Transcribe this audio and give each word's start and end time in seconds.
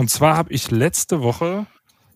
Und 0.00 0.08
zwar 0.08 0.34
habe 0.34 0.50
ich 0.50 0.70
letzte 0.70 1.20
Woche 1.20 1.66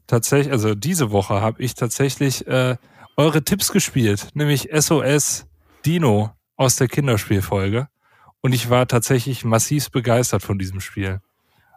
tatsächlich, 0.07 0.51
also 0.51 0.75
diese 0.75 1.11
Woche 1.11 1.43
habe 1.43 1.63
ich 1.63 1.75
tatsächlich 1.75 2.47
äh, 2.47 2.79
eure 3.19 3.45
Tipps 3.45 3.73
gespielt, 3.73 4.29
nämlich 4.33 4.71
SOS 4.73 5.45
Dino 5.85 6.31
aus 6.57 6.77
der 6.77 6.89
Kinderspielfolge. 6.89 7.89
Und 8.41 8.55
ich 8.55 8.71
war 8.71 8.89
tatsächlich 8.89 9.45
massiv 9.45 9.91
begeistert 9.91 10.43
von 10.43 10.59
diesem 10.59 10.81
Spiel. 10.81 11.21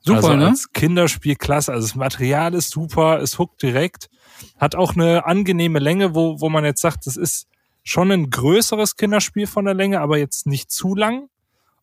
Super, 0.01 0.17
also 0.19 0.35
ne? 0.37 0.47
als 0.47 0.71
Kinderspiel 0.71 1.35
klasse. 1.35 1.73
Also 1.73 1.85
das 1.89 1.95
Material 1.95 2.53
ist 2.53 2.69
super, 2.69 3.19
es 3.21 3.37
huckt 3.37 3.61
direkt, 3.61 4.09
hat 4.57 4.75
auch 4.75 4.95
eine 4.95 5.25
angenehme 5.25 5.79
Länge, 5.79 6.15
wo, 6.15 6.39
wo 6.39 6.47
man 6.47 6.63
jetzt 6.63 6.79
sagt, 6.79 7.05
das 7.05 7.17
ist 7.17 7.47
schon 7.83 8.13
ein 8.13 8.29
größeres 8.29 8.95
Kinderspiel 8.95 9.45
von 9.45 9.65
der 9.65 9.73
Länge, 9.73 9.99
aber 9.99 10.17
jetzt 10.17 10.47
nicht 10.47 10.71
zu 10.71 10.95
lang. 10.95 11.27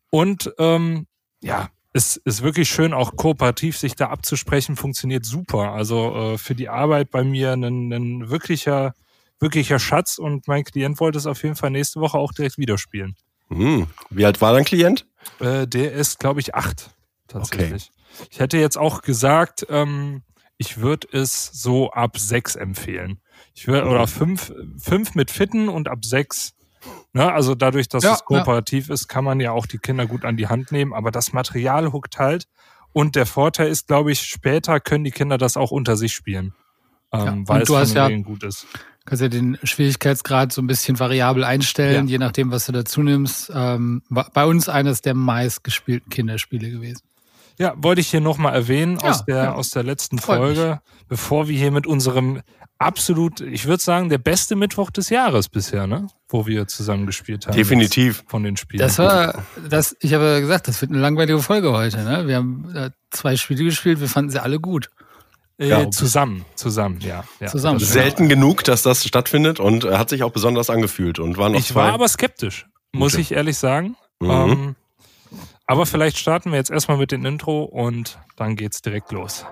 Und 0.09 0.51
ähm, 0.59 1.09
ja, 1.43 1.69
es 1.95 2.17
ist 2.17 2.43
wirklich 2.43 2.69
schön, 2.69 2.93
auch 2.93 3.15
kooperativ 3.15 3.79
sich 3.79 3.95
da 3.95 4.09
abzusprechen, 4.09 4.75
funktioniert 4.77 5.25
super. 5.25 5.73
Also 5.73 6.15
äh, 6.15 6.39
für 6.39 6.57
die 6.57 6.69
Arbeit 6.69 7.11
bei 7.11 7.23
mir 7.23 7.53
ein, 7.53 7.93
ein 7.93 8.29
wirklicher, 8.31 8.95
wirklicher 9.39 9.79
Schatz 9.79 10.19
und 10.19 10.49
mein 10.49 10.65
Klient 10.65 10.99
wollte 10.99 11.19
es 11.19 11.27
auf 11.27 11.43
jeden 11.45 11.55
Fall 11.55 11.71
nächste 11.71 12.01
Woche 12.01 12.19
auch 12.19 12.33
direkt 12.33 12.59
wieder 12.59 12.79
spielen. 12.79 13.15
Hm. 13.49 13.87
Wie 14.11 14.27
alt 14.27 14.41
war 14.41 14.53
dein 14.53 14.65
Klient? 14.65 15.07
Äh, 15.39 15.69
der 15.69 15.93
ist, 15.93 16.19
glaube 16.19 16.41
ich, 16.41 16.57
acht 16.57 16.91
tatsächlich. 17.29 17.91
Okay. 17.93 18.29
Ich 18.31 18.41
hätte 18.41 18.59
jetzt 18.59 18.77
auch 18.77 19.03
gesagt, 19.03 19.65
ähm, 19.71 20.23
ich 20.59 20.79
würde 20.79 21.07
es 21.13 21.47
so 21.53 21.93
ab 21.93 22.19
sechs 22.19 22.57
empfehlen. 22.57 23.21
Ich 23.55 23.69
würde, 23.69 23.87
oder 23.87 24.09
fünf, 24.09 24.53
fünf 24.79 25.15
mit 25.15 25.31
Fitten 25.31 25.69
und 25.69 25.89
ab 25.89 26.05
sechs. 26.05 26.55
Ne, 27.17 27.33
also 27.33 27.55
dadurch, 27.55 27.89
dass 27.89 28.03
Ja, 28.03 28.15
es 28.15 28.25
kooperativ 28.25 28.91
ist, 28.91 29.07
kann 29.09 29.23
man 29.25 29.39
ja 29.39 29.53
auch 29.53 29.67
die 29.67 29.79
Kinder 29.79 30.07
gut 30.07 30.25
an 30.25 30.37
die 30.37 30.49
Hand 30.49 30.73
nehmen, 30.73 30.93
aber 30.93 31.13
das 31.13 31.33
Material 31.33 31.93
huckt 31.93 32.19
halt. 32.19 32.49
Und 32.93 33.15
der 33.17 33.25
Vorteil 33.25 33.69
ist, 33.69 33.87
glaube 33.87 34.11
ich, 34.13 34.21
später 34.23 34.81
können 34.81 35.05
die 35.05 35.11
Kinder 35.13 35.39
das 35.39 35.57
auch 35.57 35.71
unter 35.71 35.97
sich 35.97 36.13
spielen. 36.13 36.55
Ähm, 37.13 37.25
Ja, 37.25 37.49
weil 37.49 37.63
es 37.63 37.69
du 37.69 37.75
von 37.75 37.83
hast 37.83 37.95
ja- 37.95 38.09
gut 38.19 38.43
ist. 38.43 38.67
Kannst 39.05 39.23
ja 39.23 39.29
den 39.29 39.59
Schwierigkeitsgrad 39.63 40.53
so 40.53 40.63
ein 40.63 40.67
bisschen 40.67 40.99
variabel 40.99 41.45
einstellen, 41.45 42.07
Ja. 42.09 42.13
je 42.13 42.19
nachdem, 42.19 42.51
was 42.51 42.67
du 42.67 42.73
dazu 42.73 43.03
nimmst. 43.03 43.53
Ähm, 43.55 44.03
war 44.09 44.29
bei 44.33 44.45
uns 44.47 44.69
eines 44.69 45.03
der 45.03 45.15
meistgespielten 45.15 46.11
Kinderspiele 46.11 46.71
gewesen. 46.71 47.03
Ja, 47.59 47.75
wollte 47.77 48.01
ich 48.01 48.09
hier 48.09 48.21
nochmal 48.21 48.55
erwähnen 48.55 48.99
Ja, 49.03 49.11
aus, 49.11 49.25
der, 49.25 49.37
ja. 49.37 49.55
aus 49.55 49.71
der 49.71 49.83
letzten 49.85 50.19
Freut 50.19 50.39
Folge, 50.39 50.81
bevor 51.09 51.49
wir 51.49 51.57
hier 51.57 51.71
mit 51.71 51.87
unserem 51.87 52.41
absolut, 52.79 53.41
ich 53.41 53.67
würde 53.67 53.83
sagen, 53.83 54.09
der 54.09 54.19
beste 54.19 54.57
Mittwoch 54.57 54.91
des 54.91 55.09
Jahres 55.09 55.49
bisher, 55.49 55.87
ne? 55.87 56.09
Wo 56.29 56.47
wir 56.47 56.67
zusammen 56.67 57.07
gespielt 57.07 57.47
haben. 57.47 57.57
Definitiv. 57.57 58.25
Von 58.27 58.43
den 58.43 58.57
Spielen. 58.57 58.81
Das 58.81 58.99
war, 58.99 59.45
das, 59.69 59.97
ich 60.01 60.13
habe 60.13 60.25
ja 60.25 60.41
gesagt, 60.41 60.67
das 60.69 60.81
wird 60.81 60.91
eine 60.91 61.01
langweilige 61.01 61.39
Folge 61.41 61.73
heute. 61.73 61.99
Ne? 62.03 62.27
Wir 62.27 62.37
haben 62.37 62.93
zwei 63.11 63.37
Spiele 63.37 63.65
gespielt, 63.65 64.01
wir 64.01 64.09
fanden 64.09 64.31
sie 64.31 64.43
alle 64.43 64.59
gut. 64.59 64.91
äh, 65.59 65.69
Ja. 65.69 65.89
zusammen, 65.93 66.45
zusammen, 66.57 66.99
ja. 67.01 67.23
ja 67.41 67.47
Zusammen. 67.47 67.79
Selten 67.79 68.29
genug, 68.29 68.65
dass 68.65 68.83
das 68.83 69.05
stattfindet 69.07 69.61
und 69.61 69.85
hat 69.85 70.09
sich 70.11 70.25
auch 70.25 70.33
besonders 70.33 70.69
angefühlt 70.69 71.21
und 71.21 71.39
waren 71.39 71.53
noch 71.53 71.61
Ich 71.61 71.69
zwei. 71.69 71.83
war 71.85 71.93
aber 71.93 72.09
skeptisch, 72.09 72.67
muss 72.93 73.15
Okay. 73.15 73.23
ich 73.23 73.33
ehrlich 73.33 73.57
sagen. 73.57 73.97
Mhm. 74.21 74.31
Ähm, 74.31 74.77
aber 75.67 75.87
vielleicht 75.87 76.19
starten 76.19 76.51
wir 76.51 76.59
jetzt 76.59 76.71
erstmal 76.71 76.99
mit 76.99 77.13
dem 77.13 77.25
Intro 77.25 77.65
und 77.65 78.19
dann 78.37 78.57
geht's 78.57 78.83
direkt 78.83 79.13
los. 79.13 79.47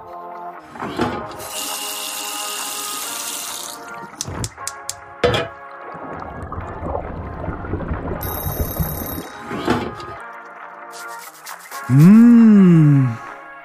Mmh. 11.89 13.17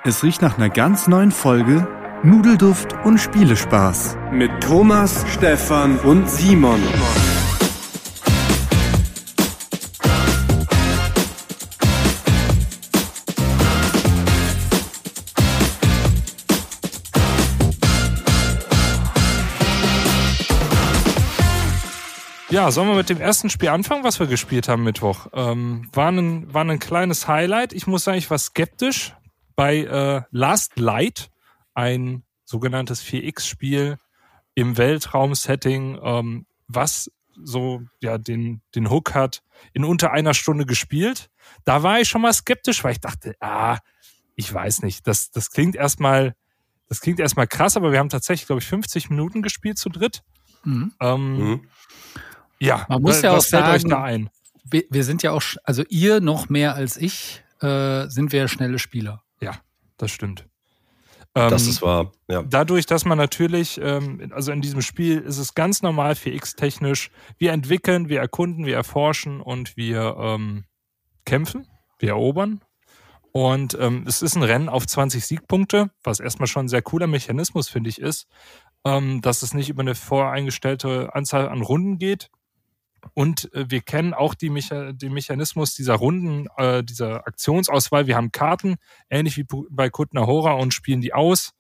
Es 0.04 0.24
riecht 0.24 0.42
nach 0.42 0.58
einer 0.58 0.70
ganz 0.70 1.08
neuen 1.08 1.32
Folge 1.32 1.88
Nudelduft 2.24 2.94
und 3.06 3.20
Spielespaß. 3.20 4.18
Mit 4.32 4.52
Thomas, 4.62 5.24
Stefan 5.34 6.00
und 6.00 6.30
Simon. 6.30 6.82
Ja, 22.50 22.72
sollen 22.72 22.88
wir 22.88 22.96
mit 22.96 23.10
dem 23.10 23.20
ersten 23.20 23.50
Spiel 23.50 23.70
anfangen, 23.70 24.06
was 24.06 24.22
wir 24.22 24.28
gespielt 24.28 24.70
haben 24.70 24.84
Mittwoch? 24.84 25.28
Ähm, 25.34 25.90
war, 25.92 26.10
ein, 26.10 26.54
war 26.54 26.64
ein 26.64 26.80
kleines 26.80 27.28
Highlight. 27.28 27.74
Ich 27.74 27.88
muss 27.88 28.06
sagen, 28.06 28.18
ich 28.18 28.30
war 28.30 28.38
skeptisch 28.38 29.14
bei 29.58 29.80
äh, 29.80 30.22
Last 30.32 30.80
Light, 30.80 31.30
ein 31.74 32.24
sogenanntes 32.46 33.04
4X-Spiel 33.04 33.98
im 34.56 34.78
Weltraum-Setting, 34.78 36.00
ähm, 36.02 36.46
was 36.70 37.12
so 37.44 37.82
ja 38.02 38.18
den, 38.18 38.62
den 38.76 38.90
Hook 38.90 39.14
hat, 39.14 39.44
in 39.74 39.84
unter 39.84 40.12
einer 40.12 40.34
Stunde 40.34 40.66
gespielt. 40.66 41.30
Da 41.66 41.84
war 41.84 42.00
ich 42.00 42.08
schon 42.08 42.22
mal 42.22 42.34
skeptisch, 42.34 42.82
weil 42.84 42.94
ich 42.94 43.02
dachte, 43.02 43.36
ah, 43.42 43.80
ich 44.36 44.52
weiß 44.54 44.84
nicht, 44.84 45.06
das, 45.06 45.32
das 45.32 45.52
klingt 45.52 45.76
erstmal, 45.76 46.34
das 46.88 47.02
klingt 47.02 47.20
erstmal 47.20 47.48
krass, 47.48 47.76
aber 47.76 47.92
wir 47.92 48.00
haben 48.00 48.10
tatsächlich, 48.10 48.48
glaube 48.48 48.62
ich, 48.62 48.68
50 48.68 49.10
Minuten 49.10 49.42
gespielt 49.42 49.78
zu 49.78 49.90
dritt. 49.90 50.24
Mhm. 50.64 50.94
Ähm, 51.02 51.38
Mhm. 51.38 51.68
Ja, 52.60 52.86
Man 52.90 53.02
muss 53.02 53.22
ja 53.22 53.34
was 53.34 53.46
auch 53.46 53.50
sagen- 53.50 53.90
da 53.90 54.04
ein? 54.04 54.30
Wir, 54.70 54.84
wir 54.90 55.04
sind 55.04 55.24
ja 55.24 55.32
auch, 55.32 55.42
also 55.64 55.84
ihr 55.90 56.20
noch 56.20 56.50
mehr 56.50 56.76
als 56.76 56.98
ich, 56.98 57.42
äh, 57.62 58.08
sind 58.08 58.32
wir 58.34 58.48
schnelle 58.48 58.80
Spieler. 58.80 59.24
Ja, 59.40 59.54
das 59.98 60.12
stimmt. 60.12 60.46
Das 61.34 61.64
Ähm, 61.64 61.70
ist 61.70 61.82
wahr. 61.84 62.12
Ja. 62.28 62.42
dadurch, 62.44 62.86
dass 62.88 63.06
man 63.06 63.18
natürlich, 63.18 63.80
ähm, 63.82 64.32
also 64.34 64.52
in 64.52 64.62
diesem 64.62 64.82
Spiel 64.82 65.20
ist 65.20 65.38
es 65.38 65.54
ganz 65.54 65.84
normal 65.84 66.14
4X-technisch. 66.16 67.12
Wir 67.38 67.52
entwickeln, 67.54 68.10
wir 68.10 68.20
erkunden, 68.20 68.66
wir 68.66 68.76
erforschen 68.76 69.40
und 69.40 69.78
wir 69.78 70.18
ähm, 70.20 70.66
kämpfen, 71.26 71.68
wir 72.00 72.10
erobern. 72.10 72.62
Und 73.32 73.78
ähm, 73.80 74.04
es 74.08 74.24
ist 74.24 74.36
ein 74.36 74.42
Rennen 74.44 74.68
auf 74.68 74.88
20 74.88 75.24
Siegpunkte, 75.26 75.92
was 76.04 76.20
erstmal 76.20 76.48
schon 76.48 76.66
ein 76.66 76.70
sehr 76.70 76.82
cooler 76.82 77.06
Mechanismus, 77.08 77.70
finde 77.70 77.90
ich, 77.92 78.02
ist, 78.02 78.26
ähm, 78.84 79.22
dass 79.22 79.44
es 79.44 79.54
nicht 79.54 79.70
über 79.70 79.82
eine 79.82 79.94
voreingestellte 79.94 81.14
Anzahl 81.14 81.48
an 81.50 81.62
Runden 81.62 82.00
geht. 82.00 82.30
Und 83.14 83.54
äh, 83.54 83.66
wir 83.70 83.82
kennen 83.82 84.14
auch 84.14 84.34
die 84.34 84.50
Mecha 84.50 84.92
den 84.92 85.14
Mechanismus 85.14 85.74
dieser 85.74 85.96
Runden, 85.96 86.48
äh, 86.58 86.84
dieser 86.84 87.28
Aktionsauswahl. 87.28 88.08
Wir 88.08 88.16
haben 88.16 88.32
Karten, 88.32 88.76
ähnlich 89.10 89.38
wie 89.38 89.46
bei 89.70 89.90
Kutna 89.90 90.26
Hora, 90.26 90.54
und 90.54 90.74
spielen 90.74 91.02
die 91.02 91.14
aus 91.14 91.52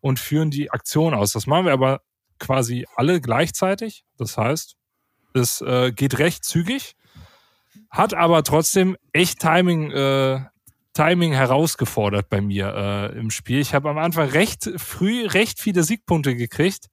und 0.00 0.18
führen 0.18 0.50
die 0.50 0.70
Aktion 0.70 1.14
aus. 1.14 1.32
Das 1.32 1.46
machen 1.46 1.66
wir 1.66 1.72
aber 1.72 2.00
quasi 2.38 2.86
alle 2.96 3.20
gleichzeitig. 3.20 4.04
Das 4.16 4.36
heißt, 4.36 4.76
es 5.34 5.60
äh, 5.60 5.92
geht 5.92 6.18
recht 6.18 6.44
zügig, 6.44 6.94
hat 7.90 8.14
aber 8.14 8.42
trotzdem 8.42 8.96
echt 9.12 9.40
Timing, 9.40 9.90
äh, 9.90 10.40
Timing 10.94 11.32
herausgefordert 11.32 12.28
bei 12.28 12.40
mir 12.40 12.74
äh, 12.74 13.18
im 13.18 13.30
Spiel. 13.30 13.60
Ich 13.60 13.74
habe 13.74 13.90
am 13.90 13.98
Anfang 13.98 14.28
recht 14.28 14.70
früh 14.76 15.26
recht 15.26 15.60
viele 15.60 15.82
Siegpunkte 15.82 16.34
gekriegt 16.36 16.86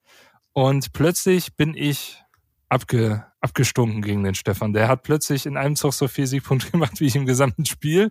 und 0.52 0.92
plötzlich 0.92 1.56
bin 1.56 1.74
ich 1.74 2.22
abge, 2.68 3.26
abgestunken 3.44 4.02
gegen 4.02 4.24
den 4.24 4.34
Stefan. 4.34 4.72
Der 4.72 4.88
hat 4.88 5.02
plötzlich 5.02 5.46
in 5.46 5.56
einem 5.56 5.76
Zug 5.76 5.92
so 5.92 6.08
viel 6.08 6.26
Siegpunkte 6.26 6.70
gemacht 6.72 6.98
wie 7.00 7.06
ich 7.06 7.14
im 7.14 7.26
gesamten 7.26 7.66
Spiel 7.66 8.10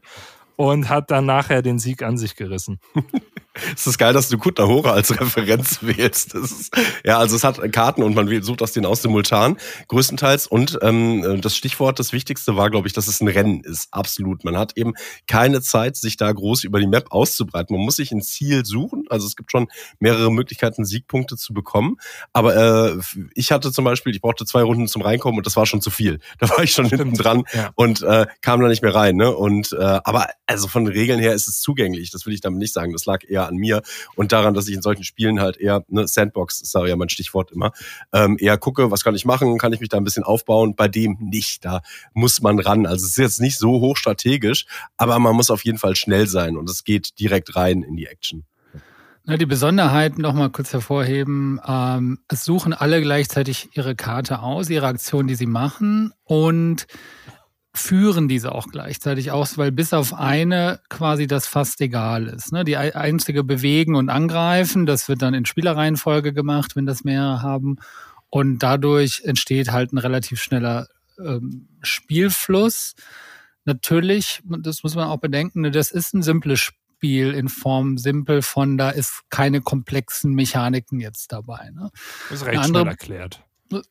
und 0.56 0.90
hat 0.90 1.12
dann 1.12 1.26
nachher 1.26 1.62
den 1.62 1.80
Sieg 1.80 2.04
an 2.04 2.18
sich 2.18 2.36
gerissen. 2.36 2.80
Es 3.76 3.86
ist 3.86 4.00
geil, 4.00 4.14
dass 4.14 4.30
du 4.30 4.40
Kutna 4.40 4.66
Hora 4.66 4.94
als 4.94 5.12
Referenz 5.20 5.78
wählst. 5.82 6.34
Ist, 6.34 6.76
ja, 7.06 7.20
also 7.20 7.36
es 7.36 7.44
hat 7.44 7.60
Karten 7.72 8.02
und 8.02 8.16
man 8.16 8.42
sucht 8.42 8.64
aus 8.64 8.72
denen 8.72 8.88
aus 8.88 9.04
simultan, 9.04 9.58
größtenteils. 9.90 10.48
Und 10.48 10.80
ähm, 10.82 11.40
das 11.40 11.56
Stichwort, 11.56 12.00
das 12.00 12.14
Wichtigste 12.14 12.56
war, 12.56 12.72
glaube 12.72 12.88
ich, 12.88 12.94
dass 12.94 13.08
es 13.08 13.22
ein 13.22 13.28
Rennen 13.28 13.62
ist. 13.64 13.90
Absolut. 13.92 14.44
Man 14.44 14.58
hat 14.58 14.76
eben 14.76 14.94
keine 15.28 15.62
Zeit, 15.62 15.98
sich 15.98 16.18
da 16.18 16.32
groß 16.32 16.64
über 16.64 16.80
die 16.80 16.88
Map 16.88 17.12
auszubreiten. 17.12 17.76
Man 17.76 17.86
muss 17.86 17.98
sich 17.98 18.12
ein 18.12 18.24
Ziel 18.24 18.66
suchen. 18.66 19.04
Also 19.10 19.28
es 19.28 19.36
gibt 19.36 19.52
schon 19.52 19.68
mehrere 20.00 20.32
Möglichkeiten, 20.32 20.84
Siegpunkte 20.84 21.38
zu 21.38 21.54
bekommen. 21.54 21.98
Aber 22.34 22.56
äh, 22.56 22.98
ich 23.36 23.52
hatte 23.52 23.72
zum 23.72 23.86
Beispiel, 23.86 24.16
ich 24.16 24.22
brauchte 24.22 24.46
zwei 24.46 24.64
Runden 24.64 24.88
zum 24.88 25.04
Reinkommen 25.04 25.38
und 25.38 25.46
das 25.46 25.56
war 25.56 25.68
schon 25.68 25.82
zu 25.82 25.92
viel. 25.92 26.20
Da 26.40 26.50
war 26.50 26.64
ich 26.64 26.72
schon 26.72 26.88
hinten 26.88 27.14
dran 27.14 27.44
Ja. 27.54 27.70
und 27.76 28.02
äh, 28.02 28.26
kam 28.42 28.60
da 28.62 28.68
nicht 28.68 28.82
mehr 28.82 28.96
rein. 28.96 29.16
Ne? 29.16 29.32
Und 29.34 29.72
äh, 29.74 30.00
aber 30.04 30.28
also 30.46 30.68
von 30.68 30.86
den 30.86 30.94
Regeln 30.94 31.20
her 31.20 31.34
ist 31.34 31.48
es 31.48 31.62
zugänglich. 31.62 32.12
Das 32.12 32.26
will 32.26 32.34
ich 32.34 32.42
damit 32.42 32.60
nicht 32.60 32.74
sagen. 32.74 32.92
Das 32.92 33.06
lag 33.06 33.24
eher 33.28 33.48
an 33.48 33.56
mir 33.56 33.82
und 34.16 34.32
daran, 34.32 34.54
dass 34.54 34.68
ich 34.68 34.76
in 34.76 34.82
solchen 34.82 35.04
Spielen 35.04 35.40
halt 35.40 35.58
eher 35.58 35.86
ne, 35.88 36.08
Sandbox 36.08 36.62
ist 36.62 36.76
da 36.76 36.86
ja 36.86 36.96
mein 36.96 37.10
Stichwort 37.10 37.52
immer. 37.52 37.72
Ähm, 38.12 38.38
eher 38.40 38.58
gucke, 38.58 38.92
was 38.92 39.04
kann 39.04 39.16
ich 39.16 39.26
machen? 39.26 39.58
Kann 39.58 39.74
ich 39.74 39.80
mich 39.80 39.90
da 39.90 39.98
ein 39.98 40.04
bisschen 40.04 40.24
aufbauen? 40.24 40.76
Bei 40.76 40.88
dem 40.88 41.18
nicht. 41.20 41.64
Da 41.64 41.82
muss 42.14 42.42
man 42.42 42.60
ran. 42.60 42.86
Also 42.86 43.06
es 43.06 43.12
ist 43.12 43.18
jetzt 43.18 43.42
nicht 43.42 43.58
so 43.58 43.80
hoch 43.80 43.98
strategisch, 43.98 44.66
aber 44.98 45.18
man 45.20 45.36
muss 45.36 45.50
auf 45.50 45.64
jeden 45.64 45.78
Fall 45.78 45.96
schnell 45.96 46.28
sein 46.28 46.58
und 46.58 46.70
es 46.70 46.84
geht 46.84 47.20
direkt 47.20 47.56
rein 47.56 47.84
in 47.84 47.96
die 47.96 48.08
Action. 48.08 48.44
Na, 49.26 49.38
die 49.38 49.46
Besonderheit 49.46 50.18
noch 50.18 50.34
mal 50.34 50.50
kurz 50.50 50.74
hervorheben. 50.74 51.62
Ähm, 51.66 52.20
es 52.28 52.44
suchen 52.44 52.74
alle 52.74 53.02
gleichzeitig 53.02 53.70
ihre 53.72 53.96
Karte 53.96 54.42
aus, 54.42 54.70
ihre 54.70 54.88
Aktion, 54.88 55.28
die 55.28 55.36
sie 55.36 55.46
machen. 55.46 56.12
Und 56.26 56.88
führen 57.76 58.28
diese 58.28 58.54
auch 58.54 58.68
gleichzeitig 58.68 59.32
aus, 59.32 59.58
weil 59.58 59.72
bis 59.72 59.94
auf 59.94 60.14
eine 60.14 60.80
quasi 60.90 61.26
das 61.26 61.48
fast 61.48 61.82
egal 61.82 62.28
ist. 62.28 62.52
Ne? 62.52 62.64
Die 62.64 62.78
einzige 62.78 63.44
Bewegen 63.44 63.96
und 63.96 64.10
Angreifen, 64.10 64.86
das 64.86 65.10
wird 65.10 65.24
dann 65.24 65.34
in 65.34 65.46
Spielereihenfolge 65.46 66.34
gemacht, 66.34 66.76
wenn 66.76 66.86
das 66.86 67.04
mehr 67.04 67.42
haben. 67.42 67.78
Und 68.30 68.60
dadurch 68.60 69.24
entsteht 69.24 69.72
halt 69.72 69.92
ein 69.92 69.98
relativ 69.98 70.42
schneller 70.42 70.88
ähm, 71.20 71.68
Spielfluss. 71.82 72.94
Natürlich, 73.66 74.42
das 74.46 74.84
muss 74.84 74.96
man 74.96 75.08
auch 75.08 75.20
bedenken, 75.20 75.62
ne, 75.62 75.72
das 75.72 75.92
ist 75.92 76.14
ein 76.14 76.22
simples 76.22 76.60
Spiel 76.60 77.34
in 77.34 77.50
Form 77.50 77.98
simpel 77.98 78.42
von, 78.42 78.78
da 78.78 78.92
ist 78.92 79.24
keine 79.30 79.62
komplexen 79.62 80.34
Mechaniken 80.34 81.00
jetzt 81.00 81.32
dabei. 81.32 81.72
Ne? 81.72 81.90
Das 82.30 82.42
ist 82.42 82.48
recht 82.48 82.66
schnell 82.66 82.88
erklärt. 82.88 83.44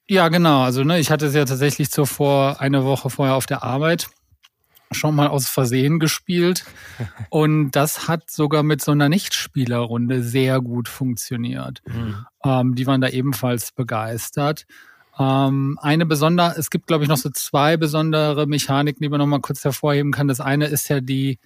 Ja, 0.08 0.28
genau. 0.28 0.62
Also 0.62 0.84
ne, 0.84 0.98
ich 0.98 1.10
hatte 1.10 1.26
es 1.26 1.34
ja 1.34 1.44
tatsächlich 1.44 1.90
zuvor 1.90 2.60
eine 2.60 2.84
Woche 2.84 3.10
vorher 3.10 3.34
auf 3.34 3.46
der 3.46 3.62
Arbeit 3.62 4.08
schon 4.94 5.14
mal 5.14 5.28
aus 5.28 5.48
Versehen 5.48 5.98
gespielt. 5.98 6.64
Und 7.30 7.72
das 7.72 8.08
hat 8.08 8.30
sogar 8.30 8.62
mit 8.62 8.82
so 8.82 8.92
einer 8.92 9.08
Nichtspielerrunde 9.08 10.22
sehr 10.22 10.60
gut 10.60 10.88
funktioniert. 10.88 11.82
Mhm. 11.86 12.26
Ähm, 12.44 12.74
die 12.74 12.86
waren 12.86 13.00
da 13.00 13.08
ebenfalls 13.08 13.72
begeistert. 13.72 14.66
Ähm, 15.18 15.78
eine 15.82 16.06
besondere, 16.06 16.54
es 16.56 16.70
gibt, 16.70 16.86
glaube 16.86 17.04
ich, 17.04 17.08
noch 17.08 17.16
so 17.16 17.30
zwei 17.30 17.76
besondere 17.76 18.46
Mechaniken, 18.46 19.02
die 19.02 19.08
man 19.08 19.18
noch 19.18 19.26
mal 19.26 19.40
kurz 19.40 19.64
hervorheben 19.64 20.12
kann. 20.12 20.28
Das 20.28 20.40
eine 20.40 20.66
ist 20.66 20.88
ja 20.88 21.00
die, 21.00 21.38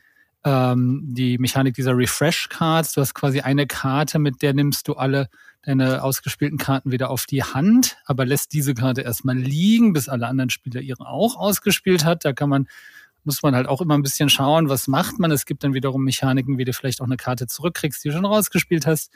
ähm, 0.47 1.03
die 1.03 1.39
Mechanik 1.39 1.75
dieser 1.75 1.97
Refresh-Cards. 1.99 2.93
Du 2.93 3.01
hast 3.01 3.15
quasi 3.15 3.41
eine 3.41 3.67
Karte, 3.67 4.21
mit 4.21 4.43
der 4.43 4.55
nimmst 4.55 4.87
du 4.87 4.95
alle 4.95 5.29
deine 5.63 6.05
ausgespielten 6.05 6.57
Karten 6.57 6.93
wieder 6.93 7.11
auf 7.11 7.27
die 7.27 7.43
Hand, 7.43 7.97
aber 8.07 8.25
lässt 8.25 8.53
diese 8.53 8.73
Karte 8.73 9.01
erstmal 9.01 9.37
liegen, 9.37 9.93
bis 9.93 10.09
alle 10.09 10.29
anderen 10.29 10.51
Spieler 10.51 10.81
ihre 10.81 11.09
auch 11.09 11.37
ausgespielt 11.37 12.05
hat. 12.05 12.25
Da 12.25 12.33
kann 12.33 12.49
man, 12.49 12.69
muss 13.25 13.43
man 13.43 13.57
halt 13.57 13.67
auch 13.67 13.81
immer 13.81 13.95
ein 13.95 14.05
bisschen 14.05 14.29
schauen, 14.31 14.69
was 14.69 14.87
macht 14.87 15.19
man. 15.19 15.33
Es 15.33 15.47
gibt 15.47 15.65
dann 15.65 15.75
wiederum 15.75 16.05
Mechaniken, 16.05 16.59
wie 16.59 16.65
du 16.65 16.73
vielleicht 16.73 17.01
auch 17.01 17.07
eine 17.07 17.17
Karte 17.17 17.49
zurückkriegst, 17.49 18.05
die 18.05 18.11
du 18.11 18.15
schon 18.15 18.25
rausgespielt 18.25 18.87
hast. 18.87 19.11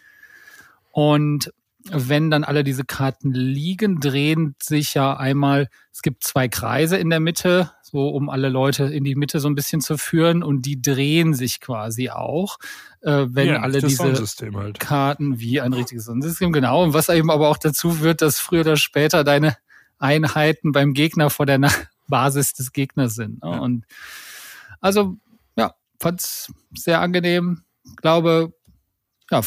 Und 0.91 1.53
wenn 1.91 2.31
dann 2.31 2.44
alle 2.44 2.65
diese 2.65 2.85
Karten 2.85 3.32
liegen, 3.32 4.00
drehen 4.00 4.55
sich 4.62 4.94
ja 4.94 5.17
einmal, 5.17 5.69
es 5.93 6.03
gibt 6.03 6.25
zwei 6.25 6.49
Kreise 6.49 6.97
in 6.97 7.11
der 7.11 7.21
Mitte, 7.21 7.73
so 7.82 8.09
um 8.09 8.29
alle 8.29 8.49
Leute 8.49 8.85
in 8.85 9.05
die 9.05 9.15
Mitte 9.15 9.41
so 9.41 9.49
ein 9.49 9.55
bisschen 9.55 9.81
zu 9.81 9.97
führen 9.97 10.43
und 10.43 10.62
die 10.62 10.81
drehen 10.81 11.35
sich 11.35 11.61
quasi 11.61 12.11
auch, 12.11 12.59
äh, 13.00 13.27
wenn 13.31 13.49
ja, 13.49 13.61
alle 13.61 13.81
diese 13.81 14.05
halt. 14.05 14.79
Karten 14.79 15.41
wie 15.41 15.61
ein 15.61 15.73
richtiges 15.73 16.05
Sonnensystem, 16.05 16.53
genau. 16.53 16.82
Und 16.82 16.93
was 16.93 17.09
eben 17.09 17.31
aber 17.31 17.49
auch 17.49 17.59
dazu 17.59 17.93
führt, 17.93 18.23
dass 18.23 18.38
früher 18.38 18.61
oder 18.61 18.77
später 18.77 19.25
deine 19.25 19.56
Einheiten 19.99 20.73
beim 20.73 20.93
Gegner 20.93 21.31
vor 21.31 21.47
der 21.47 21.61
Basis 22.09 22.53
des 22.53 22.73
Gegners 22.73 23.15
sind. 23.15 23.43
Ne? 23.43 23.50
Ja. 23.50 23.59
Und 23.59 23.87
also, 24.81 25.17
ja, 25.56 25.75
fand's 25.99 26.53
sehr 26.75 27.00
angenehm. 27.00 27.62
Glaube, 27.97 28.53
ja, 29.31 29.41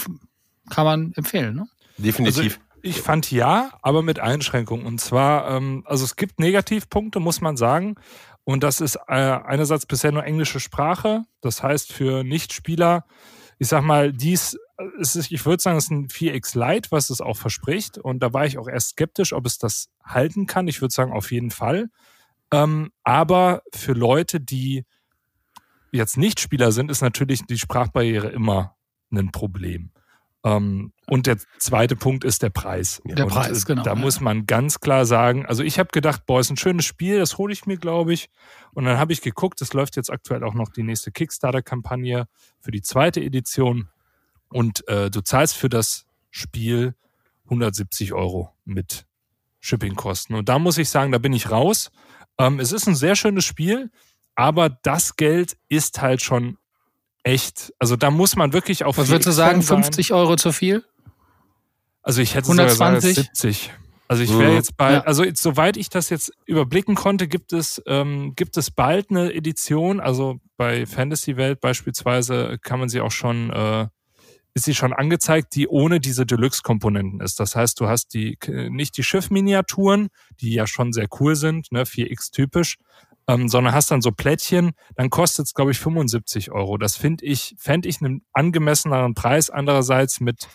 kann 0.70 0.86
man 0.86 1.14
empfehlen. 1.14 1.56
Ne? 1.56 1.68
Definitiv. 2.04 2.44
Also 2.44 2.58
ich 2.82 3.02
fand 3.02 3.32
ja, 3.32 3.72
aber 3.82 4.02
mit 4.02 4.20
Einschränkungen. 4.20 4.86
Und 4.86 5.00
zwar, 5.00 5.50
ähm, 5.50 5.84
also 5.86 6.04
es 6.04 6.16
gibt 6.16 6.40
Negativpunkte, 6.40 7.20
muss 7.20 7.42
man 7.42 7.58
sagen. 7.58 7.96
Und 8.44 8.64
das 8.64 8.82
ist 8.82 8.98
äh, 9.08 9.14
einerseits 9.14 9.86
bisher 9.86 10.12
nur 10.12 10.26
englische 10.26 10.60
Sprache. 10.60 11.24
Das 11.42 11.64
heißt, 11.64 11.94
für 11.94 12.24
Nichtspieler, 12.24 13.06
ich 13.58 13.70
sag 13.70 13.84
mal, 13.84 14.12
dies 14.12 14.58
es 15.00 15.16
ist, 15.16 15.32
ich 15.32 15.46
würde 15.46 15.62
sagen, 15.62 15.78
es 15.78 15.86
ist 15.86 15.92
ein 15.92 16.08
4X 16.08 16.58
Lite, 16.58 16.92
was 16.92 17.10
es 17.10 17.22
auch 17.22 17.38
verspricht. 17.38 17.98
Und 17.98 18.22
da 18.22 18.34
war 18.34 18.46
ich 18.46 18.58
auch 18.58 18.68
erst 18.68 18.92
skeptisch, 18.92 19.34
ob 19.34 19.46
es 19.46 19.58
das 19.58 19.90
halten 20.04 20.48
kann. 20.48 20.68
Ich 20.68 20.82
würde 20.82 20.94
sagen, 20.94 21.14
auf 21.14 21.32
jeden 21.32 21.52
Fall. 21.52 21.90
Ähm, 22.52 22.92
aber 23.04 23.64
für 23.74 23.94
Leute, 23.94 24.40
die 24.40 24.86
jetzt 25.92 26.18
nicht 26.18 26.40
Spieler 26.40 26.72
sind, 26.72 26.92
ist 26.92 27.02
natürlich 27.02 27.46
die 27.46 27.58
Sprachbarriere 27.58 28.30
immer 28.30 28.76
ein 29.12 29.32
Problem. 29.32 29.92
Ähm, 30.44 30.92
und 31.08 31.26
der 31.28 31.38
zweite 31.58 31.96
Punkt 31.96 32.24
ist 32.24 32.44
der 32.44 32.50
Preis. 32.50 33.02
Der 33.06 33.26
und 33.26 33.32
Preis, 33.32 33.66
genau. 33.66 33.84
Da 33.84 33.96
muss 33.96 34.20
man 34.20 34.46
ganz 34.46 34.80
klar 34.80 35.06
sagen, 35.06 35.46
also 35.46 35.64
ich 35.64 35.80
habe 35.80 35.90
gedacht, 35.92 36.26
boah, 36.26 36.40
ist 36.40 36.50
ein 36.50 36.58
schönes 36.58 36.86
Spiel, 36.86 37.20
das 37.20 37.38
hole 37.38 37.54
ich 37.54 37.66
mir, 37.66 37.78
glaube 37.78 38.14
ich. 38.14 38.30
Und 38.74 38.86
dann 38.86 38.98
habe 38.98 39.14
ich 39.14 39.22
geguckt, 39.22 39.62
es 39.62 39.74
läuft 39.74 39.96
jetzt 39.96 40.12
aktuell 40.12 40.44
auch 40.44 40.54
noch 40.54 40.70
die 40.70 40.84
nächste 40.84 41.12
Kickstarter-Kampagne 41.12 42.28
für 42.60 42.72
die 42.72 42.82
zweite 42.82 43.22
Edition. 43.22 43.90
Und 44.50 44.88
äh, 44.88 45.10
du 45.10 45.22
zahlst 45.22 45.56
für 45.56 45.70
das 45.70 46.06
Spiel 46.30 46.96
170 47.46 48.14
Euro 48.14 48.52
mit 48.66 49.06
Shippingkosten. 49.60 50.36
Und 50.36 50.50
da 50.50 50.60
muss 50.60 50.78
ich 50.78 50.90
sagen, 50.90 51.12
da 51.12 51.20
bin 51.20 51.34
ich 51.34 51.50
raus. 51.50 51.90
Ähm, 52.38 52.60
es 52.60 52.72
ist 52.72 52.88
ein 52.88 52.96
sehr 52.96 53.16
schönes 53.16 53.46
Spiel, 53.46 53.92
aber 54.36 54.70
das 54.70 55.16
Geld 55.16 55.58
ist 55.70 56.02
halt 56.02 56.22
schon 56.22 56.58
echt, 57.24 57.74
also 57.80 57.96
da 57.96 58.12
muss 58.12 58.36
man 58.36 58.54
wirklich 58.54 58.84
auf. 58.84 58.98
Was 58.98 59.10
würdest 59.10 59.28
du 59.28 59.32
sagen, 59.32 59.62
50 59.62 60.08
sein. 60.08 60.18
Euro 60.18 60.36
zu 60.36 60.52
viel? 60.52 60.84
Also 62.02 62.22
ich 62.22 62.36
hätte 62.36 62.48
120? 62.52 63.16
sogar 63.16 63.26
70. 63.32 63.74
Also 64.08 64.24
ich 64.24 64.38
wäre 64.38 64.52
mhm. 64.52 64.58
jetzt 64.58 64.78
bei, 64.78 64.94
ja. 64.94 65.00
also 65.02 65.24
jetzt, 65.24 65.42
soweit 65.42 65.78
ich 65.78 65.90
das 65.90 66.10
jetzt 66.10 66.32
überblicken 66.46 66.94
konnte, 66.94 67.28
gibt 67.28 67.54
es, 67.54 67.82
ähm, 67.88 68.34
gibt 68.36 68.58
es 68.58 68.70
bald 68.70 69.10
eine 69.10 69.34
Edition, 69.34 70.00
also 70.00 70.40
bei 70.58 70.86
Fantasy 70.86 71.38
Welt 71.38 71.62
beispielsweise 71.62 72.58
kann 72.62 72.80
man 72.80 72.90
sie 72.90 73.00
auch 73.02 73.12
schon, 73.12 73.50
äh, 73.50 73.88
ist 74.54 74.66
sie 74.66 74.76
schon 74.76 74.94
angezeigt, 74.94 75.56
die 75.56 75.68
ohne 75.68 76.00
diese 76.00 76.28
Deluxe-Komponenten 76.28 77.22
ist. 77.22 77.40
Das 77.40 77.56
heißt, 77.56 77.80
du 77.80 77.88
hast 77.88 78.14
die, 78.14 78.38
nicht 78.70 78.98
die 78.98 79.04
Schiffminiaturen, 79.04 80.10
die 80.42 80.54
ja 80.54 80.68
schon 80.68 80.94
sehr 80.94 81.08
cool 81.20 81.36
sind, 81.36 81.72
ne, 81.72 81.86
4X 81.86 82.32
typisch, 82.32 82.78
ähm, 83.28 83.48
sondern 83.48 83.74
hast 83.74 83.92
dann 83.92 84.02
so 84.02 84.12
Plättchen, 84.12 84.72
dann 84.96 85.10
kostet 85.10 85.46
es, 85.46 85.54
glaube 85.54 85.72
ich, 85.72 85.80
75 85.80 86.52
Euro. 86.52 86.78
Das 86.78 86.96
finde 86.96 87.26
ich, 87.26 87.56
fände 87.58 87.88
ich 87.88 88.02
einen 88.02 88.26
angemesseneren 88.34 89.14
Preis. 89.14 89.50
Andererseits 89.50 90.20
mit 90.20 90.48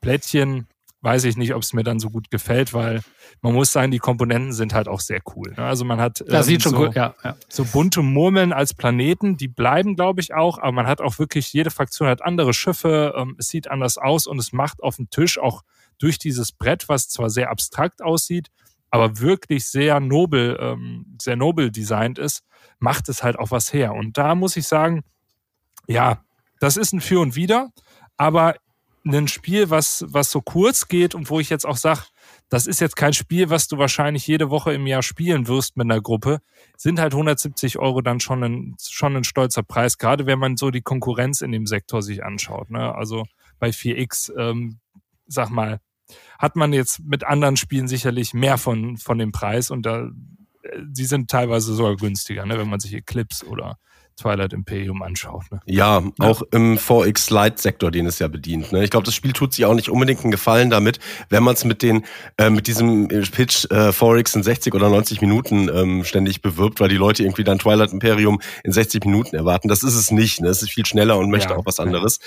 Plättchen 0.00 0.66
weiß 1.02 1.24
ich 1.24 1.36
nicht, 1.36 1.52
ob 1.54 1.62
es 1.62 1.72
mir 1.72 1.82
dann 1.82 1.98
so 1.98 2.10
gut 2.10 2.30
gefällt, 2.30 2.72
weil 2.72 3.02
man 3.40 3.54
muss 3.54 3.72
sagen, 3.72 3.90
die 3.90 3.98
Komponenten 3.98 4.52
sind 4.52 4.72
halt 4.72 4.86
auch 4.86 5.00
sehr 5.00 5.20
cool. 5.34 5.52
Ne? 5.56 5.64
Also 5.64 5.84
man 5.84 6.00
hat 6.00 6.20
das 6.20 6.46
ähm, 6.46 6.54
sieht 6.54 6.62
schon 6.62 6.72
so, 6.72 6.78
cool, 6.78 6.90
ja, 6.94 7.14
ja. 7.24 7.36
so 7.48 7.64
bunte 7.64 8.02
Murmeln 8.02 8.52
als 8.52 8.72
Planeten, 8.72 9.36
die 9.36 9.48
bleiben, 9.48 9.96
glaube 9.96 10.20
ich, 10.20 10.32
auch, 10.32 10.58
aber 10.58 10.70
man 10.70 10.86
hat 10.86 11.00
auch 11.00 11.18
wirklich, 11.18 11.52
jede 11.52 11.72
Fraktion 11.72 12.08
hat 12.08 12.22
andere 12.22 12.54
Schiffe, 12.54 13.14
ähm, 13.16 13.34
es 13.38 13.48
sieht 13.48 13.68
anders 13.68 13.98
aus 13.98 14.28
und 14.28 14.38
es 14.38 14.52
macht 14.52 14.80
auf 14.82 14.96
dem 14.96 15.10
Tisch 15.10 15.38
auch 15.38 15.62
durch 15.98 16.18
dieses 16.18 16.52
Brett, 16.52 16.88
was 16.88 17.08
zwar 17.08 17.30
sehr 17.30 17.50
abstrakt 17.50 18.00
aussieht, 18.00 18.48
aber 18.92 19.18
wirklich 19.20 19.66
sehr 19.66 20.00
nobel, 20.00 20.58
ähm, 20.60 21.16
sehr 21.20 21.34
nobel 21.34 21.72
designt 21.72 22.18
ist, 22.18 22.44
macht 22.78 23.08
es 23.08 23.22
halt 23.24 23.38
auch 23.38 23.50
was 23.50 23.72
her. 23.72 23.94
Und 23.94 24.18
da 24.18 24.34
muss 24.34 24.54
ich 24.56 24.68
sagen, 24.68 25.02
ja, 25.88 26.22
das 26.60 26.76
ist 26.76 26.92
ein 26.92 27.00
Für 27.00 27.20
und 27.20 27.34
Wider, 27.34 27.70
aber 28.18 28.54
ein 29.04 29.28
Spiel, 29.28 29.70
was, 29.70 30.04
was 30.08 30.30
so 30.30 30.42
kurz 30.42 30.88
geht 30.88 31.14
und 31.14 31.30
wo 31.30 31.40
ich 31.40 31.48
jetzt 31.48 31.66
auch 31.66 31.78
sage, 31.78 32.02
das 32.50 32.66
ist 32.66 32.80
jetzt 32.80 32.94
kein 32.94 33.14
Spiel, 33.14 33.48
was 33.48 33.66
du 33.66 33.78
wahrscheinlich 33.78 34.26
jede 34.26 34.50
Woche 34.50 34.74
im 34.74 34.86
Jahr 34.86 35.02
spielen 35.02 35.48
wirst 35.48 35.78
mit 35.78 35.86
einer 35.86 36.02
Gruppe, 36.02 36.40
sind 36.76 37.00
halt 37.00 37.14
170 37.14 37.78
Euro 37.78 38.02
dann 38.02 38.20
schon 38.20 38.44
ein, 38.44 38.76
schon 38.78 39.16
ein 39.16 39.24
stolzer 39.24 39.62
Preis, 39.62 39.96
gerade 39.96 40.26
wenn 40.26 40.38
man 40.38 40.58
so 40.58 40.70
die 40.70 40.82
Konkurrenz 40.82 41.40
in 41.40 41.50
dem 41.50 41.66
Sektor 41.66 42.02
sich 42.02 42.22
anschaut. 42.22 42.70
Ne? 42.70 42.94
Also 42.94 43.24
bei 43.58 43.70
4X, 43.70 44.36
ähm, 44.38 44.80
sag 45.26 45.48
mal, 45.48 45.80
hat 46.38 46.56
man 46.56 46.72
jetzt 46.72 47.00
mit 47.04 47.24
anderen 47.24 47.56
Spielen 47.56 47.88
sicherlich 47.88 48.34
mehr 48.34 48.58
von, 48.58 48.96
von 48.96 49.18
dem 49.18 49.32
Preis 49.32 49.70
und 49.70 49.86
da, 49.86 50.08
die 50.82 51.04
sind 51.04 51.30
teilweise 51.30 51.74
sogar 51.74 51.96
günstiger, 51.96 52.46
ne, 52.46 52.58
wenn 52.58 52.68
man 52.68 52.80
sich 52.80 52.94
Eclipse 52.94 53.46
oder 53.46 53.78
Twilight 54.16 54.52
Imperium 54.52 55.02
anschaut. 55.02 55.44
Ne? 55.50 55.60
Ja, 55.66 56.02
auch 56.18 56.42
im 56.52 56.76
4X 56.76 57.32
Lite-Sektor, 57.32 57.90
den 57.90 58.06
es 58.06 58.18
ja 58.18 58.28
bedient. 58.28 58.72
Ne? 58.72 58.84
Ich 58.84 58.90
glaube, 58.90 59.04
das 59.04 59.14
Spiel 59.14 59.32
tut 59.32 59.52
sich 59.52 59.64
auch 59.64 59.74
nicht 59.74 59.88
unbedingt 59.88 60.20
einen 60.20 60.30
Gefallen 60.30 60.70
damit, 60.70 60.98
wenn 61.28 61.42
man 61.42 61.54
es 61.54 61.64
mit 61.64 61.82
den 61.82 62.04
äh, 62.36 62.50
mit 62.50 62.66
diesem 62.66 63.08
Pitch 63.08 63.66
äh, 63.70 63.88
4X 63.88 64.36
in 64.36 64.42
60 64.42 64.74
oder 64.74 64.90
90 64.90 65.20
Minuten 65.20 65.68
ähm, 65.68 66.04
ständig 66.04 66.42
bewirbt, 66.42 66.80
weil 66.80 66.88
die 66.88 66.96
Leute 66.96 67.22
irgendwie 67.22 67.44
dann 67.44 67.58
Twilight 67.58 67.92
Imperium 67.92 68.40
in 68.64 68.72
60 68.72 69.04
Minuten 69.06 69.34
erwarten. 69.34 69.68
Das 69.68 69.82
ist 69.82 69.94
es 69.94 70.10
nicht. 70.10 70.40
Ne? 70.40 70.48
Es 70.48 70.62
ist 70.62 70.70
viel 70.70 70.86
schneller 70.86 71.18
und 71.18 71.30
möchte 71.30 71.54
ja, 71.54 71.56
auch 71.56 71.66
was 71.66 71.80
anderes. 71.80 72.18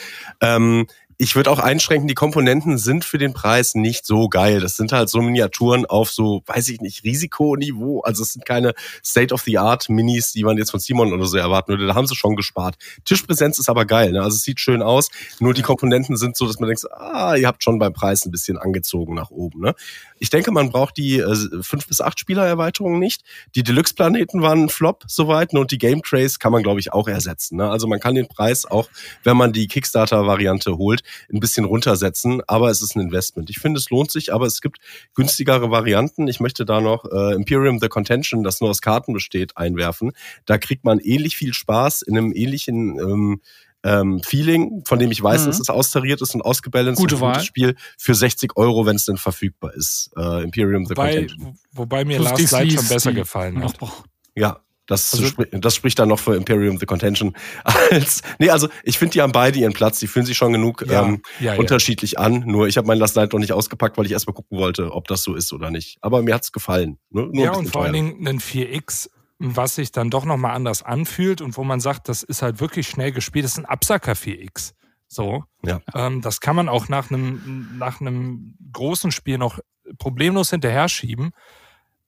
Ja. 0.41 0.55
Ähm, 0.55 0.87
ich 1.17 1.35
würde 1.35 1.49
auch 1.49 1.59
einschränken, 1.59 2.07
die 2.07 2.13
Komponenten 2.13 2.77
sind 2.77 3.05
für 3.05 3.17
den 3.17 3.33
Preis 3.33 3.73
nicht 3.73 4.05
so 4.05 4.27
geil. 4.27 4.59
Das 4.59 4.75
sind 4.75 4.91
halt 4.91 5.09
so 5.09 5.21
Miniaturen 5.21 5.85
auf 5.85 6.11
so, 6.11 6.43
weiß 6.45 6.67
ich 6.69 6.81
nicht, 6.81 7.03
Risikoniveau. 7.05 8.01
Also 8.01 8.23
es 8.23 8.33
sind 8.33 8.45
keine 8.45 8.73
State-of-the-Art-Minis, 9.03 10.33
die 10.33 10.43
man 10.43 10.57
jetzt 10.57 10.71
von 10.71 10.79
Simon 10.79 11.13
oder 11.13 11.25
so 11.25 11.37
erwarten 11.37 11.69
würde. 11.69 11.87
Da 11.87 11.95
haben 11.95 12.07
sie 12.07 12.15
schon 12.15 12.35
gespart. 12.35 12.75
Tischpräsenz 13.05 13.59
ist 13.59 13.69
aber 13.69 13.85
geil. 13.85 14.11
Ne? 14.11 14.21
Also 14.21 14.35
es 14.35 14.43
sieht 14.43 14.59
schön 14.59 14.81
aus. 14.81 15.09
Nur 15.39 15.53
die 15.53 15.61
Komponenten 15.61 16.17
sind 16.17 16.35
so, 16.35 16.47
dass 16.47 16.59
man 16.59 16.67
denkt, 16.67 16.83
ah, 16.91 17.35
ihr 17.35 17.47
habt 17.47 17.63
schon 17.63 17.79
beim 17.79 17.93
Preis 17.93 18.25
ein 18.25 18.31
bisschen 18.31 18.57
angezogen 18.57 19.15
nach 19.15 19.31
oben. 19.31 19.61
Ne? 19.61 19.73
Ich 20.19 20.29
denke, 20.29 20.51
man 20.51 20.69
braucht 20.69 20.97
die 20.97 21.19
äh, 21.19 21.35
fünf 21.61 21.87
bis 21.87 22.01
acht 22.01 22.19
Spieler-Erweiterungen 22.19 22.99
nicht. 22.99 23.23
Die 23.55 23.63
Deluxe-Planeten 23.63 24.41
waren 24.41 24.63
ein 24.63 24.69
Flop 24.69 25.03
soweit 25.07 25.53
ne? 25.53 25.61
und 25.61 25.71
die 25.71 25.77
Game 25.77 26.01
Trace 26.01 26.39
kann 26.39 26.51
man, 26.51 26.63
glaube 26.63 26.81
ich, 26.81 26.91
auch 26.91 27.07
ersetzen. 27.07 27.55
Ne? 27.57 27.69
Also 27.69 27.87
man 27.87 28.01
kann 28.01 28.15
den 28.15 28.27
Preis 28.27 28.65
auch, 28.65 28.89
wenn 29.23 29.37
man 29.37 29.53
die 29.53 29.67
Kickstarter-Variante 29.67 30.77
holt, 30.77 31.03
ein 31.31 31.39
bisschen 31.39 31.65
runtersetzen, 31.65 32.41
aber 32.47 32.69
es 32.69 32.81
ist 32.81 32.95
ein 32.95 33.01
Investment. 33.01 33.49
Ich 33.49 33.59
finde, 33.59 33.79
es 33.79 33.89
lohnt 33.89 34.11
sich, 34.11 34.33
aber 34.33 34.45
es 34.45 34.61
gibt 34.61 34.77
günstigere 35.13 35.71
Varianten. 35.71 36.27
Ich 36.27 36.39
möchte 36.39 36.65
da 36.65 36.81
noch 36.81 37.05
äh, 37.11 37.33
Imperium 37.35 37.79
the 37.79 37.87
Contention, 37.87 38.43
das 38.43 38.61
nur 38.61 38.69
aus 38.69 38.81
Karten 38.81 39.13
besteht, 39.13 39.57
einwerfen. 39.57 40.11
Da 40.45 40.57
kriegt 40.57 40.83
man 40.83 40.99
ähnlich 40.99 41.35
viel 41.37 41.53
Spaß 41.53 42.01
in 42.03 42.17
einem 42.17 42.31
ähnlichen 42.33 42.99
ähm, 42.99 43.41
ähm, 43.83 44.21
Feeling, 44.23 44.81
von 44.85 44.97
dem 44.97 45.11
ich 45.11 45.21
weiß, 45.21 45.43
Mhm. 45.43 45.45
dass 45.47 45.59
es 45.59 45.69
austariert 45.69 46.19
ist 46.21 46.33
und 46.33 46.41
ausgebalanced. 46.41 46.99
Gute 46.99 47.15
und 47.17 47.23
ein 47.23 47.31
gutes. 47.33 47.45
Spiel 47.45 47.75
für 47.99 48.15
60 48.15 48.57
Euro, 48.57 48.85
wenn 48.87 48.95
es 48.95 49.05
denn 49.05 49.17
verfügbar 49.17 49.75
ist. 49.75 50.09
Äh, 50.17 50.43
Imperium 50.43 50.85
the 50.85 50.91
Wobei, 50.97 51.15
Contention. 51.17 51.59
wobei 51.71 52.03
mir 52.05 52.17
Plus 52.17 52.29
Last 52.31 52.39
die 52.39 52.55
Light 52.55 52.71
schon 52.73 52.87
besser 52.87 53.11
die 53.11 53.17
gefallen 53.17 53.57
hat. 53.57 53.63
noch 53.63 53.73
braucht. 53.75 54.05
Ja, 54.35 54.59
das, 54.87 55.13
Also- 55.13 55.25
spri 55.27 55.47
das 55.51 55.75
spricht 55.75 55.97
dann 55.99 56.09
noch 56.09 56.19
für 56.19 56.35
Imperium 56.35 56.77
the 56.77 56.85
Contention. 56.85 57.35
Als, 57.91 58.21
nee, 58.39 58.49
also 58.49 58.67
ich 58.83 58.97
finde, 58.97 59.13
die 59.13 59.21
haben 59.21 59.31
beide 59.31 59.59
ihren 59.59 59.73
Platz. 59.73 59.99
Die 59.99 60.07
fühlen 60.07 60.25
sich 60.25 60.37
schon 60.37 60.53
genug 60.53 60.85
Ja, 60.87 61.03
ähm, 61.05 61.21
ja, 61.39 61.53
ja. 61.53 61.59
unterschiedlich 61.59 62.19
an. 62.19 62.43
Nur 62.45 62.67
ich 62.67 62.77
habe 62.77 62.87
mein 62.87 62.97
Last 62.97 63.15
Night 63.15 63.33
noch 63.33 63.39
nicht 63.39 63.51
ausgepackt, 63.53 63.97
weil 63.97 64.05
ich 64.05 64.11
erstmal 64.11 64.33
gucken 64.33 64.57
wollte, 64.57 64.91
ob 64.91 65.07
das 65.07 65.23
so 65.23 65.33
ist 65.35 65.53
oder 65.53 65.71
nicht. 65.71 65.97
Aber 66.01 66.21
mir 66.21 66.35
hat's 66.35 66.51
gefallen. 66.51 66.97
Ne? 67.09 67.29
Ja, 67.33 67.53
und 67.53 67.69
vor 67.69 67.83
allen. 67.83 67.93
Dingen 67.93 68.27
ein 68.27 68.39
4X, 68.39 69.09
was 69.39 69.75
sich 69.75 69.91
dann 69.91 70.09
doch 70.09 70.25
nochmal 70.25 70.55
anders 70.55 70.83
anfühlt 70.83 71.41
und 71.41 71.57
wo 71.57 71.63
man 71.63 71.79
sagt, 71.79 72.07
das 72.09 72.23
ist 72.23 72.41
halt 72.41 72.59
wirklich 72.59 72.87
schnell 72.87 73.11
gespielt, 73.11 73.45
das 73.45 73.53
ist 73.53 73.57
ein 73.59 73.65
Absacker 73.65 74.13
4X. 74.13 74.73
So. 75.07 75.43
Ja. 75.63 75.81
Ähm, 75.93 76.21
das 76.21 76.39
kann 76.41 76.55
man 76.55 76.69
auch 76.69 76.89
nach 76.89 77.09
einem, 77.09 77.75
nach 77.77 78.01
einem 78.01 78.55
großen 78.71 79.11
Spiel 79.11 79.37
noch 79.37 79.59
problemlos 79.97 80.49
hinterher 80.49 80.89
schieben. 80.89 81.31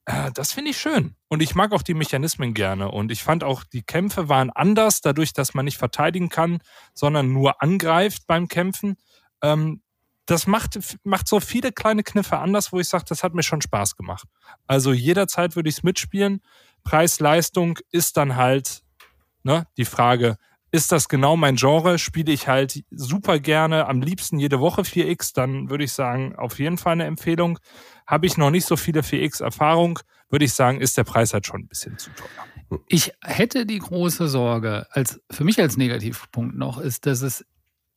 Äh, 0.08 0.32
das 0.32 0.52
finde 0.52 0.70
ich 0.70 0.78
schön. 0.78 1.14
Und 1.28 1.42
ich 1.42 1.54
mag 1.54 1.72
auch 1.72 1.82
die 1.82 1.94
Mechanismen 1.94 2.54
gerne. 2.54 2.90
Und 2.90 3.12
ich 3.12 3.22
fand 3.22 3.44
auch, 3.44 3.62
die 3.62 3.82
Kämpfe 3.82 4.28
waren 4.30 4.50
anders, 4.50 5.02
dadurch, 5.02 5.34
dass 5.34 5.52
man 5.52 5.66
nicht 5.66 5.76
verteidigen 5.76 6.30
kann, 6.30 6.60
sondern 6.94 7.32
nur 7.32 7.62
angreift 7.62 8.26
beim 8.26 8.48
Kämpfen. 8.48 8.96
Ähm, 9.42 9.82
das 10.24 10.46
macht, 10.46 10.78
macht 11.04 11.28
so 11.28 11.40
viele 11.40 11.72
kleine 11.72 12.02
Kniffe 12.02 12.38
anders, 12.38 12.72
wo 12.72 12.80
ich 12.80 12.88
sage, 12.88 13.04
das 13.06 13.22
hat 13.22 13.34
mir 13.34 13.42
schon 13.42 13.60
Spaß 13.60 13.96
gemacht. 13.96 14.26
Also 14.66 14.92
jederzeit 14.92 15.56
würde 15.56 15.68
ich 15.68 15.76
es 15.76 15.82
mitspielen. 15.82 16.40
Preis-Leistung 16.84 17.78
ist 17.90 18.16
dann 18.16 18.36
halt 18.36 18.82
ne, 19.42 19.66
die 19.76 19.84
Frage, 19.84 20.36
ist 20.70 20.92
das 20.92 21.08
genau 21.08 21.36
mein 21.36 21.56
Genre? 21.56 21.98
Spiele 21.98 22.32
ich 22.32 22.48
halt 22.48 22.84
super 22.90 23.38
gerne, 23.38 23.86
am 23.86 24.02
liebsten 24.02 24.38
jede 24.38 24.60
Woche 24.60 24.82
4X, 24.82 25.34
dann 25.34 25.70
würde 25.70 25.84
ich 25.84 25.92
sagen, 25.92 26.36
auf 26.36 26.58
jeden 26.58 26.78
Fall 26.78 26.92
eine 26.92 27.06
Empfehlung. 27.06 27.58
Habe 28.06 28.26
ich 28.26 28.36
noch 28.36 28.50
nicht 28.50 28.66
so 28.66 28.76
viele 28.76 29.00
4X-Erfahrung, 29.00 29.98
würde 30.30 30.44
ich 30.44 30.52
sagen, 30.52 30.80
ist 30.80 30.96
der 30.96 31.04
Preis 31.04 31.32
halt 31.32 31.46
schon 31.46 31.62
ein 31.62 31.68
bisschen 31.68 31.98
zu 31.98 32.10
teuer. 32.10 32.80
Ich 32.88 33.12
hätte 33.22 33.64
die 33.64 33.78
große 33.78 34.28
Sorge, 34.28 34.86
als 34.90 35.20
für 35.30 35.44
mich 35.44 35.58
als 35.60 35.76
Negativpunkt 35.76 36.56
noch, 36.56 36.78
ist, 36.78 37.06
dass 37.06 37.22
es 37.22 37.44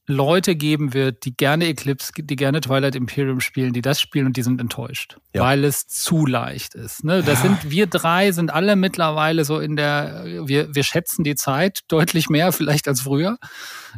Leute 0.08 0.56
geben 0.56 0.94
wird, 0.94 1.26
die 1.26 1.38
gerne 1.38 1.68
Eclipse, 1.68 2.12
die 2.18 2.36
gerne 2.36 2.60
Twilight 2.60 2.96
Imperium 2.96 3.40
spielen, 3.40 3.72
die 3.72 3.82
das 3.84 4.02
spielen 4.02 4.26
und 4.26 4.36
die 4.36 4.42
sind 4.42 4.60
enttäuscht, 4.60 5.18
Ja. 5.34 5.44
weil 5.44 5.64
es 5.64 5.88
zu 5.88 6.26
leicht 6.26 6.74
ist. 6.76 7.04
Ne? 7.04 7.22
Das 7.24 7.42
sind 7.44 7.70
wir 7.70 7.86
drei, 7.88 8.32
sind 8.32 8.52
alle 8.52 8.76
mittlerweile 8.76 9.46
so 9.46 9.60
in 9.60 9.76
der, 9.76 10.24
wir, 10.48 10.74
wir 10.74 10.84
schätzen 10.84 11.24
die 11.24 11.36
Zeit 11.36 11.82
deutlich 11.88 12.30
mehr 12.30 12.52
vielleicht 12.52 12.88
als 12.88 13.02
früher. 13.02 13.38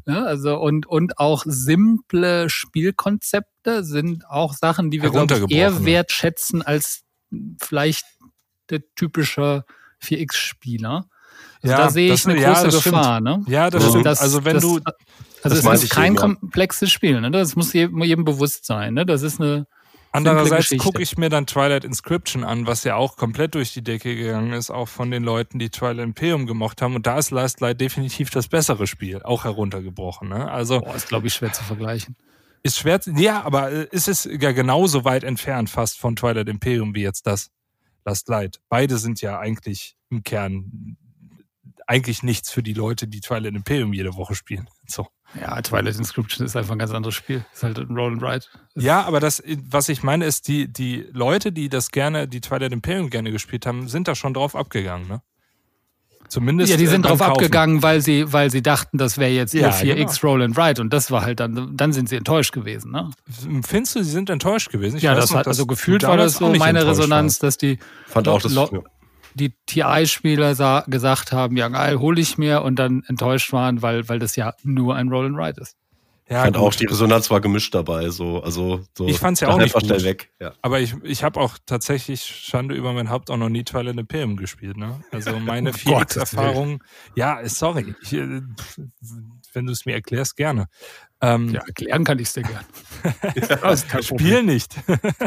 Ne? 0.06 0.26
Also 0.26 0.58
und 0.60 0.86
und 0.86 1.18
auch 1.20 1.44
simple 1.48 2.50
Spielkonzepte 2.50 3.84
sind 3.84 4.26
auch 4.30 4.54
Sachen, 4.54 4.92
die 4.92 5.02
wir 5.02 5.10
glaube 5.10 5.46
ich, 5.48 5.56
eher 5.56 5.86
wertschätzen 5.86 6.62
als 6.62 7.04
vielleicht 7.62 8.06
der 8.70 8.82
typische 8.96 9.64
4X-Spieler. 10.04 11.06
Also 11.62 11.72
Ja, 11.72 11.78
da 11.78 11.90
sehe 11.90 12.14
ich 12.14 12.28
eine 12.28 12.40
ja, 12.42 12.54
große 12.54 12.82
stimmt. 12.82 12.96
Gefahr. 12.98 13.22
Ne? 13.22 13.44
Ja, 13.48 13.70
das 13.70 13.84
So. 13.84 13.90
stimmt. 13.90 14.06
Das- 14.06 14.22
also 14.22 14.44
wenn 14.46 14.56
das- 14.56 14.64
du, 14.64 14.80
Also 15.44 15.56
Das 15.58 15.66
es 15.66 15.84
ist 15.84 15.90
kein 15.92 16.14
eben, 16.14 16.16
komplexes 16.16 16.92
Spiel. 16.92 17.20
Ne? 17.22 17.32
Das 17.32 17.56
muss 17.56 17.74
jedem, 17.74 18.24
bewusst 18.24 18.66
sein. 18.66 18.94
Ne? 18.94 19.06
Das 19.06 19.22
ist 19.22 19.40
eine 19.40 19.68
Andererseits 20.16 20.70
gucke 20.78 21.02
ich 21.02 21.18
mir 21.18 21.30
dann 21.30 21.48
Twilight 21.48 21.84
Inscription 21.84 22.44
an, 22.44 22.68
was 22.68 22.84
ja 22.84 22.96
auch 22.96 23.18
komplett 23.18 23.56
durch 23.56 23.74
die 23.74 23.84
Decke 23.84 24.16
gegangen 24.16 24.54
ist, 24.54 24.70
auch 24.70 24.88
von 24.88 25.10
den 25.10 25.24
Leuten, 25.24 25.58
die 25.58 25.72
Twilight 25.72 26.04
Imperium 26.04 26.46
gemocht 26.46 26.84
haben. 26.84 26.96
Und 26.96 27.08
da 27.08 27.18
ist 27.18 27.32
Last 27.32 27.62
Light 27.62 27.82
definitiv 27.82 28.30
das 28.30 28.48
bessere 28.48 28.86
Spiel, 28.86 29.24
auch 29.24 29.44
heruntergebrochen. 29.44 30.30
Ne? 30.30 30.52
Also 30.52 30.82
Boah, 30.82 30.96
ist, 30.96 31.08
glaube 31.08 31.26
ich, 31.26 31.34
schwer 31.34 31.52
zu 31.52 31.64
vergleichen. 31.64 32.16
ist 32.62 32.78
schwer, 32.78 33.00
ja, 33.16 33.42
aber 33.44 33.72
äh, 33.72 33.88
ist 33.90 34.08
es 34.08 34.26
ja 34.26 34.52
genauso 34.52 35.04
weit 35.04 35.24
entfernt 35.24 35.72
fast 35.72 35.98
von 35.98 36.16
Twilight 36.16 36.48
Imperium 36.48 36.94
wie 36.94 37.02
jetzt 37.02 37.26
das 37.26 37.50
Last 38.06 38.30
Light. 38.30 38.60
Beide 38.70 39.00
sind 39.00 39.20
ja 39.20 39.40
eigentlich 39.40 39.96
im 40.12 40.22
Kern 40.22 40.96
eigentlich 41.88 42.22
nichts 42.22 42.52
für 42.52 42.62
die 42.62 42.74
Leute, 42.74 43.08
die 43.08 43.20
Twilight 43.20 43.56
Imperium 43.56 43.94
jede 43.94 44.16
Woche 44.16 44.36
spielen. 44.36 44.70
So. 44.88 45.08
Ja, 45.40 45.62
Twilight 45.62 45.96
Inscription 45.98 46.46
ist 46.46 46.56
einfach 46.56 46.74
ein 46.74 46.80
ganz 46.80 46.92
anderes 46.92 47.16
Spiel. 47.16 47.44
Ist 47.54 47.64
halt 47.64 47.78
ein 47.80 47.96
Roll 47.96 48.14
and 48.14 48.22
Ride. 48.24 48.46
Ja, 48.76 49.04
aber 49.04 49.20
das, 49.20 49.42
was 49.70 49.90
ich 49.90 50.04
meine, 50.04 50.26
ist, 50.26 50.48
die, 50.48 50.68
die 50.72 51.08
Leute, 51.12 51.52
die 51.52 51.70
das 51.70 51.90
gerne, 51.92 52.28
die 52.28 52.42
Twilight 52.42 52.72
Imperium 52.72 53.10
gerne 53.10 53.32
gespielt 53.32 53.66
haben, 53.66 53.88
sind 53.88 54.08
da 54.08 54.16
schon 54.16 54.34
drauf 54.34 54.56
abgegangen, 54.56 55.08
ne? 55.08 55.22
Zumindest. 56.30 56.72
Ja, 56.72 56.78
die 56.78 56.86
äh, 56.86 56.88
sind 56.88 57.04
beim 57.04 57.12
drauf 57.12 57.20
Kaufen. 57.20 57.32
abgegangen, 57.34 57.84
weil 57.84 58.02
sie, 58.02 58.32
weil 58.34 58.50
sie 58.50 58.62
dachten, 58.64 58.98
das 58.98 59.18
wäre 59.18 59.32
jetzt 59.32 59.54
Ja, 59.54 59.68
ihr 59.84 59.98
4X 59.98 60.24
Roll 60.24 60.42
and 60.42 60.58
Ride. 60.58 60.82
Und 60.82 60.92
das 60.92 61.12
war 61.12 61.24
halt 61.24 61.40
dann, 61.40 61.76
dann 61.78 61.94
sind 61.94 62.10
sie 62.10 62.16
enttäuscht 62.16 62.54
gewesen. 62.54 62.92
Ne? 62.92 63.12
Findest 63.64 63.96
du, 63.96 64.04
sie 64.04 64.10
sind 64.10 64.30
enttäuscht 64.32 64.72
gewesen? 64.72 64.98
Ich 64.98 65.04
ja, 65.04 65.12
weiß 65.12 65.20
das 65.20 65.30
noch, 65.32 65.38
hat, 65.40 65.48
also 65.48 65.68
gefühlt 65.68 66.02
war 66.04 66.18
das 66.18 66.36
so 66.36 66.50
meine 66.56 66.88
Resonanz, 66.88 67.34
warst. 67.34 67.44
dass 67.44 67.58
die, 67.58 67.78
Fand 68.08 68.28
auch 68.28 68.42
das. 68.42 68.54
Lo- 68.54 68.70
ja. 68.72 68.80
Die 69.36 69.54
TI-Spieler 69.66 70.56
sa- 70.56 70.84
gesagt 70.88 71.32
haben, 71.32 71.58
ja 71.58 71.68
geil, 71.70 72.00
hole 72.00 72.20
ich 72.22 72.38
mir 72.38 72.62
und 72.62 72.78
dann 72.78 73.04
enttäuscht 73.08 73.52
waren, 73.54 73.82
weil, 73.82 74.08
weil 74.10 74.20
das 74.20 74.36
ja 74.36 74.54
nur 74.64 74.96
ein 74.96 75.10
Roll 75.10 75.26
and 75.28 75.38
Ride 75.38 75.62
ist. 75.62 75.76
Ja, 76.30 76.44
fand 76.44 76.56
gut. 76.56 76.66
auch 76.66 76.74
die 76.74 76.86
Resonanz 76.86 77.30
war 77.30 77.42
gemischt 77.42 77.76
dabei. 77.76 78.10
So, 78.10 78.42
also 78.42 78.86
so. 78.98 79.08
Ich 79.08 79.20
fand's 79.20 79.42
ja 79.42 79.48
dachte 79.48 79.56
auch 79.58 79.62
nicht 79.64 79.76
einfach 79.76 79.86
schnell 79.86 79.98
gut. 79.98 80.06
weg. 80.06 80.32
Ja. 80.40 80.54
Aber 80.62 80.80
ich, 80.80 80.96
ich 81.04 81.22
habe 81.24 81.40
auch 81.40 81.58
tatsächlich 81.66 82.24
Schande 82.24 82.76
über 82.76 82.94
mein 82.94 83.10
Haupt 83.10 83.30
auch 83.30 83.38
noch 83.38 83.50
nie 83.50 83.64
Twilight 83.66 83.98
Imperium 83.98 84.38
gespielt. 84.38 84.78
Ne? 84.78 85.04
Also 85.12 85.38
meine 85.38 85.72
Gottes 85.86 86.18
4X-Erfahrung, 86.18 86.82
ja, 87.16 87.40
sorry, 87.50 87.94
ich, 88.02 88.14
äh, 88.14 88.42
wenn 89.52 89.66
du 89.66 89.74
es 89.74 89.86
mir 89.86 89.94
erklärst, 89.96 90.38
gerne. 90.38 90.68
Ähm, 91.26 91.50
Ja, 91.54 91.62
erklären 91.62 92.04
kann 92.04 92.20
ich 92.20 92.28
es 92.28 92.34
dir 92.34 92.44
gern. 92.44 92.66
Das 93.62 93.88
kein 93.88 94.02
Problem. 94.04 94.20
Spiel 94.28 94.44
nicht. 94.44 94.76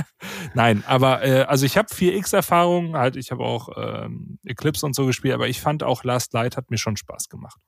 Nein, 0.54 0.84
aber 0.86 1.24
äh, 1.24 1.42
also 1.42 1.64
ich 1.64 1.76
habe 1.78 1.88
4X-Erfahrungen, 1.88 2.96
halt, 2.96 3.16
ich 3.16 3.30
habe 3.30 3.42
auch 3.44 3.70
ähm, 3.76 4.38
Eclipse 4.44 4.84
und 4.84 4.94
so 4.94 5.06
gespielt, 5.06 5.34
aber 5.34 5.48
ich 5.48 5.60
fand 5.60 5.82
auch 5.82 6.04
Last 6.04 6.32
Light 6.34 6.56
hat 6.56 6.70
mir 6.70 6.78
schon 6.78 6.96
Spaß 6.96 7.28
gemacht. 7.28 7.58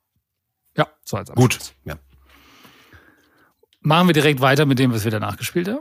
Ja, 0.77 0.87
so 1.05 1.17
als 1.17 1.31
Abschluss. 1.31 1.49
Gut. 1.49 1.75
Ja. 1.85 1.97
Machen 3.81 4.09
wir 4.09 4.13
direkt 4.15 4.41
weiter 4.41 4.67
mit 4.67 4.79
dem, 4.79 4.93
was 4.93 5.05
wir 5.05 5.11
danach 5.11 5.37
gespielt 5.37 5.69
haben. 5.69 5.81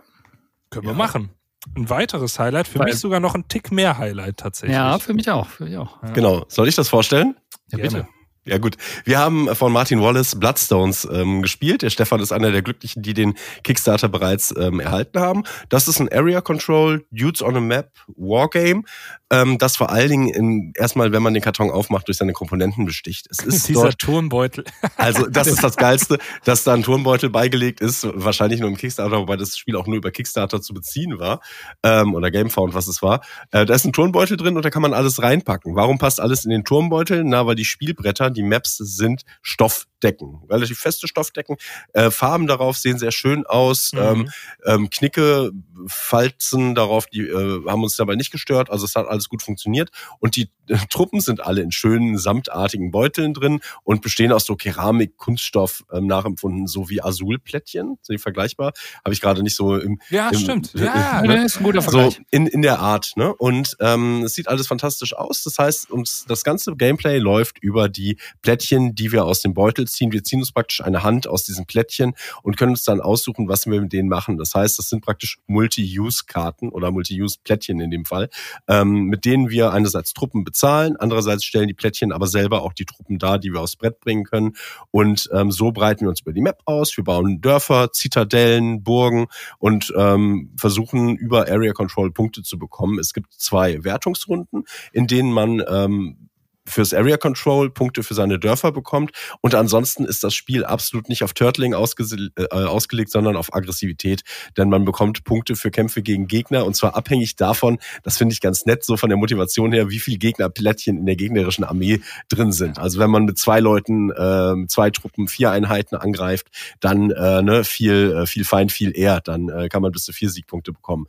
Können 0.69 0.87
wir 0.87 0.93
machen. 0.93 1.29
Ein 1.75 1.89
weiteres 1.89 2.39
Highlight, 2.39 2.67
für 2.67 2.79
Weil- 2.79 2.85
mich 2.85 2.99
sogar 2.99 3.19
noch 3.19 3.35
ein 3.35 3.47
Tick 3.47 3.71
mehr 3.71 3.97
Highlight 3.97 4.37
tatsächlich. 4.37 4.75
Ja, 4.75 4.99
für 4.99 5.13
mich 5.13 5.29
auch. 5.29 5.47
Für 5.47 5.65
mich 5.65 5.77
auch. 5.77 5.99
Genau. 6.13 6.45
Soll 6.47 6.67
ich 6.67 6.75
das 6.75 6.87
vorstellen? 6.89 7.35
Ja, 7.71 7.77
Gerne. 7.79 8.03
bitte. 8.03 8.07
Ja 8.47 8.57
gut, 8.59 8.77
wir 9.03 9.19
haben 9.19 9.53
von 9.55 9.73
Martin 9.73 10.01
Wallace 10.01 10.39
Bloodstones 10.39 11.07
ähm, 11.11 11.41
gespielt. 11.41 11.81
Der 11.81 11.89
Stefan 11.89 12.21
ist 12.21 12.31
einer 12.31 12.51
der 12.51 12.61
Glücklichen, 12.61 13.03
die 13.03 13.13
den 13.13 13.33
Kickstarter 13.63 14.07
bereits 14.07 14.53
ähm, 14.57 14.79
erhalten 14.79 15.19
haben. 15.19 15.43
Das 15.69 15.87
ist 15.87 15.99
ein 15.99 16.09
Area 16.11 16.39
Control 16.39 17.05
Dudes 17.11 17.41
on 17.41 17.57
a 17.57 17.59
Map 17.59 17.91
Wargame, 18.15 18.83
ähm, 19.29 19.57
das 19.57 19.75
vor 19.75 19.89
allen 19.89 20.09
Dingen 20.09 20.29
in, 20.29 20.73
erstmal, 20.75 21.11
wenn 21.11 21.21
man 21.21 21.33
den 21.33 21.43
Karton 21.43 21.69
aufmacht, 21.69 22.07
durch 22.07 22.17
seine 22.17 22.31
Komponenten 22.31 22.85
besticht. 22.85 23.27
Es 23.29 23.39
ist 23.39 23.67
Dieser 23.67 23.83
dort, 23.83 23.99
Turnbeutel. 23.99 24.63
also 24.95 25.27
das 25.27 25.47
ist 25.47 25.63
das 25.63 25.75
Geilste, 25.75 26.17
dass 26.45 26.63
da 26.63 26.73
ein 26.73 26.83
Turnbeutel 26.83 27.29
beigelegt 27.29 27.81
ist, 27.81 28.07
wahrscheinlich 28.13 28.61
nur 28.61 28.69
im 28.69 28.77
Kickstarter, 28.77 29.17
wobei 29.17 29.35
das 29.35 29.57
Spiel 29.57 29.75
auch 29.75 29.87
nur 29.87 29.97
über 29.97 30.11
Kickstarter 30.11 30.61
zu 30.61 30.73
beziehen 30.73 31.19
war 31.19 31.41
ähm, 31.83 32.13
oder 32.15 32.31
Gamefound, 32.31 32.73
was 32.73 32.87
es 32.87 33.01
war. 33.01 33.21
Äh, 33.51 33.65
da 33.65 33.73
ist 33.73 33.83
ein 33.83 33.91
Turnbeutel 33.91 34.37
drin 34.37 34.55
und 34.55 34.63
da 34.63 34.69
kann 34.69 34.81
man 34.81 34.93
alles 34.93 35.21
reinpacken. 35.21 35.75
Warum 35.75 35.97
passt 35.97 36.21
alles 36.21 36.45
in 36.45 36.51
den 36.51 36.63
Turnbeutel? 36.63 37.23
Na, 37.25 37.45
weil 37.45 37.55
die 37.55 37.65
Spielbretter, 37.65 38.29
die 38.37 38.43
Maps 38.43 38.77
sind 38.77 39.23
Stoffdecken, 39.41 40.43
relativ 40.49 40.79
feste 40.79 41.07
Stoffdecken. 41.07 41.57
Äh, 41.93 42.11
Farben 42.11 42.47
darauf 42.47 42.77
sehen 42.77 42.99
sehr 42.99 43.11
schön 43.11 43.45
aus. 43.45 43.91
Mhm. 43.93 43.99
Ähm, 43.99 44.29
ähm, 44.65 44.89
Knicke, 44.89 45.51
Falzen 45.85 46.75
darauf, 46.75 47.07
die 47.07 47.21
äh, 47.21 47.63
haben 47.67 47.83
uns 47.83 47.95
dabei 47.95 48.15
nicht 48.15 48.31
gestört. 48.31 48.69
Also 48.69 48.85
es 48.85 48.95
hat 48.95 49.07
alles 49.07 49.29
gut 49.29 49.41
funktioniert. 49.43 49.89
Und 50.19 50.35
die 50.35 50.49
äh, 50.67 50.77
Truppen 50.89 51.19
sind 51.21 51.41
alle 51.41 51.61
in 51.61 51.71
schönen, 51.71 52.17
samtartigen 52.17 52.91
Beuteln 52.91 53.33
drin 53.33 53.59
und 53.83 54.01
bestehen 54.01 54.31
aus 54.31 54.45
so 54.45 54.55
Keramik, 54.55 55.17
Kunststoff 55.17 55.83
ähm, 55.91 56.07
nachempfunden, 56.07 56.67
so 56.67 56.89
wie 56.89 57.01
Azulplättchen. 57.01 57.97
Sind 58.01 58.15
die 58.15 58.21
vergleichbar? 58.21 58.73
Habe 59.03 59.13
ich 59.13 59.21
gerade 59.21 59.43
nicht 59.43 59.55
so 59.55 59.75
im... 59.77 59.99
Ja, 60.09 60.29
im 60.29 60.39
stimmt. 60.39 60.75
äh, 60.75 60.85
Ja, 60.85 61.21
äh, 61.23 61.27
Ja, 61.27 61.43
ist 61.43 61.57
ein 61.57 61.63
guter 61.63 61.81
so 61.81 61.91
Vergleich. 61.91 62.21
in, 62.31 62.47
in 62.47 62.61
der 62.61 62.79
Art, 62.79 63.13
ne? 63.15 63.33
Und 63.35 63.75
ähm, 63.79 64.23
es 64.23 64.33
sieht 64.33 64.47
alles 64.47 64.67
fantastisch 64.67 65.15
aus. 65.15 65.43
Das 65.43 65.57
heißt, 65.57 65.91
uns 65.91 66.25
das 66.27 66.43
ganze 66.43 66.75
Gameplay 66.75 67.17
läuft 67.19 67.57
über 67.59 67.89
die 67.89 68.17
Plättchen, 68.41 68.95
die 68.95 69.11
wir 69.11 69.25
aus 69.25 69.41
dem 69.41 69.53
Beutel 69.53 69.87
ziehen. 69.87 70.11
Wir 70.11 70.23
ziehen 70.23 70.39
uns 70.39 70.51
praktisch 70.51 70.81
eine 70.81 71.03
Hand 71.03 71.27
aus 71.27 71.43
diesen 71.43 71.65
Plättchen 71.65 72.13
und 72.43 72.57
können 72.57 72.71
uns 72.71 72.83
dann 72.83 73.01
aussuchen, 73.01 73.47
was 73.47 73.65
wir 73.67 73.81
mit 73.81 73.93
denen 73.93 74.09
machen. 74.09 74.37
Das 74.37 74.53
heißt, 74.55 74.77
das 74.79 74.89
sind 74.89 75.01
praktisch 75.03 75.37
Multi-Use-Karten 75.67 76.69
oder 76.69 76.91
Multi-Use-Plättchen 76.91 77.81
in 77.81 77.91
dem 77.91 78.05
Fall, 78.05 78.29
ähm, 78.67 79.05
mit 79.05 79.25
denen 79.25 79.49
wir 79.49 79.73
einerseits 79.73 80.13
Truppen 80.13 80.45
bezahlen, 80.45 80.95
andererseits 80.97 81.43
stellen 81.43 81.67
die 81.67 81.73
Plättchen 81.73 82.13
aber 82.13 82.27
selber 82.27 82.61
auch 82.61 82.73
die 82.73 82.85
Truppen 82.85 83.19
dar, 83.19 83.37
die 83.37 83.51
wir 83.51 83.59
aufs 83.59 83.75
Brett 83.75 83.99
bringen 83.99 84.23
können. 84.23 84.55
Und 84.91 85.29
ähm, 85.33 85.51
so 85.51 85.71
breiten 85.71 86.01
wir 86.01 86.09
uns 86.09 86.21
über 86.21 86.31
die 86.31 86.41
Map 86.41 86.61
aus. 86.65 86.95
Wir 86.95 87.03
bauen 87.03 87.41
Dörfer, 87.41 87.91
Zitadellen, 87.91 88.83
Burgen 88.83 89.27
und 89.59 89.93
ähm, 89.97 90.53
versuchen 90.57 91.17
über 91.17 91.49
Area 91.49 91.73
Control 91.73 92.11
Punkte 92.11 92.43
zu 92.43 92.57
bekommen. 92.57 92.97
Es 92.99 93.13
gibt 93.13 93.33
zwei 93.33 93.83
Wertungsrunden, 93.83 94.63
in 94.93 95.07
denen 95.07 95.33
man 95.33 95.61
ähm, 95.67 96.26
fürs 96.67 96.93
Area 96.93 97.17
Control 97.17 97.69
Punkte 97.69 98.03
für 98.03 98.13
seine 98.13 98.39
Dörfer 98.39 98.71
bekommt. 98.71 99.11
Und 99.41 99.55
ansonsten 99.55 100.05
ist 100.05 100.23
das 100.23 100.33
Spiel 100.33 100.65
absolut 100.65 101.09
nicht 101.09 101.23
auf 101.23 101.33
Turtling 101.33 101.73
ausge 101.73 102.05
äh, 102.35 102.45
ausgelegt, 102.53 103.11
sondern 103.11 103.35
auf 103.35 103.53
Aggressivität. 103.53 104.21
Denn 104.57 104.69
man 104.69 104.85
bekommt 104.85 105.23
Punkte 105.23 105.55
für 105.55 105.71
Kämpfe 105.71 106.01
gegen 106.01 106.27
Gegner 106.27 106.65
und 106.65 106.75
zwar 106.75 106.95
abhängig 106.95 107.35
davon, 107.35 107.79
das 108.03 108.17
finde 108.17 108.33
ich 108.33 108.41
ganz 108.41 108.65
nett, 108.65 108.83
so 108.83 108.97
von 108.97 109.09
der 109.09 109.17
Motivation 109.17 109.71
her, 109.71 109.89
wie 109.89 109.99
viel 109.99 110.17
Gegnerplättchen 110.17 110.97
in 110.97 111.05
der 111.05 111.15
gegnerischen 111.15 111.63
Armee 111.63 112.01
drin 112.29 112.51
sind. 112.51 112.79
Also 112.79 112.99
wenn 112.99 113.09
man 113.09 113.25
mit 113.25 113.37
zwei 113.37 113.59
Leuten, 113.59 114.11
äh, 114.11 114.67
zwei 114.67 114.89
Truppen, 114.89 115.27
vier 115.27 115.51
Einheiten 115.51 115.95
angreift, 115.95 116.47
dann 116.79 117.11
äh, 117.11 117.41
ne, 117.41 117.63
viel, 117.63 118.11
äh, 118.11 118.25
viel 118.25 118.45
Feind, 118.45 118.71
viel 118.71 118.97
eher, 118.97 119.21
dann 119.21 119.49
äh, 119.49 119.69
kann 119.69 119.81
man 119.81 119.91
bis 119.91 120.03
zu 120.03 120.13
vier 120.13 120.29
Siegpunkte 120.29 120.71
bekommen 120.71 121.07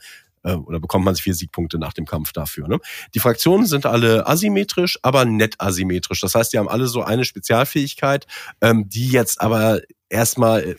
äh, 0.48 0.54
oder 0.54 0.80
bekommt 0.80 1.04
man 1.04 1.16
vier 1.16 1.34
Siegpunkte 1.34 1.78
nach 1.78 1.92
dem 1.92 2.06
Kampf 2.06 2.32
dafür. 2.32 2.68
Ne? 2.68 2.78
Die 3.14 3.20
Fraktionen 3.20 3.66
sind 3.66 3.86
alle 3.86 4.26
asymmetrisch, 4.26 4.98
aber 5.02 5.24
nett 5.24 5.56
asymmetrisch. 5.58 6.20
Das 6.20 6.34
heißt, 6.34 6.52
die 6.52 6.58
haben 6.58 6.68
alle 6.68 6.86
so 6.86 7.02
eine 7.02 7.24
Spezialfähigkeit, 7.24 8.26
ähm, 8.60 8.88
die 8.88 9.08
jetzt 9.08 9.40
aber 9.40 9.80
erstmal 10.08 10.62
äh, 10.62 10.76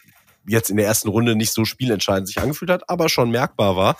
jetzt 0.47 0.69
in 0.69 0.77
der 0.77 0.87
ersten 0.87 1.09
Runde 1.09 1.35
nicht 1.35 1.53
so 1.53 1.63
spielentscheidend 1.63 2.27
sich 2.27 2.39
angefühlt 2.39 2.71
hat, 2.71 2.89
aber 2.89 3.07
schon 3.09 3.29
merkbar 3.29 3.75
war. 3.75 3.97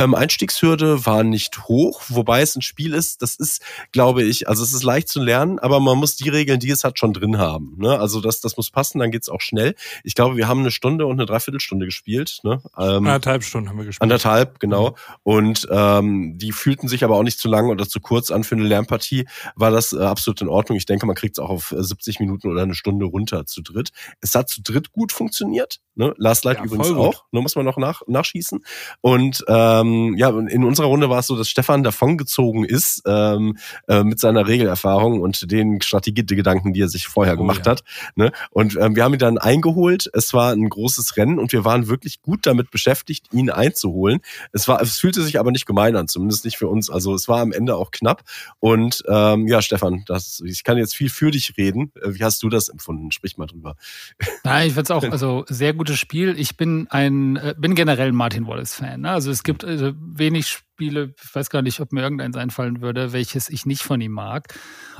Ähm, 0.00 0.14
Einstiegshürde 0.14 1.04
war 1.04 1.24
nicht 1.24 1.68
hoch, 1.68 2.02
wobei 2.08 2.40
es 2.40 2.56
ein 2.56 2.62
Spiel 2.62 2.94
ist, 2.94 3.20
das 3.20 3.36
ist, 3.36 3.62
glaube 3.92 4.22
ich, 4.22 4.48
also 4.48 4.62
es 4.62 4.72
ist 4.72 4.82
leicht 4.82 5.08
zu 5.08 5.20
lernen, 5.20 5.58
aber 5.58 5.78
man 5.78 5.98
muss 5.98 6.16
die 6.16 6.30
Regeln, 6.30 6.58
die 6.58 6.70
es 6.70 6.84
hat, 6.84 6.98
schon 6.98 7.12
drin 7.12 7.36
haben. 7.36 7.76
Ne? 7.76 7.98
Also 7.98 8.20
das, 8.20 8.40
das 8.40 8.56
muss 8.56 8.70
passen, 8.70 8.98
dann 8.98 9.10
geht's 9.10 9.28
auch 9.28 9.42
schnell. 9.42 9.74
Ich 10.02 10.14
glaube, 10.14 10.36
wir 10.38 10.48
haben 10.48 10.60
eine 10.60 10.70
Stunde 10.70 11.06
und 11.06 11.20
eine 11.20 11.26
Dreiviertelstunde 11.26 11.84
gespielt. 11.84 12.40
Ne? 12.44 12.62
Ähm, 12.78 13.06
anderthalb 13.06 13.44
Stunden 13.44 13.68
haben 13.68 13.76
wir 13.76 13.84
gespielt. 13.84 14.02
Anderthalb, 14.02 14.58
genau. 14.58 14.90
Mhm. 14.90 14.94
Und 15.22 15.68
ähm, 15.70 16.38
die 16.38 16.52
fühlten 16.52 16.88
sich 16.88 17.04
aber 17.04 17.16
auch 17.16 17.22
nicht 17.22 17.38
zu 17.38 17.48
lang 17.48 17.68
oder 17.68 17.86
zu 17.86 18.00
kurz 18.00 18.30
an 18.30 18.42
für 18.42 18.54
eine 18.54 18.64
Lernpartie. 18.64 19.26
War 19.54 19.70
das 19.70 19.92
äh, 19.92 19.98
absolut 19.98 20.40
in 20.40 20.48
Ordnung. 20.48 20.78
Ich 20.78 20.86
denke, 20.86 21.04
man 21.04 21.16
kriegt 21.16 21.36
es 21.36 21.44
auch 21.44 21.50
auf 21.50 21.74
70 21.76 22.16
äh, 22.18 22.22
Minuten 22.22 22.48
oder 22.48 22.62
eine 22.62 22.74
Stunde 22.74 23.04
runter 23.04 23.44
zu 23.44 23.60
dritt. 23.60 23.90
Es 24.22 24.34
hat 24.34 24.48
zu 24.48 24.62
dritt 24.62 24.92
gut 24.92 25.12
funktioniert. 25.12 25.80
Ne? 26.00 26.14
Last 26.16 26.46
Light 26.46 26.56
ja, 26.56 26.64
übrigens 26.64 26.92
auch. 26.92 27.24
Ne? 27.30 27.42
Muss 27.42 27.56
man 27.56 27.66
noch 27.66 27.76
nach, 27.76 28.00
nachschießen. 28.06 28.64
Und 29.02 29.44
ähm, 29.48 30.14
ja, 30.16 30.30
in 30.30 30.64
unserer 30.64 30.86
Runde 30.86 31.10
war 31.10 31.18
es 31.18 31.26
so, 31.26 31.36
dass 31.36 31.50
Stefan 31.50 31.82
davongezogen 31.82 32.64
ist 32.64 33.02
ähm, 33.06 33.58
äh, 33.86 34.02
mit 34.02 34.18
seiner 34.18 34.48
Regelerfahrung 34.48 35.20
und 35.20 35.52
den 35.52 35.82
Strategiegedanken, 35.82 36.72
die 36.72 36.80
er 36.80 36.88
sich 36.88 37.06
vorher 37.06 37.34
oh, 37.34 37.36
gemacht 37.36 37.66
ja. 37.66 37.72
hat. 37.72 37.84
Ne? 38.14 38.32
Und 38.50 38.78
ähm, 38.80 38.96
wir 38.96 39.04
haben 39.04 39.12
ihn 39.12 39.18
dann 39.18 39.36
eingeholt. 39.36 40.08
Es 40.14 40.32
war 40.32 40.52
ein 40.52 40.70
großes 40.70 41.18
Rennen 41.18 41.38
und 41.38 41.52
wir 41.52 41.66
waren 41.66 41.86
wirklich 41.88 42.22
gut 42.22 42.46
damit 42.46 42.70
beschäftigt, 42.70 43.26
ihn 43.30 43.50
einzuholen. 43.50 44.20
Es 44.52 44.68
war, 44.68 44.80
es 44.80 44.98
fühlte 44.98 45.20
sich 45.20 45.38
aber 45.38 45.50
nicht 45.50 45.66
gemein 45.66 45.96
an, 45.96 46.08
zumindest 46.08 46.46
nicht 46.46 46.56
für 46.56 46.68
uns. 46.68 46.88
Also 46.88 47.14
es 47.14 47.28
war 47.28 47.40
am 47.40 47.52
Ende 47.52 47.76
auch 47.76 47.90
knapp. 47.90 48.22
Und 48.58 49.04
ähm, 49.06 49.46
ja, 49.48 49.60
Stefan, 49.60 50.04
das, 50.06 50.42
ich 50.46 50.64
kann 50.64 50.78
jetzt 50.78 50.96
viel 50.96 51.10
für 51.10 51.30
dich 51.30 51.58
reden. 51.58 51.92
Äh, 52.02 52.14
wie 52.14 52.24
hast 52.24 52.42
du 52.42 52.48
das 52.48 52.70
empfunden? 52.70 53.12
Sprich 53.12 53.36
mal 53.36 53.46
drüber. 53.46 53.76
Nein, 54.44 54.68
ich 54.68 54.72
finde 54.72 54.84
es 54.84 54.90
auch 54.92 55.04
also 55.12 55.44
sehr 55.46 55.74
gutes 55.90 55.98
Spiel. 55.98 56.38
Ich 56.38 56.56
bin 56.56 56.86
ein 56.90 57.36
äh, 57.36 57.54
bin 57.58 57.74
generell 57.74 58.12
Martin 58.12 58.46
Wallace 58.46 58.74
Fan. 58.74 59.00
Ne? 59.00 59.10
Also 59.10 59.30
es 59.30 59.42
gibt 59.42 59.64
also 59.64 59.92
wenig 59.96 60.46
Spiele, 60.46 61.14
ich 61.20 61.34
weiß 61.34 61.50
gar 61.50 61.62
nicht, 61.62 61.80
ob 61.80 61.92
mir 61.92 62.02
irgendeins 62.02 62.36
einfallen 62.36 62.80
würde, 62.80 63.12
welches 63.12 63.48
ich 63.48 63.66
nicht 63.66 63.82
von 63.82 64.00
ihm 64.00 64.12
mag. 64.12 64.54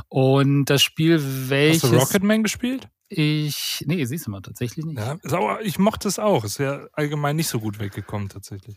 Und 0.08 0.64
das 0.64 0.82
Spiel, 0.82 1.20
welches. 1.48 1.84
Hast 1.84 1.92
du 1.92 1.96
Rocketman 1.96 2.42
gespielt? 2.42 2.88
Ich, 3.08 3.84
nee, 3.86 4.04
siehst 4.04 4.26
du 4.26 4.30
mal, 4.30 4.40
tatsächlich 4.40 4.84
nicht. 4.84 4.98
Ja, 4.98 5.16
aber 5.30 5.64
ich 5.64 5.78
mochte 5.78 6.08
es 6.08 6.18
auch. 6.18 6.44
Ist 6.44 6.58
ja 6.58 6.86
allgemein 6.92 7.36
nicht 7.36 7.48
so 7.48 7.60
gut 7.60 7.78
weggekommen, 7.78 8.28
tatsächlich. 8.28 8.76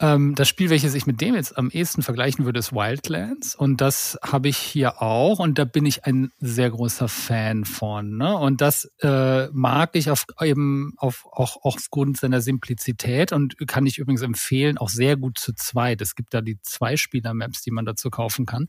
Ähm, 0.00 0.34
das 0.34 0.48
Spiel, 0.48 0.70
welches 0.70 0.94
ich 0.94 1.06
mit 1.06 1.20
dem 1.20 1.34
jetzt 1.34 1.56
am 1.56 1.70
ehesten 1.70 2.02
vergleichen 2.02 2.44
würde, 2.44 2.58
ist 2.58 2.72
Wildlands. 2.72 3.54
Und 3.54 3.80
das 3.80 4.18
habe 4.22 4.48
ich 4.48 4.56
hier 4.56 5.02
auch. 5.02 5.38
Und 5.38 5.58
da 5.58 5.64
bin 5.64 5.86
ich 5.86 6.04
ein 6.04 6.30
sehr 6.38 6.70
großer 6.70 7.08
Fan 7.08 7.64
von. 7.64 8.16
Ne? 8.16 8.36
Und 8.36 8.60
das 8.60 8.90
äh, 9.00 9.48
mag 9.52 9.90
ich 9.94 10.10
auf, 10.10 10.26
eben 10.40 10.94
auf, 10.96 11.26
auch, 11.30 11.56
auch 11.64 11.74
aufgrund 11.74 12.18
seiner 12.18 12.40
Simplizität 12.40 13.32
und 13.32 13.56
kann 13.66 13.86
ich 13.86 13.98
übrigens 13.98 14.22
empfehlen, 14.22 14.78
auch 14.78 14.88
sehr 14.88 15.16
gut 15.16 15.38
zu 15.38 15.52
zweit. 15.54 16.00
Es 16.00 16.14
gibt 16.14 16.34
da 16.34 16.40
die 16.40 16.58
Zwei-Spieler-Maps, 16.62 17.62
die 17.62 17.70
man 17.70 17.84
dazu 17.84 18.10
kaufen 18.10 18.46
kann. 18.46 18.66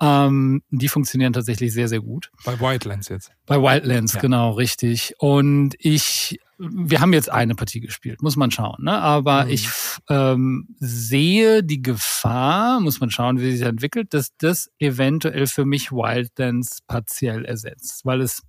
Ähm, 0.00 0.62
die 0.70 0.88
funktionieren 0.88 1.32
tatsächlich 1.32 1.72
sehr, 1.72 1.88
sehr 1.88 2.00
gut. 2.00 2.30
Bei 2.44 2.58
Wildlands 2.58 3.08
jetzt. 3.08 3.30
Bei 3.46 3.60
Wildlands, 3.60 4.14
ja. 4.14 4.20
genau, 4.20 4.52
richtig. 4.52 5.14
Und 5.18 5.74
ich 5.78 6.38
wir 6.60 7.00
haben 7.00 7.14
jetzt 7.14 7.30
eine 7.30 7.54
Partie 7.54 7.80
gespielt, 7.80 8.22
muss 8.22 8.36
man 8.36 8.50
schauen. 8.50 8.84
Ne? 8.84 8.92
Aber 8.92 9.46
mhm. 9.46 9.50
ich 9.50 9.68
ähm, 10.08 10.68
sehe 10.78 11.62
die 11.62 11.80
Gefahr, 11.80 12.80
muss 12.80 13.00
man 13.00 13.10
schauen, 13.10 13.40
wie 13.40 13.56
sich 13.56 13.66
entwickelt, 13.66 14.12
dass 14.12 14.36
das 14.36 14.70
eventuell 14.78 15.46
für 15.46 15.64
mich 15.64 15.90
Wildlands 15.90 16.80
partiell 16.86 17.44
ersetzt, 17.44 18.04
weil 18.04 18.20
es 18.20 18.42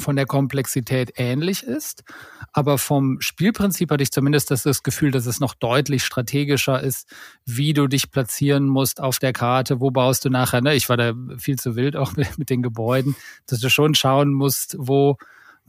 von 0.00 0.16
der 0.16 0.26
Komplexität 0.26 1.12
ähnlich 1.16 1.62
ist, 1.62 2.04
aber 2.52 2.78
vom 2.78 3.20
Spielprinzip 3.20 3.90
hatte 3.90 4.02
ich 4.02 4.10
zumindest 4.10 4.50
das, 4.50 4.62
das 4.62 4.82
Gefühl, 4.82 5.10
dass 5.10 5.26
es 5.26 5.40
noch 5.40 5.54
deutlich 5.54 6.04
strategischer 6.04 6.82
ist, 6.82 7.06
wie 7.44 7.74
du 7.74 7.86
dich 7.86 8.10
platzieren 8.10 8.66
musst 8.66 9.00
auf 9.00 9.18
der 9.18 9.34
Karte, 9.34 9.78
wo 9.80 9.90
baust 9.90 10.24
du 10.24 10.30
nachher. 10.30 10.62
Ne? 10.62 10.74
Ich 10.74 10.88
war 10.88 10.96
da 10.96 11.12
viel 11.36 11.58
zu 11.58 11.76
wild 11.76 11.96
auch 11.96 12.16
mit, 12.16 12.38
mit 12.38 12.50
den 12.50 12.62
Gebäuden, 12.62 13.14
dass 13.46 13.60
du 13.60 13.68
schon 13.68 13.94
schauen 13.94 14.32
musst, 14.32 14.76
wo 14.78 15.18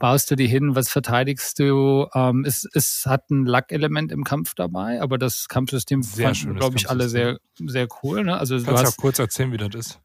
baust 0.02 0.32
du 0.32 0.34
die 0.34 0.48
hin, 0.48 0.74
was 0.74 0.88
verteidigst 0.88 1.60
du? 1.60 2.08
Ähm, 2.12 2.44
es, 2.44 2.68
es 2.74 3.06
hat 3.06 3.30
ein 3.30 3.46
Lack-Element 3.46 4.10
im 4.10 4.24
Kampf 4.24 4.56
dabei, 4.56 5.00
aber 5.00 5.16
das 5.16 5.46
Kampfsystem 5.46 6.02
fanden, 6.02 6.56
glaube 6.56 6.76
ich, 6.76 6.90
alle 6.90 7.08
sehr, 7.08 7.38
sehr 7.64 7.86
cool. 8.02 8.24
Ne? 8.24 8.36
Also, 8.36 8.56
Kannst 8.56 8.68
du 8.68 8.72
hast, 8.72 8.94
auch 8.94 8.96
kurz 8.96 9.20
erzählen, 9.20 9.52
wie 9.52 9.58
das 9.58 9.74
ist? 9.76 10.00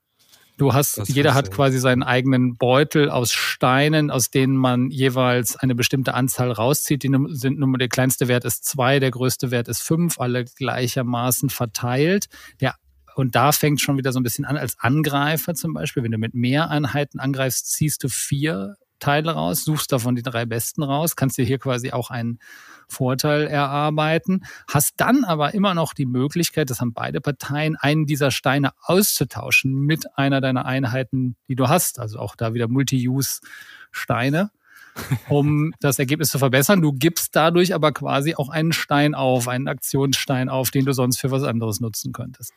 Du 0.57 0.75
hast, 0.75 0.99
das 0.99 1.09
jeder 1.09 1.33
hat 1.33 1.49
quasi 1.49 1.79
seinen 1.79 2.03
eigenen 2.03 2.57
Beutel 2.57 3.09
aus 3.09 3.33
Steinen, 3.33 4.11
aus 4.11 4.29
denen 4.29 4.55
man 4.55 4.91
jeweils 4.91 5.55
eine 5.55 5.73
bestimmte 5.73 6.13
Anzahl 6.13 6.51
rauszieht. 6.51 7.01
Die 7.01 7.11
sind 7.29 7.57
nur, 7.57 7.77
der 7.79 7.89
kleinste 7.89 8.27
Wert 8.27 8.45
ist 8.45 8.65
zwei, 8.65 8.99
der 8.99 9.09
größte 9.09 9.49
Wert 9.49 9.67
ist 9.67 9.81
fünf, 9.81 10.19
alle 10.19 10.45
gleichermaßen 10.45 11.49
verteilt. 11.49 12.27
Der 12.61 12.75
und 13.15 13.33
da 13.33 13.51
fängt 13.51 13.81
schon 13.81 13.97
wieder 13.97 14.11
so 14.11 14.19
ein 14.19 14.23
bisschen 14.23 14.45
an 14.45 14.57
als 14.57 14.77
Angreifer 14.79 15.55
zum 15.55 15.73
Beispiel. 15.73 16.03
Wenn 16.03 16.11
du 16.11 16.19
mit 16.19 16.35
mehr 16.35 16.69
Einheiten 16.69 17.19
angreifst, 17.19 17.71
ziehst 17.71 18.03
du 18.03 18.09
vier 18.09 18.75
Teile 18.99 19.31
raus, 19.31 19.63
suchst 19.63 19.91
davon 19.91 20.15
die 20.15 20.23
drei 20.23 20.45
besten 20.45 20.83
raus, 20.83 21.15
kannst 21.15 21.37
dir 21.37 21.45
hier 21.45 21.59
quasi 21.59 21.91
auch 21.91 22.09
einen 22.09 22.39
Vorteil 22.87 23.47
erarbeiten, 23.47 24.45
hast 24.69 24.93
dann 24.97 25.23
aber 25.23 25.53
immer 25.53 25.73
noch 25.73 25.93
die 25.93 26.05
Möglichkeit, 26.05 26.69
das 26.69 26.79
haben 26.79 26.93
beide 26.93 27.21
Parteien, 27.21 27.75
einen 27.75 28.05
dieser 28.05 28.31
Steine 28.31 28.71
auszutauschen 28.81 29.73
mit 29.73 30.17
einer 30.17 30.41
deiner 30.41 30.65
Einheiten, 30.65 31.35
die 31.47 31.55
du 31.55 31.67
hast. 31.67 31.99
Also 31.99 32.19
auch 32.19 32.35
da 32.35 32.53
wieder 32.53 32.67
Multi-Use-Steine 32.67 34.51
um 35.29 35.73
das 35.79 35.99
Ergebnis 35.99 36.29
zu 36.29 36.39
verbessern. 36.39 36.81
Du 36.81 36.93
gibst 36.93 37.35
dadurch 37.35 37.73
aber 37.73 37.91
quasi 37.91 38.35
auch 38.35 38.49
einen 38.49 38.73
Stein 38.73 39.15
auf, 39.15 39.47
einen 39.47 39.67
Aktionsstein 39.67 40.49
auf, 40.49 40.71
den 40.71 40.85
du 40.85 40.93
sonst 40.93 41.19
für 41.19 41.31
was 41.31 41.43
anderes 41.43 41.79
nutzen 41.79 42.13
könntest. 42.13 42.53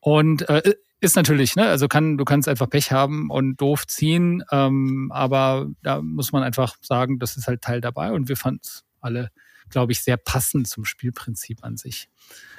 Und 0.00 0.48
äh, 0.48 0.74
ist 1.00 1.16
natürlich, 1.16 1.56
ne, 1.56 1.66
also 1.68 1.88
kann, 1.88 2.18
du 2.18 2.24
kannst 2.24 2.48
einfach 2.48 2.68
Pech 2.68 2.92
haben 2.92 3.30
und 3.30 3.60
doof 3.60 3.86
ziehen, 3.86 4.42
ähm, 4.50 5.10
aber 5.12 5.68
da 5.82 6.02
muss 6.02 6.32
man 6.32 6.42
einfach 6.42 6.76
sagen, 6.80 7.18
das 7.18 7.36
ist 7.36 7.46
halt 7.46 7.62
Teil 7.62 7.80
dabei 7.80 8.12
und 8.12 8.28
wir 8.28 8.36
fanden 8.36 8.60
es 8.62 8.84
alle, 9.00 9.30
glaube 9.70 9.92
ich, 9.92 10.02
sehr 10.02 10.16
passend 10.16 10.66
zum 10.66 10.84
Spielprinzip 10.84 11.62
an 11.62 11.76
sich. 11.76 12.08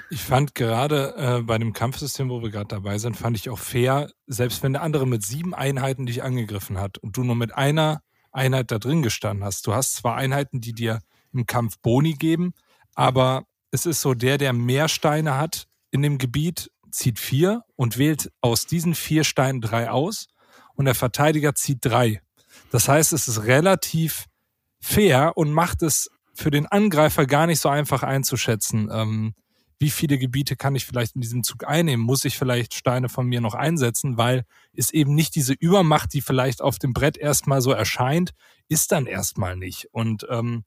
Ich 0.09 0.21
fand 0.21 0.55
gerade 0.55 1.13
äh, 1.17 1.41
bei 1.43 1.57
dem 1.57 1.73
Kampfsystem, 1.73 2.29
wo 2.29 2.41
wir 2.41 2.49
gerade 2.49 2.67
dabei 2.67 2.97
sind, 2.97 3.17
fand 3.17 3.35
ich 3.35 3.49
auch 3.49 3.59
fair, 3.59 4.09
selbst 4.27 4.63
wenn 4.63 4.73
der 4.73 4.81
andere 4.83 5.05
mit 5.05 5.23
sieben 5.23 5.53
Einheiten 5.53 6.05
dich 6.05 6.23
angegriffen 6.23 6.79
hat 6.79 6.97
und 6.97 7.17
du 7.17 7.23
nur 7.23 7.35
mit 7.35 7.53
einer 7.55 8.01
Einheit 8.31 8.71
da 8.71 8.79
drin 8.79 9.01
gestanden 9.01 9.43
hast. 9.43 9.67
Du 9.67 9.73
hast 9.73 9.95
zwar 9.95 10.15
Einheiten, 10.15 10.61
die 10.61 10.73
dir 10.73 11.01
im 11.33 11.45
Kampf 11.45 11.79
Boni 11.79 12.13
geben, 12.13 12.53
aber 12.95 13.45
es 13.71 13.85
ist 13.85 14.01
so, 14.01 14.13
der, 14.13 14.37
der 14.37 14.53
mehr 14.53 14.87
Steine 14.87 15.37
hat 15.37 15.67
in 15.91 16.01
dem 16.01 16.17
Gebiet, 16.17 16.71
zieht 16.91 17.19
vier 17.19 17.63
und 17.75 17.97
wählt 17.97 18.31
aus 18.41 18.65
diesen 18.65 18.95
vier 18.95 19.23
Steinen 19.23 19.61
drei 19.61 19.89
aus 19.89 20.27
und 20.75 20.85
der 20.85 20.95
Verteidiger 20.95 21.55
zieht 21.55 21.79
drei. 21.81 22.21
Das 22.71 22.87
heißt, 22.87 23.13
es 23.13 23.27
ist 23.27 23.43
relativ 23.43 24.25
fair 24.79 25.33
und 25.35 25.51
macht 25.51 25.81
es 25.81 26.09
für 26.33 26.51
den 26.51 26.65
Angreifer 26.67 27.25
gar 27.25 27.47
nicht 27.47 27.59
so 27.59 27.69
einfach 27.69 28.03
einzuschätzen, 28.03 28.89
ähm, 28.91 29.33
wie 29.79 29.89
viele 29.89 30.17
Gebiete 30.17 30.57
kann 30.57 30.75
ich 30.75 30.85
vielleicht 30.85 31.15
in 31.15 31.21
diesem 31.21 31.41
Zug 31.43 31.65
einnehmen? 31.65 32.05
Muss 32.05 32.25
ich 32.25 32.37
vielleicht 32.37 32.73
Steine 32.73 33.07
von 33.07 33.25
mir 33.25 33.39
noch 33.39 33.53
einsetzen, 33.53 34.17
weil 34.17 34.43
es 34.73 34.91
eben 34.91 35.15
nicht 35.15 35.35
diese 35.35 35.53
Übermacht, 35.53 36.13
die 36.13 36.21
vielleicht 36.21 36.61
auf 36.61 36.79
dem 36.79 36.91
Brett 36.91 37.17
erstmal 37.17 37.61
so 37.61 37.71
erscheint, 37.71 38.31
ist 38.67 38.91
dann 38.91 39.05
erstmal 39.05 39.55
nicht. 39.55 39.87
Und 39.91 40.27
ähm, 40.29 40.65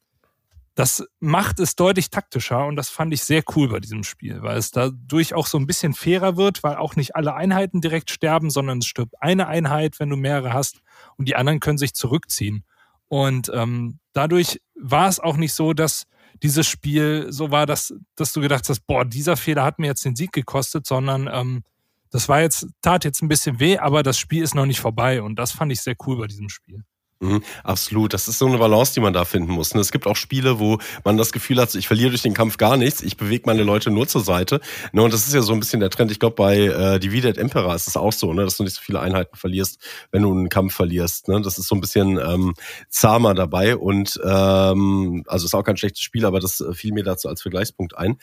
das 0.74 1.04
macht 1.20 1.60
es 1.60 1.76
deutlich 1.76 2.08
taktischer 2.08 2.66
und 2.66 2.76
das 2.76 2.88
fand 2.88 3.12
ich 3.12 3.22
sehr 3.22 3.42
cool 3.54 3.68
bei 3.68 3.78
diesem 3.78 4.04
Spiel, 4.04 4.42
weil 4.42 4.56
es 4.56 4.70
dadurch 4.70 5.34
auch 5.34 5.46
so 5.46 5.58
ein 5.58 5.66
bisschen 5.66 5.92
fairer 5.92 6.36
wird, 6.36 6.62
weil 6.62 6.76
auch 6.76 6.96
nicht 6.96 7.14
alle 7.14 7.34
Einheiten 7.34 7.82
direkt 7.82 8.10
sterben, 8.10 8.48
sondern 8.48 8.78
es 8.78 8.86
stirbt 8.86 9.20
eine 9.20 9.48
Einheit, 9.48 10.00
wenn 10.00 10.08
du 10.08 10.16
mehrere 10.16 10.54
hast 10.54 10.80
und 11.16 11.28
die 11.28 11.36
anderen 11.36 11.60
können 11.60 11.78
sich 11.78 11.92
zurückziehen. 11.92 12.64
Und 13.08 13.50
ähm, 13.52 13.98
dadurch 14.14 14.62
war 14.74 15.08
es 15.08 15.20
auch 15.20 15.36
nicht 15.36 15.52
so, 15.52 15.74
dass 15.74 16.04
dieses 16.42 16.66
Spiel 16.66 17.26
so 17.30 17.50
war, 17.50 17.66
dass, 17.66 17.94
dass 18.16 18.32
du 18.32 18.40
gedacht 18.40 18.66
hast, 18.68 18.86
boah, 18.86 19.04
dieser 19.04 19.36
Fehler 19.36 19.64
hat 19.64 19.78
mir 19.78 19.88
jetzt 19.88 20.04
den 20.06 20.16
Sieg 20.16 20.32
gekostet, 20.32 20.86
sondern 20.86 21.28
ähm, 21.30 21.62
das 22.10 22.30
war 22.30 22.40
jetzt, 22.40 22.66
tat 22.80 23.04
jetzt 23.04 23.22
ein 23.22 23.28
bisschen 23.28 23.60
weh, 23.60 23.76
aber 23.76 24.02
das 24.02 24.18
Spiel 24.18 24.42
ist 24.42 24.54
noch 24.54 24.66
nicht 24.66 24.80
vorbei 24.80 25.20
und 25.20 25.38
das 25.38 25.52
fand 25.52 25.70
ich 25.70 25.82
sehr 25.82 25.96
cool 26.06 26.16
bei 26.16 26.26
diesem 26.26 26.48
Spiel. 26.48 26.84
Mhm, 27.22 27.44
absolut. 27.62 28.12
Das 28.14 28.26
ist 28.26 28.38
so 28.38 28.46
eine 28.46 28.58
Balance, 28.58 28.94
die 28.94 29.00
man 29.00 29.12
da 29.12 29.24
finden 29.24 29.52
muss. 29.52 29.74
Ne? 29.74 29.80
Es 29.80 29.92
gibt 29.92 30.08
auch 30.08 30.16
Spiele, 30.16 30.58
wo 30.58 30.78
man 31.04 31.16
das 31.16 31.30
Gefühl 31.30 31.60
hat, 31.60 31.72
ich 31.76 31.86
verliere 31.86 32.10
durch 32.10 32.22
den 32.22 32.34
Kampf 32.34 32.56
gar 32.56 32.76
nichts, 32.76 33.00
ich 33.00 33.16
bewege 33.16 33.44
meine 33.46 33.62
Leute 33.62 33.92
nur 33.92 34.08
zur 34.08 34.22
Seite. 34.22 34.60
Ne? 34.90 35.04
Und 35.04 35.14
das 35.14 35.28
ist 35.28 35.32
ja 35.32 35.40
so 35.40 35.52
ein 35.52 35.60
bisschen 35.60 35.78
der 35.78 35.90
Trend. 35.90 36.10
Ich 36.10 36.18
glaube, 36.18 36.34
bei 36.34 36.58
äh, 36.58 36.98
Divided 36.98 37.38
Emperor 37.38 37.76
ist 37.76 37.86
es 37.86 37.96
auch 37.96 38.12
so, 38.12 38.32
ne? 38.32 38.44
dass 38.44 38.56
du 38.56 38.64
nicht 38.64 38.74
so 38.74 38.82
viele 38.82 38.98
Einheiten 38.98 39.36
verlierst, 39.36 39.78
wenn 40.10 40.22
du 40.22 40.32
einen 40.32 40.48
Kampf 40.48 40.74
verlierst. 40.74 41.28
Ne? 41.28 41.40
Das 41.42 41.58
ist 41.58 41.68
so 41.68 41.76
ein 41.76 41.80
bisschen 41.80 42.18
ähm, 42.18 42.54
zahmer 42.88 43.34
dabei. 43.34 43.76
Und 43.76 44.20
ähm, 44.24 45.22
also 45.28 45.46
ist 45.46 45.54
auch 45.54 45.62
kein 45.62 45.76
schlechtes 45.76 46.02
Spiel, 46.02 46.26
aber 46.26 46.40
das 46.40 46.60
äh, 46.60 46.74
fiel 46.74 46.92
mir 46.92 47.04
dazu 47.04 47.28
als 47.28 47.40
Vergleichspunkt 47.40 47.96
ein. 47.96 48.18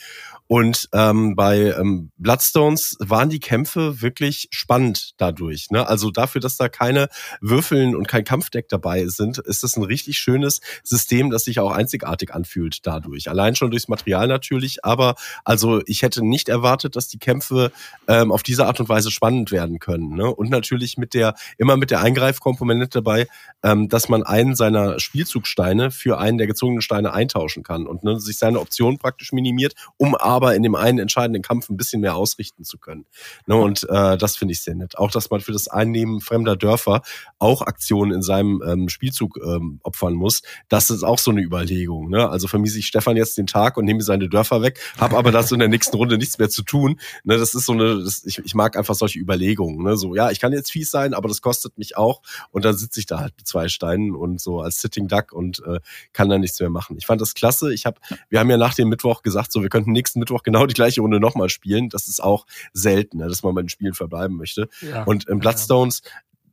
Und 0.47 0.89
ähm, 0.91 1.37
bei 1.37 1.73
ähm, 1.79 2.11
Bloodstones 2.17 2.97
waren 2.99 3.29
die 3.29 3.39
Kämpfe 3.39 4.01
wirklich 4.01 4.49
spannend 4.51 5.13
dadurch. 5.15 5.67
Also 5.71 6.11
dafür, 6.11 6.41
dass 6.41 6.57
da 6.57 6.67
keine 6.67 7.07
Würfeln 7.39 7.95
und 7.95 8.09
kein 8.09 8.25
Kampfdeck 8.25 8.67
dabei 8.67 8.88
dabei 8.89 9.07
sind, 9.07 9.37
ist 9.37 9.63
es 9.63 9.77
ein 9.77 9.83
richtig 9.83 10.17
schönes 10.17 10.61
System, 10.83 11.29
das 11.29 11.43
sich 11.43 11.59
auch 11.59 11.71
einzigartig 11.71 12.33
anfühlt 12.33 12.85
dadurch. 12.85 13.29
Allein 13.29 13.55
schon 13.55 13.71
durchs 13.71 13.87
Material 13.87 14.27
natürlich, 14.27 14.83
aber 14.83 15.15
also 15.45 15.81
ich 15.85 16.01
hätte 16.01 16.25
nicht 16.25 16.49
erwartet, 16.49 16.95
dass 16.95 17.07
die 17.07 17.19
Kämpfe 17.19 17.71
ähm, 18.07 18.31
auf 18.31 18.41
diese 18.41 18.65
Art 18.65 18.79
und 18.79 18.89
Weise 18.89 19.11
spannend 19.11 19.51
werden 19.51 19.79
können. 19.79 20.15
Ne? 20.15 20.33
Und 20.33 20.49
natürlich 20.49 20.97
mit 20.97 21.13
der, 21.13 21.35
immer 21.57 21.77
mit 21.77 21.91
der 21.91 22.01
Eingreifkomponente 22.01 22.89
dabei, 22.89 23.27
ähm, 23.63 23.89
dass 23.89 24.09
man 24.09 24.23
einen 24.23 24.55
seiner 24.55 24.99
Spielzugsteine 24.99 25.91
für 25.91 26.17
einen 26.17 26.37
der 26.37 26.47
gezogenen 26.47 26.81
Steine 26.81 27.13
eintauschen 27.13 27.63
kann 27.63 27.85
und 27.85 28.03
ne, 28.03 28.19
sich 28.19 28.37
seine 28.37 28.59
Optionen 28.59 28.97
praktisch 28.97 29.31
minimiert, 29.31 29.75
um 29.97 30.15
aber 30.15 30.55
in 30.55 30.63
dem 30.63 30.75
einen 30.75 30.99
entscheidenden 30.99 31.43
Kampf 31.43 31.69
ein 31.69 31.77
bisschen 31.77 32.01
mehr 32.01 32.15
ausrichten 32.15 32.63
zu 32.63 32.77
können. 32.77 33.05
Ne? 33.45 33.55
Und 33.55 33.87
äh, 33.89 34.17
das 34.17 34.35
finde 34.35 34.53
ich 34.53 34.61
sehr 34.61 34.75
nett. 34.75 34.97
Auch, 34.97 35.11
dass 35.11 35.29
man 35.29 35.41
für 35.41 35.51
das 35.51 35.67
Einnehmen 35.67 36.21
fremder 36.21 36.55
Dörfer 36.55 37.01
auch 37.37 37.61
Aktionen 37.61 38.11
in 38.11 38.21
seinem 38.21 38.63
ähm, 38.65 38.78
ähm, 38.79 38.89
Spielzug 38.89 39.39
ähm, 39.43 39.79
opfern 39.83 40.13
muss, 40.13 40.41
das 40.67 40.89
ist 40.89 41.03
auch 41.03 41.19
so 41.19 41.31
eine 41.31 41.41
Überlegung. 41.41 42.09
Ne? 42.09 42.29
Also 42.29 42.47
vermiese 42.47 42.79
ich 42.79 42.87
Stefan 42.87 43.17
jetzt 43.17 43.37
den 43.37 43.47
Tag 43.47 43.77
und 43.77 43.85
nehme 43.85 44.01
seine 44.01 44.29
Dörfer 44.29 44.61
weg, 44.61 44.79
habe 44.97 45.17
aber 45.17 45.31
dazu 45.31 45.55
in 45.55 45.59
der 45.59 45.69
nächsten 45.69 45.95
Runde 45.95 46.17
nichts 46.17 46.37
mehr 46.37 46.49
zu 46.49 46.63
tun. 46.63 46.99
Ne? 47.23 47.37
Das 47.37 47.53
ist 47.53 47.65
so 47.65 47.73
eine, 47.73 48.03
das, 48.03 48.23
ich, 48.25 48.39
ich 48.39 48.55
mag 48.55 48.77
einfach 48.77 48.95
solche 48.95 49.19
Überlegungen. 49.19 49.83
Ne? 49.83 49.97
So, 49.97 50.15
ja, 50.15 50.31
ich 50.31 50.39
kann 50.39 50.53
jetzt 50.53 50.71
fies 50.71 50.91
sein, 50.91 51.13
aber 51.13 51.27
das 51.27 51.41
kostet 51.41 51.77
mich 51.77 51.97
auch. 51.97 52.21
Und 52.51 52.65
dann 52.65 52.75
sitze 52.75 52.99
ich 52.99 53.05
da 53.05 53.19
halt 53.19 53.33
mit 53.37 53.47
zwei 53.47 53.67
Steinen 53.67 54.15
und 54.15 54.41
so 54.41 54.61
als 54.61 54.81
Sitting 54.81 55.07
Duck 55.07 55.31
und 55.31 55.63
äh, 55.65 55.79
kann 56.13 56.29
dann 56.29 56.41
nichts 56.41 56.59
mehr 56.59 56.69
machen. 56.69 56.97
Ich 56.97 57.05
fand 57.05 57.21
das 57.21 57.33
klasse. 57.33 57.73
Ich 57.73 57.85
habe, 57.85 57.99
wir 58.29 58.39
haben 58.39 58.49
ja 58.49 58.57
nach 58.57 58.73
dem 58.73 58.89
Mittwoch 58.89 59.21
gesagt, 59.21 59.51
so 59.51 59.61
wir 59.61 59.69
könnten 59.69 59.91
nächsten 59.91 60.19
Mittwoch 60.19 60.43
genau 60.43 60.65
die 60.65 60.73
gleiche 60.73 61.01
Runde 61.01 61.19
nochmal 61.19 61.49
spielen. 61.49 61.89
Das 61.89 62.07
ist 62.07 62.21
auch 62.23 62.45
selten, 62.73 63.17
ne? 63.17 63.27
dass 63.27 63.43
man 63.43 63.55
bei 63.55 63.61
den 63.61 63.69
Spielen 63.69 63.93
verbleiben 63.93 64.37
möchte. 64.37 64.69
Ja, 64.81 65.03
und 65.03 65.27
im 65.27 65.39
Bloodstones 65.39 66.01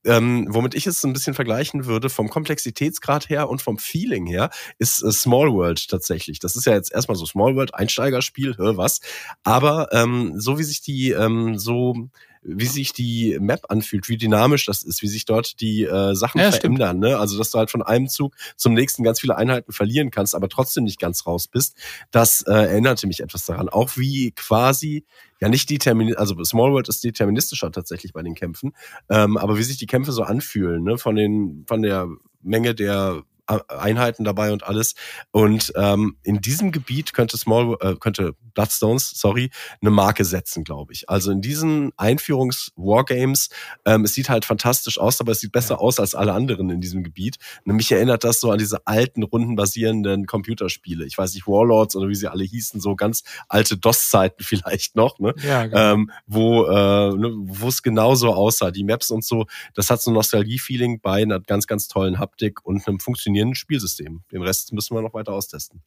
ähm, 0.06 0.46
womit 0.48 0.74
ich 0.74 0.86
es 0.86 1.04
ein 1.04 1.12
bisschen 1.12 1.34
vergleichen 1.34 1.86
würde, 1.86 2.08
vom 2.08 2.28
Komplexitätsgrad 2.28 3.28
her 3.28 3.48
und 3.48 3.62
vom 3.62 3.78
Feeling 3.78 4.26
her, 4.26 4.50
ist 4.78 5.02
äh, 5.02 5.12
Small 5.12 5.52
World 5.52 5.88
tatsächlich. 5.88 6.38
Das 6.38 6.56
ist 6.56 6.66
ja 6.66 6.74
jetzt 6.74 6.92
erstmal 6.92 7.16
so 7.16 7.26
Small 7.26 7.56
World, 7.56 7.74
Einsteigerspiel, 7.74 8.56
hör 8.56 8.76
was. 8.76 9.00
Aber 9.42 9.88
ähm, 9.92 10.34
so 10.36 10.58
wie 10.58 10.64
sich 10.64 10.80
die 10.80 11.10
ähm, 11.10 11.58
so 11.58 12.08
wie 12.48 12.66
sich 12.66 12.92
die 12.92 13.38
Map 13.40 13.66
anfühlt, 13.68 14.08
wie 14.08 14.16
dynamisch 14.16 14.66
das 14.66 14.82
ist, 14.82 15.02
wie 15.02 15.08
sich 15.08 15.24
dort 15.24 15.60
die 15.60 15.84
äh, 15.84 16.14
Sachen 16.14 16.40
ja, 16.40 16.52
verändern. 16.52 16.98
Ne? 16.98 17.18
Also 17.18 17.36
dass 17.36 17.50
du 17.50 17.58
halt 17.58 17.70
von 17.70 17.82
einem 17.82 18.08
Zug 18.08 18.34
zum 18.56 18.74
nächsten 18.74 19.02
ganz 19.02 19.20
viele 19.20 19.36
Einheiten 19.36 19.72
verlieren 19.72 20.10
kannst, 20.10 20.34
aber 20.34 20.48
trotzdem 20.48 20.84
nicht 20.84 21.00
ganz 21.00 21.26
raus 21.26 21.48
bist. 21.48 21.76
Das 22.10 22.42
äh, 22.42 22.52
erinnerte 22.52 23.06
mich 23.06 23.20
etwas 23.20 23.46
daran. 23.46 23.68
Auch 23.68 23.96
wie 23.96 24.32
quasi 24.32 25.04
ja 25.40 25.48
nicht 25.48 25.68
deterministisch, 25.68 26.20
also 26.20 26.44
Small 26.44 26.72
World 26.72 26.88
ist 26.88 27.02
deterministischer 27.02 27.70
tatsächlich 27.72 28.12
bei 28.12 28.22
den 28.22 28.34
Kämpfen, 28.34 28.72
ähm, 29.10 29.36
aber 29.36 29.58
wie 29.58 29.62
sich 29.62 29.76
die 29.76 29.86
Kämpfe 29.86 30.12
so 30.12 30.22
anfühlen, 30.22 30.82
ne? 30.84 30.98
von 30.98 31.16
den 31.16 31.64
von 31.66 31.82
der 31.82 32.08
Menge 32.42 32.74
der 32.74 33.22
Einheiten 33.46 34.24
dabei 34.24 34.52
und 34.52 34.64
alles. 34.64 34.94
Und 35.30 35.72
ähm, 35.76 36.16
in 36.22 36.40
diesem 36.40 36.72
Gebiet 36.72 37.12
könnte 37.12 37.36
Small, 37.36 37.76
äh, 37.80 37.94
könnte 37.94 38.34
Bloodstones, 38.54 39.12
sorry, 39.14 39.50
eine 39.80 39.90
Marke 39.90 40.24
setzen, 40.24 40.64
glaube 40.64 40.92
ich. 40.92 41.08
Also 41.08 41.30
in 41.30 41.40
diesen 41.40 41.92
Einführungs-Wargames, 41.96 43.50
ähm, 43.84 44.04
es 44.04 44.14
sieht 44.14 44.28
halt 44.28 44.44
fantastisch 44.44 44.98
aus, 44.98 45.20
aber 45.20 45.32
es 45.32 45.40
sieht 45.40 45.52
besser 45.52 45.80
aus 45.80 46.00
als 46.00 46.14
alle 46.14 46.32
anderen 46.32 46.70
in 46.70 46.80
diesem 46.80 47.04
Gebiet. 47.04 47.36
Nämlich 47.64 47.92
erinnert 47.92 48.24
das 48.24 48.40
so 48.40 48.50
an 48.50 48.58
diese 48.58 48.86
alten, 48.86 49.22
rundenbasierenden 49.22 50.26
Computerspiele. 50.26 51.04
Ich 51.04 51.16
weiß 51.16 51.34
nicht, 51.34 51.46
Warlords 51.46 51.94
oder 51.96 52.08
wie 52.08 52.14
sie 52.14 52.28
alle 52.28 52.44
hießen, 52.44 52.80
so 52.80 52.96
ganz 52.96 53.22
alte 53.48 53.76
DOS-Zeiten 53.76 54.42
vielleicht 54.42 54.96
noch, 54.96 55.18
ne? 55.18 55.34
Ja, 55.42 55.66
genau. 55.66 55.92
ähm, 55.92 56.10
wo 56.26 56.64
äh, 56.64 57.16
ne, 57.16 57.32
wo 57.36 57.68
es 57.68 57.82
genauso 57.82 58.32
aussah. 58.32 58.70
Die 58.70 58.84
Maps 58.84 59.10
und 59.10 59.24
so, 59.24 59.46
das 59.74 59.90
hat 59.90 60.00
so 60.00 60.10
ein 60.10 60.14
Nostalgie-Feeling 60.14 61.00
bei 61.00 61.22
einer 61.22 61.40
ganz, 61.40 61.66
ganz 61.66 61.88
tollen 61.88 62.18
Haptik 62.18 62.64
und 62.64 62.86
einem 62.88 63.00
funktionierenden 63.00 63.35
funktionierenden 63.36 63.54
Spielsystem. 63.54 64.22
Den 64.32 64.42
Rest 64.42 64.72
müssen 64.72 64.94
wir 64.94 65.02
noch 65.02 65.14
weiter 65.14 65.32
austesten. 65.32 65.82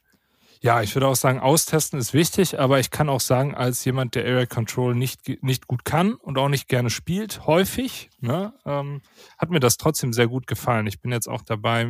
Ja, 0.62 0.82
ich 0.82 0.94
würde 0.94 1.08
auch 1.08 1.16
sagen, 1.16 1.40
austesten 1.40 1.98
ist 1.98 2.14
wichtig, 2.14 2.60
aber 2.60 2.82
ich 2.82 2.92
kann 2.92 3.08
auch 3.08 3.22
sagen, 3.22 3.56
als 3.56 3.86
jemand, 3.86 4.16
der 4.16 4.26
Area 4.26 4.46
Control 4.46 4.94
nicht, 4.94 5.42
nicht 5.42 5.68
gut 5.68 5.86
kann 5.86 6.16
und 6.16 6.38
auch 6.38 6.50
nicht 6.50 6.68
gerne 6.68 6.90
spielt, 6.90 7.48
häufig, 7.48 8.10
ne, 8.20 8.54
ähm, 8.66 9.02
hat 9.38 9.52
mir 9.52 9.62
das 9.62 9.78
trotzdem 9.78 10.12
sehr 10.12 10.28
gut 10.28 10.48
gefallen. 10.48 10.86
Ich 10.86 11.00
bin 11.00 11.14
jetzt 11.14 11.30
auch 11.30 11.44
dabei, 11.44 11.90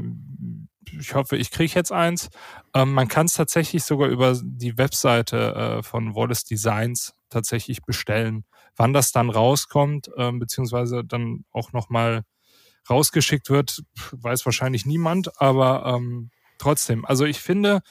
ich 1.00 1.16
hoffe, 1.16 1.36
ich 1.36 1.50
kriege 1.50 1.74
jetzt 1.74 1.92
eins. 1.92 2.30
Ähm, 2.76 2.94
man 2.94 3.08
kann 3.08 3.26
es 3.26 3.34
tatsächlich 3.34 3.84
sogar 3.84 4.08
über 4.08 4.40
die 4.40 4.78
Webseite 4.78 5.56
äh, 5.56 5.84
von 5.84 6.14
Wallace 6.14 6.44
Designs 6.44 7.16
tatsächlich 7.32 7.82
bestellen. 7.82 8.46
Wann 8.76 8.94
das 8.94 9.12
dann 9.12 9.32
rauskommt, 9.32 10.12
ähm, 10.16 10.38
beziehungsweise 10.38 11.04
dann 11.04 11.44
auch 11.52 11.74
nochmal 11.74 12.24
rausgeschickt 12.90 13.50
wird, 13.50 13.82
weiß 14.12 14.46
wahrscheinlich 14.46 14.86
niemand, 14.86 15.40
aber 15.42 15.86
ähm, 15.86 16.30
trotzdem. 16.58 17.06
Also 17.06 17.26
ich 17.26 17.40
finde 17.40 17.82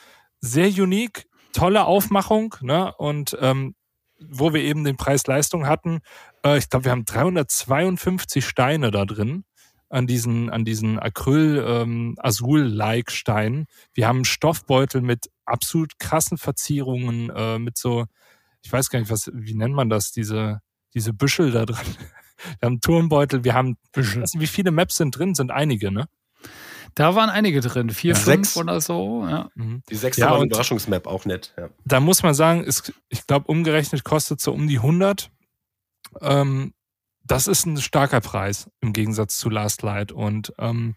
sehr 0.40 0.68
unique, 0.68 1.26
tolle 1.52 1.84
Aufmachung, 1.84 2.54
ne? 2.60 2.94
Und 2.96 3.36
ähm, 3.40 3.74
wo 4.20 4.52
wir 4.52 4.62
eben 4.62 4.84
den 4.84 4.96
Preis-Leistung 4.96 5.66
hatten, 5.66 6.00
äh, 6.44 6.58
ich 6.58 6.68
glaube, 6.68 6.86
wir 6.86 6.92
haben 6.92 7.04
352 7.04 8.44
Steine 8.46 8.90
da 8.90 9.04
drin 9.04 9.44
an 9.90 10.06
diesen, 10.06 10.50
an 10.50 10.64
diesen 10.64 10.98
Acryl 10.98 11.64
ähm, 11.66 12.14
Azul-like 12.18 13.10
Steinen. 13.10 13.66
Wir 13.94 14.06
haben 14.06 14.24
Stoffbeutel 14.24 15.00
mit 15.00 15.30
absolut 15.44 15.98
krassen 15.98 16.36
Verzierungen, 16.36 17.30
äh, 17.30 17.58
mit 17.58 17.78
so, 17.78 18.06
ich 18.62 18.72
weiß 18.72 18.90
gar 18.90 18.98
nicht, 18.98 19.10
was, 19.10 19.30
wie 19.32 19.54
nennt 19.54 19.74
man 19.74 19.88
das, 19.88 20.12
diese, 20.12 20.60
diese 20.94 21.12
Büschel 21.12 21.52
da 21.52 21.64
drin. 21.64 21.96
Wir 22.60 22.66
haben 22.66 22.80
Turnbeutel, 22.80 23.44
wir 23.44 23.54
haben, 23.54 23.76
also 23.94 24.40
wie 24.40 24.46
viele 24.46 24.70
Maps 24.70 24.96
sind 24.96 25.16
drin? 25.16 25.34
Sind 25.34 25.50
einige, 25.50 25.90
ne? 25.90 26.08
Da 26.94 27.14
waren 27.14 27.30
einige 27.30 27.60
drin, 27.60 27.90
vier, 27.90 28.14
ja, 28.14 28.18
fünf 28.18 28.48
sechs. 28.48 28.56
oder 28.56 28.80
so. 28.80 29.26
Ja. 29.28 29.50
Mhm. 29.54 29.82
Die 29.90 29.94
sechste 29.94 30.22
ja, 30.22 30.30
war 30.30 30.36
eine 30.36 30.46
Überraschungsmap, 30.46 31.06
auch 31.06 31.24
nett. 31.24 31.54
Ja. 31.56 31.68
Da 31.84 32.00
muss 32.00 32.22
man 32.22 32.34
sagen, 32.34 32.64
ist, 32.64 32.92
ich 33.08 33.26
glaube, 33.26 33.46
umgerechnet 33.46 34.04
kostet 34.04 34.40
so 34.40 34.52
um 34.52 34.66
die 34.68 34.78
100. 34.78 35.30
Ähm, 36.20 36.72
das 37.24 37.46
ist 37.46 37.66
ein 37.66 37.76
starker 37.76 38.20
Preis 38.20 38.70
im 38.80 38.92
Gegensatz 38.92 39.38
zu 39.38 39.50
Last 39.50 39.82
Light. 39.82 40.12
Und 40.12 40.52
ähm, 40.58 40.94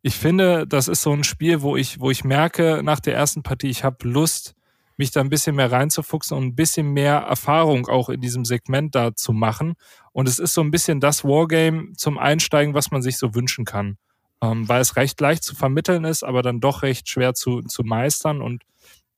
ich 0.00 0.14
finde, 0.16 0.66
das 0.66 0.88
ist 0.88 1.02
so 1.02 1.12
ein 1.12 1.24
Spiel, 1.24 1.62
wo 1.62 1.76
ich, 1.76 2.00
wo 2.00 2.10
ich 2.10 2.24
merke 2.24 2.82
nach 2.82 3.00
der 3.00 3.14
ersten 3.14 3.42
Partie, 3.42 3.68
ich 3.68 3.82
habe 3.82 4.08
Lust, 4.08 4.54
mich 4.96 5.10
da 5.10 5.20
ein 5.20 5.28
bisschen 5.28 5.56
mehr 5.56 5.70
reinzufuchsen 5.70 6.36
und 6.36 6.44
ein 6.44 6.54
bisschen 6.54 6.92
mehr 6.92 7.16
Erfahrung 7.16 7.86
auch 7.88 8.08
in 8.08 8.20
diesem 8.20 8.44
Segment 8.44 8.94
da 8.94 9.14
zu 9.14 9.32
machen. 9.32 9.74
Und 10.12 10.28
es 10.28 10.38
ist 10.38 10.54
so 10.54 10.62
ein 10.62 10.70
bisschen 10.70 11.00
das 11.00 11.24
Wargame 11.24 11.92
zum 11.96 12.18
Einsteigen, 12.18 12.74
was 12.74 12.90
man 12.90 13.02
sich 13.02 13.18
so 13.18 13.34
wünschen 13.34 13.64
kann. 13.64 13.98
Ähm, 14.42 14.68
weil 14.68 14.80
es 14.80 14.96
recht 14.96 15.20
leicht 15.20 15.44
zu 15.44 15.54
vermitteln 15.54 16.04
ist, 16.04 16.22
aber 16.22 16.42
dann 16.42 16.60
doch 16.60 16.82
recht 16.82 17.08
schwer 17.08 17.34
zu, 17.34 17.62
zu 17.62 17.84
meistern. 17.84 18.42
Und 18.42 18.62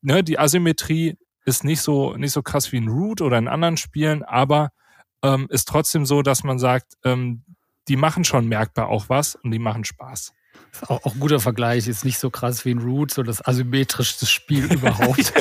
ne, 0.01 0.23
die 0.23 0.39
Asymmetrie 0.39 1.17
ist 1.45 1.65
nicht 1.65 1.81
so, 1.81 2.15
nicht 2.17 2.33
so 2.33 2.43
krass 2.43 2.71
wie 2.73 2.77
in 2.77 2.89
Root 2.89 3.21
oder 3.21 3.39
in 3.39 3.49
anderen 3.49 3.77
Spielen, 3.77 4.23
aber 4.23 4.71
ähm, 5.23 5.47
ist 5.51 5.67
trotzdem 5.67 6.07
so, 6.07 6.23
dass 6.23 6.45
man 6.45 6.59
sagt, 6.59 6.95
ähm, 7.05 7.43
die 7.89 7.97
machen 7.97 8.25
schon 8.25 8.47
merkbar 8.47 8.89
auch 8.89 9.09
was 9.09 9.35
und 9.35 9.51
die 9.51 9.59
machen 9.59 9.85
Spaß. 9.85 10.33
Auch, 10.83 11.05
auch 11.05 11.15
ein 11.15 11.21
guter 11.21 11.41
Vergleich, 11.41 11.89
ist 11.89 12.05
nicht 12.05 12.19
so 12.19 12.31
krass 12.31 12.65
wie 12.65 12.71
in 12.71 12.79
Root, 12.79 13.13
so 13.13 13.23
das 13.23 13.45
asymmetrischste 13.45 14.27
Spiel 14.27 14.65
überhaupt. 14.73 15.33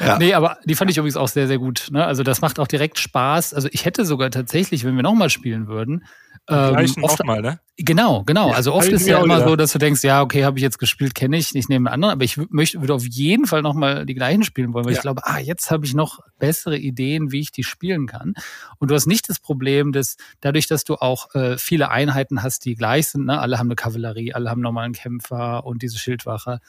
ja. 0.00 0.18
Nee, 0.18 0.34
aber 0.34 0.58
die 0.64 0.74
fand 0.74 0.90
ich 0.90 0.96
übrigens 0.96 1.16
auch 1.16 1.28
sehr, 1.28 1.46
sehr 1.46 1.58
gut. 1.58 1.88
Ne? 1.90 2.04
Also 2.04 2.22
das 2.22 2.40
macht 2.40 2.58
auch 2.58 2.68
direkt 2.68 2.98
Spaß. 2.98 3.54
Also 3.54 3.68
ich 3.72 3.84
hätte 3.84 4.04
sogar 4.04 4.30
tatsächlich, 4.30 4.84
wenn 4.84 4.96
wir 4.96 5.02
nochmal 5.02 5.30
spielen 5.30 5.66
würden, 5.66 6.04
Ähm, 6.46 6.76
oft, 7.02 7.20
nochmal, 7.20 7.40
ne? 7.40 7.60
Genau, 7.76 8.22
genau. 8.24 8.50
Also 8.50 8.74
oft 8.74 8.88
ist 8.88 9.06
ja 9.06 9.22
immer 9.22 9.36
wieder. 9.36 9.48
so, 9.48 9.56
dass 9.56 9.72
du 9.72 9.78
denkst, 9.78 10.04
ja, 10.04 10.20
okay, 10.20 10.44
habe 10.44 10.58
ich 10.58 10.62
jetzt 10.62 10.78
gespielt, 10.78 11.14
kenne 11.14 11.38
ich, 11.38 11.54
ich 11.54 11.68
nehme 11.68 11.88
einen 11.88 11.94
anderen, 11.94 12.12
aber 12.12 12.24
ich 12.24 12.36
möchte, 12.50 12.80
würde 12.80 12.92
auf 12.92 13.06
jeden 13.06 13.46
Fall 13.46 13.62
nochmal 13.62 14.04
die 14.04 14.14
gleichen 14.14 14.42
spielen 14.44 14.74
wollen, 14.74 14.84
weil 14.84 14.92
Ja. 14.92 14.98
ich 14.98 15.02
glaube, 15.02 15.22
ah, 15.24 15.38
jetzt 15.38 15.70
habe 15.70 15.86
ich 15.86 15.94
noch 15.94 16.20
bessere 16.38 16.76
Ideen, 16.76 17.32
wie 17.32 17.40
ich 17.40 17.50
die 17.50 17.64
spielen 17.64 18.06
kann. 18.06 18.34
Und 18.78 18.90
du 18.90 18.94
hast 18.94 19.06
nicht 19.06 19.28
das 19.30 19.40
Problem, 19.40 19.92
dass 19.92 20.16
dadurch, 20.40 20.66
dass 20.66 20.84
du 20.84 20.96
auch 20.96 21.34
äh, 21.34 21.56
viele 21.56 21.90
Einheiten 21.90 22.42
hast, 22.42 22.66
die 22.66 22.74
gleich 22.74 23.08
sind, 23.08 23.24
ne? 23.24 23.40
alle 23.40 23.58
haben 23.58 23.68
eine 23.68 23.76
Kavallerie, 23.76 24.34
alle 24.34 24.50
haben 24.50 24.60
nochmal 24.60 24.84
einen 24.84 24.94
Kämpfer 24.94 25.64
und 25.64 25.80
diese 25.82 25.98
Schildwache, 25.98 26.60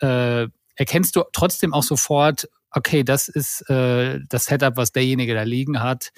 äh, 0.00 0.48
erkennst 0.74 1.14
du 1.14 1.22
trotzdem 1.32 1.72
auch 1.72 1.84
sofort, 1.84 2.48
okay, 2.70 3.04
das 3.04 3.28
ist 3.28 3.68
äh, 3.70 4.18
das 4.28 4.46
Setup, 4.46 4.76
was 4.76 4.90
derjenige 4.90 5.34
da 5.34 5.44
liegen 5.44 5.80
hat, 5.80 6.10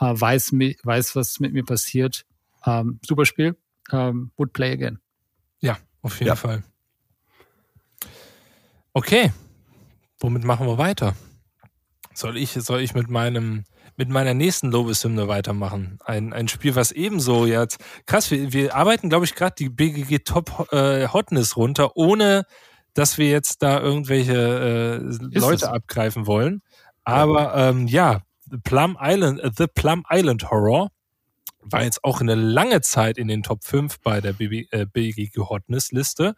äh, 0.00 0.06
weiß, 0.06 0.52
weiß, 0.52 1.14
was 1.14 1.40
mit 1.40 1.52
mir 1.52 1.64
passiert. 1.64 2.24
Ähm, 2.68 3.00
super 3.06 3.24
Spiel. 3.24 3.56
Ähm, 3.92 4.30
would 4.36 4.52
play 4.52 4.72
again. 4.72 4.98
Ja, 5.60 5.78
auf 6.02 6.18
jeden 6.18 6.28
Ja. 6.28 6.36
Fall. 6.36 6.62
Okay, 8.92 9.32
womit 10.20 10.44
machen 10.44 10.66
wir 10.66 10.78
weiter? 10.78 11.14
Soll 12.14 12.36
ich, 12.36 12.52
soll 12.52 12.80
ich 12.80 12.94
mit 12.94 13.08
meinem, 13.08 13.64
mit 13.96 14.08
meiner 14.08 14.34
nächsten 14.34 14.70
Lobeshymne 14.72 15.28
weitermachen? 15.28 15.98
Ein, 16.04 16.32
ein 16.32 16.48
Spiel, 16.48 16.74
was 16.74 16.90
ebenso 16.90 17.46
jetzt, 17.46 17.78
krass, 18.06 18.30
wir, 18.30 18.52
wir 18.52 18.74
arbeiten, 18.74 19.08
glaube 19.08 19.24
ich, 19.24 19.34
gerade 19.36 19.54
die 19.56 19.68
BGG 19.68 20.24
Top 20.24 20.72
äh, 20.72 21.06
Hotness 21.08 21.56
runter, 21.56 21.96
ohne 21.96 22.44
dass 22.94 23.18
wir 23.18 23.28
jetzt 23.30 23.62
da 23.62 23.78
irgendwelche 23.80 24.34
äh, 24.34 25.38
Leute 25.38 25.54
es. 25.66 25.70
abgreifen 25.70 26.26
wollen. 26.26 26.62
Aber 27.04 27.54
ähm, 27.54 27.86
ja, 27.86 28.22
Plum 28.64 28.98
Island, 29.00 29.38
äh, 29.40 29.50
The 29.56 29.66
Plum 29.68 30.04
Island 30.10 30.50
Horror 30.50 30.90
war 31.60 31.84
jetzt 31.84 32.04
auch 32.04 32.20
eine 32.20 32.34
lange 32.34 32.80
Zeit 32.80 33.18
in 33.18 33.28
den 33.28 33.42
Top 33.42 33.64
5 33.64 34.00
bei 34.00 34.20
der 34.20 34.32
BB, 34.32 34.72
äh, 34.72 34.86
BGG 34.86 35.38
Hotness 35.38 35.92
Liste. 35.92 36.34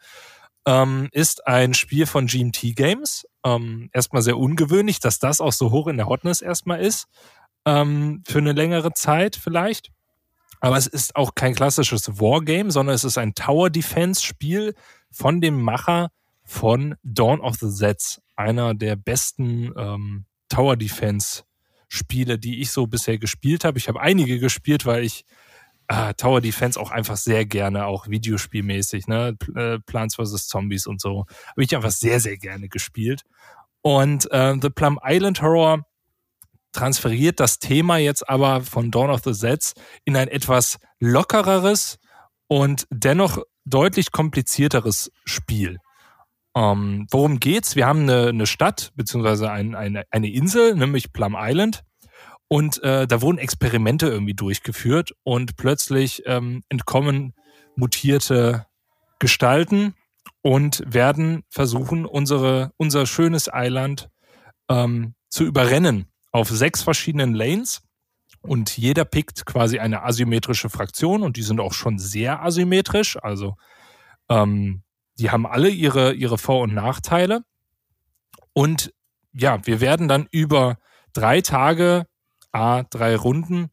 Ähm, 0.67 1.09
ist 1.13 1.47
ein 1.47 1.75
Spiel 1.75 2.07
von 2.07 2.27
GMT 2.27 2.75
Games. 2.75 3.27
Ähm, 3.45 3.89
erstmal 3.93 4.23
sehr 4.23 4.39
ungewöhnlich, 4.39 5.01
dass 5.01 5.19
das 5.19 5.41
auch 5.41 5.53
so 5.53 5.71
hoch 5.71 5.87
in 5.87 5.97
der 5.97 6.07
Hotness 6.07 6.43
erstmal 6.43 6.81
ist. 6.81 7.07
Ähm, 7.65 8.23
für 8.27 8.39
eine 8.39 8.53
längere 8.53 8.93
Zeit 8.93 9.37
vielleicht. 9.37 9.91
Aber 10.61 10.77
es 10.77 10.87
ist 10.87 11.17
auch 11.17 11.35
kein 11.35 11.55
klassisches 11.55 12.21
Wargame, 12.21 12.71
sondern 12.71 12.95
es 12.95 13.05
ist 13.05 13.17
ein 13.17 13.35
Tower 13.35 13.71
Defense 13.71 14.23
Spiel 14.23 14.75
von 15.11 15.41
dem 15.41 15.61
Macher 15.63 16.11
von 16.45 16.97
Dawn 17.03 17.41
of 17.41 17.57
the 17.57 17.71
Zeds, 17.71 18.21
einer 18.37 18.75
der 18.75 18.97
besten 18.97 19.73
ähm, 19.77 20.27
Tower 20.49 20.77
Defense 20.77 21.45
Spiele, 21.91 22.39
die 22.39 22.61
ich 22.61 22.71
so 22.71 22.87
bisher 22.87 23.19
gespielt 23.19 23.65
habe. 23.65 23.77
Ich 23.77 23.89
habe 23.89 24.01
einige 24.01 24.39
gespielt, 24.39 24.87
weil 24.87 25.05
ich 25.05 25.25
ah, 25.89 26.13
Tower 26.13 26.41
Defense 26.41 26.79
auch 26.79 26.93
einfach 26.93 27.17
sehr 27.17 27.45
gerne, 27.45 27.87
auch 27.87 28.09
videospielmäßig, 28.09 29.09
ne? 29.09 29.37
Äh, 29.57 29.81
Plants 29.81 30.15
vs. 30.15 30.47
Zombies 30.47 30.87
und 30.87 31.01
so, 31.01 31.27
habe 31.49 31.65
ich 31.65 31.75
einfach 31.75 31.91
sehr, 31.91 32.21
sehr 32.21 32.37
gerne 32.37 32.69
gespielt. 32.69 33.23
Und 33.83 34.31
äh, 34.31 34.55
The 34.61 34.71
Plum 34.71 35.01
Island 35.05 35.43
Horror 35.43 35.85
transferiert 36.73 37.41
das 37.41 37.59
Thema 37.59 37.97
jetzt 37.97 38.29
aber 38.29 38.61
von 38.61 38.93
Dawn 38.93 39.11
of 39.11 39.23
the 39.25 39.33
Zeds 39.33 39.75
in 40.05 40.17
ein 40.17 40.29
etwas 40.29 40.79
lockereres 41.01 41.99
und 42.47 42.87
dennoch 42.91 43.39
deutlich 43.65 44.13
komplizierteres 44.13 45.11
Spiel. 45.25 45.79
Ähm, 46.57 47.07
worum 47.11 47.39
geht's? 47.41 47.77
Wir 47.77 47.87
haben 47.87 48.03
eine, 48.03 48.29
eine 48.29 48.47
Stadt 48.47 48.93
beziehungsweise 48.97 49.51
ein, 49.51 49.75
eine, 49.75 50.05
eine 50.11 50.31
Insel, 50.31 50.75
nämlich 50.75 51.13
Plum 51.13 51.37
Island. 51.39 51.85
Und 52.49 52.83
äh, 52.83 53.07
da 53.07 53.23
wurden 53.23 53.39
Experimente 53.39 54.09
irgendwie 54.09 54.35
durchgeführt 54.35 55.13
und 55.23 55.57
plötzlich 55.57 56.23
ähm, 56.27 56.63
entkommen 56.69 57.35
mutierte 57.77 58.67
Gestalten 59.21 59.95
und 60.43 60.83
werden 60.85 61.45
versuchen, 61.49 62.07
unsere, 62.07 62.73
unser 62.77 63.07
schönes 63.07 63.53
Eiland 63.53 64.11
ähm, 64.69 65.15
zu 65.29 65.45
überrennen 65.45 66.07
auf 66.33 66.49
sechs 66.49 66.83
verschiedenen 66.83 67.35
Lanes. 67.35 67.83
Und 68.43 68.77
jeder 68.79 69.05
pickt 69.05 69.45
quasi 69.45 69.79
eine 69.79 70.03
asymmetrische 70.03 70.71
Fraktion 70.71 71.23
und 71.23 71.37
die 71.37 71.43
sind 71.43 71.61
auch 71.61 71.75
schon 71.75 71.99
sehr 71.99 72.43
asymmetrisch. 72.43 73.17
Also 73.23 73.57
ähm, 74.29 74.83
die 75.19 75.31
haben 75.31 75.47
alle 75.47 75.69
ihre, 75.69 76.13
ihre 76.13 76.39
Vor- 76.39 76.63
und 76.63 76.75
Nachteile. 76.75 77.43
Und 78.53 78.93
ja, 79.33 79.65
wir 79.67 79.81
werden 79.81 80.09
dann 80.09 80.27
über 80.31 80.79
drei 81.13 81.41
Tage, 81.41 82.07
a 82.53 82.83
drei 82.85 83.17
Runden, 83.17 83.71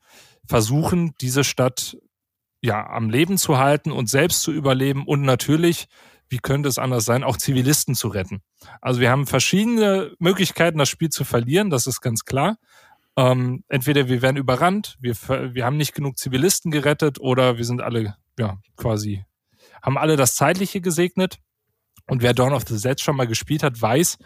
versuchen, 0.48 1.14
diese 1.20 1.44
Stadt 1.44 1.98
ja 2.62 2.88
am 2.88 3.10
Leben 3.10 3.38
zu 3.38 3.58
halten 3.58 3.92
und 3.92 4.10
selbst 4.10 4.42
zu 4.42 4.52
überleben 4.52 5.06
und 5.06 5.22
natürlich, 5.22 5.88
wie 6.30 6.40
könnte 6.40 6.70
es 6.70 6.78
anders 6.78 7.06
sein, 7.06 7.24
auch 7.24 7.38
Zivilisten 7.38 7.96
zu 7.96 8.08
retten. 8.10 8.42
Also 8.82 9.00
wir 9.00 9.10
haben 9.10 9.28
verschiedene 9.28 10.14
Möglichkeiten, 10.20 10.78
das 10.78 10.90
Spiel 10.90 11.10
zu 11.10 11.24
verlieren, 11.24 11.70
das 11.70 11.88
ist 11.88 12.02
ganz 12.02 12.26
klar. 12.26 12.58
Ähm, 13.16 13.64
entweder 13.68 14.10
wir 14.10 14.22
werden 14.22 14.38
überrannt, 14.38 14.98
wir, 15.00 15.16
wir 15.54 15.66
haben 15.66 15.78
nicht 15.78 15.96
genug 15.96 16.18
Zivilisten 16.18 16.72
gerettet 16.72 17.20
oder 17.20 17.58
wir 17.58 17.66
sind 17.66 17.82
alle, 17.82 18.16
ja, 18.38 18.58
quasi, 18.76 19.26
haben 19.82 19.98
alle 19.98 20.16
das 20.16 20.36
Zeitliche 20.36 20.82
gesegnet. 20.82 21.40
Und 22.08 22.22
wer 22.22 22.34
Dawn 22.34 22.54
of 22.54 22.64
the 22.68 22.82
Dead 22.82 23.00
schon 23.02 23.16
mal 23.16 23.28
gespielt 23.28 23.64
hat, 23.64 23.82
weiß, 23.82 24.18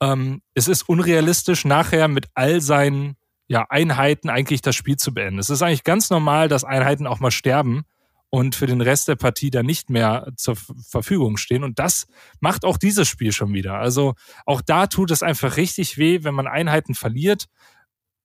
ähm, 0.00 0.42
es 0.54 0.68
ist 0.68 0.88
unrealistisch, 0.88 1.64
nachher 1.64 2.08
mit 2.08 2.26
all 2.34 2.60
seinen 2.60 3.16
ja, 3.48 3.66
Einheiten 3.68 4.28
eigentlich 4.28 4.62
das 4.62 4.74
Spiel 4.74 4.96
zu 4.96 5.14
beenden. 5.14 5.38
Es 5.38 5.50
ist 5.50 5.62
eigentlich 5.62 5.84
ganz 5.84 6.10
normal, 6.10 6.48
dass 6.48 6.64
Einheiten 6.64 7.06
auch 7.06 7.20
mal 7.20 7.30
sterben 7.30 7.84
und 8.28 8.54
für 8.54 8.66
den 8.66 8.80
Rest 8.80 9.08
der 9.08 9.16
Partie 9.16 9.50
dann 9.50 9.66
nicht 9.66 9.88
mehr 9.88 10.32
zur 10.36 10.56
Verfügung 10.56 11.36
stehen. 11.36 11.62
Und 11.62 11.78
das 11.78 12.06
macht 12.40 12.64
auch 12.64 12.76
dieses 12.76 13.08
Spiel 13.08 13.32
schon 13.32 13.52
wieder. 13.52 13.74
Also 13.74 14.14
auch 14.44 14.60
da 14.60 14.88
tut 14.88 15.10
es 15.10 15.22
einfach 15.22 15.56
richtig 15.56 15.96
weh, 15.96 16.24
wenn 16.24 16.34
man 16.34 16.46
Einheiten 16.46 16.94
verliert. 16.94 17.46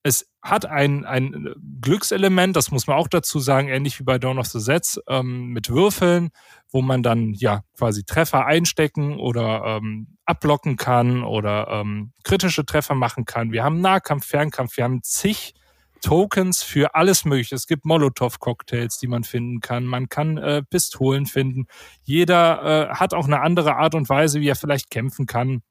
Es 0.04 0.28
hat 0.42 0.66
ein, 0.66 1.06
ein 1.06 1.54
Glückselement, 1.82 2.56
das 2.56 2.72
muss 2.72 2.88
man 2.88 2.98
auch 2.98 3.08
dazu 3.08 3.40
sagen, 3.40 3.68
ähnlich 3.68 4.00
wie 4.00 4.04
bei 4.04 4.18
Dawn 4.18 4.40
of 4.40 4.48
the 4.48 4.60
Sets, 4.60 5.00
ähm, 5.08 5.50
mit 5.50 5.70
Würfeln, 5.70 6.32
wo 6.72 6.82
man 6.82 7.04
dann 7.04 7.34
ja 7.34 7.62
quasi 7.78 8.04
Treffer 8.04 8.46
einstecken 8.46 9.20
oder 9.20 9.64
ähm, 9.66 10.18
abblocken 10.26 10.78
kann 10.78 11.24
oder 11.24 11.68
ähm, 11.70 12.14
kritische 12.24 12.66
Treffer 12.66 12.96
machen 12.96 13.26
kann. 13.26 13.52
Wir 13.52 13.64
haben 13.64 13.82
Nahkampf, 13.82 14.26
Fernkampf, 14.26 14.78
wir 14.78 14.86
haben 14.86 15.04
zig 15.04 15.54
Tokens 16.02 16.64
für 16.64 16.96
alles 16.96 17.26
Mögliche. 17.26 17.56
Es 17.56 17.68
gibt 17.68 17.86
Molotow-Cocktails, 17.86 18.98
die 18.98 19.08
man 19.08 19.24
finden 19.24 19.60
kann. 19.60 19.86
Man 19.86 20.10
kann 20.10 20.38
äh, 20.38 20.64
Pistolen 20.64 21.28
finden. 21.28 21.68
Jeder 22.04 22.90
äh, 22.90 22.96
hat 22.96 23.14
auch 23.14 23.26
eine 23.26 23.42
andere 23.42 23.76
Art 23.76 23.96
und 23.96 24.10
Weise, 24.10 24.42
wie 24.42 24.50
er 24.50 24.56
vielleicht 24.56 24.90
kämpfen 24.90 25.28
kann. 25.28 25.62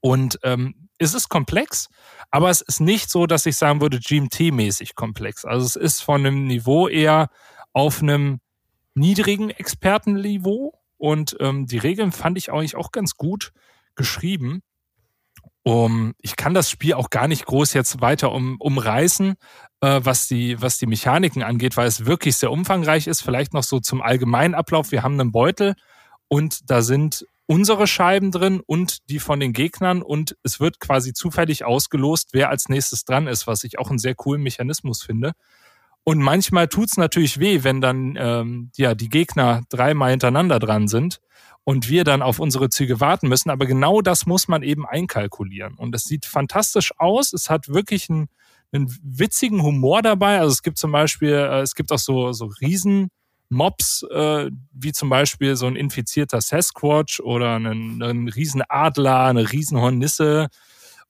Und 0.00 0.40
ähm, 0.42 0.88
es 1.02 1.14
ist 1.14 1.28
komplex, 1.28 1.88
aber 2.30 2.50
es 2.50 2.60
ist 2.60 2.80
nicht 2.80 3.10
so, 3.10 3.26
dass 3.26 3.46
ich 3.46 3.56
sagen 3.56 3.80
würde, 3.80 3.98
GMT-mäßig 3.98 4.94
komplex. 4.94 5.44
Also 5.44 5.66
es 5.66 5.76
ist 5.76 6.00
von 6.02 6.20
einem 6.20 6.46
Niveau 6.46 6.88
eher 6.88 7.28
auf 7.72 8.02
einem 8.02 8.40
niedrigen 8.94 9.50
Expertenniveau 9.50 10.74
und 10.96 11.36
ähm, 11.40 11.66
die 11.66 11.78
Regeln 11.78 12.12
fand 12.12 12.38
ich 12.38 12.52
eigentlich 12.52 12.76
auch 12.76 12.92
ganz 12.92 13.16
gut 13.16 13.52
geschrieben. 13.94 14.62
Um, 15.64 16.14
ich 16.18 16.34
kann 16.36 16.54
das 16.54 16.70
Spiel 16.70 16.94
auch 16.94 17.08
gar 17.10 17.28
nicht 17.28 17.46
groß 17.46 17.72
jetzt 17.74 18.00
weiter 18.00 18.32
um, 18.32 18.56
umreißen, 18.58 19.34
äh, 19.80 20.00
was, 20.02 20.26
die, 20.26 20.60
was 20.60 20.78
die 20.78 20.86
Mechaniken 20.86 21.44
angeht, 21.44 21.76
weil 21.76 21.86
es 21.86 22.04
wirklich 22.04 22.36
sehr 22.36 22.50
umfangreich 22.50 23.06
ist. 23.06 23.22
Vielleicht 23.22 23.54
noch 23.54 23.62
so 23.62 23.78
zum 23.78 24.02
allgemeinen 24.02 24.54
Ablauf. 24.54 24.90
Wir 24.90 25.04
haben 25.04 25.20
einen 25.20 25.30
Beutel 25.30 25.74
und 26.26 26.68
da 26.68 26.82
sind 26.82 27.26
unsere 27.52 27.86
Scheiben 27.86 28.30
drin 28.30 28.62
und 28.64 29.10
die 29.10 29.18
von 29.18 29.38
den 29.38 29.52
Gegnern 29.52 30.00
und 30.00 30.38
es 30.42 30.58
wird 30.58 30.80
quasi 30.80 31.12
zufällig 31.12 31.66
ausgelost, 31.66 32.30
wer 32.32 32.48
als 32.48 32.70
nächstes 32.70 33.04
dran 33.04 33.26
ist, 33.26 33.46
was 33.46 33.62
ich 33.64 33.78
auch 33.78 33.90
einen 33.90 33.98
sehr 33.98 34.14
coolen 34.14 34.42
Mechanismus 34.42 35.02
finde. 35.02 35.32
Und 36.02 36.18
manchmal 36.18 36.68
tut's 36.68 36.96
natürlich 36.96 37.40
weh, 37.40 37.62
wenn 37.62 37.82
dann 37.82 38.16
ähm, 38.18 38.70
ja 38.74 38.94
die 38.94 39.10
Gegner 39.10 39.60
dreimal 39.68 40.12
hintereinander 40.12 40.58
dran 40.60 40.88
sind 40.88 41.20
und 41.62 41.90
wir 41.90 42.04
dann 42.04 42.22
auf 42.22 42.38
unsere 42.38 42.70
Züge 42.70 43.00
warten 43.00 43.28
müssen. 43.28 43.50
Aber 43.50 43.66
genau 43.66 44.00
das 44.00 44.24
muss 44.24 44.48
man 44.48 44.62
eben 44.62 44.86
einkalkulieren. 44.86 45.74
Und 45.74 45.94
es 45.94 46.04
sieht 46.04 46.24
fantastisch 46.24 46.92
aus. 46.96 47.34
Es 47.34 47.50
hat 47.50 47.68
wirklich 47.68 48.08
einen, 48.08 48.30
einen 48.72 48.90
witzigen 49.02 49.62
Humor 49.62 50.00
dabei. 50.00 50.40
Also 50.40 50.52
es 50.52 50.62
gibt 50.62 50.78
zum 50.78 50.90
Beispiel, 50.90 51.34
äh, 51.34 51.60
es 51.60 51.74
gibt 51.74 51.92
auch 51.92 51.98
so, 51.98 52.32
so 52.32 52.46
Riesen. 52.46 53.10
Mobs, 53.52 54.04
äh, 54.10 54.50
wie 54.72 54.92
zum 54.92 55.08
Beispiel 55.08 55.56
so 55.56 55.66
ein 55.66 55.76
infizierter 55.76 56.40
Sasquatch 56.40 57.20
oder 57.20 57.56
einen, 57.56 58.02
einen 58.02 58.28
Riesenadler, 58.28 59.26
eine 59.26 59.52
Riesenhornisse. 59.52 60.48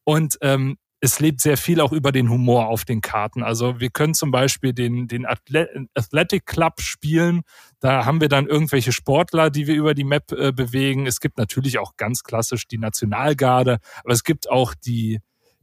Und 0.05 0.39
ähm, 0.43 0.77
es 1.05 1.19
lebt 1.19 1.41
sehr 1.41 1.57
viel 1.57 1.81
auch 1.81 1.93
über 1.93 2.13
den 2.13 2.31
Humor 2.31 2.69
auf 2.69 2.85
den 2.85 3.01
Karten. 3.01 3.43
Also 3.43 3.81
wir 3.81 3.91
können 3.91 4.15
zum 4.15 4.31
Beispiel 4.31 4.73
den, 4.73 5.09
den 5.09 5.27
Athle- 5.27 5.89
Athletic 5.95 6.47
Club 6.47 6.81
spielen. 6.81 7.43
Da 7.81 8.05
haben 8.05 8.21
wir 8.21 8.29
dann 8.29 8.47
irgendwelche 8.47 8.93
Sportler, 8.93 9.51
die 9.51 9.67
wir 9.67 9.75
über 9.75 9.95
die 9.95 10.05
Map 10.05 10.31
äh, 10.31 10.53
bewegen. 10.53 11.07
Es 11.07 11.19
gibt 11.19 11.39
natürlich 11.39 11.79
auch 11.79 11.97
ganz 11.97 12.23
klassisch 12.23 12.69
die 12.69 12.79
Nationalgarde, 12.79 13.79
aber 14.05 14.13
es 14.13 14.23
gibt 14.23 14.49
auch 14.49 14.75
die, 14.75 15.19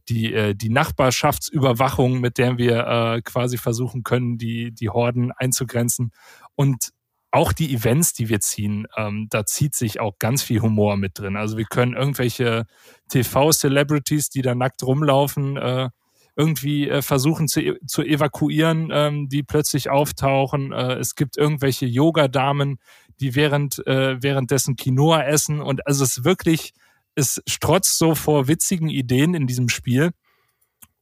die, 0.09 0.33
äh, 0.33 0.55
die 0.55 0.69
Nachbarschaftsüberwachung, 0.69 2.19
mit 2.19 2.37
der 2.37 2.57
wir 2.57 2.87
äh, 2.87 3.21
quasi 3.21 3.57
versuchen 3.57 4.03
können, 4.03 4.37
die, 4.37 4.73
die 4.73 4.89
Horden 4.89 5.31
einzugrenzen. 5.31 6.11
Und 6.59 6.89
auch 7.31 7.53
die 7.53 7.73
Events, 7.73 8.11
die 8.11 8.27
wir 8.27 8.41
ziehen, 8.41 8.85
ähm, 8.97 9.27
da 9.29 9.45
zieht 9.45 9.75
sich 9.75 10.01
auch 10.01 10.19
ganz 10.19 10.43
viel 10.43 10.59
Humor 10.59 10.97
mit 10.97 11.17
drin. 11.17 11.37
Also 11.37 11.55
wir 11.55 11.63
können 11.63 11.93
irgendwelche 11.93 12.65
TV-Celebrities, 13.07 14.29
die 14.29 14.41
da 14.41 14.55
nackt 14.55 14.83
rumlaufen, 14.83 15.55
äh, 15.55 15.89
irgendwie 16.35 16.89
äh, 16.89 17.01
versuchen 17.01 17.47
zu, 17.47 17.61
e-, 17.61 17.79
zu 17.87 18.01
evakuieren, 18.01 18.89
ähm, 18.91 19.29
die 19.29 19.41
plötzlich 19.41 19.89
auftauchen. 19.89 20.73
Äh, 20.73 20.95
es 20.95 21.15
gibt 21.15 21.37
irgendwelche 21.37 21.85
Yoga-Damen, 21.85 22.77
die 23.21 23.35
während 23.35 23.87
äh, 23.87 24.21
währenddessen 24.21 24.75
Quinoa 24.75 25.23
essen 25.23 25.61
und 25.61 25.87
also 25.87 26.03
es 26.03 26.25
wirklich 26.25 26.73
es 27.15 27.41
strotzt 27.47 27.97
so 27.97 28.15
vor 28.15 28.49
witzigen 28.49 28.89
Ideen 28.89 29.33
in 29.33 29.47
diesem 29.47 29.69
Spiel 29.69 30.11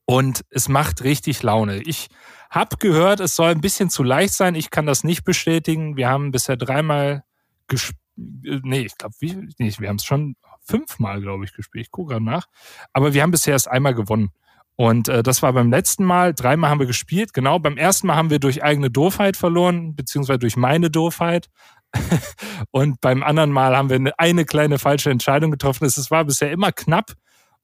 und 0.06 0.42
es 0.52 0.70
macht 0.70 1.04
richtig 1.04 1.42
Laune. 1.42 1.82
Ich 1.82 2.10
hab 2.50 2.80
gehört, 2.80 3.20
es 3.20 3.36
soll 3.36 3.52
ein 3.52 3.62
bisschen 3.62 3.90
zu 3.90 4.04
leicht 4.04 4.34
sein. 4.34 4.56
Ich 4.56 4.70
kann 4.70 4.86
das 4.86 5.04
nicht 5.04 5.24
bestätigen. 5.24 5.98
Wir 5.98 6.10
haben 6.10 6.32
bisher 6.32 6.58
dreimal 6.58 7.24
gespielt. 7.68 8.00
Nee, 8.16 8.82
ich 8.82 8.98
glaube, 8.98 9.14
wie, 9.20 9.36
nee, 9.60 9.72
wir 9.78 9.90
haben 9.90 9.98
es 9.98 10.06
schon 10.06 10.36
fünfmal, 10.62 11.22
glaube 11.22 11.46
ich, 11.46 11.54
gespielt. 11.54 11.86
Ich 11.86 11.92
gucke 11.92 12.14
gerade 12.14 12.26
nach. 12.26 12.48
Aber 12.94 13.14
wir 13.14 13.22
haben 13.22 13.32
bisher 13.32 13.54
erst 13.54 13.70
einmal 13.70 13.94
gewonnen. 13.94 14.32
Und 14.76 15.10
äh, 15.10 15.24
das 15.24 15.42
war 15.42 15.54
beim 15.54 15.72
letzten 15.72 16.04
Mal. 16.04 16.34
Dreimal 16.34 16.70
haben 16.70 16.80
wir 16.80 16.88
gespielt. 16.88 17.34
Genau, 17.34 17.60
beim 17.60 17.78
ersten 17.78 18.08
Mal 18.08 18.16
haben 18.16 18.30
wir 18.30 18.40
durch 18.40 18.64
eigene 18.64 18.92
Doofheit 18.92 19.36
verloren, 19.36 19.96
beziehungsweise 19.96 20.40
durch 20.40 20.56
meine 20.56 20.90
Doofheit. 20.90 21.50
und 22.72 23.02
beim 23.02 23.24
anderen 23.24 23.52
Mal 23.52 23.76
haben 23.76 23.90
wir 23.90 23.96
eine, 23.96 24.18
eine 24.20 24.46
kleine 24.46 24.78
falsche 24.78 25.10
Entscheidung 25.10 25.52
getroffen. 25.52 25.86
Es 25.86 26.12
war 26.12 26.26
bisher 26.26 26.52
immer 26.52 26.72
knapp 26.72 27.14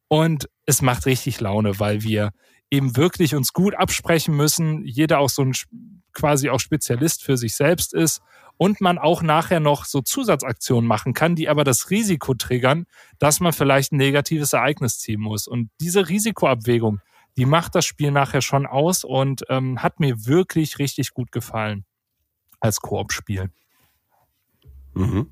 und 0.07 0.49
es 0.65 0.81
macht 0.81 1.05
richtig 1.05 1.39
Laune, 1.39 1.79
weil 1.79 2.03
wir 2.03 2.31
eben 2.73 2.97
wirklich 2.97 3.35
uns 3.35 3.53
gut 3.53 3.75
absprechen 3.75 4.35
müssen, 4.35 4.83
jeder 4.83 5.19
auch 5.19 5.29
so 5.29 5.43
ein 5.43 5.53
quasi 6.11 6.49
auch 6.49 6.59
Spezialist 6.59 7.23
für 7.23 7.37
sich 7.37 7.55
selbst 7.55 7.93
ist 7.93 8.21
und 8.57 8.81
man 8.81 8.97
auch 8.97 9.21
nachher 9.21 9.59
noch 9.59 9.85
so 9.85 10.01
Zusatzaktionen 10.01 10.87
machen 10.87 11.13
kann, 11.13 11.35
die 11.35 11.49
aber 11.49 11.63
das 11.63 11.91
Risiko 11.91 12.33
triggern, 12.33 12.85
dass 13.19 13.39
man 13.39 13.53
vielleicht 13.53 13.91
ein 13.91 13.97
negatives 13.97 14.53
Ereignis 14.53 14.97
ziehen 14.97 15.21
muss. 15.21 15.47
Und 15.47 15.69
diese 15.81 16.09
Risikoabwägung, 16.09 16.99
die 17.37 17.45
macht 17.45 17.75
das 17.75 17.85
Spiel 17.85 18.09
nachher 18.09 18.41
schon 18.41 18.65
aus 18.65 19.03
und 19.03 19.43
ähm, 19.49 19.83
hat 19.83 19.99
mir 19.99 20.25
wirklich 20.25 20.79
richtig 20.79 21.13
gut 21.13 21.31
gefallen 21.31 21.85
als 22.59 22.81
Koop-Spiel. 22.81 23.51
Mhm. 24.95 25.29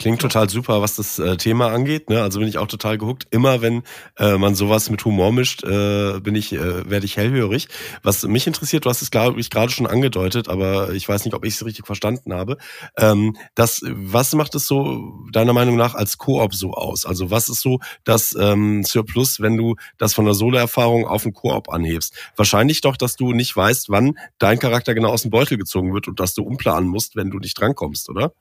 Klingt 0.00 0.22
total 0.22 0.48
super, 0.48 0.80
was 0.80 0.96
das 0.96 1.18
äh, 1.18 1.36
Thema 1.36 1.72
angeht. 1.72 2.08
Ne? 2.08 2.22
Also 2.22 2.38
bin 2.38 2.48
ich 2.48 2.56
auch 2.56 2.68
total 2.68 2.96
gehuckt. 2.96 3.26
Immer 3.30 3.60
wenn 3.60 3.82
äh, 4.16 4.38
man 4.38 4.54
sowas 4.54 4.88
mit 4.88 5.04
Humor 5.04 5.30
mischt, 5.30 5.62
äh, 5.62 6.18
bin 6.20 6.34
ich, 6.34 6.54
äh, 6.54 6.88
werde 6.88 7.04
ich 7.04 7.18
hellhörig. 7.18 7.68
Was 8.02 8.22
mich 8.22 8.46
interessiert, 8.46 8.86
du 8.86 8.88
hast 8.88 9.02
es 9.02 9.10
glaube 9.10 9.38
ich 9.38 9.50
gerade 9.50 9.70
schon 9.70 9.86
angedeutet, 9.86 10.48
aber 10.48 10.94
ich 10.94 11.06
weiß 11.06 11.26
nicht, 11.26 11.34
ob 11.34 11.44
ich 11.44 11.52
es 11.52 11.66
richtig 11.66 11.84
verstanden 11.84 12.32
habe. 12.32 12.56
Ähm, 12.96 13.36
das, 13.54 13.82
was 13.84 14.32
macht 14.32 14.54
es 14.54 14.66
so 14.66 15.26
deiner 15.32 15.52
Meinung 15.52 15.76
nach 15.76 15.94
als 15.94 16.16
Koop 16.16 16.54
so 16.54 16.72
aus? 16.72 17.04
Also 17.04 17.30
was 17.30 17.50
ist 17.50 17.60
so 17.60 17.78
das 18.04 18.34
ähm, 18.40 18.82
Surplus, 18.84 19.40
wenn 19.40 19.58
du 19.58 19.76
das 19.98 20.14
von 20.14 20.24
der 20.24 20.32
Solo-Erfahrung 20.32 21.06
auf 21.06 21.24
den 21.24 21.34
Koop 21.34 21.68
anhebst? 21.68 22.14
Wahrscheinlich 22.36 22.80
doch, 22.80 22.96
dass 22.96 23.16
du 23.16 23.32
nicht 23.34 23.54
weißt, 23.54 23.90
wann 23.90 24.18
dein 24.38 24.58
Charakter 24.58 24.94
genau 24.94 25.10
aus 25.10 25.22
dem 25.22 25.30
Beutel 25.30 25.58
gezogen 25.58 25.92
wird 25.92 26.08
und 26.08 26.20
dass 26.20 26.32
du 26.32 26.42
umplanen 26.42 26.88
musst, 26.88 27.16
wenn 27.16 27.30
du 27.30 27.38
nicht 27.38 27.60
drankommst, 27.60 28.08
oder? 28.08 28.32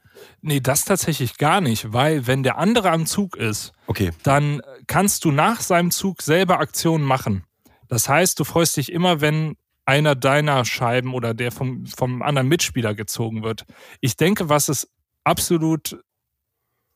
Nee, 0.41 0.61
das 0.61 0.85
tatsächlich 0.85 1.37
gar 1.37 1.48
nicht, 1.61 1.93
weil 1.93 2.27
wenn 2.27 2.43
der 2.43 2.57
andere 2.57 2.91
am 2.91 3.05
Zug 3.05 3.35
ist, 3.35 3.73
okay. 3.87 4.11
dann 4.23 4.61
kannst 4.87 5.25
du 5.25 5.31
nach 5.31 5.61
seinem 5.61 5.91
Zug 5.91 6.21
selber 6.21 6.59
Aktionen 6.59 7.03
machen. 7.03 7.43
Das 7.87 8.07
heißt, 8.07 8.39
du 8.39 8.43
freust 8.43 8.77
dich 8.77 8.91
immer, 8.91 9.21
wenn 9.21 9.55
einer 9.85 10.15
deiner 10.15 10.65
Scheiben 10.65 11.13
oder 11.15 11.33
der 11.33 11.51
vom, 11.51 11.87
vom 11.87 12.21
anderen 12.21 12.47
Mitspieler 12.47 12.93
gezogen 12.93 13.41
wird. 13.41 13.65
Ich 14.01 14.15
denke, 14.15 14.47
was 14.47 14.69
es 14.69 14.87
absolut 15.23 15.99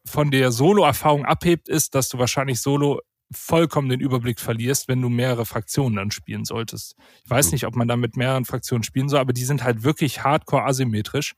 von 0.06 0.30
der 0.30 0.52
Solo-Erfahrung 0.52 1.26
abhebt, 1.26 1.68
ist, 1.70 1.96
dass 1.96 2.10
du 2.10 2.20
wahrscheinlich 2.20 2.62
Solo 2.62 3.00
vollkommen 3.32 3.90
den 3.90 4.00
Überblick 4.00 4.40
verlierst, 4.40 4.88
wenn 4.88 5.02
du 5.02 5.10
mehrere 5.10 5.46
Fraktionen 5.46 5.96
dann 5.96 6.12
spielen 6.12 6.46
solltest. 6.46 6.96
Ich 7.24 7.30
weiß 7.32 7.52
nicht, 7.52 7.66
ob 7.66 7.76
man 7.76 7.88
da 7.88 7.96
mit 7.96 8.16
mehreren 8.16 8.46
Fraktionen 8.46 8.84
spielen 8.84 9.10
soll, 9.10 9.20
aber 9.20 9.34
die 9.34 9.46
sind 9.46 9.64
halt 9.64 9.84
wirklich 9.84 10.24
hardcore 10.24 10.66
asymmetrisch. 10.66 11.34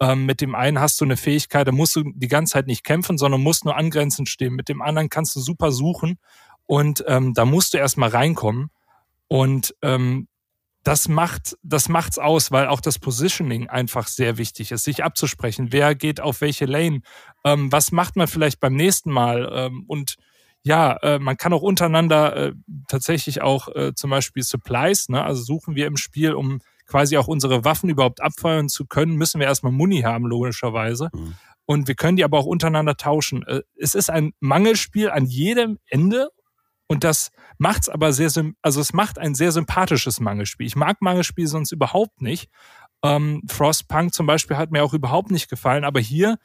Ähm, 0.00 0.26
mit 0.26 0.40
dem 0.40 0.54
einen 0.54 0.80
hast 0.80 1.00
du 1.00 1.04
eine 1.04 1.16
Fähigkeit, 1.16 1.68
da 1.68 1.72
musst 1.72 1.94
du 1.94 2.04
die 2.14 2.28
ganze 2.28 2.54
Zeit 2.54 2.66
nicht 2.66 2.84
kämpfen, 2.84 3.18
sondern 3.18 3.42
musst 3.42 3.64
nur 3.64 3.76
angrenzend 3.76 4.28
stehen. 4.28 4.54
Mit 4.54 4.68
dem 4.68 4.80
anderen 4.80 5.10
kannst 5.10 5.36
du 5.36 5.40
super 5.40 5.72
suchen 5.72 6.18
und 6.66 7.04
ähm, 7.06 7.34
da 7.34 7.44
musst 7.44 7.74
du 7.74 7.78
erstmal 7.78 8.10
reinkommen. 8.10 8.70
Und 9.28 9.74
ähm, 9.82 10.26
das 10.82 11.08
macht, 11.08 11.56
das 11.62 11.88
macht's 11.88 12.18
aus, 12.18 12.50
weil 12.50 12.66
auch 12.66 12.80
das 12.80 12.98
Positioning 12.98 13.68
einfach 13.68 14.08
sehr 14.08 14.38
wichtig 14.38 14.72
ist, 14.72 14.84
sich 14.84 15.04
abzusprechen. 15.04 15.72
Wer 15.72 15.94
geht 15.94 16.20
auf 16.20 16.40
welche 16.40 16.64
Lane? 16.64 17.02
Ähm, 17.44 17.70
was 17.70 17.92
macht 17.92 18.16
man 18.16 18.28
vielleicht 18.28 18.60
beim 18.60 18.74
nächsten 18.74 19.10
Mal? 19.10 19.50
Ähm, 19.52 19.84
und 19.86 20.16
ja, 20.62 20.96
äh, 21.02 21.18
man 21.18 21.36
kann 21.36 21.52
auch 21.52 21.62
untereinander 21.62 22.36
äh, 22.36 22.52
tatsächlich 22.88 23.42
auch 23.42 23.68
äh, 23.74 23.94
zum 23.94 24.10
Beispiel 24.10 24.42
Supplies, 24.42 25.08
ne? 25.08 25.22
also 25.22 25.42
suchen 25.42 25.74
wir 25.74 25.86
im 25.86 25.96
Spiel, 25.96 26.32
um 26.32 26.60
quasi 26.90 27.16
auch 27.16 27.28
unsere 27.28 27.64
Waffen 27.64 27.88
überhaupt 27.88 28.20
abfeuern 28.20 28.68
zu 28.68 28.84
können, 28.84 29.14
müssen 29.14 29.38
wir 29.38 29.46
erstmal 29.46 29.72
Muni 29.72 30.00
haben, 30.00 30.26
logischerweise. 30.26 31.08
Mhm. 31.14 31.34
Und 31.64 31.86
wir 31.86 31.94
können 31.94 32.16
die 32.16 32.24
aber 32.24 32.36
auch 32.38 32.46
untereinander 32.46 32.96
tauschen. 32.96 33.46
Äh, 33.46 33.62
es 33.76 33.94
ist 33.94 34.10
ein 34.10 34.32
Mangelspiel 34.40 35.08
an 35.08 35.26
jedem 35.26 35.78
Ende 35.86 36.30
und 36.88 37.04
das 37.04 37.30
macht's 37.58 37.88
aber 37.88 38.12
sehr, 38.12 38.30
also 38.62 38.80
es 38.80 38.92
macht 38.92 39.18
ein 39.18 39.36
sehr 39.36 39.52
sympathisches 39.52 40.18
Mangelspiel. 40.18 40.66
Ich 40.66 40.74
mag 40.74 41.00
Mangelspiele 41.00 41.46
sonst 41.46 41.70
überhaupt 41.70 42.20
nicht. 42.20 42.50
Ähm, 43.04 43.42
Frostpunk 43.48 44.12
zum 44.12 44.26
Beispiel 44.26 44.56
hat 44.56 44.72
mir 44.72 44.82
auch 44.82 44.92
überhaupt 44.92 45.30
nicht 45.30 45.48
gefallen, 45.48 45.84
aber 45.84 46.00
hier, 46.00 46.38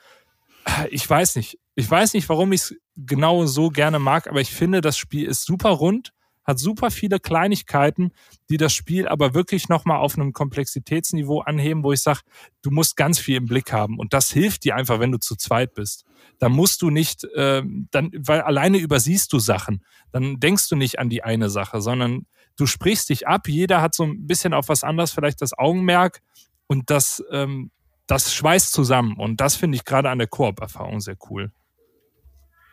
äh, 0.66 0.88
ich 0.90 1.10
weiß 1.10 1.38
nicht. 1.38 1.58
Ich 1.74 1.90
weiß 1.90 2.14
nicht, 2.14 2.30
warum 2.30 2.54
ich 2.54 2.62
es 2.62 2.76
genau 2.96 3.46
so 3.48 3.70
gerne 3.70 3.98
mag, 3.98 4.28
aber 4.28 4.40
ich 4.40 4.54
finde, 4.54 4.80
das 4.80 4.98
Spiel 4.98 5.26
ist 5.26 5.44
super 5.44 5.72
rund 5.72 6.14
hat 6.46 6.60
super 6.60 6.92
viele 6.92 7.20
Kleinigkeiten, 7.20 8.12
die 8.50 8.58
das 8.58 8.74
Spiel 8.74 9.08
aber 9.08 9.34
wirklich 9.34 9.68
nochmal 9.68 9.98
auf 9.98 10.16
einem 10.16 10.32
Komplexitätsniveau 10.32 11.42
anheben, 11.42 11.84
wo 11.84 11.92
ich 11.92 12.02
sage, 12.02 12.22
du 12.62 12.72
musst 12.72 12.96
ganz 12.96 13.20
viel 13.20 13.38
im 13.38 13.46
Blick 13.46 13.74
haben. 13.74 14.00
Und 14.00 14.14
das 14.14 14.32
hilft 14.32 14.64
dir 14.64 14.76
einfach, 14.76 15.00
wenn 15.00 15.12
du 15.12 15.20
zu 15.20 15.36
zweit 15.36 15.74
bist. 15.74 16.06
Da 16.40 16.50
musst 16.50 16.82
du 16.82 16.90
nicht, 16.90 17.24
äh, 17.24 17.64
dann, 17.92 18.12
weil 18.16 18.42
alleine 18.42 18.78
übersiehst 18.78 19.34
du 19.34 19.40
Sachen. 19.40 19.84
Dann 20.12 20.40
denkst 20.40 20.70
du 20.70 20.76
nicht 20.76 21.00
an 21.00 21.10
die 21.10 21.24
eine 21.24 21.50
Sache, 21.50 21.82
sondern 21.82 22.28
du 22.58 22.68
sprichst 22.68 23.10
dich 23.10 23.28
ab. 23.28 23.48
Jeder 23.48 23.82
hat 23.82 23.96
so 23.96 24.04
ein 24.04 24.28
bisschen 24.28 24.54
auf 24.54 24.70
was 24.70 24.84
anderes 24.84 25.12
vielleicht 25.12 25.42
das 25.42 25.58
Augenmerk 25.58 26.22
und 26.68 26.90
das, 26.90 27.24
ähm, 27.32 27.72
das 28.08 28.34
schweißt 28.34 28.72
zusammen. 28.72 29.18
Und 29.18 29.42
das 29.42 29.56
finde 29.56 29.78
ich 29.78 29.86
gerade 29.86 30.10
an 30.10 30.20
der 30.20 30.28
Koop-Erfahrung 30.28 31.00
sehr 31.00 31.18
cool. 31.30 31.52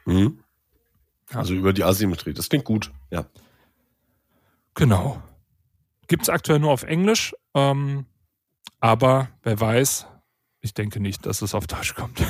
Mhm. 0.05 0.39
Also 1.33 1.55
über 1.55 1.73
die 1.73 1.85
Asymmetrie. 1.85 2.35
Das 2.35 2.49
klingt 2.49 2.65
gut, 2.65 2.93
ja. 3.11 3.27
Genau. 4.75 5.23
Gibt 6.09 6.23
es 6.23 6.29
aktuell 6.29 6.59
nur 6.59 6.73
auf 6.73 6.83
Englisch, 6.83 7.35
ähm, 7.55 8.07
aber 8.81 9.29
wer 9.43 9.61
weiß, 9.61 10.07
ich 10.61 10.75
denke 10.75 11.01
nicht, 11.01 11.27
dass 11.27 11.43
es 11.43 11.55
auf 11.55 11.67
Deutsch 11.67 11.95
kommt. 11.95 12.23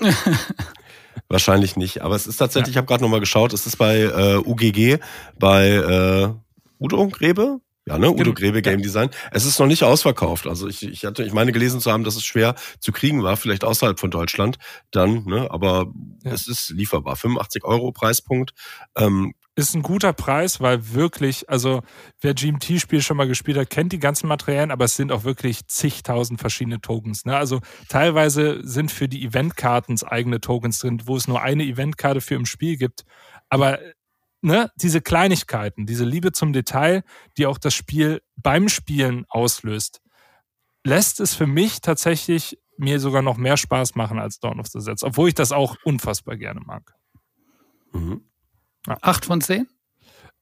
Wahrscheinlich 1.28 1.76
nicht, 1.76 2.02
aber 2.02 2.14
es 2.14 2.26
ist 2.26 2.36
tatsächlich, 2.38 2.68
ja. 2.68 2.70
ich 2.72 2.76
habe 2.78 2.86
gerade 2.86 3.02
nochmal 3.02 3.20
geschaut, 3.20 3.52
es 3.52 3.66
ist 3.66 3.76
bei 3.76 4.00
äh, 4.00 4.36
UGG, 4.36 4.98
bei 5.38 5.68
äh, 5.68 6.34
Udo 6.78 7.08
Grebe, 7.08 7.60
ja, 7.88 7.98
ne? 7.98 8.10
Udo 8.10 8.34
Grebe 8.34 8.60
Game 8.60 8.82
Design. 8.82 9.08
Es 9.30 9.46
ist 9.46 9.58
noch 9.58 9.66
nicht 9.66 9.82
ausverkauft. 9.82 10.46
Also 10.46 10.68
ich, 10.68 10.82
ich 10.82 11.06
hatte, 11.06 11.24
ich 11.24 11.32
meine 11.32 11.52
gelesen 11.52 11.80
zu 11.80 11.90
haben, 11.90 12.04
dass 12.04 12.16
es 12.16 12.24
schwer 12.24 12.54
zu 12.80 12.92
kriegen 12.92 13.22
war, 13.22 13.38
vielleicht 13.38 13.64
außerhalb 13.64 13.98
von 13.98 14.10
Deutschland 14.10 14.58
dann, 14.90 15.24
ne? 15.24 15.50
Aber 15.50 15.86
ja. 16.22 16.32
es 16.32 16.48
ist 16.48 16.68
lieferbar. 16.68 17.16
85 17.16 17.64
Euro 17.64 17.90
Preispunkt. 17.92 18.52
Ähm, 18.94 19.32
ist 19.58 19.74
ein 19.74 19.82
guter 19.82 20.12
Preis, 20.12 20.60
weil 20.60 20.92
wirklich, 20.94 21.50
also 21.50 21.82
wer 22.20 22.32
GMT-Spiel 22.32 23.02
schon 23.02 23.16
mal 23.16 23.26
gespielt 23.26 23.58
hat, 23.58 23.70
kennt 23.70 23.92
die 23.92 23.98
ganzen 23.98 24.28
Materialien, 24.28 24.70
aber 24.70 24.84
es 24.84 24.94
sind 24.94 25.10
auch 25.10 25.24
wirklich 25.24 25.66
zigtausend 25.66 26.40
verschiedene 26.40 26.80
Tokens. 26.80 27.24
Ne? 27.24 27.36
Also 27.36 27.60
teilweise 27.88 28.60
sind 28.62 28.92
für 28.92 29.08
die 29.08 29.24
Eventkarten 29.24 30.00
eigene 30.04 30.40
Tokens 30.40 30.78
drin, 30.78 31.02
wo 31.06 31.16
es 31.16 31.26
nur 31.26 31.42
eine 31.42 31.64
Eventkarte 31.64 32.20
für 32.20 32.36
im 32.36 32.46
Spiel 32.46 32.76
gibt. 32.76 33.04
Aber 33.48 33.80
ne, 34.40 34.70
diese 34.76 35.00
Kleinigkeiten, 35.00 35.86
diese 35.86 36.04
Liebe 36.04 36.30
zum 36.30 36.52
Detail, 36.52 37.02
die 37.36 37.46
auch 37.46 37.58
das 37.58 37.74
Spiel 37.74 38.22
beim 38.36 38.68
Spielen 38.68 39.24
auslöst, 39.28 40.00
lässt 40.84 41.18
es 41.18 41.34
für 41.34 41.48
mich 41.48 41.80
tatsächlich 41.80 42.58
mir 42.76 43.00
sogar 43.00 43.22
noch 43.22 43.36
mehr 43.36 43.56
Spaß 43.56 43.96
machen 43.96 44.20
als 44.20 44.38
Dawn 44.38 44.60
of 44.60 44.68
the 44.68 44.80
Sets, 44.80 45.02
obwohl 45.02 45.28
ich 45.28 45.34
das 45.34 45.50
auch 45.50 45.76
unfassbar 45.82 46.36
gerne 46.36 46.60
mag. 46.60 46.94
Mhm. 47.92 48.27
Ja. 48.88 48.96
Acht 49.02 49.24
von 49.26 49.40
zehn? 49.40 49.68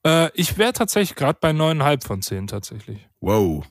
Äh, 0.05 0.29
ich 0.33 0.57
wäre 0.57 0.73
tatsächlich 0.73 1.15
gerade 1.15 1.37
bei 1.41 1.53
neuneinhalb 1.53 2.03
von 2.03 2.21
zehn 2.21 2.47
tatsächlich. 2.47 3.07
Wow. 3.21 3.65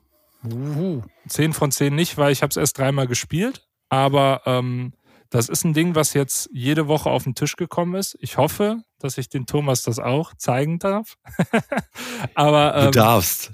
Uhu. 0.45 1.03
Zehn 1.29 1.53
von 1.53 1.71
zehn 1.73 1.95
nicht, 1.95 2.19
weil 2.19 2.33
ich 2.33 2.43
habe 2.43 2.51
es 2.51 2.57
erst 2.57 2.79
dreimal 2.79 3.07
gespielt. 3.07 3.67
Aber 3.89 4.43
ähm, 4.47 4.93
Das 5.31 5.49
ist 5.49 5.65
ein 5.65 5.75
Ding, 5.75 5.95
was 5.97 6.15
jetzt 6.15 6.49
jede 6.53 6.87
Woche 6.87 7.11
auf 7.11 7.25
den 7.25 7.35
Tisch 7.35 7.57
gekommen 7.57 7.95
ist. 7.97 8.17
Ich 8.21 8.37
hoffe, 8.37 8.83
dass 9.01 9.19
ich 9.19 9.29
den 9.29 9.45
Thomas 9.47 9.83
das 9.83 9.99
auch 9.99 10.35
zeigen 10.35 10.79
darf. 10.79 11.17
aber 12.35 12.77
ähm, 12.77 12.85
du 12.87 12.91
darfst. 12.93 13.53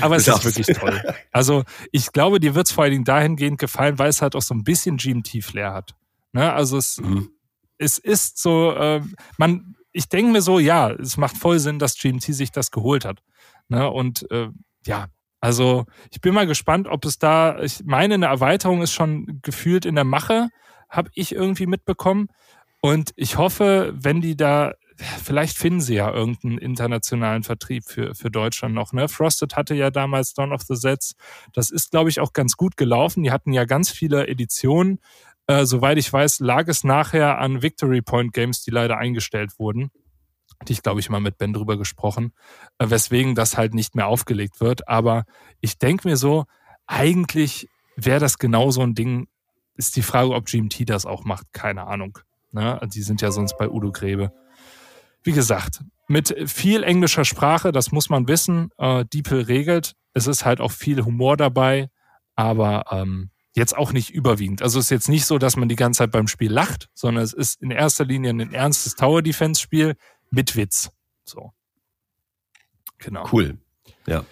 aber 0.00 0.16
es 0.16 0.24
Du 0.24 0.32
ist 0.32 0.44
darfst. 0.44 0.44
wirklich 0.56 0.76
toll. 0.76 1.14
Also 1.32 1.64
ich 1.92 2.12
glaube, 2.12 2.40
dir 2.40 2.54
wird 2.54 2.66
es 2.66 2.72
vor 2.72 2.84
allen 2.84 2.92
Dingen 2.92 3.04
dahingehend 3.04 3.58
gefallen, 3.58 3.98
weil 3.98 4.08
es 4.10 4.20
halt 4.22 4.34
auch 4.34 4.42
so 4.42 4.54
ein 4.54 4.64
bisschen 4.64 4.96
GMT-Flair 4.96 5.72
hat. 5.72 5.94
Ne? 6.32 6.52
Also 6.52 6.76
es, 6.76 6.98
Mhm. 6.98 7.30
es 7.78 7.98
ist 7.98 8.38
so, 8.38 8.74
ähm, 8.76 9.14
man, 9.36 9.76
ich 9.92 10.08
denke 10.08 10.32
mir 10.32 10.42
so, 10.42 10.58
ja, 10.58 10.90
es 10.90 11.16
macht 11.16 11.36
voll 11.36 11.58
Sinn, 11.58 11.78
dass 11.78 11.98
GMT 11.98 12.22
sich 12.22 12.52
das 12.52 12.70
geholt 12.70 13.04
hat. 13.04 13.22
Ne? 13.68 13.88
Und 13.90 14.30
äh, 14.30 14.48
ja, 14.84 15.06
also 15.40 15.86
ich 16.10 16.20
bin 16.20 16.34
mal 16.34 16.46
gespannt, 16.46 16.88
ob 16.88 17.04
es 17.04 17.18
da, 17.18 17.60
ich 17.60 17.84
meine, 17.84 18.14
eine 18.14 18.26
Erweiterung 18.26 18.82
ist 18.82 18.92
schon 18.92 19.40
gefühlt 19.42 19.86
in 19.86 19.94
der 19.94 20.04
Mache, 20.04 20.48
habe 20.88 21.10
ich 21.14 21.34
irgendwie 21.34 21.66
mitbekommen. 21.66 22.28
Und 22.80 23.12
ich 23.16 23.36
hoffe, 23.38 23.92
wenn 23.94 24.20
die 24.20 24.36
da, 24.36 24.72
vielleicht 25.22 25.56
finden 25.56 25.80
sie 25.80 25.94
ja 25.94 26.12
irgendeinen 26.12 26.58
internationalen 26.58 27.44
Vertrieb 27.44 27.84
für, 27.84 28.14
für 28.14 28.30
Deutschland 28.30 28.74
noch. 28.74 28.92
Ne? 28.92 29.08
Frosted 29.08 29.56
hatte 29.56 29.74
ja 29.74 29.90
damals 29.90 30.34
Dawn 30.34 30.52
of 30.52 30.62
the 30.62 30.76
Sets. 30.76 31.14
Das 31.52 31.70
ist, 31.70 31.90
glaube 31.90 32.10
ich, 32.10 32.20
auch 32.20 32.32
ganz 32.32 32.56
gut 32.56 32.76
gelaufen. 32.76 33.22
Die 33.22 33.30
hatten 33.30 33.52
ja 33.52 33.64
ganz 33.64 33.90
viele 33.90 34.26
Editionen. 34.26 35.00
Äh, 35.48 35.64
soweit 35.64 35.96
ich 35.96 36.12
weiß, 36.12 36.40
lag 36.40 36.68
es 36.68 36.84
nachher 36.84 37.38
an 37.38 37.62
Victory 37.62 38.02
Point 38.02 38.34
Games, 38.34 38.62
die 38.62 38.70
leider 38.70 38.98
eingestellt 38.98 39.58
wurden. 39.58 39.90
Hatte 40.60 40.72
ich, 40.72 40.82
glaube 40.82 41.00
ich, 41.00 41.08
mal 41.08 41.20
mit 41.20 41.38
Ben 41.38 41.54
drüber 41.54 41.78
gesprochen, 41.78 42.32
äh, 42.78 42.90
weswegen 42.90 43.34
das 43.34 43.56
halt 43.56 43.72
nicht 43.72 43.94
mehr 43.94 44.06
aufgelegt 44.08 44.60
wird. 44.60 44.86
Aber 44.88 45.24
ich 45.60 45.78
denke 45.78 46.06
mir 46.06 46.16
so, 46.16 46.44
eigentlich 46.86 47.68
wäre 47.96 48.20
das 48.20 48.38
genau 48.38 48.70
so 48.70 48.82
ein 48.82 48.94
Ding. 48.94 49.26
Ist 49.74 49.96
die 49.96 50.02
Frage, 50.02 50.34
ob 50.34 50.46
GMT 50.46 50.88
das 50.90 51.06
auch 51.06 51.24
macht. 51.24 51.46
Keine 51.52 51.86
Ahnung. 51.86 52.18
Ne? 52.52 52.78
Die 52.92 53.02
sind 53.02 53.22
ja 53.22 53.30
sonst 53.30 53.56
bei 53.56 53.70
Udo 53.70 53.90
Grebe. 53.90 54.32
Wie 55.22 55.32
gesagt, 55.32 55.82
mit 56.08 56.34
viel 56.46 56.82
englischer 56.82 57.24
Sprache, 57.24 57.72
das 57.72 57.90
muss 57.90 58.10
man 58.10 58.28
wissen. 58.28 58.70
Äh, 58.76 59.06
Diepel 59.06 59.42
regelt. 59.42 59.94
Es 60.12 60.26
ist 60.26 60.44
halt 60.44 60.60
auch 60.60 60.72
viel 60.72 61.04
Humor 61.04 61.36
dabei, 61.36 61.88
aber 62.34 62.84
ähm, 62.90 63.30
jetzt 63.58 63.76
auch 63.76 63.92
nicht 63.92 64.10
überwiegend. 64.10 64.62
Also 64.62 64.78
es 64.78 64.86
ist 64.86 64.90
jetzt 64.90 65.08
nicht 65.08 65.26
so, 65.26 65.38
dass 65.38 65.56
man 65.56 65.68
die 65.68 65.76
ganze 65.76 65.98
Zeit 65.98 66.10
beim 66.10 66.28
Spiel 66.28 66.50
lacht, 66.50 66.88
sondern 66.94 67.24
es 67.24 67.32
ist 67.32 67.60
in 67.60 67.70
erster 67.70 68.04
Linie 68.04 68.30
ein 68.30 68.52
ernstes 68.52 68.94
Tower 68.94 69.22
Defense 69.22 69.60
Spiel 69.60 69.96
mit 70.30 70.56
Witz. 70.56 70.90
So. 71.24 71.52
Genau. 72.98 73.28
Cool. 73.30 73.58
Ja. 74.06 74.24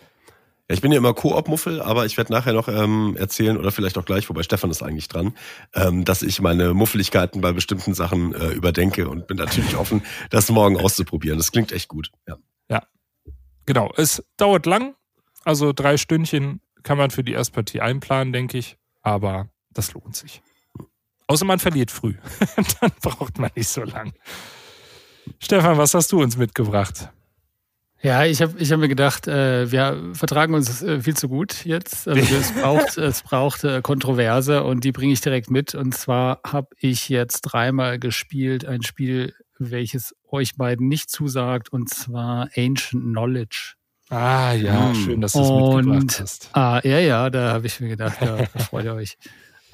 Ja, 0.69 0.75
ich 0.75 0.81
bin 0.81 0.91
ja 0.91 0.99
immer 0.99 1.15
Koop-Muffel, 1.15 1.81
aber 1.81 2.07
ich 2.07 2.17
werde 2.17 2.33
nachher 2.33 2.53
noch 2.53 2.67
ähm, 2.67 3.17
erzählen 3.17 3.57
oder 3.57 3.71
vielleicht 3.71 3.99
auch 3.99 4.05
gleich, 4.05 4.29
wobei 4.29 4.43
Stefan 4.43 4.71
ist 4.71 4.83
eigentlich 4.83 5.07
dran, 5.07 5.37
ähm, 5.75 6.05
dass 6.05 6.23
ich 6.23 6.41
meine 6.41 6.75
Muffeligkeiten 6.75 7.41
bei 7.41 7.53
bestimmten 7.53 7.95
Sachen 7.95 8.35
äh, 8.35 8.49
überdenke 8.49 9.09
und 9.09 9.29
bin 9.29 9.37
natürlich 9.37 9.77
offen, 9.79 10.03
das 10.31 10.51
morgen 10.51 10.77
auszuprobieren. 10.77 11.39
Das 11.39 11.53
klingt 11.53 11.71
echt 11.71 11.89
gut. 11.89 12.11
Ja. 12.27 12.37
Genau. 13.67 13.93
Es 13.97 14.25
dauert 14.37 14.65
lang, 14.65 14.95
also 15.45 15.73
drei 15.73 15.97
Stündchen 15.97 16.61
kann 16.85 16.97
man 16.97 17.11
für 17.11 17.25
die 17.25 17.33
Erstpartie 17.33 17.81
einplanen, 17.81 18.33
denke 18.33 18.59
ich, 18.59 18.79
aber 19.07 19.49
das 19.73 19.95
lohnt 19.95 20.17
sich. 20.17 20.43
Außer 21.29 21.45
man 21.45 21.61
verliert 21.61 21.93
früh. 21.93 22.15
Dann 22.81 22.91
braucht 23.01 23.39
man 23.39 23.51
nicht 23.55 23.69
so 23.69 23.85
lang. 23.85 24.13
Stefan, 25.39 25.79
was 25.79 25.95
hast 25.95 26.11
du 26.11 26.21
uns 26.21 26.37
mitgebracht? 26.37 27.11
Ja, 28.03 28.25
ich 28.25 28.43
habe 28.43 28.59
ich 28.59 28.73
hab 28.73 28.81
mir 28.81 28.89
gedacht, 28.89 29.29
äh, 29.29 29.71
wir 29.71 30.11
vertragen 30.13 30.55
uns 30.55 30.83
äh, 30.83 31.01
viel 31.01 31.17
zu 31.17 31.29
gut 31.29 31.65
jetzt. 31.65 32.09
Also 32.09 32.35
es 32.41 32.53
braucht, 32.53 32.99
es 32.99 33.23
braucht 33.23 33.63
äh, 33.63 33.81
Kontroverse 33.81 34.65
und 34.65 34.83
die 34.83 34.93
bringe 34.93 35.13
ich 35.13 35.21
direkt 35.21 35.51
mit. 35.51 35.77
Und 35.77 35.93
zwar 35.95 36.41
habe 36.45 36.69
ich 36.81 37.09
jetzt 37.09 37.43
dreimal 37.43 38.01
gespielt, 38.01 38.65
ein 38.65 38.83
Spiel, 38.83 39.35
welches 39.59 40.17
euch 40.29 40.57
beiden 40.57 40.89
nicht 40.89 41.11
zusagt, 41.11 41.73
und 41.73 41.89
zwar 41.89 42.49
Ancient 42.57 43.05
Knowledge. 43.05 43.75
Ah 44.09 44.53
ja, 44.53 44.89
Hm. 44.89 44.95
schön, 44.95 45.21
dass 45.21 45.33
du 45.33 45.41
es 45.41 45.51
mitgebracht 45.51 46.21
hast. 46.21 46.51
Ah, 46.53 46.81
ja, 46.85 46.99
ja, 47.01 47.29
da 47.31 47.53
habe 47.53 47.67
ich 47.67 47.81
mir 47.81 47.89
gedacht, 47.89 48.17
da 48.21 48.39
freut 48.71 48.85
ihr 48.85 48.95
euch. 48.95 49.19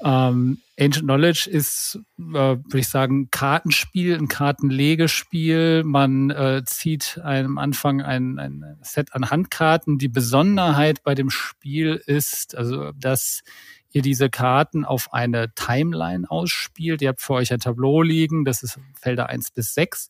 Ähm, 0.03 0.57
Ancient 0.77 1.05
Knowledge 1.05 1.49
ist, 1.49 1.99
äh, 2.17 2.23
würde 2.33 2.79
ich 2.79 2.89
sagen, 2.89 3.29
Kartenspiel, 3.31 4.17
ein 4.17 4.27
Kartenlegespiel. 4.27 5.83
Man 5.85 6.29
äh, 6.31 6.63
zieht 6.65 7.21
am 7.23 7.57
Anfang 7.57 8.01
ein, 8.01 8.37
ein 8.39 8.77
Set 8.81 9.13
an 9.13 9.29
Handkarten. 9.29 9.99
Die 9.99 10.09
Besonderheit 10.09 11.03
bei 11.03 11.15
dem 11.15 11.29
Spiel 11.29 12.01
ist, 12.05 12.55
also, 12.57 12.91
dass 12.93 13.43
ihr 13.91 14.01
diese 14.01 14.29
Karten 14.29 14.83
auf 14.83 15.13
eine 15.13 15.53
Timeline 15.53 16.29
ausspielt. 16.29 17.01
Ihr 17.01 17.09
habt 17.09 17.21
vor 17.21 17.37
euch 17.37 17.53
ein 17.53 17.59
Tableau 17.59 18.01
liegen, 18.01 18.43
das 18.43 18.63
ist 18.63 18.79
Felder 18.99 19.29
1 19.29 19.51
bis 19.51 19.73
6. 19.75 20.09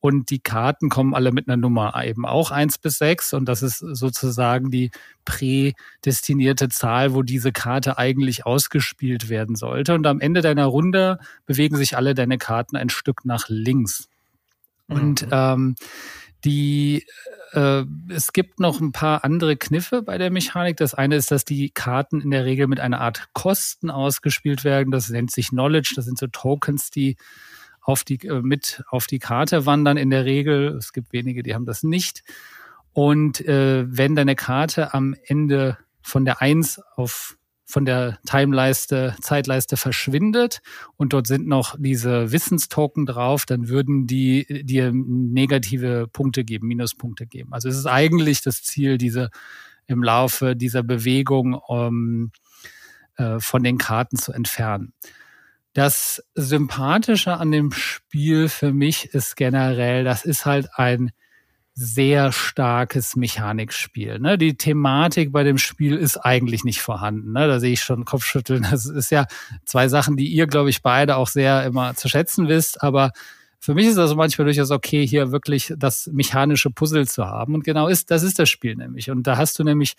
Und 0.00 0.30
die 0.30 0.38
Karten 0.38 0.88
kommen 0.88 1.14
alle 1.14 1.30
mit 1.30 1.46
einer 1.46 1.58
Nummer 1.58 1.94
eben 2.04 2.24
auch 2.24 2.50
1 2.50 2.78
bis 2.78 2.98
6. 2.98 3.34
Und 3.34 3.44
das 3.46 3.62
ist 3.62 3.78
sozusagen 3.78 4.70
die 4.70 4.90
prädestinierte 5.26 6.70
Zahl, 6.70 7.14
wo 7.14 7.22
diese 7.22 7.52
Karte 7.52 7.98
eigentlich 7.98 8.46
ausgespielt 8.46 9.28
werden 9.28 9.56
sollte. 9.56 9.94
Und 9.94 10.06
am 10.06 10.20
Ende 10.20 10.40
deiner 10.40 10.64
Runde 10.66 11.18
bewegen 11.46 11.76
sich 11.76 11.96
alle 11.96 12.14
deine 12.14 12.38
Karten 12.38 12.76
ein 12.76 12.88
Stück 12.88 13.24
nach 13.24 13.46
links. 13.48 14.08
Und 14.88 15.22
Mhm. 15.22 15.28
ähm, 15.30 15.74
die 16.44 17.04
äh, 17.52 17.84
es 18.08 18.32
gibt 18.32 18.60
noch 18.60 18.80
ein 18.80 18.92
paar 18.92 19.24
andere 19.24 19.56
Kniffe 19.56 20.02
bei 20.02 20.18
der 20.18 20.30
Mechanik. 20.30 20.76
Das 20.76 20.94
eine 20.94 21.16
ist, 21.16 21.30
dass 21.30 21.44
die 21.44 21.70
Karten 21.70 22.20
in 22.20 22.30
der 22.30 22.44
Regel 22.44 22.66
mit 22.66 22.80
einer 22.80 23.00
Art 23.00 23.28
Kosten 23.34 23.90
ausgespielt 23.90 24.64
werden. 24.64 24.90
Das 24.90 25.10
nennt 25.10 25.30
sich 25.30 25.48
Knowledge. 25.48 25.92
Das 25.96 26.04
sind 26.04 26.18
so 26.18 26.28
Tokens, 26.28 26.90
die 26.90 27.16
auf 27.90 28.04
die, 28.04 28.26
äh, 28.26 28.40
mit 28.40 28.82
auf 28.88 29.06
die 29.06 29.18
Karte 29.18 29.66
wandern 29.66 29.96
in 29.96 30.10
der 30.10 30.24
Regel. 30.24 30.76
Es 30.78 30.92
gibt 30.92 31.12
wenige, 31.12 31.42
die 31.42 31.54
haben 31.54 31.66
das 31.66 31.82
nicht. 31.82 32.22
Und 32.92 33.40
äh, 33.40 33.84
wenn 33.86 34.14
deine 34.14 34.36
Karte 34.36 34.94
am 34.94 35.14
Ende 35.24 35.76
von 36.00 36.24
der 36.24 36.40
Eins 36.40 36.80
auf 36.96 37.36
von 37.66 37.84
der 37.84 38.18
Timeleiste, 38.26 39.14
Zeitleiste 39.20 39.76
verschwindet 39.76 40.60
und 40.96 41.12
dort 41.12 41.28
sind 41.28 41.46
noch 41.46 41.76
diese 41.78 42.32
Wissenstoken 42.32 43.06
drauf, 43.06 43.46
dann 43.46 43.68
würden 43.68 44.08
die 44.08 44.64
dir 44.64 44.90
negative 44.92 46.08
Punkte 46.12 46.42
geben, 46.42 46.66
Minuspunkte 46.66 47.28
geben. 47.28 47.52
Also 47.52 47.68
es 47.68 47.76
ist 47.76 47.86
eigentlich 47.86 48.42
das 48.42 48.64
Ziel, 48.64 48.98
diese 48.98 49.30
im 49.86 50.02
Laufe 50.02 50.56
dieser 50.56 50.82
Bewegung 50.82 51.60
ähm, 51.68 52.32
äh, 53.16 53.38
von 53.38 53.62
den 53.62 53.78
Karten 53.78 54.16
zu 54.16 54.32
entfernen. 54.32 54.92
Das 55.72 56.22
Sympathische 56.34 57.36
an 57.36 57.52
dem 57.52 57.72
Spiel 57.72 58.48
für 58.48 58.72
mich 58.72 59.06
ist 59.14 59.36
generell, 59.36 60.02
das 60.04 60.24
ist 60.24 60.44
halt 60.44 60.68
ein 60.74 61.12
sehr 61.74 62.32
starkes 62.32 63.16
Mechanikspiel. 63.16 64.18
Ne? 64.18 64.36
Die 64.36 64.56
Thematik 64.56 65.32
bei 65.32 65.44
dem 65.44 65.56
Spiel 65.56 65.96
ist 65.96 66.18
eigentlich 66.18 66.64
nicht 66.64 66.82
vorhanden. 66.82 67.32
Ne? 67.32 67.46
Da 67.46 67.60
sehe 67.60 67.72
ich 67.72 67.82
schon 67.82 68.04
Kopfschütteln. 68.04 68.66
Das 68.70 68.84
ist 68.84 69.10
ja 69.10 69.26
zwei 69.64 69.88
Sachen, 69.88 70.16
die 70.16 70.26
ihr, 70.26 70.46
glaube 70.46 70.70
ich, 70.70 70.82
beide 70.82 71.16
auch 71.16 71.28
sehr 71.28 71.64
immer 71.64 71.94
zu 71.94 72.08
schätzen 72.08 72.48
wisst. 72.48 72.82
Aber 72.82 73.12
für 73.60 73.74
mich 73.74 73.86
ist 73.86 73.96
das 73.96 74.14
manchmal 74.14 74.46
durchaus 74.46 74.70
okay, 74.70 75.06
hier 75.06 75.32
wirklich 75.32 75.72
das 75.76 76.10
mechanische 76.12 76.70
Puzzle 76.70 77.06
zu 77.06 77.24
haben. 77.26 77.54
Und 77.54 77.64
genau 77.64 77.88
ist, 77.88 78.10
das 78.10 78.24
ist 78.24 78.38
das 78.38 78.50
Spiel 78.50 78.74
nämlich. 78.74 79.10
Und 79.10 79.26
da 79.26 79.36
hast 79.36 79.58
du 79.58 79.64
nämlich 79.64 79.94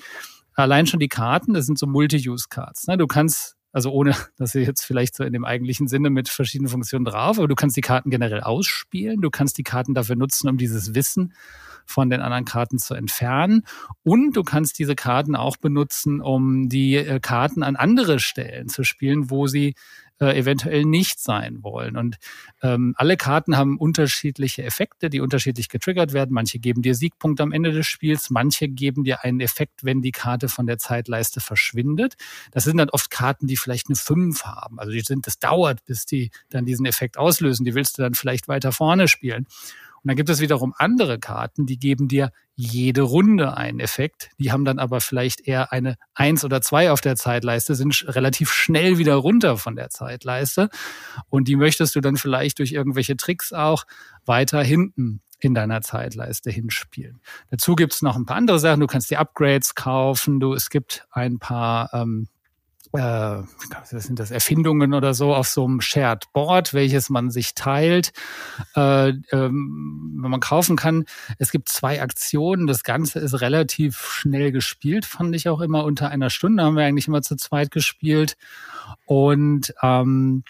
allein 0.53 0.86
schon 0.86 0.99
die 0.99 1.07
Karten, 1.07 1.53
das 1.53 1.65
sind 1.65 1.80
so 1.80 1.88
Multi-Use-Cards. 1.88 2.88
Ne? 2.88 2.97
Du 2.97 3.07
kannst 3.07 3.55
also 3.72 3.91
ohne, 3.91 4.15
dass 4.38 4.51
sie 4.51 4.61
jetzt 4.61 4.84
vielleicht 4.84 5.15
so 5.15 5.24
in 5.24 5.34
dem 5.34 5.45
eigentlichen 5.45 5.88
Sinne 5.88 6.09
mit 6.09 6.30
verschiedenen 6.30 6.69
Funktionen 6.69 7.05
drauf, 7.05 7.38
aber 7.38 7.47
du 7.47 7.55
kannst 7.55 7.78
die 7.78 7.82
Karten 7.82 8.09
generell 8.09 8.41
ausspielen, 8.41 9.22
du 9.22 9.30
kannst 9.30 9.57
die 9.57 9.63
Karten 9.63 9.93
dafür 9.93 10.15
nutzen, 10.15 10.49
um 10.49 10.57
dieses 10.57 10.95
Wissen 10.95 11.34
von 11.86 12.09
den 12.09 12.22
anderen 12.22 12.45
Karten 12.45 12.78
zu 12.78 12.93
entfernen. 12.93 13.63
Und 14.03 14.36
du 14.38 14.43
kannst 14.43 14.80
diese 14.80 14.95
Karten 14.95 15.36
auch 15.36 15.57
benutzen, 15.57 16.22
um 16.22 16.69
die 16.69 16.95
äh, 16.95 17.19
Karten 17.19 17.63
an 17.63 17.76
andere 17.76 18.19
Stellen 18.19 18.69
zu 18.69 18.84
spielen, 18.84 19.30
wo 19.30 19.47
sie 19.47 19.76
äh, 20.22 20.38
eventuell 20.38 20.86
nicht 20.86 21.19
sein 21.19 21.63
wollen. 21.63 21.97
Und 21.97 22.17
ähm, 22.61 22.93
alle 22.95 23.17
Karten 23.17 23.57
haben 23.57 23.78
unterschiedliche 23.78 24.63
Effekte, 24.63 25.09
die 25.09 25.19
unterschiedlich 25.19 25.67
getriggert 25.67 26.13
werden. 26.13 26.32
Manche 26.34 26.59
geben 26.59 26.84
dir 26.84 26.93
Siegpunkt 26.93 27.41
am 27.41 27.51
Ende 27.51 27.72
des 27.72 27.88
Spiels, 27.88 28.30
manche 28.30 28.69
geben 28.69 29.03
dir 29.03 29.24
einen 29.24 29.39
Effekt, 29.39 29.84
wenn 29.84 30.01
die 30.01 30.11
Karte 30.11 30.47
von 30.47 30.67
der 30.67 30.78
Zeitleiste 30.78 31.41
verschwindet. 31.41 32.15
Das 32.51 32.65
sind 32.65 32.78
dann 32.78 32.91
oft 32.91 33.09
Karten, 33.09 33.47
die 33.47 33.57
vielleicht 33.57 33.89
eine 33.89 33.95
5 33.95 34.43
haben. 34.43 34.80
Also 34.80 34.91
die 34.91 35.01
sind, 35.01 35.26
das 35.26 35.39
dauert, 35.39 35.84
bis 35.86 36.05
die 36.05 36.30
dann 36.49 36.65
diesen 36.65 36.86
Effekt 36.86 37.17
auslösen. 37.17 37.65
Die 37.65 37.74
willst 37.74 37.97
du 37.97 38.03
dann 38.03 38.13
vielleicht 38.13 38.47
weiter 38.47 38.72
vorne 38.72 39.07
spielen. 39.07 39.47
Und 40.04 40.08
dann 40.08 40.16
gibt 40.16 40.30
es 40.30 40.39
wiederum 40.39 40.74
andere 40.78 41.20
Karten, 41.20 41.66
die 41.66 41.78
geben 41.78 42.08
dir 42.08 42.32
jede 42.56 43.02
Runde 43.02 43.56
einen 43.56 43.80
Effekt. 43.80 44.30
Die 44.39 44.52
haben 44.52 44.66
dann 44.66 44.80
aber 44.80 45.02
vielleicht 45.02 45.47
eher 45.47 45.72
eine 45.72 45.95
Eins 46.16 46.43
oder 46.43 46.62
zwei 46.62 46.91
auf 46.91 47.02
der 47.02 47.16
Zeitleiste, 47.16 47.76
sind 47.76 48.06
relativ 48.08 48.52
schnell 48.52 48.97
wieder 48.97 49.16
runter 49.16 49.58
von 49.58 49.76
der 49.76 49.89
Zeitleiste. 49.89 50.70
Und 51.30 51.47
die 51.47 51.56
möchtest 51.56 51.95
du 51.95 52.02
dann 52.02 52.18
vielleicht 52.18 52.60
durch 52.60 52.72
irgendwelche 52.72 53.16
Tricks 53.16 53.54
auch 53.54 53.86
weiter 54.26 54.64
hinten 54.64 55.22
in 55.39 55.54
deiner 55.54 55.82
Zeitleiste 55.82 56.52
hinspielen. 56.52 57.20
Dazu 57.49 57.76
gibt 57.76 57.93
es 57.93 58.02
noch 58.02 58.16
ein 58.16 58.26
paar 58.26 58.38
andere 58.38 58.60
Sachen. 58.60 58.80
Du 58.80 58.88
kannst 58.88 59.10
dir 59.10 59.20
Upgrades 59.20 59.76
kaufen. 59.76 60.39
Du, 60.39 60.54
es 60.54 60.70
gibt 60.70 61.06
ein 61.12 61.39
paar 61.39 61.89
ähm, 61.93 62.28
äh, 62.94 63.00
was 63.00 63.89
sind 63.89 64.20
das 64.20 64.32
Erfindungen 64.32 64.94
oder 64.94 65.14
so 65.14 65.34
auf 65.34 65.48
so 65.48 65.66
einem 65.66 65.82
Shared 65.82 66.32
Board, 66.34 66.74
welches 66.74 67.10
man 67.10 67.32
sich 67.32 67.54
teilt, 67.54 68.12
äh, 68.76 69.10
ähm, 69.32 70.20
wenn 70.22 70.32
man 70.32 70.39
kaufen 70.39 70.76
kann. 70.76 71.06
Es 71.38 71.52
gibt 71.52 71.70
zwei 71.70 72.02
Aktionen. 72.02 72.68
Das 72.68 72.84
Ganze 72.84 73.20
ist 73.20 73.39
relativ 73.42 74.00
schnell 74.00 74.52
gespielt, 74.52 75.06
fand 75.06 75.36
ich 75.36 75.50
auch 75.50 75.62
immer 75.62 75.84
unter 75.84 76.10
einer 76.10 76.30
Stunde. 76.30 76.64
Haben 76.64 76.76
wir 76.76 76.86
eigentlich 76.86 77.08
immer 77.08 77.22
zu 77.22 77.36
zweit 77.36 77.72
gespielt 77.72 78.38
und 79.06 79.74
ähm, 79.82 80.44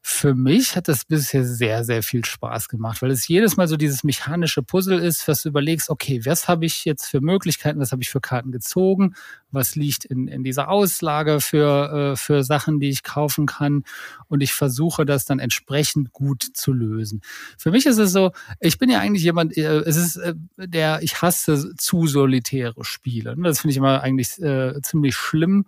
für 0.00 0.34
mich 0.34 0.76
hat 0.76 0.88
das 0.88 1.04
bisher 1.04 1.44
sehr, 1.44 1.84
sehr 1.84 2.02
viel 2.02 2.24
Spaß 2.24 2.68
gemacht, 2.68 3.02
weil 3.02 3.10
es 3.10 3.26
jedes 3.26 3.56
Mal 3.56 3.68
so 3.68 3.76
dieses 3.76 4.04
mechanische 4.04 4.62
Puzzle 4.62 4.98
ist, 4.98 5.26
was 5.26 5.42
du 5.42 5.48
überlegst, 5.48 5.90
okay, 5.90 6.24
was 6.24 6.48
habe 6.48 6.66
ich 6.66 6.84
jetzt 6.84 7.06
für 7.06 7.20
Möglichkeiten, 7.20 7.80
was 7.80 7.92
habe 7.92 8.02
ich 8.02 8.10
für 8.10 8.20
Karten 8.20 8.52
gezogen, 8.52 9.14
was 9.50 9.74
liegt 9.74 10.04
in, 10.04 10.28
in 10.28 10.44
dieser 10.44 10.68
Auslage 10.68 11.40
für, 11.40 12.12
äh, 12.12 12.16
für 12.16 12.44
Sachen, 12.44 12.80
die 12.80 12.90
ich 12.90 13.02
kaufen 13.02 13.46
kann 13.46 13.84
und 14.28 14.40
ich 14.40 14.52
versuche 14.52 15.04
das 15.04 15.24
dann 15.24 15.40
entsprechend 15.40 16.12
gut 16.12 16.42
zu 16.54 16.72
lösen. 16.72 17.20
Für 17.56 17.70
mich 17.70 17.86
ist 17.86 17.98
es 17.98 18.12
so, 18.12 18.32
ich 18.60 18.78
bin 18.78 18.90
ja 18.90 19.00
eigentlich 19.00 19.24
jemand, 19.24 19.56
äh, 19.56 19.80
es 19.80 19.96
ist 19.96 20.16
äh, 20.16 20.34
der, 20.56 21.02
ich 21.02 21.22
hasse 21.22 21.74
zu 21.76 22.06
solitäre 22.06 22.84
Spiele. 22.84 23.36
Das 23.36 23.60
finde 23.60 23.72
ich 23.72 23.78
immer 23.78 24.02
eigentlich 24.02 24.40
äh, 24.40 24.80
ziemlich 24.82 25.16
schlimm 25.16 25.66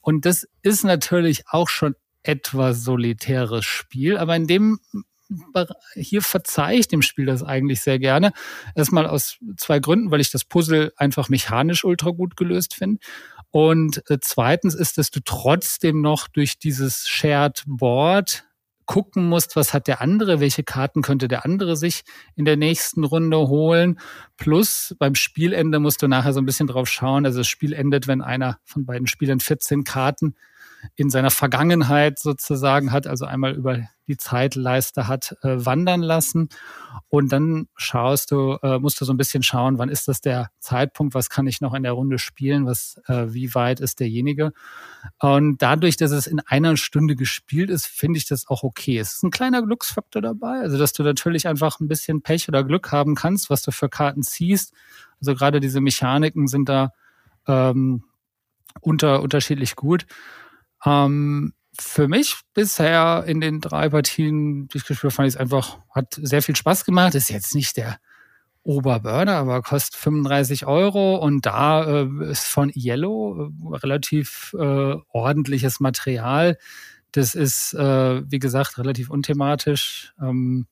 und 0.00 0.26
das 0.26 0.46
ist 0.62 0.84
natürlich 0.84 1.48
auch 1.48 1.68
schon 1.68 1.94
etwas 2.22 2.84
solitäres 2.84 3.64
Spiel, 3.64 4.18
aber 4.18 4.36
in 4.36 4.46
dem 4.46 4.80
hier 5.94 6.22
verzeihe 6.22 6.78
ich 6.78 6.88
dem 6.88 7.02
Spiel 7.02 7.26
das 7.26 7.42
eigentlich 7.42 7.82
sehr 7.82 7.98
gerne. 7.98 8.32
Erstmal 8.74 9.06
aus 9.06 9.38
zwei 9.56 9.78
Gründen, 9.78 10.10
weil 10.10 10.20
ich 10.20 10.30
das 10.30 10.44
Puzzle 10.44 10.92
einfach 10.96 11.28
mechanisch 11.28 11.84
ultra 11.84 12.10
gut 12.10 12.36
gelöst 12.36 12.74
finde. 12.74 13.00
Und 13.50 14.02
äh, 14.10 14.18
zweitens 14.20 14.74
ist, 14.74 14.98
dass 14.98 15.10
du 15.10 15.20
trotzdem 15.24 16.00
noch 16.00 16.28
durch 16.28 16.58
dieses 16.58 17.08
Shared 17.08 17.64
Board 17.66 18.44
gucken 18.86 19.28
musst, 19.28 19.54
was 19.54 19.72
hat 19.72 19.86
der 19.86 20.00
andere, 20.00 20.40
welche 20.40 20.64
Karten 20.64 21.02
könnte 21.02 21.28
der 21.28 21.44
andere 21.44 21.76
sich 21.76 22.02
in 22.34 22.44
der 22.44 22.56
nächsten 22.56 23.04
Runde 23.04 23.38
holen. 23.38 24.00
Plus 24.36 24.96
beim 24.98 25.14
Spielende 25.14 25.78
musst 25.78 26.02
du 26.02 26.08
nachher 26.08 26.32
so 26.32 26.40
ein 26.40 26.46
bisschen 26.46 26.66
drauf 26.66 26.88
schauen. 26.88 27.24
Also 27.24 27.38
das 27.38 27.46
Spiel 27.46 27.72
endet, 27.72 28.08
wenn 28.08 28.20
einer 28.20 28.58
von 28.64 28.86
beiden 28.86 29.06
Spielern 29.06 29.38
14 29.38 29.84
Karten 29.84 30.34
in 30.96 31.10
seiner 31.10 31.30
Vergangenheit 31.30 32.18
sozusagen 32.18 32.92
hat, 32.92 33.06
also 33.06 33.24
einmal 33.24 33.54
über 33.54 33.88
die 34.10 34.16
Zeitleiste 34.16 35.06
hat 35.06 35.36
äh, 35.42 35.64
wandern 35.64 36.02
lassen. 36.02 36.48
Und 37.08 37.30
dann 37.32 37.68
schaust 37.76 38.32
du, 38.32 38.58
äh, 38.62 38.78
musst 38.78 39.00
du 39.00 39.04
so 39.04 39.12
ein 39.12 39.16
bisschen 39.16 39.42
schauen, 39.42 39.78
wann 39.78 39.88
ist 39.88 40.08
das 40.08 40.20
der 40.20 40.50
Zeitpunkt, 40.58 41.14
was 41.14 41.30
kann 41.30 41.46
ich 41.46 41.60
noch 41.60 41.74
in 41.74 41.84
der 41.84 41.92
Runde 41.92 42.18
spielen, 42.18 42.66
was, 42.66 43.00
äh, 43.06 43.26
wie 43.28 43.54
weit 43.54 43.80
ist 43.80 44.00
derjenige. 44.00 44.52
Und 45.20 45.62
dadurch, 45.62 45.96
dass 45.96 46.10
es 46.10 46.26
in 46.26 46.40
einer 46.40 46.76
Stunde 46.76 47.14
gespielt 47.14 47.70
ist, 47.70 47.86
finde 47.86 48.18
ich 48.18 48.26
das 48.26 48.48
auch 48.48 48.64
okay. 48.64 48.98
Es 48.98 49.14
ist 49.14 49.22
ein 49.22 49.30
kleiner 49.30 49.62
Glücksfaktor 49.62 50.20
dabei, 50.20 50.60
also 50.60 50.76
dass 50.76 50.92
du 50.92 51.02
natürlich 51.02 51.46
einfach 51.46 51.78
ein 51.80 51.88
bisschen 51.88 52.22
Pech 52.22 52.48
oder 52.48 52.64
Glück 52.64 52.90
haben 52.90 53.14
kannst, 53.14 53.48
was 53.48 53.62
du 53.62 53.70
für 53.70 53.88
Karten 53.88 54.22
ziehst. 54.22 54.74
Also 55.20 55.34
gerade 55.34 55.60
diese 55.60 55.80
Mechaniken 55.80 56.48
sind 56.48 56.68
da 56.68 56.92
ähm, 57.46 58.04
unter, 58.80 59.22
unterschiedlich 59.22 59.76
gut. 59.76 60.06
Ähm, 60.84 61.52
für 61.78 62.08
mich 62.08 62.36
bisher 62.54 63.24
in 63.26 63.40
den 63.40 63.60
drei 63.60 63.88
Partien, 63.88 64.68
die 64.68 64.78
ich 64.78 64.84
gespielt 64.84 65.02
habe, 65.04 65.10
fand 65.10 65.28
ich 65.28 65.34
es 65.34 65.40
einfach, 65.40 65.78
hat 65.90 66.18
sehr 66.20 66.42
viel 66.42 66.56
Spaß 66.56 66.84
gemacht. 66.84 67.14
Ist 67.14 67.30
jetzt 67.30 67.54
nicht 67.54 67.76
der 67.76 67.98
Oberburner, 68.62 69.36
aber 69.36 69.62
kostet 69.62 69.96
35 69.96 70.66
Euro 70.66 71.16
und 71.16 71.46
da 71.46 72.02
äh, 72.02 72.30
ist 72.30 72.44
von 72.44 72.70
Yellow 72.74 73.50
äh, 73.72 73.76
relativ 73.76 74.54
äh, 74.58 74.96
ordentliches 75.12 75.80
Material. 75.80 76.58
Das 77.12 77.34
ist, 77.34 77.72
äh, 77.74 78.22
wie 78.30 78.38
gesagt, 78.38 78.78
relativ 78.78 79.10
unthematisch. 79.10 80.12
Ähm, 80.20 80.66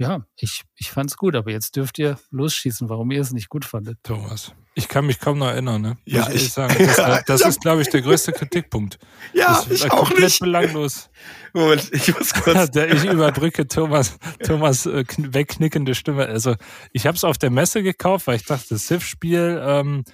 ja, 0.00 0.24
ich, 0.36 0.62
ich 0.76 0.90
fand's 0.90 1.16
gut, 1.16 1.36
aber 1.36 1.50
jetzt 1.50 1.76
dürft 1.76 1.98
ihr 1.98 2.18
losschießen, 2.30 2.88
warum 2.88 3.10
ihr 3.10 3.20
es 3.20 3.32
nicht 3.32 3.48
gut 3.50 3.64
fandet. 3.64 3.98
Thomas. 4.02 4.52
Ich 4.74 4.88
kann 4.88 5.04
mich 5.04 5.18
kaum 5.20 5.38
noch 5.38 5.48
erinnern, 5.48 5.82
ne? 5.82 5.98
Ja, 6.06 6.24
Muss 6.24 6.34
ich- 6.34 6.52
sagen. 6.52 6.74
Das, 6.78 7.24
das 7.26 7.40
ist, 7.42 7.60
glaube 7.60 7.82
ich, 7.82 7.88
der 7.90 8.00
größte 8.02 8.32
Kritikpunkt. 8.32 8.98
Ja, 9.34 9.48
das 9.48 9.66
ist 9.68 9.84
ich 9.84 9.92
auch 9.92 9.98
komplett 10.06 10.22
nicht. 10.22 10.40
belanglos. 10.40 11.10
Moment, 11.52 11.90
ich 11.92 12.16
muss 12.16 12.32
kurz. 12.32 12.70
Der, 12.74 12.90
ich 12.92 13.04
überbrücke 13.04 13.68
Thomas, 13.68 14.16
Thomas 14.42 14.86
äh, 14.86 15.00
kn- 15.06 15.34
wegknickende 15.34 15.94
Stimme. 15.94 16.26
Also 16.26 16.54
ich 16.92 17.06
habe 17.06 17.16
es 17.16 17.24
auf 17.24 17.36
der 17.36 17.50
Messe 17.50 17.82
gekauft, 17.82 18.26
weil 18.26 18.36
ich 18.36 18.44
dachte, 18.46 18.68
das 18.70 18.86
Civ-Spiel 18.86 19.60
ähm, 19.62 20.04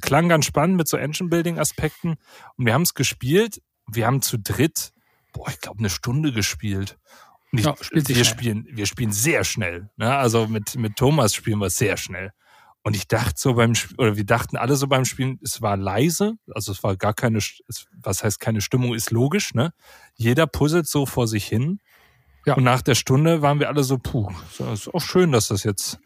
klang 0.00 0.28
ganz 0.28 0.46
spannend 0.46 0.76
mit 0.78 0.88
so 0.88 0.96
Engine-Building-Aspekten. 0.96 2.16
Und 2.56 2.66
wir 2.66 2.74
haben 2.74 2.82
es 2.82 2.94
gespielt. 2.94 3.60
Wir 3.86 4.06
haben 4.06 4.20
zu 4.22 4.38
dritt, 4.38 4.92
boah, 5.32 5.48
ich 5.48 5.60
glaube, 5.60 5.78
eine 5.78 5.90
Stunde 5.90 6.32
gespielt. 6.32 6.98
Und 7.52 7.58
ich, 7.60 7.64
Ja, 7.64 7.74
spielt 7.80 8.06
sich 8.06 8.16
wir 8.16 8.24
schnell. 8.24 8.38
spielen, 8.38 8.66
wir 8.70 8.86
spielen 8.86 9.12
sehr 9.12 9.44
schnell. 9.44 9.88
Ne? 9.96 10.14
Also 10.16 10.46
mit, 10.46 10.76
mit 10.76 10.96
Thomas 10.96 11.34
spielen 11.34 11.58
wir 11.60 11.70
sehr 11.70 11.96
schnell. 11.96 12.30
Und 12.82 12.94
ich 12.94 13.08
dachte 13.08 13.34
so 13.36 13.54
beim 13.54 13.72
oder 13.98 14.16
wir 14.16 14.24
dachten 14.24 14.56
alle 14.56 14.76
so 14.76 14.86
beim 14.86 15.04
Spielen, 15.04 15.38
es 15.42 15.60
war 15.60 15.76
leise, 15.76 16.34
also 16.54 16.72
es 16.72 16.82
war 16.82 16.96
gar 16.96 17.12
keine, 17.12 17.38
was 18.02 18.22
heißt 18.24 18.38
keine 18.40 18.60
Stimmung, 18.60 18.94
ist 18.94 19.10
logisch, 19.10 19.52
ne? 19.52 19.72
Jeder 20.14 20.46
puzzelt 20.46 20.86
so 20.86 21.04
vor 21.04 21.26
sich 21.26 21.44
hin. 21.46 21.80
Ja. 22.46 22.54
Und 22.54 22.64
nach 22.64 22.80
der 22.80 22.94
Stunde 22.94 23.42
waren 23.42 23.58
wir 23.60 23.68
alle 23.68 23.82
so, 23.82 23.98
puh, 23.98 24.30
so, 24.52 24.72
ist 24.72 24.88
auch 24.94 25.00
schön, 25.02 25.32
dass 25.32 25.48
das 25.48 25.64
jetzt 25.64 25.98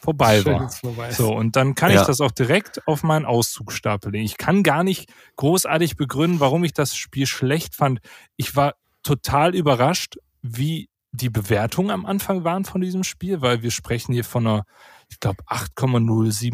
vorbei 0.00 0.40
Schön, 0.40 0.54
war. 0.54 0.70
vorbei. 0.70 1.10
So, 1.12 1.34
und 1.34 1.56
dann 1.56 1.74
kann 1.74 1.92
Ja. 1.92 2.00
ich 2.00 2.06
das 2.06 2.20
auch 2.22 2.30
direkt 2.30 2.86
auf 2.86 3.02
meinen 3.02 3.26
Auszugsstapel 3.26 4.12
legen. 4.12 4.24
Ich 4.24 4.38
kann 4.38 4.62
gar 4.62 4.82
nicht 4.82 5.12
großartig 5.36 5.96
begründen, 5.96 6.40
warum 6.40 6.64
ich 6.64 6.72
das 6.72 6.96
Spiel 6.96 7.26
schlecht 7.26 7.74
fand. 7.74 8.00
Ich 8.36 8.56
war 8.56 8.76
total 9.02 9.54
überrascht, 9.54 10.16
wie 10.42 10.88
die 11.12 11.30
Bewertungen 11.30 11.90
am 11.90 12.06
Anfang 12.06 12.44
waren 12.44 12.64
von 12.64 12.80
diesem 12.80 13.02
Spiel, 13.04 13.40
weil 13.40 13.62
wir 13.62 13.70
sprechen 13.70 14.12
hier 14.12 14.24
von 14.24 14.46
einer, 14.46 14.64
ich 15.08 15.18
glaube, 15.18 15.42
8,0, 15.44 16.06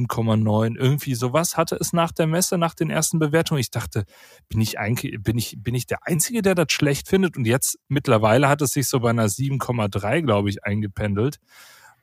7,9, 0.09 0.76
irgendwie 0.76 1.14
sowas 1.14 1.57
hatte 1.57 1.76
es 1.76 1.92
nach 1.92 2.11
der 2.12 2.26
Messe, 2.26 2.57
nach 2.57 2.74
den 2.74 2.88
ersten 2.88 3.18
Bewertungen. 3.18 3.61
Ich 3.61 3.70
dachte, 3.70 4.04
bin 4.48 4.61
ich 4.61 4.78
eigentlich, 4.78 5.18
bin 5.22 5.36
ich, 5.36 5.57
bin 5.59 5.74
ich 5.74 5.86
der 5.86 6.07
Einzige, 6.07 6.40
der 6.40 6.54
das 6.54 6.68
schlecht 6.70 7.09
findet? 7.09 7.36
Und 7.36 7.44
jetzt 7.44 7.78
mittlerweile 7.88 8.48
hat 8.48 8.62
es 8.62 8.70
sich 8.70 8.88
so 8.88 9.00
bei 9.00 9.11
einer 9.11 9.26
7,3, 9.26 10.22
glaube 10.22 10.48
ich, 10.48 10.64
eingependelt. 10.64 11.36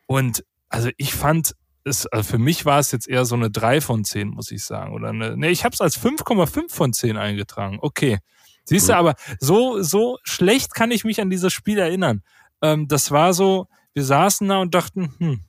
Und 0.06 0.46
also 0.70 0.90
ich 0.98 1.14
fand 1.16 1.56
es, 1.84 2.06
also 2.08 2.24
für 2.24 2.38
mich 2.38 2.66
war 2.66 2.80
es 2.80 2.92
jetzt 2.92 3.08
eher 3.08 3.26
so 3.26 3.36
eine 3.36 3.50
3 3.50 3.82
von 3.82 4.04
10, 4.04 4.30
muss 4.30 4.52
ich 4.52 4.64
sagen. 4.64 4.94
Oder 4.94 5.10
eine, 5.10 5.36
nee, 5.36 5.50
ich 5.50 5.66
habe 5.66 5.74
es 5.74 5.82
als 5.82 6.00
5,5 6.00 6.72
von 6.72 6.94
10 6.94 7.18
eingetragen. 7.18 7.80
Okay. 7.82 8.20
Siehst 8.66 8.88
du, 8.88 8.96
aber 8.96 9.16
so, 9.40 9.82
so 9.82 10.20
schlecht 10.24 10.74
kann 10.74 10.92
ich 10.92 11.04
mich 11.04 11.20
an 11.20 11.30
dieses 11.30 11.52
Spiel 11.52 11.80
erinnern. 11.80 12.22
Ähm, 12.64 12.88
das 12.88 13.12
war 13.12 13.34
so, 13.34 13.68
wir 13.94 14.04
saßen 14.04 14.48
da 14.48 14.58
und 14.60 14.74
dachten, 14.74 15.14
hm, 15.20 15.42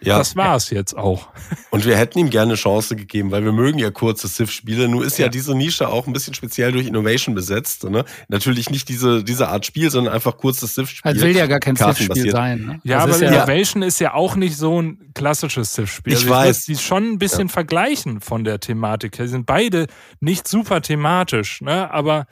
Ja, 0.00 0.16
das 0.18 0.34
war's 0.34 0.70
jetzt 0.70 0.96
auch. 0.96 1.28
und 1.70 1.84
wir 1.84 1.96
hätten 1.96 2.18
ihm 2.20 2.30
gerne 2.30 2.52
eine 2.52 2.54
Chance 2.54 2.96
gegeben, 2.96 3.30
weil 3.32 3.44
wir 3.44 3.52
mögen 3.52 3.78
ja 3.78 3.90
kurze 3.90 4.28
Civ-Spiele. 4.28 4.88
Nur 4.88 5.04
ist 5.04 5.18
ja. 5.18 5.26
Ja. 5.26 5.28
diese 5.28 5.54
Nische 5.56 5.88
auch 5.88 6.06
ein 6.06 6.12
bisschen 6.12 6.32
speziell 6.34 6.72
durch 6.72 6.86
Innovation 6.86 7.34
besetzt. 7.34 7.84
Ne? 7.84 8.04
Natürlich 8.28 8.70
nicht 8.70 8.88
diese, 8.88 9.22
diese 9.24 9.48
Art 9.48 9.66
Spiel, 9.66 9.90
sondern 9.90 10.14
einfach 10.14 10.36
kurzes 10.38 10.74
Civ-Spiel. 10.74 11.12
Es 11.16 11.20
will 11.20 11.36
ja 11.36 11.46
gar 11.46 11.58
kein. 11.60 11.76
Civ-Spiel 11.76 12.30
sein. 12.30 12.60
Ne? 12.60 12.80
Ja, 12.84 12.96
Das 12.96 13.04
aber 13.04 13.12
ist 13.14 13.20
ja, 13.20 13.28
Innovation 13.28 13.82
ist 13.82 13.98
ja 14.00 14.14
auch 14.14 14.36
nicht 14.36 14.56
so 14.56 14.80
ein 14.80 15.10
klassisches 15.14 15.74
Civ-Spiel. 15.74 16.12
Ich 16.14 16.20
Also 16.20 16.30
weiß. 16.30 16.46
muss 16.48 16.64
die 16.64 16.76
schon 16.76 17.04
ein 17.12 17.18
bisschen 17.18 17.48
vergleichen 17.48 18.20
von 18.20 18.44
der 18.44 18.60
Thematik. 18.60 19.18
her. 19.18 19.26
Die 19.26 19.30
sind 19.32 19.44
beide 19.46 19.86
nicht 20.20 20.48
super 20.48 20.80
thematisch, 20.80 21.60
ne? 21.60 21.90
aber 21.90 22.26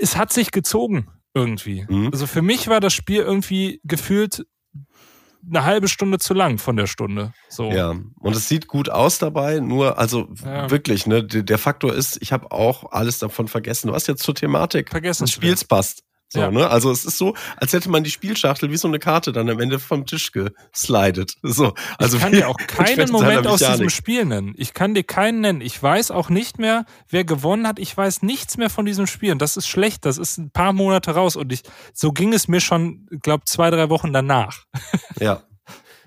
es 0.00 0.16
hat 0.16 0.32
sich 0.32 0.50
gezogen 0.52 1.08
irgendwie. 1.34 1.86
Mhm. 1.88 2.10
Also 2.12 2.26
für 2.26 2.42
mich 2.42 2.68
war 2.68 2.80
das 2.80 2.92
Spiel 2.92 3.22
irgendwie 3.22 3.80
gefühlt 3.84 4.44
eine 5.48 5.64
halbe 5.64 5.88
Stunde 5.88 6.18
zu 6.18 6.34
lang 6.34 6.58
von 6.58 6.76
der 6.76 6.86
Stunde. 6.86 7.32
So. 7.48 7.70
Ja, 7.70 7.90
und 7.90 8.36
es 8.36 8.48
sieht 8.48 8.66
gut 8.66 8.90
aus 8.90 9.18
dabei, 9.18 9.60
nur, 9.60 9.98
also 9.98 10.28
Ja. 10.44 10.70
wirklich, 10.70 11.06
ne, 11.06 11.24
der, 11.24 11.58
Faktor 11.58 11.94
ist, 11.94 12.18
ich 12.20 12.32
habe 12.32 12.52
auch 12.52 12.92
alles 12.92 13.18
davon 13.18 13.48
vergessen, 13.48 13.90
was 13.90 14.06
jetzt 14.06 14.22
zur 14.22 14.34
Thematik 14.34 14.90
Vergessen 14.90 15.24
des 15.24 15.32
Spiels 15.32 15.64
passt. 15.64 16.02
So, 16.32 16.38
Ja. 16.40 16.50
ne? 16.52 16.70
Also 16.70 16.92
es 16.92 17.04
ist 17.04 17.18
so, 17.18 17.34
als 17.56 17.72
hätte 17.72 17.90
man 17.90 18.04
die 18.04 18.10
Spielschachtel 18.10 18.70
wie 18.70 18.76
so 18.76 18.86
eine 18.86 19.00
Karte 19.00 19.32
dann 19.32 19.50
am 19.50 19.58
Ende 19.58 19.80
vom 19.80 20.06
Tisch 20.06 20.30
geslidet. 20.30 21.34
So, 21.42 21.74
also 21.98 22.16
ich 22.16 22.22
kann 22.22 22.30
dir 22.32 22.48
auch 22.48 22.56
keinen 22.68 23.10
Moment 23.10 23.46
aus 23.48 23.58
diesem. 23.58 23.90
Spiel 23.90 24.24
nennen. 24.24 24.54
Ich 24.56 24.72
kann 24.72 24.94
dir 24.94 25.02
keinen 25.02 25.40
nennen. 25.40 25.60
Ich 25.60 25.82
weiß 25.82 26.12
auch 26.12 26.28
nicht 26.28 26.58
mehr, 26.60 26.84
wer 27.08 27.24
gewonnen 27.24 27.66
hat. 27.66 27.80
Ich 27.80 27.96
weiß 27.96 28.22
nichts 28.22 28.56
mehr 28.56 28.70
von 28.70 28.86
diesem 28.86 29.08
Spiel. 29.08 29.32
Und 29.32 29.42
das 29.42 29.56
ist 29.56 29.66
schlecht. 29.66 30.04
Das 30.06 30.18
ist 30.18 30.38
ein 30.38 30.50
paar 30.50 30.72
Monate 30.72 31.10
raus. 31.12 31.34
Und 31.34 31.52
ich, 31.52 31.62
so 31.92 32.12
ging 32.12 32.32
es 32.32 32.46
mir 32.46 32.60
schon, 32.60 33.08
glaube 33.22 33.44
zwei, 33.46 33.70
drei 33.70 33.90
Wochen 33.90 34.12
danach. 34.12 34.64
Ja. 35.18 35.42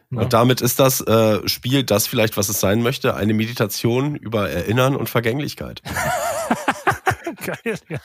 Ja. 0.09 0.21
Und 0.21 0.34
damit 0.34 0.61
ist 0.61 0.80
das 0.80 1.01
äh, 1.01 1.47
Spiel 1.49 1.84
das 1.84 2.05
vielleicht, 2.05 2.38
was 2.38 2.47
es 2.47 2.59
sein 2.59 2.84
möchte, 2.84 3.15
eine 3.15 3.34
Meditation 3.34 4.15
über 4.15 4.47
Erinnern 4.49 4.95
und 4.95 5.09
Vergänglichkeit. 5.09 5.82
Geil, 7.44 7.78
ja. 7.89 8.00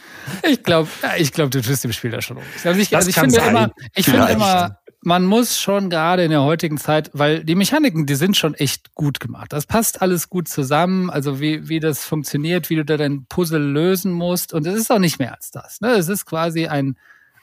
ich 0.49 0.62
glaube, 0.62 0.89
ja, 1.03 1.16
ich 1.16 1.32
glaub, 1.32 1.51
du 1.51 1.62
tust 1.62 1.84
dem 1.84 1.93
Spiel 1.93 2.11
da 2.11 2.20
schon 2.20 2.39
um. 2.39 2.43
Also 2.64 2.80
ich, 2.80 2.91
Das 2.91 3.07
also 3.07 3.11
ich 3.11 3.14
finde 3.16 3.36
sein. 3.36 3.49
immer, 3.49 3.72
ich 3.95 4.05
finde 4.07 4.28
immer, 4.28 4.78
man 5.03 5.24
muss 5.24 5.61
schon 5.61 5.91
gerade 5.91 6.24
in 6.24 6.30
der 6.30 6.43
heutigen 6.43 6.76
Zeit, 6.76 7.11
weil 7.12 7.45
die 7.45 7.55
Mechaniken, 7.55 8.07
die 8.07 8.16
sind 8.16 8.36
schon 8.36 8.55
echt 8.55 8.95
gut 8.95 9.20
gemacht. 9.20 9.53
Das 9.53 9.66
passt 9.66 10.03
alles 10.03 10.28
gut 10.28 10.49
zusammen, 10.49 11.09
also 11.09 11.41
wie, 11.41 11.68
wie 11.68 11.80
das 11.80 12.05
funktioniert, 12.05 12.68
wie 12.68 12.76
du 12.76 12.84
da 12.84 12.97
dein 12.97 13.26
Puzzle 13.26 13.62
lösen 13.62 14.12
musst. 14.12 14.53
Und 14.53 14.66
es 14.66 14.74
ist 14.74 14.91
auch 14.91 14.99
nicht 14.99 15.18
mehr 15.18 15.34
als 15.34 15.51
das. 15.51 15.80
Ne? 15.80 15.91
Es 15.91 16.09
ist 16.09 16.26
quasi 16.26 16.66
ein, 16.66 16.97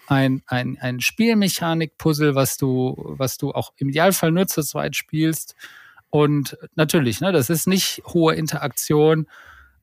ein, 0.08 0.44
ein, 0.48 0.78
ein 0.82 1.00
Spielmechanik-Puzzle, 1.00 2.36
was 2.36 2.58
du, 2.58 2.96
was 3.18 3.38
du 3.38 3.52
auch 3.52 3.72
im 3.78 3.90
Idealfall 3.90 4.32
nur 4.32 4.48
zu 4.48 4.62
zweit 4.62 4.96
spielst. 4.96 5.56
Und 6.10 6.58
natürlich, 6.76 7.22
ne, 7.22 7.32
das 7.32 7.50
ist 7.50 7.68
nicht 7.68 8.02
hohe 8.06 8.36
Interaktion, 8.36 9.28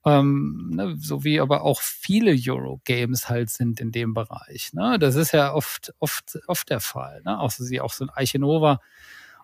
ähm, 0.05 0.71
ne, 0.75 0.97
so 0.99 1.25
wie 1.25 1.41
aber 1.41 1.63
auch 1.63 1.81
viele 1.81 2.33
Euro-Games 2.33 3.29
halt 3.29 3.51
sind 3.51 3.81
in 3.81 3.93
dem 3.93 4.15
Bereich. 4.15 4.73
Ne? 4.73 4.99
Das 4.99 5.15
ist 5.15 5.33
ja 5.33 5.55
oft, 5.55 5.95
oft, 5.99 6.39
oft 6.47 6.71
der 6.71 6.81
Fall. 6.81 7.23
Ne? 7.25 7.39
Auch, 7.39 7.51
so, 7.51 7.65
auch 7.81 7.93
so 7.93 8.05
ein 8.05 8.11
Eichenova. 8.11 8.81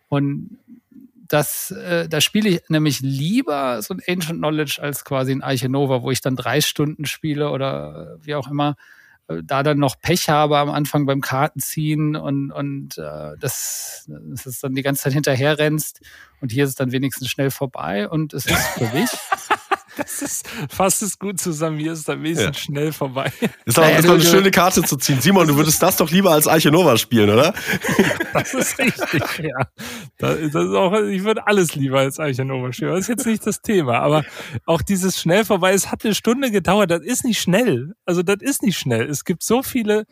Und 0.09 0.59
das, 1.29 1.71
äh, 1.71 2.09
da 2.09 2.21
spiele 2.21 2.49
ich 2.49 2.63
nämlich 2.69 3.01
lieber 3.01 3.83
so 3.83 3.95
ein 3.95 4.01
Ancient 4.07 4.39
Knowledge 4.39 4.79
als 4.81 5.05
quasi 5.05 5.33
ein 5.33 5.43
Eichenova, 5.43 6.03
wo 6.03 6.11
ich 6.11 6.23
dann 6.23 6.37
drei 6.37 6.61
Stunden 6.61 7.05
spiele 7.05 7.51
oder 7.51 8.19
wie 8.23 8.35
auch 8.35 8.51
immer 8.51 8.77
äh, 9.29 9.43
da 9.45 9.63
dann 9.63 9.79
noch 9.79 10.01
Pech 10.01 10.29
habe 10.29 10.59
am 10.59 10.71
Anfang 10.71 11.07
beim 11.07 11.21
Kartenziehen 11.21 12.17
und, 12.17 12.51
und 12.51 12.99
äh, 12.99 13.37
das, 13.39 14.09
das 14.09 14.47
ist 14.47 14.65
dann 14.65 14.75
die 14.75 14.83
ganze 14.83 15.03
Zeit 15.03 15.13
hinterher 15.13 15.59
rennst 15.59 16.01
und 16.41 16.51
hier 16.51 16.65
ist 16.65 16.71
es 16.71 16.77
dann 16.77 16.93
wenigstens 16.93 17.29
schnell 17.29 17.51
vorbei 17.51 18.09
und 18.09 18.33
es 18.33 18.47
ist 18.47 18.57
für 18.57 18.89
mich 18.99 19.11
Das 19.99 20.22
ist, 20.22 20.49
fasst 20.70 21.03
es 21.03 21.18
gut 21.18 21.40
zusammen. 21.40 21.78
Hier 21.78 21.92
ist 21.92 22.09
dann 22.09 22.22
wenigstens 22.22 22.57
ja. 22.57 22.62
schnell 22.62 22.92
vorbei. 22.92 23.32
Ist 23.64 23.78
aber 23.78 23.90
ist 23.99 24.07
doch 24.07 24.14
eine 24.14 24.22
schöne 24.22 24.51
Karte 24.51 24.82
zu 24.82 24.96
ziehen. 24.96 25.20
Simon, 25.20 25.46
du 25.49 25.57
würdest 25.57 25.82
das 25.82 25.96
doch 25.96 26.11
lieber 26.11 26.30
als 26.30 26.46
Eiche 26.46 26.70
Nova 26.70 26.96
spielen, 26.96 27.30
oder? 27.30 27.53
das 28.32 28.55
ist 28.55 28.78
richtig, 28.78 29.22
ja. 29.42 29.68
Das, 30.18 30.38
ist 30.38 30.55
auch, 30.55 30.94
ich 31.01 31.24
würde 31.24 31.46
alles 31.46 31.74
lieber 31.74 31.99
als 31.99 32.20
Eiche 32.20 32.44
Nova 32.44 32.72
spielen. 32.72 32.92
Das 32.92 33.01
ist 33.01 33.09
jetzt 33.09 33.26
nicht 33.26 33.46
das 33.46 33.61
Thema. 33.61 33.99
Aber 33.99 34.24
auch 34.66 34.82
dieses 34.82 35.20
schnell 35.20 35.44
vorbei, 35.44 35.72
es 35.72 35.90
hat 35.90 36.05
eine 36.05 36.14
Stunde 36.14 36.51
gedauert. 36.51 36.90
Das 36.90 37.03
ist 37.03 37.24
nicht 37.24 37.40
schnell. 37.40 37.94
Also, 38.05 38.22
das 38.22 38.38
ist 38.40 38.62
nicht 38.62 38.78
schnell. 38.78 39.09
Es 39.11 39.24
gibt 39.24 39.42
so 39.42 39.62
viele 39.62 40.05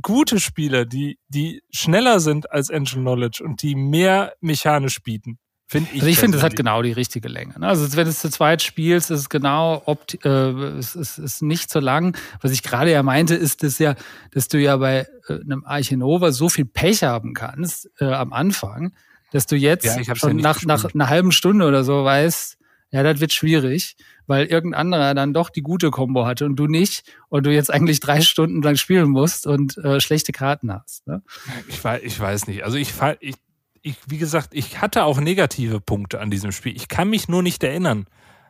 gute 0.00 0.40
Spiele, 0.40 0.86
die, 0.86 1.18
die 1.28 1.62
schneller 1.70 2.20
sind 2.20 2.50
als 2.50 2.70
Engine 2.70 3.02
Knowledge 3.02 3.44
und 3.44 3.62
die 3.62 3.74
mehr 3.74 4.34
mechanisch 4.40 5.02
bieten. 5.02 5.38
Find 5.66 5.88
ich 5.92 6.00
also 6.00 6.06
ich 6.06 6.18
finde, 6.18 6.36
es 6.36 6.44
hat 6.44 6.56
genau 6.56 6.82
die 6.82 6.92
richtige 6.92 7.28
Länge. 7.28 7.58
Ne? 7.58 7.66
Also 7.66 7.96
wenn 7.96 8.04
du 8.04 8.10
es 8.10 8.20
zu 8.20 8.30
zweit 8.30 8.60
spielst, 8.60 9.10
ist 9.10 9.20
es 9.20 9.28
genau, 9.30 9.82
opt 9.86 10.24
äh, 10.24 10.28
es 10.28 10.94
ist, 10.94 11.18
ist 11.18 11.42
nicht 11.42 11.70
so 11.70 11.80
lang. 11.80 12.16
Was 12.42 12.52
ich 12.52 12.62
gerade 12.62 12.90
ja 12.90 13.02
meinte, 13.02 13.34
ist 13.34 13.62
dass 13.62 13.78
ja, 13.78 13.94
dass 14.32 14.48
du 14.48 14.58
ja 14.58 14.76
bei 14.76 15.06
äh, 15.28 15.40
einem 15.40 15.64
Archinova 15.64 16.32
so 16.32 16.50
viel 16.50 16.66
Pech 16.66 17.02
haben 17.02 17.32
kannst 17.32 17.90
äh, 17.98 18.04
am 18.04 18.34
Anfang, 18.34 18.92
dass 19.32 19.46
du 19.46 19.56
jetzt 19.56 19.84
ja, 19.84 20.14
schon 20.14 20.38
ja 20.38 20.42
nach, 20.42 20.62
nach 20.64 20.94
einer 20.94 21.08
halben 21.08 21.32
Stunde 21.32 21.66
oder 21.66 21.82
so 21.82 22.04
weißt, 22.04 22.58
ja, 22.94 23.02
das 23.02 23.20
wird 23.20 23.32
schwierig, 23.32 23.96
weil 24.28 24.46
irgendein 24.46 24.80
anderer 24.80 25.14
dann 25.14 25.34
doch 25.34 25.50
die 25.50 25.62
gute 25.62 25.90
Combo 25.90 26.26
hatte 26.26 26.44
und 26.44 26.54
du 26.54 26.68
nicht 26.68 27.02
und 27.28 27.44
du 27.44 27.52
jetzt 27.52 27.72
eigentlich 27.72 27.98
drei 27.98 28.20
Stunden 28.20 28.62
lang 28.62 28.76
spielen 28.76 29.08
musst 29.08 29.48
und 29.48 29.76
äh, 29.78 29.98
schlechte 29.98 30.30
Karten 30.30 30.72
hast. 30.72 31.04
Ne? 31.08 31.20
Ich, 31.66 31.82
weiß, 31.82 32.02
ich 32.04 32.20
weiß 32.20 32.46
nicht. 32.46 32.62
Also 32.62 32.76
ich, 32.76 32.92
ich 33.18 33.34
ich, 33.84 33.96
wie 34.06 34.18
gesagt, 34.18 34.48
ich 34.52 34.80
hatte 34.80 35.04
auch 35.04 35.20
negative 35.20 35.78
Punkte 35.78 36.18
an 36.18 36.30
diesem 36.30 36.52
Spiel. 36.52 36.74
Ich 36.74 36.88
kann 36.88 37.10
mich 37.10 37.28
nur 37.28 37.42
nicht 37.42 37.62
erinnern. 37.62 38.06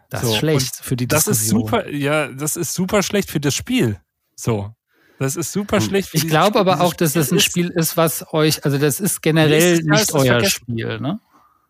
Das 0.09 0.23
so. 0.23 0.29
ist 0.29 0.37
schlecht 0.37 0.77
für 0.77 0.95
die 0.95 1.09
Diskussion. 1.09 1.33
Das 1.35 1.43
ist 1.43 1.49
super, 1.49 1.91
ja, 1.91 2.29
das 2.29 2.57
ist 2.57 2.73
super 2.73 3.03
schlecht 3.03 3.31
für 3.31 3.41
das 3.41 3.55
Spiel. 3.55 4.01
So. 4.37 4.71
Das 5.19 5.35
ist 5.35 5.53
super 5.53 5.79
hm. 5.79 5.85
schlecht. 5.85 6.11
Ich 6.13 6.29
glaube 6.29 6.59
aber 6.61 6.81
auch, 6.81 6.95
dass 6.95 7.15
das 7.15 7.33
ein 7.33 7.41
Spiel 7.41 7.71
ist, 7.71 7.97
was 7.97 8.33
euch, 8.33 8.65
also 8.65 8.79
das 8.79 9.01
ist 9.01 9.23
generell 9.23 9.81
ist, 9.81 9.85
nicht 9.85 10.13
euer 10.13 10.25
vergessen. 10.25 10.51
Spiel, 10.51 11.01
ne? 11.01 11.21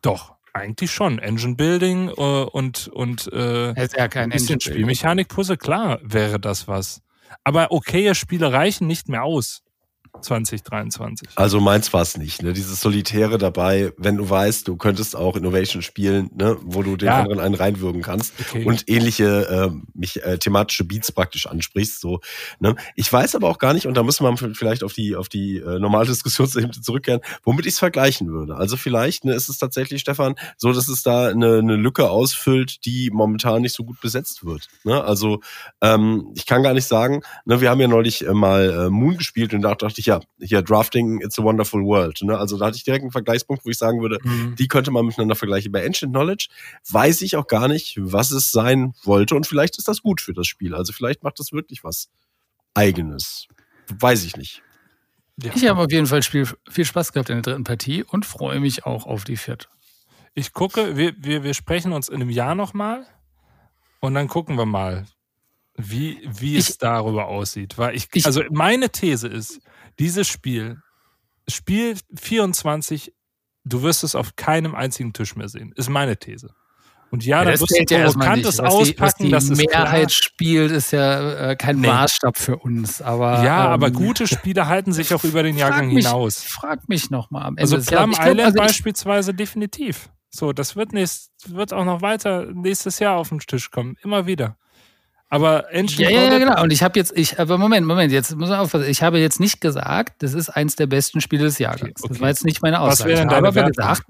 Doch, 0.03 0.35
eigentlich 0.53 0.93
schon. 0.93 1.19
Engine 1.19 1.57
Building 1.57 2.09
äh, 2.09 2.12
und 2.12 2.89
und 2.89 3.31
äh, 3.33 3.83
ist 3.83 3.97
ja 3.97 4.09
kein 4.09 4.31
Engine 4.31 4.61
Spielmechanik 4.61 5.29
Puzzle, 5.29 5.57
klar 5.57 6.01
wäre 6.03 6.39
das 6.39 6.69
was. 6.69 7.01
Aber 7.45 7.73
okaye 7.73 8.15
Spiele 8.15 8.53
reichen 8.53 8.87
nicht 8.87 9.09
mehr 9.09 9.25
aus. 9.25 9.64
2023. 10.21 11.29
Also 11.35 11.61
meins 11.61 11.93
war 11.93 12.03
es 12.03 12.17
nicht, 12.17 12.43
ne? 12.43 12.53
Dieses 12.53 12.81
Solitäre 12.81 13.39
dabei, 13.39 13.93
wenn 13.97 14.17
du 14.17 14.29
weißt, 14.29 14.67
du 14.69 14.77
könntest 14.77 15.17
auch 15.17 15.37
Innovation 15.37 15.83
spielen, 15.83 16.31
ne? 16.35 16.57
wo 16.62 16.83
du 16.83 16.97
den 16.97 17.07
ja. 17.07 17.21
anderen 17.21 17.41
einen 17.41 17.55
reinwürgen 17.55 18.03
kannst 18.03 18.35
okay. 18.41 18.65
und 18.65 18.89
ähnliche 18.89 19.71
äh, 19.73 19.81
mich, 19.95 20.23
äh, 20.25 20.39
thematische 20.39 20.85
Beats 20.85 21.12
praktisch 21.12 21.47
ansprichst. 21.47 22.01
So, 22.01 22.21
ne? 22.61 22.75
Ich 22.95 23.12
weiß 23.12 23.35
aber 23.35 23.49
auch 23.49 23.59
gar 23.59 23.75
nicht, 23.75 23.87
und 23.87 23.95
da 23.97 24.03
müssen 24.03 24.25
wir 24.25 24.55
vielleicht 24.55 24.83
auf 24.83 24.93
die, 24.93 25.17
auf 25.17 25.29
die 25.29 25.59
äh, 25.59 25.79
normale 25.79 26.07
Diskussionsebene 26.07 26.73
zurückkehren, 26.81 27.21
womit 27.43 27.67
ich 27.67 27.75
es 27.75 27.79
vergleichen 27.79 28.29
würde. 28.29 28.57
Also 28.57 28.77
vielleicht 28.77 29.25
ne, 29.25 29.35
ist 29.35 29.49
es 29.49 29.59
tatsächlich, 29.59 30.01
Stefan, 30.01 30.35
so, 30.57 30.73
dass 30.73 30.89
es 30.89 31.03
da 31.03 31.29
eine, 31.29 31.59
eine 31.59 31.77
Lücke 31.77 32.09
ausfüllt, 32.11 32.85
die 32.85 33.11
momentan 33.12 33.62
nicht 33.62 33.75
so 33.75 33.85
gut 33.85 34.01
besetzt 34.01 34.45
wird. 34.45 34.69
Ne? 34.85 35.03
Also 35.03 35.41
ähm, 35.81 36.33
ich 36.35 36.47
kann 36.47 36.62
gar 36.62 36.75
nicht 36.75 36.87
sagen, 36.87 37.23
ne, 37.45 37.61
wir 37.61 37.71
haben 37.71 37.81
ja 37.81 37.89
neulich 37.89 38.27
äh, 38.27 38.33
mal 38.33 38.87
äh, 38.87 38.91
Moon 38.91 39.17
gespielt 39.17 39.53
und 39.55 39.62
da 39.62 39.75
dachte 39.75 40.01
ich, 40.01 40.04
ja, 40.07 40.21
hier 40.41 40.63
Drafting 40.63 41.21
It's 41.21 41.39
a 41.39 41.43
Wonderful 41.43 41.83
World. 41.83 42.21
Ne? 42.23 42.37
Also 42.37 42.59
da 42.59 42.67
hatte 42.67 42.77
ich 42.77 42.85
direkt 42.85 43.03
einen 43.03 43.13
Vergleichspunkt, 43.13 43.65
wo 43.65 43.71
ich 43.71 43.79
sagen 43.79 44.01
würde, 44.01 44.19
mhm. 44.23 44.57
die 44.57 44.69
könnte 44.69 44.91
man 44.91 45.07
miteinander 45.07 45.35
vergleichen. 45.35 45.73
Bei 45.73 45.85
Ancient 45.85 46.13
Knowledge 46.13 46.49
weiß 46.91 47.23
ich 47.23 47.37
auch 47.37 47.47
gar 47.47 47.69
nicht, 47.69 47.97
was 48.01 48.31
es 48.31 48.51
sein 48.51 48.95
wollte 49.03 49.35
und 49.35 49.47
vielleicht 49.47 49.79
ist 49.79 49.89
das 49.89 50.03
gut 50.03 50.21
für 50.21 50.33
das 50.33 50.47
Spiel. 50.47 50.75
Also 50.75 50.93
vielleicht 50.93 51.23
macht 51.23 51.39
das 51.39 51.53
wirklich 51.53 51.85
was 51.85 52.11
Eigenes. 52.75 53.47
Weiß 53.99 54.25
ich 54.25 54.37
nicht. 54.37 54.63
Ja. 55.43 55.53
Ich 55.55 55.67
habe 55.67 55.81
auf 55.81 55.91
jeden 55.91 56.07
Fall 56.07 56.23
viel, 56.23 56.49
viel 56.69 56.85
Spaß 56.85 57.13
gehabt 57.13 57.31
in 57.31 57.37
der 57.37 57.43
dritten 57.43 57.65
Partie 57.65 58.05
und 58.05 58.25
freue 58.25 58.61
mich 58.61 58.87
auch 58.87 59.07
auf 59.07 59.25
die 59.25 59.37
vierte. 59.37 59.69
Ich 60.35 60.53
gucke, 60.53 60.97
wir, 60.97 61.15
wir, 61.19 61.45
wir 61.45 61.55
sprechen 61.55 61.93
uns 61.93 62.09
in 62.09 62.17
einem 62.17 62.31
Jahr 62.31 62.55
nochmal 62.55 63.07
und 64.01 64.15
dann 64.15 64.29
gucken 64.29 64.57
wir 64.57 64.67
mal, 64.67 65.07
wie, 65.77 66.21
wie 66.29 66.57
ich, 66.57 66.71
es 66.71 66.79
darüber 66.79 67.27
aussieht. 67.27 67.79
Weil 67.79 67.97
ich, 67.97 68.09
ich, 68.13 68.27
also 68.27 68.43
meine 68.51 68.91
These 68.91 69.29
ist, 69.29 69.61
dieses 69.99 70.29
Spiel, 70.29 70.81
Spiel 71.49 71.97
24, 72.19 73.13
du 73.65 73.83
wirst 73.83 74.05
es 74.05 74.15
auf 74.15 74.37
keinem 74.37 74.75
einzigen 74.75 75.13
Tisch 75.13 75.37
mehr 75.37 75.49
sehen. 75.49 75.73
Ist 75.77 75.89
meine 75.89 76.17
These. 76.17 76.55
Und 77.11 77.25
ja, 77.25 77.45
ja 77.45 77.53
das 77.53 77.61
wirst 77.61 77.91
du 77.91 77.95
ja 77.95 78.07
Provokantes 78.07 78.59
auspacken, 78.59 79.31
dass 79.31 79.49
die 79.49 79.67
Mehrheit 79.67 80.11
spielt, 80.11 80.73
ist 80.73 80.91
ja 80.91 81.51
äh, 81.51 81.57
kein 81.57 81.79
nee. 81.79 81.87
Maßstab 81.87 82.37
für 82.37 82.57
uns. 82.57 83.01
Aber 83.01 83.45
ja, 83.45 83.67
ähm, 83.67 83.71
aber 83.73 83.93
gute 83.93 84.27
Spiele 84.27 84.67
halten 84.67 84.93
sich 84.93 85.15
auch 85.15 85.23
über 85.23 85.45
den 85.45 85.57
Jahrgang 85.57 85.89
mich, 85.89 86.05
hinaus. 86.05 86.43
Frag 86.43 86.89
mich 86.89 87.11
noch 87.11 87.31
mal 87.31 87.43
am 87.43 87.57
Ende. 87.57 87.63
Also 87.63 87.77
Plum 87.77 88.11
Island 88.11 88.35
glaub, 88.35 88.47
also 88.47 88.59
beispielsweise 88.59 89.33
definitiv. 89.33 90.11
So, 90.29 90.53
das 90.53 90.75
wird 90.75 90.93
nächst, 90.93 91.31
wird 91.47 91.73
auch 91.73 91.85
noch 91.85 92.03
weiter 92.03 92.47
nächstes 92.53 92.99
Jahr 92.99 93.17
auf 93.17 93.29
den 93.29 93.39
Tisch 93.39 93.71
kommen, 93.71 93.95
immer 94.03 94.27
wieder. 94.27 94.57
Aber 95.29 95.66
Ancient 95.72 95.99
ja, 95.99 96.11
ja, 96.11 96.39
genau. 96.39 96.62
Und 96.62 96.72
ich 96.72 96.83
habe 96.83 96.99
jetzt, 96.99 97.16
ich, 97.16 97.41
aber 97.41 97.59
Moment, 97.59 97.87
Moment, 97.87 98.12
jetzt 98.12 98.37
muss 98.37 98.51
man 98.51 98.61
aufpassen. 98.61 98.89
Ich 98.89 99.03
habe 99.03 99.18
jetzt 99.18 99.41
nicht 99.41 99.61
gesagt, 99.61 100.22
das 100.22 100.35
ist 100.35 100.49
eins 100.51 100.77
der 100.77 100.87
besten 100.87 101.20
Spiele 101.20 101.45
des 101.45 101.59
Jahrgangs. 101.59 102.03
Okay, 102.03 102.05
okay. 102.05 102.09
Das 102.09 102.20
war 102.20 102.29
jetzt 102.29 102.45
nicht 102.45 102.62
meine 102.62 102.81
Aussage. 102.81 102.99
Was 102.99 103.07
wäre 103.07 103.18
denn 103.20 103.29
deine 103.29 103.49
aber 103.49 103.64
gesagt, 103.64 104.03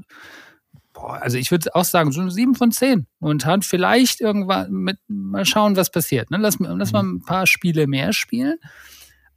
boah, 0.93 1.21
also 1.21 1.37
ich 1.39 1.51
würde 1.51 1.75
auch 1.75 1.85
sagen, 1.85 2.13
so 2.13 2.21
eine 2.21 2.31
7 2.31 2.55
von 2.55 2.73
10. 2.73 3.07
Momentan 3.21 3.63
vielleicht 3.63 4.21
irgendwann 4.21 4.71
mit, 4.71 4.99
mal 5.09 5.45
schauen, 5.45 5.77
was 5.77 5.91
passiert. 5.91 6.31
Ne? 6.31 6.39
Lass, 6.39 6.57
lass 6.59 6.93
mal 6.93 7.03
mhm. 7.03 7.17
ein 7.17 7.23
paar 7.23 7.47
Spiele 7.47 7.87
mehr 7.87 8.13
spielen. 8.13 8.57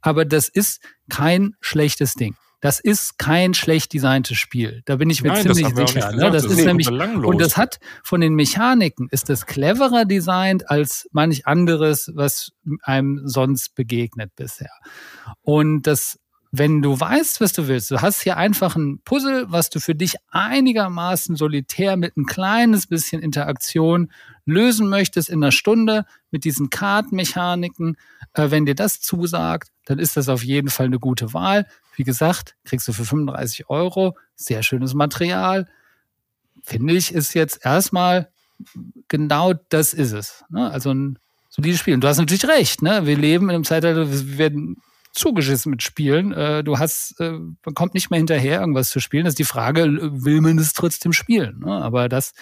Aber 0.00 0.24
das 0.24 0.48
ist 0.48 0.80
kein 1.10 1.56
schlechtes 1.60 2.14
Ding. 2.14 2.36
Das 2.60 2.80
ist 2.80 3.18
kein 3.18 3.54
schlecht 3.54 3.92
designtes 3.92 4.36
Spiel. 4.36 4.82
Da 4.84 4.96
bin 4.96 5.10
ich 5.10 5.22
mir 5.22 5.28
Nein, 5.28 5.42
ziemlich 5.42 5.68
sicher. 5.68 6.12
Ne? 6.12 6.30
Das, 6.30 6.42
das 6.42 6.52
ist 6.52 6.64
nämlich 6.64 6.88
und 6.90 7.40
das 7.40 7.56
hat 7.56 7.78
von 8.02 8.20
den 8.20 8.34
Mechaniken 8.34 9.08
ist 9.10 9.28
das 9.28 9.46
cleverer 9.46 10.04
designt 10.04 10.68
als 10.68 11.08
manch 11.12 11.46
anderes, 11.46 12.10
was 12.14 12.50
einem 12.82 13.22
sonst 13.24 13.74
begegnet 13.74 14.34
bisher. 14.34 14.72
Und 15.42 15.82
das 15.82 16.18
wenn 16.50 16.80
du 16.80 16.98
weißt, 16.98 17.40
was 17.40 17.52
du 17.52 17.68
willst, 17.68 17.90
du 17.90 18.00
hast 18.00 18.22
hier 18.22 18.36
einfach 18.38 18.74
ein 18.74 19.00
Puzzle, 19.04 19.46
was 19.48 19.68
du 19.68 19.80
für 19.80 19.94
dich 19.94 20.16
einigermaßen 20.30 21.36
solitär 21.36 21.96
mit 21.96 22.16
ein 22.16 22.24
kleines 22.24 22.86
bisschen 22.86 23.20
Interaktion 23.20 24.10
lösen 24.46 24.88
möchtest 24.88 25.28
in 25.28 25.42
einer 25.42 25.52
Stunde 25.52 26.06
mit 26.30 26.44
diesen 26.44 26.70
Kartenmechaniken, 26.70 27.96
äh, 28.32 28.50
wenn 28.50 28.64
dir 28.64 28.74
das 28.74 29.00
zusagt, 29.00 29.70
dann 29.84 29.98
ist 29.98 30.16
das 30.16 30.28
auf 30.28 30.42
jeden 30.42 30.70
Fall 30.70 30.86
eine 30.86 30.98
gute 30.98 31.34
Wahl. 31.34 31.66
Wie 31.98 32.04
gesagt, 32.04 32.54
kriegst 32.64 32.86
du 32.86 32.92
für 32.92 33.04
35 33.04 33.68
Euro 33.68 34.16
sehr 34.36 34.62
schönes 34.62 34.94
Material. 34.94 35.66
Finde 36.62 36.94
ich, 36.94 37.12
ist 37.12 37.34
jetzt 37.34 37.64
erstmal 37.64 38.30
genau 39.08 39.52
das 39.68 39.92
ist 39.92 40.12
es. 40.12 40.44
Ne? 40.48 40.70
Also 40.70 40.92
ein 40.92 41.18
solides 41.48 41.80
Spiel. 41.80 41.94
Und 41.94 42.02
du 42.02 42.08
hast 42.08 42.18
natürlich 42.18 42.46
recht, 42.46 42.82
ne? 42.82 43.04
Wir 43.04 43.16
leben 43.16 43.46
in 43.46 43.56
einem 43.56 43.64
Zeitalter, 43.64 44.10
wir 44.10 44.38
werden 44.38 44.76
zugeschissen 45.12 45.70
mit 45.70 45.82
Spielen. 45.82 46.32
Äh, 46.32 46.62
du 46.62 46.78
hast, 46.78 47.18
äh, 47.20 47.32
man 47.32 47.74
kommt 47.74 47.94
nicht 47.94 48.10
mehr 48.10 48.18
hinterher, 48.18 48.60
irgendwas 48.60 48.90
zu 48.90 49.00
spielen. 49.00 49.24
Das 49.24 49.32
ist 49.32 49.38
die 49.40 49.44
Frage, 49.44 49.84
will 50.22 50.40
man 50.40 50.56
es 50.58 50.72
trotzdem 50.72 51.12
spielen? 51.12 51.58
Ne? 51.60 51.72
Aber 51.82 52.08
das, 52.08 52.32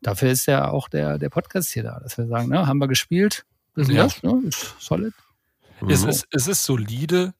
dafür 0.00 0.30
ist 0.30 0.46
ja 0.46 0.68
auch 0.68 0.88
der, 0.88 1.18
der 1.18 1.30
Podcast 1.30 1.70
hier 1.72 1.84
da, 1.84 2.00
dass 2.00 2.18
wir 2.18 2.26
sagen, 2.26 2.48
ne, 2.48 2.66
haben 2.66 2.78
wir 2.78 2.88
gespielt, 2.88 3.44
wissen 3.76 3.94
ja. 3.94 4.04
das, 4.04 4.22
ne? 4.24 4.42
ist 4.44 4.74
solid. 4.80 5.14
Es, 5.88 6.04
ist, 6.04 6.26
es 6.30 6.48
ist 6.48 6.64
solide 6.64 7.34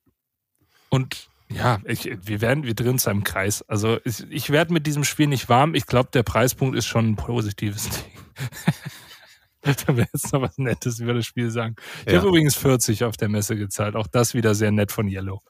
und 0.89 1.29
Ja, 1.55 1.81
ich, 1.85 2.11
wir 2.23 2.41
werden, 2.41 2.65
wir 2.65 2.75
drehen 2.75 2.91
uns 2.91 3.07
im 3.07 3.25
Kreis. 3.25 3.63
Also 3.69 3.99
ich, 4.05 4.25
ich 4.31 4.51
werde 4.51 4.73
mit 4.73 4.87
diesem 4.87 5.05
Spiel 5.05 5.27
nicht 5.27 5.49
warm. 5.49 5.75
Ich 5.75 5.87
glaube, 5.87 6.11
der 6.13 6.23
Preispunkt 6.23 6.77
ist 6.77 6.87
schon 6.87 7.11
ein 7.11 7.17
positives 7.17 7.89
Ding. 7.91 9.75
da 9.87 9.97
wäre 9.97 10.09
jetzt 10.13 10.33
noch 10.33 10.43
was 10.43 10.59
Nettes 10.59 10.99
über 11.01 11.15
das 11.15 11.27
Spiel 11.27 11.51
sagen. 11.51 11.77
Ich 12.07 12.13
Ja. 12.13 12.19
habe 12.19 12.29
übrigens 12.29 12.57
40 12.57 13.05
auf 13.05 13.17
der 13.17 13.29
Messe 13.29 13.57
gezahlt. 13.57 13.97
Auch 13.97 14.07
das 14.07 14.35
wieder 14.35 14.55
sehr 14.55 14.73
nett 14.73 14.91
von 14.93 15.09
Yellow. 15.09 15.41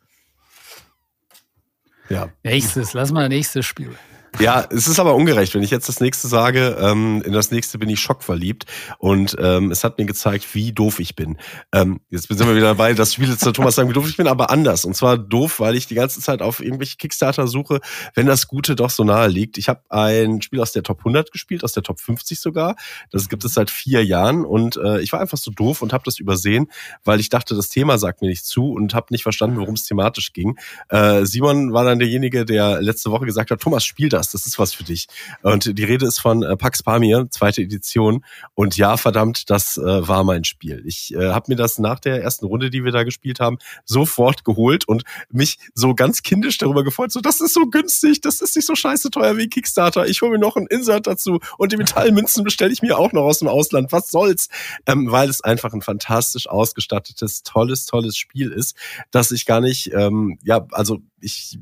Ja. 2.09 2.31
Nächstes, 2.43 2.93
lass 2.93 3.13
mal 3.13 3.29
nächstes 3.29 3.65
Spiel. 3.65 3.97
Ja, 4.41 4.67
es 4.71 4.87
ist 4.87 4.99
aber 4.99 5.15
ungerecht, 5.15 5.55
wenn 5.55 5.63
ich 5.63 5.71
jetzt 5.71 5.89
das 5.89 6.01
nächste 6.01 6.27
sage, 6.27 6.77
ähm, 6.81 7.23
in 7.25 7.33
das 7.33 7.51
nächste 7.51 7.79
bin 7.79 7.91
ich 7.91 8.01
schockverliebt 8.01 8.65
und 8.99 9.37
ähm, 9.39 9.71
es 9.71 9.85
hat 9.85 9.99
mir 9.99 10.07
gezeigt, 10.07 10.55
wie 10.55 10.73
doof 10.73 11.01
ich 11.01 11.15
bin. 11.15 11.37
Ähm, 11.73 12.01
jetzt 12.09 12.29
sind 12.29 12.41
wir 12.41 12.57
wieder 12.57 12.69
dabei, 12.69 12.95
das 12.95 13.13
Spiel 13.13 13.35
der 13.35 13.53
Thomas 13.53 13.75
sagen, 13.75 13.91
wie 13.91 13.93
doof 13.93 14.09
ich 14.09 14.17
bin, 14.17 14.27
aber 14.27 14.51
anders. 14.51 14.85
Und 14.87 14.97
zwar 14.97 15.19
doof, 15.19 15.61
weil 15.61 15.77
ich 15.77 15.87
die 15.87 15.95
ganze 15.95 16.21
Zeit 16.21 16.41
auf 16.41 16.61
irgendwelche 16.61 16.97
Kickstarter 16.97 17.47
suche, 17.47 17.81
wenn 18.15 18.27
das 18.27 18.49
Gute 18.49 18.75
doch 18.75 18.91
so 18.91 19.05
nahe 19.05 19.29
liegt. 19.29 19.59
Ich 19.59 19.69
habe 19.69 19.83
ein 19.91 20.41
Spiel 20.41 20.61
aus 20.61 20.73
der 20.73 20.83
Top 20.83 21.01
100 21.01 21.31
gespielt, 21.31 21.63
aus 21.63 21.73
der 21.73 21.83
Top 21.83 22.01
50 22.01 22.41
sogar. 22.41 22.77
Das 23.11 23.29
gibt 23.29 23.45
es 23.45 23.53
seit 23.53 23.71
vier 23.71 24.05
Jahren 24.05 24.45
und 24.45 24.77
äh, 24.77 25.01
ich 25.01 25.13
war 25.13 25.21
einfach 25.21 25.39
so 25.39 25.51
doof 25.51 25.83
und 25.83 25.93
habe 25.93 26.05
das 26.05 26.19
übersehen, 26.19 26.71
weil 27.05 27.21
ich 27.21 27.29
dachte, 27.29 27.55
das 27.55 27.69
Thema 27.69 27.99
sagt 27.99 28.23
mir 28.23 28.29
nicht 28.29 28.47
zu 28.47 28.73
und 28.73 28.95
habe 28.95 29.07
nicht 29.11 29.23
verstanden, 29.23 29.59
worum 29.59 29.75
es 29.75 29.85
thematisch 29.85 30.33
ging. 30.33 30.59
Äh, 30.89 31.27
Simon 31.27 31.73
war 31.73 31.85
dann 31.85 31.99
derjenige, 31.99 32.45
der 32.47 32.81
letzte 32.81 33.11
Woche 33.11 33.27
gesagt 33.27 33.51
hat, 33.51 33.61
Thomas, 33.61 33.85
spiel 33.85 34.09
das, 34.09 34.22
das 34.31 34.47
ist 34.47 34.59
was 34.59 34.73
für 34.75 34.85
dich. 34.85 35.07
Und 35.43 35.79
die 35.79 35.85
Rede 35.85 36.07
ist 36.07 36.21
von 36.21 36.43
äh, 36.43 36.57
Pax 36.57 36.83
Pamir, 36.83 37.27
zweite 37.31 37.63
Edition. 37.63 38.25
Und 38.55 38.77
ja, 38.77 38.97
verdammt, 38.97 39.51
das 39.51 39.77
äh, 39.77 40.09
war 40.09 40.25
mein 40.25 40.45
Spiel. 40.45 40.83
Ich 40.87 41.15
äh, 41.15 41.31
habe 41.31 41.47
mir 41.49 41.57
das 41.57 41.79
nach 41.79 42.01
der 42.01 42.23
ersten 42.23 42.47
Runde, 42.47 42.71
die 42.71 42.85
wir 42.85 42.93
da 42.93 43.05
gespielt 43.05 43.41
haben, 43.41 43.59
sofort 43.85 44.45
geholt 44.45 44.87
und 44.87 45.05
mich 45.31 45.59
so 45.75 45.95
ganz 45.95 46.23
kindisch 46.23 46.59
darüber 46.59 46.85
gefreut, 46.85 47.13
so 47.13 47.21
das 47.21 47.41
ist 47.41 47.55
so 47.55 47.67
günstig, 47.67 48.21
das 48.21 48.41
ist 48.41 48.57
nicht 48.57 48.67
so 48.67 48.75
scheiße 48.75 49.11
teuer 49.11 49.37
wie 49.37 49.49
Kickstarter. 49.49 50.07
Ich 50.07 50.23
hole 50.23 50.33
mir 50.33 50.39
noch 50.39 50.57
ein 50.57 50.67
Insert 50.67 51.07
dazu 51.07 51.41
und 51.59 51.73
die 51.73 51.77
Metallmünzen 51.77 52.45
bestelle 52.45 52.73
ich 52.73 52.83
mir 52.83 52.99
auch 52.99 53.13
noch 53.13 53.23
aus 53.23 53.39
dem 53.39 53.49
Ausland. 53.49 53.93
Was 53.93 54.11
soll's? 54.11 54.49
Ähm, 54.87 55.11
weil 55.11 55.29
es 55.29 55.43
einfach 55.43 55.73
ein 55.73 55.83
fantastisch 55.83 56.49
ausgestattetes, 56.49 57.43
tolles, 57.43 57.87
tolles 57.87 58.17
Spiel 58.17 58.51
ist, 58.51 58.77
dass 59.11 59.31
ich 59.31 59.47
gar 59.47 59.61
nicht, 59.61 59.93
ähm, 59.93 60.39
ja, 60.43 60.67
also 60.73 61.01
ich 61.21 61.59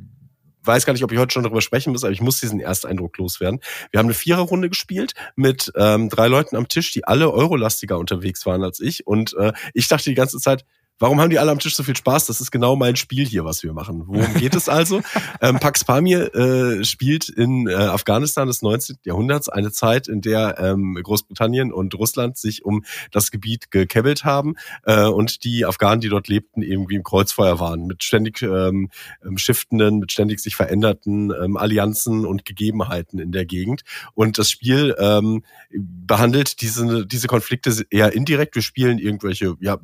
weiß 0.70 0.86
gar 0.86 0.92
nicht, 0.92 1.04
ob 1.04 1.12
ich 1.12 1.18
heute 1.18 1.32
schon 1.32 1.42
darüber 1.42 1.60
sprechen 1.60 1.92
muss, 1.92 2.04
aber 2.04 2.12
ich 2.12 2.20
muss 2.20 2.40
diesen 2.40 2.60
Ersteindruck 2.60 3.18
loswerden. 3.18 3.60
Wir 3.90 3.98
haben 3.98 4.06
eine 4.06 4.14
Viererrunde 4.14 4.68
gespielt 4.68 5.14
mit 5.36 5.72
ähm, 5.76 6.08
drei 6.08 6.28
Leuten 6.28 6.56
am 6.56 6.68
Tisch, 6.68 6.92
die 6.92 7.04
alle 7.04 7.32
eurolastiger 7.32 7.98
unterwegs 7.98 8.46
waren 8.46 8.62
als 8.62 8.80
ich. 8.80 9.06
Und 9.06 9.34
äh, 9.34 9.52
ich 9.74 9.88
dachte 9.88 10.10
die 10.10 10.14
ganze 10.14 10.38
Zeit, 10.38 10.64
Warum 11.00 11.18
haben 11.18 11.30
die 11.30 11.38
alle 11.38 11.50
am 11.50 11.58
Tisch 11.58 11.74
so 11.74 11.82
viel 11.82 11.96
Spaß? 11.96 12.26
Das 12.26 12.42
ist 12.42 12.50
genau 12.50 12.76
mein 12.76 12.94
Spiel 12.94 13.26
hier, 13.26 13.46
was 13.46 13.62
wir 13.62 13.72
machen. 13.72 14.02
Worum 14.06 14.34
geht 14.34 14.54
es 14.54 14.68
also? 14.68 15.00
ähm, 15.40 15.58
Pax 15.58 15.82
Pamir 15.82 16.34
äh, 16.34 16.84
spielt 16.84 17.30
in 17.30 17.66
äh, 17.68 17.72
Afghanistan 17.72 18.46
des 18.46 18.60
19. 18.60 18.98
Jahrhunderts, 19.04 19.48
eine 19.48 19.72
Zeit, 19.72 20.08
in 20.08 20.20
der 20.20 20.58
ähm, 20.58 20.98
Großbritannien 21.02 21.72
und 21.72 21.94
Russland 21.94 22.36
sich 22.36 22.66
um 22.66 22.84
das 23.12 23.30
Gebiet 23.30 23.70
gekebbelt 23.70 24.24
haben 24.24 24.56
äh, 24.84 25.06
und 25.06 25.42
die 25.44 25.64
Afghanen, 25.64 26.02
die 26.02 26.10
dort 26.10 26.28
lebten, 26.28 26.60
irgendwie 26.60 26.96
im 26.96 27.02
Kreuzfeuer 27.02 27.58
waren, 27.58 27.86
mit 27.86 28.04
ständig 28.04 28.42
ähm, 28.42 28.90
ähm, 29.24 29.38
shiftenden, 29.38 30.00
mit 30.00 30.12
ständig 30.12 30.40
sich 30.40 30.54
veränderten 30.54 31.32
ähm, 31.32 31.56
Allianzen 31.56 32.26
und 32.26 32.44
Gegebenheiten 32.44 33.18
in 33.18 33.32
der 33.32 33.46
Gegend. 33.46 33.84
Und 34.12 34.36
das 34.36 34.50
Spiel 34.50 34.94
ähm, 34.98 35.44
behandelt 35.70 36.60
diese, 36.60 37.06
diese 37.06 37.26
Konflikte 37.26 37.86
eher 37.88 38.12
indirekt. 38.12 38.54
Wir 38.54 38.62
spielen 38.62 38.98
irgendwelche, 38.98 39.56
ja, 39.60 39.78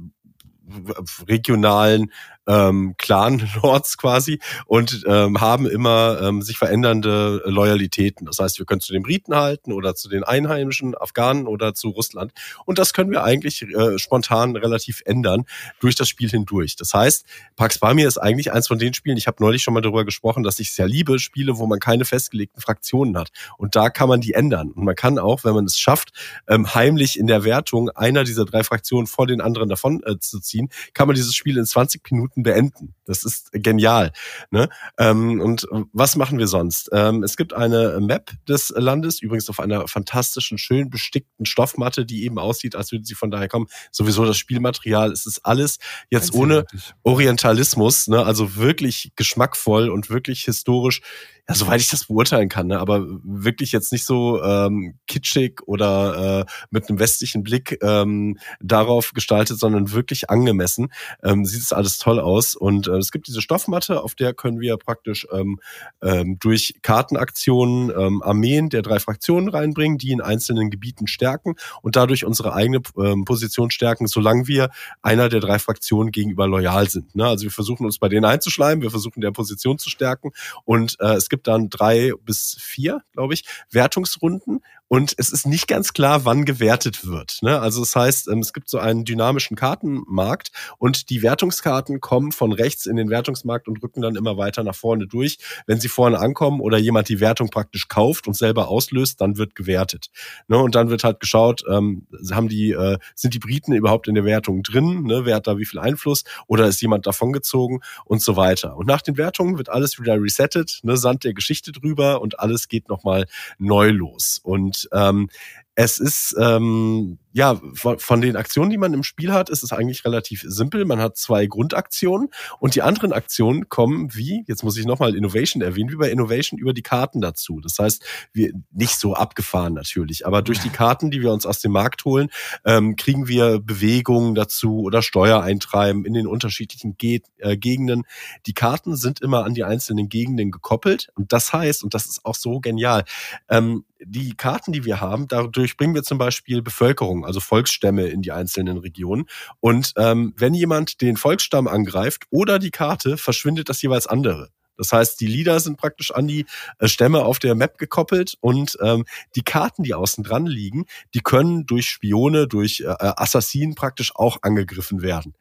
regionalen 1.29 2.11
ähm, 2.47 2.95
Clan-Lords 2.99 3.99
quasi 3.99 4.39
und 4.67 5.05
ähm, 5.07 5.41
haben 5.41 5.67
immer 5.67 6.21
ähm, 6.23 6.43
sich 6.43 6.59
verändernde 6.59 7.43
Loyalitäten. 7.45 8.27
Das 8.27 8.39
heißt, 8.39 8.59
wir 8.59 8.67
können 8.67 8.81
zu 8.81 8.93
den 8.93 9.03
Briten 9.03 9.35
halten 9.35 9.73
oder 9.73 9.95
zu 9.95 10.09
den 10.09 10.25
einheimischen 10.25 10.97
Afghanen 10.97 11.47
oder 11.47 11.75
zu 11.75 11.89
Russland. 11.89 12.33
Und 12.65 12.79
das 12.79 12.93
können 12.93 13.11
wir 13.11 13.25
eigentlich 13.25 13.63
äh, 13.63 13.99
spontan 13.99 14.57
relativ 14.57 15.03
ändern 15.05 15.45
durch 15.81 15.95
das 15.95 16.09
Spiel 16.09 16.31
hindurch. 16.31 16.77
Das 16.77 16.95
heißt, 16.95 17.25
Pax 17.57 17.79
Pamir 17.79 18.09
ist 18.09 18.19
eigentlich 18.19 18.53
eins 18.53 18.69
von 18.69 18.79
den 18.79 18.95
Spielen, 18.95 19.17
ich 19.17 19.27
habe 19.27 19.43
neulich 19.43 19.63
schon 19.63 19.75
mal 19.75 19.81
darüber 19.81 20.05
gesprochen, 20.05 20.43
dass 20.43 20.59
ich 20.61 20.77
ja 20.77 20.87
liebe, 20.87 21.19
Spiele, 21.19 21.59
wo 21.59 21.67
man 21.67 21.81
keine 21.81 22.05
festgelegten 22.05 22.61
Fraktionen 22.61 23.17
hat. 23.17 23.31
Und 23.59 23.77
da 23.77 23.91
kann 23.91 24.09
man 24.09 24.21
die 24.21 24.35
ändern. 24.35 24.71
Und 24.71 24.85
man 24.85 24.95
kann 24.95 25.19
auch, 25.19 25.45
wenn 25.45 25.55
man 25.55 25.65
es 25.65 25.79
schafft, 25.79 26.13
ähm, 26.49 26.75
heimlich 26.75 27.19
in 27.19 27.27
der 27.27 27.45
Wertung 27.45 27.91
einer 27.91 28.25
dieser 28.25 28.45
drei 28.45 28.63
Fraktionen 28.65 29.07
vor 29.07 29.27
den 29.27 29.41
anderen 29.41 29.69
davon 29.69 30.03
äh, 30.05 30.19
zu 30.19 30.41
ziehen, 30.41 30.69
kann 30.95 31.07
man 31.07 31.17
dieses 31.17 31.35
Spiel 31.35 31.57
in 31.59 31.67
20 31.67 32.11
Minuten 32.11 32.36
beenden. 32.43 32.95
Das 33.05 33.25
ist 33.25 33.51
genial. 33.53 34.13
Ne? 34.51 34.69
Ähm, 34.99 35.41
und 35.41 35.67
was 35.93 36.17
machen 36.17 36.39
wir 36.39 36.47
sonst? 36.47 36.91
Ähm, 36.93 37.23
es 37.23 37.37
gibt 37.37 37.53
eine 37.53 37.99
Map 38.01 38.33
des 38.49 38.73
Landes, 38.77 39.21
übrigens 39.21 39.49
auf 39.49 39.61
einer 39.61 39.87
fantastischen, 39.89 40.59
schön 40.59 40.91
bestickten 40.91 41.47
Stoffmatte, 41.47 42.05
die 42.05 42.25
eben 42.25 42.39
aussieht, 42.39 42.77
als 42.77 42.93
würde 42.93 43.05
sie 43.05 43.15
von 43.15 43.31
daher 43.31 43.49
kommen. 43.49 43.67
Sowieso 43.91 44.25
das 44.25 44.37
Spielmaterial, 44.37 45.13
es 45.13 45.27
ist 45.27 45.45
alles 45.45 45.79
jetzt 46.11 46.35
ohne. 46.35 46.65
Orientalismus, 47.03 48.09
ne? 48.09 48.25
also 48.25 48.57
wirklich 48.57 49.13
geschmackvoll 49.17 49.89
und 49.89 50.11
wirklich 50.11 50.45
historisch, 50.45 51.01
ja, 51.49 51.55
soweit 51.55 51.81
ich 51.81 51.89
das 51.89 52.07
beurteilen 52.07 52.49
kann, 52.49 52.67
ne? 52.67 52.81
aber 52.81 53.05
wirklich 53.23 53.71
jetzt 53.71 53.93
nicht 53.93 54.05
so 54.05 54.43
ähm, 54.43 54.99
kitschig 55.07 55.61
oder 55.67 56.41
äh, 56.41 56.45
mit 56.71 56.89
einem 56.89 56.99
westlichen 56.99 57.45
Blick 57.45 57.79
ähm, 57.83 58.39
darauf 58.61 59.13
gestaltet, 59.13 59.61
sondern 59.61 59.93
wirklich 59.93 60.29
angemessen. 60.29 60.93
Ähm, 61.23 61.45
sieht 61.45 61.63
es 61.63 61.73
alles 61.73 61.99
toll 61.99 62.19
aus 62.19 62.57
und 62.57 62.89
äh, 62.89 62.97
es 62.97 63.13
gibt 63.13 63.29
diese 63.29 63.41
Stoffmatte, 63.41 64.03
auf 64.03 64.17
der 64.17 64.35
können 64.35 64.59
wir 64.59 64.77
praktisch 64.77 65.27
ähm, 65.33 65.61
ähm, 66.03 66.37
durch 66.41 66.75
Kartenaktionen 66.83 67.91
ähm, 67.97 68.23
Armeen 68.23 68.69
der 68.69 68.83
drei 68.83 68.99
Fraktionen 68.99 69.49
reinbringen, 69.49 69.99
die 69.99 70.11
in 70.11 70.21
einzelnen 70.21 70.69
Gebieten 70.71 71.07
stärken 71.07 71.55
und 71.81 71.95
dadurch 71.95 72.25
unsere 72.25 72.55
eigene 72.55 72.81
ähm, 72.99 73.25
Position 73.25 73.71
stärken, 73.71 74.09
solange 74.09 74.49
wir 74.49 74.71
einer 75.01 75.29
der 75.29 75.41
drei 75.41 75.61
Fraktionen 75.61 76.11
gegenüber 76.11 76.49
loyal 76.49 76.91
sind. 76.91 77.15
Ne? 77.15 77.25
Also 77.25 77.45
wir 77.45 77.53
versuchen 77.53 77.87
uns 77.87 77.99
bei 77.99 78.09
denen 78.09 78.25
einzuschleimen, 78.25 78.83
wir 78.83 78.91
versuchen 78.91 79.21
der 79.21 79.31
Position 79.31 79.79
zu 79.79 79.91
stärken 79.91 80.33
und 80.65 80.97
äh, 80.99 81.15
es 81.15 81.29
gibt 81.29 81.36
dann 81.43 81.69
drei 81.69 82.13
bis 82.23 82.57
vier, 82.61 83.03
glaube 83.13 83.35
ich, 83.35 83.45
Wertungsrunden 83.71 84.61
und 84.89 85.15
es 85.19 85.31
ist 85.31 85.47
nicht 85.47 85.67
ganz 85.67 85.93
klar, 85.93 86.25
wann 86.25 86.45
gewertet 86.45 87.07
wird. 87.07 87.39
Ne? 87.43 87.59
Also 87.59 87.81
das 87.81 87.97
heißt, 87.97 88.29
ähm, 88.29 88.39
es 88.39 88.53
gibt 88.53 88.69
so 88.69 88.79
einen 88.79 89.05
dynamischen 89.05 89.57
Kartenmarkt 89.57 90.53
und 90.79 91.11
die 91.11 91.23
Wertungskarten 91.23 92.01
kommen 92.01 92.31
von 92.31 92.53
rechts 92.53 92.87
in 92.87 92.97
den 92.97 93.11
Wertungsmarkt 93.11 93.67
und 93.67 93.83
rücken 93.83 94.01
dann 94.01 94.15
immer 94.15 94.37
weiter 94.37 94.63
nach 94.63 94.75
vorne 94.75 95.07
durch. 95.07 95.39
Wenn 95.67 95.81
sie 95.81 95.89
vorne 95.89 96.19
ankommen 96.19 96.61
oder 96.61 96.79
jemand 96.79 97.09
die 97.09 97.21
Wertung 97.21 97.51
praktisch 97.51 97.89
kauft 97.89 98.29
und 98.29 98.35
selber 98.35 98.69
auslöst, 98.69 99.21
dann 99.21 99.39
wird 99.39 99.57
gewertet. 99.57 100.07
Ne? 100.47 100.59
Und 100.59 100.75
dann 100.77 100.89
wird 100.89 101.03
halt 101.03 101.19
geschaut, 101.19 101.65
ähm, 101.69 102.07
haben 102.31 102.49
die, 102.49 102.71
äh, 102.71 102.99
sind 103.15 103.35
die 103.35 103.41
Briten 103.41 103.73
überhaupt 103.73 104.07
in 104.07 104.15
der 104.15 104.25
Wertung 104.25 104.63
drin? 104.63 105.03
Ne? 105.03 105.25
Wer 105.25 105.37
hat 105.37 105.49
da 105.49 105.59
wie 105.59 105.67
viel 105.67 105.81
Einfluss? 105.81 106.23
Oder 106.47 106.67
ist 106.67 106.81
jemand 106.81 107.07
davongezogen 107.07 107.81
und 108.05 108.23
so 108.23 108.37
weiter? 108.37 108.77
Und 108.77 108.87
nach 108.87 109.03
den 109.03 109.17
Wertungen 109.17 109.59
wird 109.59 109.69
alles 109.69 109.99
wieder 109.99 110.21
resettet, 110.21 110.81
ne? 110.83 110.97
Sand 110.97 111.25
der 111.25 111.35
Geschichte 111.35 111.73
drüber 111.73 112.21
und 112.21 112.39
alles 112.41 112.69
geht 112.69 112.89
nochmal 112.89 113.27
neu 113.59 113.91
los. 113.91 114.41
Und 114.43 114.76
ähm, 114.93 115.29
es 115.75 115.99
ist 115.99 116.35
ähm, 116.41 117.19
ja 117.37 117.61
von, 117.75 118.23
den 118.23 118.35
Aktionen, 118.35 118.71
die 118.71 118.79
man 118.79 118.95
im 118.95 119.03
Spiel 119.03 119.31
hat, 119.31 119.51
ist 119.51 119.63
es 119.63 119.71
eigentlich 119.71 120.07
relativ 120.07 120.43
simpel. 120.47 120.87
Man 120.87 121.01
hat 121.01 121.19
zwei 121.19 121.45
Grundaktionen 121.45 122.31
und 122.61 122.75
die 122.75 122.81
anderen 122.81 123.13
Aktionen 123.13 123.69
kommen 123.69 124.15
wie, 124.15 124.43
jetzt 124.47 124.65
muss 124.65 124.79
ich 124.79 124.87
nochmal 124.87 125.15
Innovation 125.15 125.61
erwähnen, 125.61 125.91
wie 125.91 125.97
bei 125.97 126.11
Innovation 126.11 126.59
über 126.59 126.73
die 126.73 126.81
Karten 126.81 127.21
dazu. 127.21 127.61
Das 127.61 127.79
heißt, 127.79 128.03
wir 128.33 128.53
nicht 128.73 128.99
so 128.99 129.13
abgefahren 129.13 129.75
natürlich, 129.75 130.27
aber 130.27 130.41
durch 130.41 130.61
die 130.61 130.71
Karten, 130.71 131.11
die 131.11 131.21
wir 131.21 131.31
uns 131.31 131.45
aus 131.45 131.61
dem 131.61 131.73
Markt 131.73 132.07
holen, 132.07 132.31
ähm, 132.65 132.97
kriegen 132.97 133.29
wir 133.29 133.61
Bewegungen 133.61 134.35
dazu 134.35 134.81
oder 134.81 135.03
Steuereintreiben 135.03 136.07
in 136.07 136.15
den 136.15 136.27
unterschiedlichen 136.27 136.97
Ge 136.97 137.21
äh, 137.37 137.59
Gegenden. 137.59 138.05
Die 138.47 138.55
Karten 138.55 138.97
sind 138.97 139.21
immer 139.21 139.45
an 139.45 139.53
die 139.53 139.65
einzelnen 139.65 140.09
Gegenden 140.09 140.51
gekoppelt 140.51 141.09
und 141.17 141.35
das 141.35 141.53
heißt, 141.53 141.85
und 141.85 141.93
das 141.93 142.07
ist 142.07 142.25
auch 142.25 142.35
so 142.35 142.61
genial, 142.61 143.05
ähm, 143.51 143.85
die 144.01 144.35
Karten, 144.35 144.73
die 144.73 144.85
wir 144.85 145.01
haben, 145.01 145.29
dadurch 145.29 145.77
bringen 145.77 145.95
wir 145.95 146.03
zum 146.03 146.19
Beispiel 146.19 146.63
Bevölkerung, 146.63 147.25
also 147.27 147.41
Volksstämme 147.41 148.07
in 148.07 148.23
die 148.23 148.33
einzelnen 148.33 148.79
Regionen. 148.79 149.27
Und 149.61 149.93
ähm, 149.97 150.33
wenn 150.37 150.55
jemand 150.55 151.01
den 151.01 151.17
Volksstamm 151.17 151.69
angreift 151.69 152.25
oder 152.31 152.59
die 152.59 152.71
Karte, 152.71 153.17
verschwindet 153.17 153.69
das 153.69 153.83
jeweils 153.83 154.07
andere. 154.07 154.51
Das 154.77 154.93
heißt, 154.93 155.21
die 155.21 155.27
Lieder 155.27 155.59
sind 155.61 155.79
praktisch 155.79 156.11
an 156.11 156.27
die 156.27 156.47
äh, 156.79 156.89
Stämme 156.89 157.25
auf 157.25 157.39
der 157.39 157.55
Map 157.55 157.79
gekoppelt 157.79 158.37
und 158.41 158.77
ähm, 158.83 159.05
die 159.35 159.43
Karten, 159.43 159.83
die 159.83 159.95
außen 159.95 160.23
dran 160.23 160.47
liegen, 160.47 160.87
die 161.15 161.21
können 161.21 161.67
durch 161.67 161.89
Spione, 161.89 162.47
durch 162.47 162.81
äh, 162.81 162.95
Assassinen 162.99 163.75
praktisch 163.75 164.15
auch 164.15 164.39
angegriffen 164.43 165.03
werden. 165.03 165.35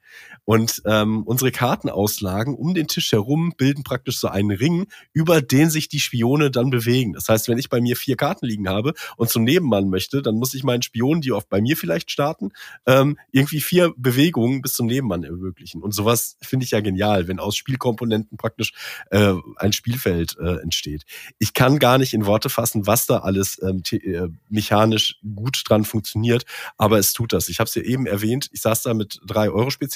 Und 0.43 0.81
ähm, 0.85 1.23
unsere 1.23 1.51
Kartenauslagen 1.51 2.55
um 2.55 2.73
den 2.73 2.87
Tisch 2.87 3.11
herum 3.11 3.53
bilden 3.57 3.83
praktisch 3.83 4.19
so 4.19 4.27
einen 4.27 4.51
Ring, 4.51 4.87
über 5.13 5.41
den 5.41 5.69
sich 5.69 5.89
die 5.89 5.99
Spione 5.99 6.51
dann 6.51 6.69
bewegen. 6.69 7.13
Das 7.13 7.27
heißt, 7.29 7.47
wenn 7.47 7.57
ich 7.57 7.69
bei 7.69 7.81
mir 7.81 7.95
vier 7.95 8.15
Karten 8.15 8.45
liegen 8.45 8.69
habe 8.69 8.93
und 9.17 9.29
zum 9.29 9.43
Nebenmann 9.43 9.89
möchte, 9.89 10.21
dann 10.21 10.35
muss 10.35 10.53
ich 10.53 10.63
meinen 10.63 10.83
Spionen, 10.83 11.21
die 11.21 11.31
oft 11.31 11.49
bei 11.49 11.61
mir 11.61 11.75
vielleicht 11.75 12.11
starten, 12.11 12.51
ähm, 12.85 13.17
irgendwie 13.31 13.61
vier 13.61 13.93
Bewegungen 13.97 14.61
bis 14.61 14.73
zum 14.73 14.85
Nebenmann 14.85 15.23
ermöglichen. 15.23 15.81
Und 15.81 15.93
sowas 15.93 16.37
finde 16.41 16.65
ich 16.65 16.71
ja 16.71 16.81
genial, 16.81 17.27
wenn 17.27 17.39
aus 17.39 17.55
Spielkomponenten 17.55 18.37
praktisch 18.37 18.73
äh, 19.09 19.33
ein 19.57 19.73
Spielfeld 19.73 20.37
äh, 20.39 20.61
entsteht. 20.61 21.03
Ich 21.39 21.53
kann 21.53 21.79
gar 21.79 21.97
nicht 21.97 22.13
in 22.13 22.25
Worte 22.25 22.49
fassen, 22.49 22.87
was 22.87 23.07
da 23.07 23.19
alles 23.19 23.59
ähm, 23.61 23.81
äh, 23.91 24.27
mechanisch 24.49 25.19
gut 25.35 25.63
dran 25.65 25.85
funktioniert, 25.85 26.45
aber 26.77 26.99
es 26.99 27.13
tut 27.13 27.33
das. 27.33 27.49
Ich 27.49 27.59
habe 27.59 27.67
es 27.67 27.75
ja 27.75 27.81
eben 27.81 28.05
erwähnt, 28.05 28.49
ich 28.51 28.61
saß 28.61 28.83
da 28.83 28.93
mit 28.93 29.19
drei 29.25 29.49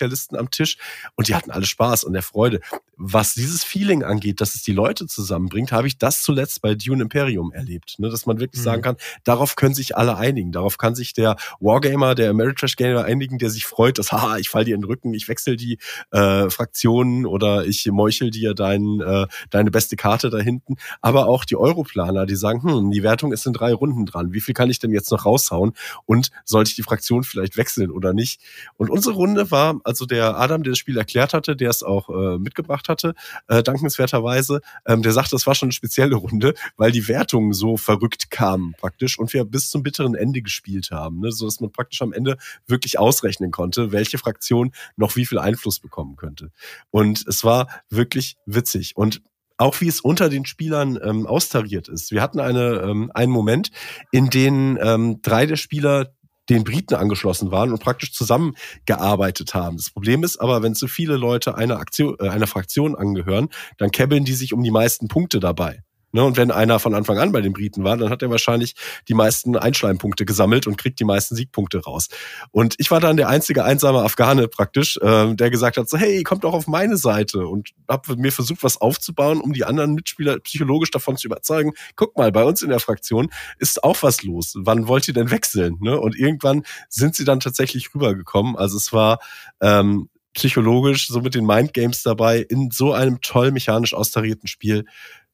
Euro-Spezialisten 0.09 0.37
am 0.37 0.51
Tisch 0.51 0.77
und 1.15 1.27
die 1.27 1.35
hatten 1.35 1.51
alle 1.51 1.65
Spaß 1.65 2.03
und 2.03 2.13
der 2.13 2.23
Freude. 2.23 2.59
Was 2.97 3.33
dieses 3.33 3.63
Feeling 3.63 4.03
angeht, 4.03 4.41
dass 4.41 4.55
es 4.55 4.63
die 4.63 4.73
Leute 4.73 5.07
zusammenbringt, 5.07 5.71
habe 5.71 5.87
ich 5.87 5.97
das 5.97 6.21
zuletzt 6.21 6.61
bei 6.61 6.75
Dune 6.75 7.03
Imperium 7.03 7.53
erlebt. 7.53 7.95
Ne? 7.97 8.09
Dass 8.09 8.25
man 8.25 8.39
wirklich 8.39 8.59
mhm. 8.61 8.65
sagen 8.65 8.81
kann, 8.81 8.95
darauf 9.23 9.55
können 9.55 9.73
sich 9.73 9.95
alle 9.95 10.17
einigen. 10.17 10.51
Darauf 10.51 10.77
kann 10.77 10.95
sich 10.95 11.13
der 11.13 11.37
Wargamer, 11.59 12.15
der 12.15 12.29
Ameritrash 12.31 12.75
Gamer 12.75 13.05
einigen, 13.05 13.37
der 13.37 13.49
sich 13.49 13.65
freut, 13.65 13.99
dass, 13.99 14.11
haha, 14.11 14.37
ich 14.37 14.49
fall 14.49 14.65
dir 14.65 14.75
in 14.75 14.81
den 14.81 14.87
Rücken, 14.87 15.13
ich 15.13 15.27
wechsle 15.27 15.55
die 15.55 15.77
äh, 16.11 16.49
Fraktionen 16.49 17.25
oder 17.25 17.65
ich 17.65 17.85
meuchel 17.89 18.31
dir 18.31 18.53
dein, 18.53 18.99
äh, 18.99 19.27
deine 19.49 19.71
beste 19.71 19.95
Karte 19.95 20.29
da 20.29 20.39
hinten. 20.39 20.75
Aber 21.01 21.27
auch 21.27 21.45
die 21.45 21.55
Europlaner, 21.55 22.25
die 22.25 22.35
sagen, 22.35 22.63
hm, 22.63 22.91
die 22.91 23.03
Wertung 23.03 23.31
ist 23.31 23.45
in 23.45 23.53
drei 23.53 23.73
Runden 23.73 24.05
dran. 24.05 24.33
Wie 24.33 24.41
viel 24.41 24.53
kann 24.53 24.69
ich 24.69 24.79
denn 24.79 24.91
jetzt 24.91 25.11
noch 25.11 25.25
raushauen? 25.25 25.73
Und 26.05 26.31
sollte 26.43 26.69
ich 26.71 26.75
die 26.75 26.83
Fraktion 26.83 27.23
vielleicht 27.23 27.55
wechseln 27.55 27.91
oder 27.91 28.13
nicht? 28.13 28.41
Und 28.75 28.89
unsere 28.89 29.15
Runde 29.15 29.51
war, 29.51 29.79
also 29.89 30.05
der 30.05 30.37
Adam, 30.37 30.61
der 30.61 30.71
das 30.71 30.77
Spiel 30.77 30.97
erklärt 30.97 31.33
hatte, 31.33 31.55
der 31.55 31.71
es 31.71 31.81
auch 31.81 32.09
äh, 32.09 32.37
mitgebracht 32.37 32.89
hatte, 32.89 33.15
äh, 33.47 33.63
dankenswerterweise, 33.63 34.61
ähm, 34.85 35.01
der 35.01 35.13
sagte, 35.13 35.31
das 35.31 35.47
war 35.47 35.55
schon 35.55 35.67
eine 35.67 35.73
spezielle 35.73 36.15
Runde, 36.15 36.53
weil 36.77 36.91
die 36.91 37.07
Wertungen 37.07 37.53
so 37.53 37.75
verrückt 37.75 38.29
kamen 38.29 38.75
praktisch 38.77 39.17
und 39.17 39.33
wir 39.33 39.45
bis 39.45 39.71
zum 39.71 39.81
bitteren 39.81 40.13
Ende 40.13 40.43
gespielt 40.43 40.91
haben, 40.91 41.21
ne, 41.21 41.31
so 41.31 41.45
dass 41.45 41.59
man 41.59 41.71
praktisch 41.71 42.03
am 42.03 42.13
Ende 42.13 42.37
wirklich 42.67 42.99
ausrechnen 42.99 43.49
konnte, 43.49 43.91
welche 43.91 44.19
Fraktion 44.19 44.73
noch 44.95 45.15
wie 45.15 45.25
viel 45.25 45.39
Einfluss 45.39 45.79
bekommen 45.79 46.15
könnte. 46.17 46.51
Und 46.91 47.25
es 47.27 47.43
war 47.43 47.67
wirklich 47.89 48.37
witzig 48.45 48.95
und 48.95 49.23
auch 49.57 49.81
wie 49.81 49.87
es 49.87 49.99
unter 49.99 50.29
den 50.29 50.45
Spielern 50.45 50.97
ähm, 51.03 51.27
austariert 51.27 51.89
ist. 51.89 52.11
Wir 52.11 52.21
hatten 52.21 52.39
eine, 52.39 52.81
ähm, 52.81 53.11
einen 53.13 53.31
Moment, 53.31 53.71
in 54.11 54.29
dem 54.29 54.79
ähm, 54.81 55.21
drei 55.21 55.45
der 55.45 55.57
Spieler 55.57 56.13
den 56.49 56.63
Briten 56.63 56.95
angeschlossen 56.95 57.51
waren 57.51 57.71
und 57.71 57.81
praktisch 57.81 58.13
zusammengearbeitet 58.13 59.53
haben. 59.53 59.77
Das 59.77 59.89
Problem 59.89 60.23
ist 60.23 60.37
aber, 60.37 60.63
wenn 60.63 60.75
zu 60.75 60.87
viele 60.87 61.17
Leute 61.17 61.55
einer 61.55 61.77
Aktion, 61.79 62.15
äh, 62.19 62.29
einer 62.29 62.47
Fraktion 62.47 62.95
angehören, 62.95 63.49
dann 63.77 63.91
kebbeln 63.91 64.25
die 64.25 64.33
sich 64.33 64.53
um 64.53 64.63
die 64.63 64.71
meisten 64.71 65.07
Punkte 65.07 65.39
dabei. 65.39 65.83
Ne, 66.11 66.23
und 66.23 66.37
wenn 66.37 66.49
einer 66.49 66.79
von 66.79 66.95
Anfang 66.95 67.19
an 67.19 67.31
bei 67.31 67.41
den 67.41 67.53
Briten 67.53 67.83
war, 67.83 67.95
dann 67.95 68.09
hat 68.09 68.21
er 68.23 68.31
wahrscheinlich 68.31 68.73
die 69.07 69.13
meisten 69.13 69.55
Einschleimpunkte 69.55 70.25
gesammelt 70.25 70.65
und 70.65 70.77
kriegt 70.77 70.99
die 70.99 71.05
meisten 71.05 71.35
Siegpunkte 71.35 71.83
raus. 71.83 72.07
Und 72.51 72.75
ich 72.79 72.89
war 72.89 72.99
dann 72.99 73.17
der 73.17 73.29
einzige 73.29 73.63
einsame 73.63 74.01
Afghane 74.01 74.47
praktisch, 74.47 74.97
äh, 74.97 75.35
der 75.35 75.49
gesagt 75.51 75.77
hat, 75.77 75.87
so 75.87 75.97
hey, 75.97 76.23
kommt 76.23 76.43
doch 76.43 76.53
auf 76.53 76.67
meine 76.67 76.97
Seite 76.97 77.45
und 77.47 77.69
habe 77.87 78.15
mir 78.15 78.31
versucht, 78.31 78.63
was 78.63 78.81
aufzubauen, 78.81 79.39
um 79.39 79.53
die 79.53 79.65
anderen 79.65 79.93
Mitspieler 79.93 80.39
psychologisch 80.39 80.91
davon 80.91 81.15
zu 81.15 81.27
überzeugen. 81.27 81.73
Guck 81.95 82.17
mal, 82.17 82.31
bei 82.31 82.43
uns 82.43 82.63
in 82.63 82.69
der 82.69 82.79
Fraktion 82.79 83.29
ist 83.59 83.83
auch 83.83 84.01
was 84.01 84.23
los. 84.23 84.53
Wann 84.57 84.87
wollt 84.87 85.07
ihr 85.07 85.13
denn 85.13 85.29
wechseln? 85.29 85.77
Ne? 85.79 85.99
Und 85.99 86.17
irgendwann 86.17 86.63
sind 86.89 87.15
sie 87.15 87.25
dann 87.25 87.39
tatsächlich 87.39 87.93
rübergekommen. 87.93 88.55
Also 88.55 88.77
es 88.77 88.91
war 88.93 89.19
ähm, 89.61 90.09
psychologisch 90.33 91.07
so 91.07 91.21
mit 91.21 91.35
den 91.35 91.45
Mindgames 91.45 92.03
dabei 92.03 92.39
in 92.39 92.71
so 92.71 92.93
einem 92.93 93.19
toll 93.21 93.51
mechanisch 93.51 93.93
austarierten 93.93 94.47
Spiel 94.47 94.85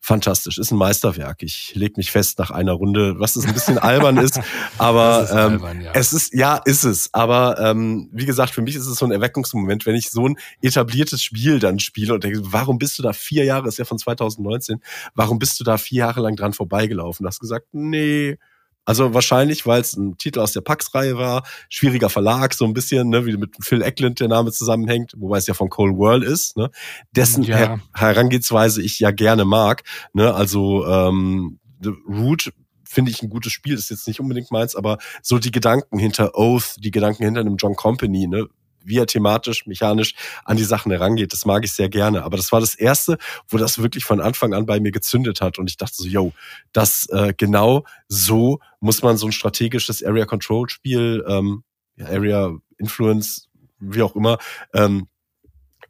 fantastisch, 0.05 0.59
ist 0.59 0.69
ein 0.69 0.77
Meisterwerk. 0.77 1.41
Ich 1.41 1.73
leg 1.73 1.97
mich 1.97 2.11
fest 2.11 2.37
nach 2.37 2.51
einer 2.51 2.73
Runde, 2.73 3.15
was 3.17 3.35
es 3.35 3.45
ein 3.45 3.53
bisschen 3.53 3.79
albern 3.79 4.17
ist, 4.17 4.39
aber 4.77 5.23
ist 5.23 5.31
ähm, 5.31 5.37
albern, 5.37 5.81
ja. 5.81 5.91
es 5.95 6.13
ist, 6.13 6.31
ja, 6.31 6.57
ist 6.57 6.83
es. 6.83 7.11
Aber 7.11 7.59
ähm, 7.59 8.09
wie 8.11 8.27
gesagt, 8.27 8.53
für 8.53 8.61
mich 8.61 8.75
ist 8.75 8.85
es 8.85 8.99
so 8.99 9.05
ein 9.05 9.11
Erweckungsmoment, 9.11 9.87
wenn 9.87 9.95
ich 9.95 10.11
so 10.11 10.27
ein 10.27 10.37
etabliertes 10.61 11.23
Spiel 11.23 11.57
dann 11.57 11.79
spiele 11.79 12.13
und 12.13 12.23
denke, 12.23 12.39
warum 12.43 12.77
bist 12.77 12.99
du 12.99 13.03
da 13.03 13.13
vier 13.13 13.45
Jahre, 13.45 13.67
ist 13.67 13.79
ja 13.79 13.85
von 13.85 13.97
2019, 13.97 14.79
warum 15.15 15.39
bist 15.39 15.59
du 15.59 15.63
da 15.63 15.79
vier 15.79 15.99
Jahre 15.99 16.21
lang 16.21 16.35
dran 16.35 16.53
vorbeigelaufen? 16.53 17.23
Du 17.23 17.27
hast 17.27 17.39
gesagt, 17.39 17.69
nee, 17.71 18.37
also 18.85 19.13
wahrscheinlich, 19.13 19.65
weil 19.65 19.81
es 19.81 19.95
ein 19.97 20.17
Titel 20.17 20.39
aus 20.39 20.53
der 20.53 20.61
Pax-Reihe 20.61 21.17
war, 21.17 21.43
schwieriger 21.69 22.09
Verlag, 22.09 22.53
so 22.53 22.65
ein 22.65 22.73
bisschen, 22.73 23.09
ne, 23.09 23.25
wie 23.25 23.35
mit 23.35 23.55
Phil 23.61 23.81
Eckland 23.81 24.19
der 24.19 24.27
Name 24.27 24.51
zusammenhängt, 24.51 25.13
wobei 25.17 25.37
es 25.37 25.47
ja 25.47 25.53
von 25.55 25.69
Cole 25.69 25.97
World 25.97 26.23
ist, 26.23 26.55
ne, 26.55 26.69
dessen 27.15 27.43
ja. 27.43 27.57
Her 27.57 27.79
Herangehensweise 27.93 28.81
ich 28.81 28.99
ja 28.99 29.11
gerne 29.11 29.43
mag. 29.43 29.83
Ne, 30.13 30.33
also 30.33 30.85
ähm, 30.85 31.59
Root 32.07 32.53
finde 32.87 33.11
ich 33.11 33.21
ein 33.23 33.29
gutes 33.29 33.51
Spiel, 33.51 33.73
ist 33.73 33.89
jetzt 33.89 34.07
nicht 34.07 34.19
unbedingt 34.19 34.51
meins, 34.51 34.75
aber 34.75 34.99
so 35.21 35.39
die 35.39 35.51
Gedanken 35.51 35.97
hinter 35.97 36.35
Oath, 36.35 36.75
die 36.77 36.91
Gedanken 36.91 37.23
hinter 37.23 37.41
einem 37.41 37.57
John 37.57 37.75
Company, 37.75 38.27
ne, 38.27 38.47
wie 38.85 38.97
er 38.97 39.07
thematisch, 39.07 39.65
mechanisch 39.65 40.13
an 40.45 40.57
die 40.57 40.63
Sachen 40.63 40.91
herangeht. 40.91 41.33
Das 41.33 41.45
mag 41.45 41.63
ich 41.65 41.73
sehr 41.73 41.89
gerne. 41.89 42.23
Aber 42.23 42.37
das 42.37 42.51
war 42.51 42.59
das 42.59 42.75
erste, 42.75 43.17
wo 43.49 43.57
das 43.57 43.81
wirklich 43.81 44.05
von 44.05 44.21
Anfang 44.21 44.53
an 44.53 44.65
bei 44.65 44.79
mir 44.79 44.91
gezündet 44.91 45.41
hat. 45.41 45.59
Und 45.59 45.69
ich 45.69 45.77
dachte 45.77 45.95
so, 45.95 46.07
yo, 46.07 46.33
das 46.73 47.07
äh, 47.09 47.33
genau 47.35 47.85
so 48.07 48.59
muss 48.79 49.01
man 49.01 49.17
so 49.17 49.27
ein 49.27 49.31
strategisches 49.31 50.03
Area 50.03 50.25
Control 50.25 50.69
Spiel, 50.69 51.23
ähm, 51.27 51.63
Area 51.99 52.55
Influence, 52.77 53.49
wie 53.79 54.01
auch 54.01 54.15
immer, 54.15 54.37
ähm, 54.73 55.07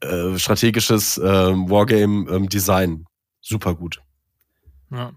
äh, 0.01 0.37
strategisches 0.37 1.17
ähm, 1.17 1.69
Wargame 1.69 2.29
ähm, 2.29 2.49
Design. 2.49 3.05
Super 3.41 3.75
gut. 3.75 4.04
Ja. 4.91 5.13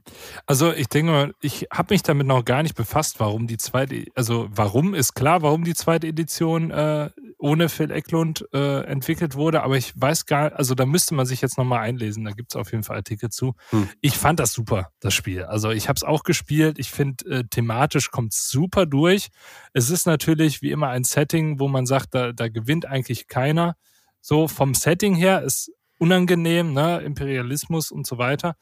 Also 0.47 0.73
ich 0.73 0.89
denke 0.89 1.13
mal, 1.13 1.35
ich 1.41 1.67
habe 1.71 1.93
mich 1.93 2.03
damit 2.03 2.27
noch 2.27 2.45
gar 2.45 2.63
nicht 2.63 2.75
befasst, 2.75 3.21
warum 3.21 3.47
die 3.47 3.59
zweite, 3.59 4.07
also 4.15 4.49
warum 4.51 4.95
ist 4.95 5.15
klar, 5.15 5.43
warum 5.43 5.65
die 5.65 5.75
zweite 5.75 6.07
Edition 6.07 6.71
äh, 6.71 7.11
ohne 7.39 7.69
Phil 7.69 7.91
Eklund 7.91 8.47
äh, 8.53 8.85
entwickelt 8.85 9.35
wurde, 9.35 9.63
aber 9.63 9.77
ich 9.77 9.93
weiß 9.95 10.27
gar, 10.27 10.55
also 10.55 10.75
da 10.75 10.87
müsste 10.87 11.15
man 11.15 11.27
sich 11.27 11.43
jetzt 11.43 11.59
nochmal 11.59 11.81
einlesen, 11.81 12.25
da 12.25 12.31
gibt 12.31 12.53
es 12.53 12.57
auf 12.57 12.73
jeden 12.73 12.83
Fall 12.83 12.97
Artikel 12.97 13.29
zu. 13.29 13.55
Hm. 13.71 13.89
Ich 14.01 14.17
fand 14.17 14.41
das 14.41 14.53
super, 14.53 14.91
das 15.01 15.13
Spiel. 15.13 15.45
Also 15.45 15.71
ich 15.71 15.89
habe 15.89 15.97
es 15.97 16.03
auch 16.05 16.23
gespielt, 16.23 16.79
ich 16.79 16.91
finde 16.91 17.25
äh, 17.27 17.45
thematisch 17.45 18.11
kommt 18.11 18.33
super 18.33 18.87
durch. 18.87 19.29
Es 19.75 19.91
ist 19.91 20.07
natürlich 20.07 20.63
wie 20.63 20.71
immer 20.71 20.89
ein 20.89 21.05
Setting, 21.05 21.61
wo 21.61 21.69
man 21.69 21.85
sagt, 21.85 22.15
da, 22.15 22.33
da 22.33 22.49
gewinnt 22.49 22.87
eigentlich 22.87 23.29
keiner. 23.29 23.77
So 24.21 24.49
vom 24.49 24.75
Setting 24.75 25.15
her 25.15 25.43
ist 25.43 25.71
unangenehm, 25.99 26.73
ne? 26.73 27.01
Imperialismus 27.01 27.91
und 27.91 28.07
so 28.07 28.19
weiter 28.19 28.57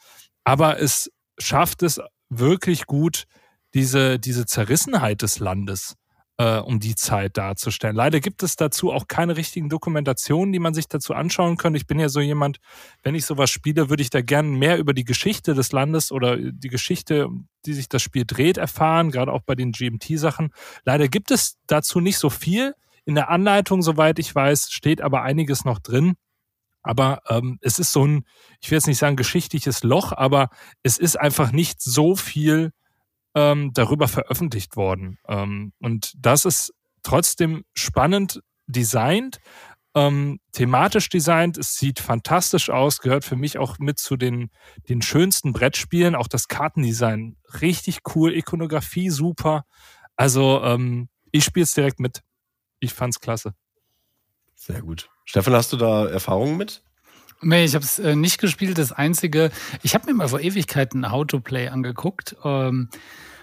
aber 0.47 0.80
es 0.80 1.11
schafft 1.38 1.82
es 1.82 2.01
wirklich 2.30 2.86
gut, 2.86 3.24
diese, 3.74 4.18
diese 4.18 4.47
Zerrissenheit 4.47 5.22
des 5.22 5.40
Landes 5.40 5.97
äh, 6.38 6.59
um 6.59 6.78
die 6.78 6.94
Zeit 6.94 7.36
darzustellen. 7.36 7.97
Leider 7.97 8.20
gibt 8.20 8.44
es 8.44 8.55
dazu 8.55 8.92
auch 8.92 9.09
keine 9.09 9.36
richtigen 9.36 9.68
Dokumentationen, 9.68 10.53
die 10.53 10.61
man 10.61 10.72
sich 10.72 10.86
dazu 10.86 11.14
anschauen 11.14 11.57
könnte. 11.57 11.78
Ich 11.78 11.88
bin 11.88 11.99
ja 11.99 12.09
so 12.09 12.20
jemand, 12.20 12.59
wenn 13.03 13.16
ich 13.16 13.26
sowas 13.26 13.51
spiele, 13.51 13.90
würde 13.90 14.03
ich 14.03 14.11
da 14.11 14.22
gerne 14.22 14.49
mehr 14.49 14.78
über 14.78 14.94
die 14.94 15.05
Geschichte 15.05 15.55
des 15.55 15.72
Landes 15.72 16.12
oder 16.12 16.36
die 16.36 16.68
Geschichte, 16.68 17.28
die 17.66 17.74
sich 17.74 17.88
das 17.88 18.03
Spiel 18.03 18.24
dreht, 18.24 18.57
erfahren, 18.57 19.11
gerade 19.11 19.32
auch 19.32 19.42
bei 19.42 19.57
den 19.57 19.72
GMT-Sachen. 19.72 20.51
Leider 20.84 21.09
gibt 21.09 21.32
es 21.32 21.57
dazu 21.66 21.99
nicht 21.99 22.18
so 22.18 22.30
viel. 22.30 22.74
In 23.05 23.16
der 23.16 23.30
Anleitung, 23.30 23.82
soweit 23.82 24.20
ich 24.20 24.32
weiß, 24.32 24.70
steht 24.70 25.01
aber 25.01 25.22
einiges 25.22 25.64
noch 25.64 25.80
drin. 25.80 26.14
Aber 26.87 27.20
ähm, 27.28 27.59
es 27.61 27.78
ist 27.78 27.93
so 27.93 28.07
ein, 28.07 28.24
ich 28.61 28.70
will 28.70 28.76
jetzt 28.76 28.87
nicht 28.87 28.99
sagen 28.99 29.16
geschichtliches 29.16 29.82
Loch, 29.82 30.12
aber 30.12 30.49
es 30.82 30.99
ist 30.99 31.18
einfach 31.18 31.53
nicht 31.53 31.82
so 31.82 32.16
viel 32.16 32.72
ähm, 33.34 33.72
darüber 33.74 34.09
veröffentlicht 34.09 34.76
worden. 34.76 35.18
Ähm, 35.28 35.72
und 35.80 36.14
das 36.16 36.45
ist 36.45 36.72
trotzdem 37.03 37.64
spannend 37.74 38.41
designt, 38.66 39.39
ähm, 39.95 40.39
thematisch 40.53 41.09
designt. 41.09 41.59
Es 41.59 41.76
sieht 41.76 41.99
fantastisch 41.99 42.70
aus, 42.70 42.99
gehört 43.01 43.24
für 43.24 43.37
mich 43.37 43.59
auch 43.59 43.78
mit 43.78 43.99
zu 43.99 44.16
den, 44.16 44.51
den 44.89 45.03
schönsten 45.03 45.53
Brettspielen. 45.53 46.14
Auch 46.14 46.28
das 46.28 46.49
Kartendesign 46.49 47.37
richtig 47.61 48.01
cool, 48.14 48.32
Ikonografie 48.32 49.11
super. 49.11 49.64
Also 50.14 50.62
ähm, 50.62 51.09
ich 51.32 51.45
spiele 51.45 51.64
es 51.64 51.74
direkt 51.74 51.99
mit. 51.99 52.22
Ich 52.78 52.95
fand's 52.95 53.20
klasse. 53.20 53.55
Sehr 54.55 54.82
gut. 54.82 55.09
Stefan, 55.27 55.55
hast 55.55 55.72
du 55.72 55.77
da 55.77 56.07
Erfahrungen 56.07 56.57
mit? 56.57 56.83
Nee, 57.43 57.64
ich 57.64 57.74
habe 57.74 57.85
es 57.85 57.99
äh, 57.99 58.16
nicht 58.16 58.41
gespielt. 58.41 58.79
Das 58.79 58.93
Einzige, 58.93 59.51
ich 59.83 59.95
habe 59.95 60.07
mir 60.07 60.14
mal 60.14 60.29
vor 60.29 60.41
Ewigkeiten 60.41 61.11
How 61.11 61.27
to 61.27 61.41
Play 61.41 61.68
angeguckt. 61.68 62.37
Ähm, 62.45 62.89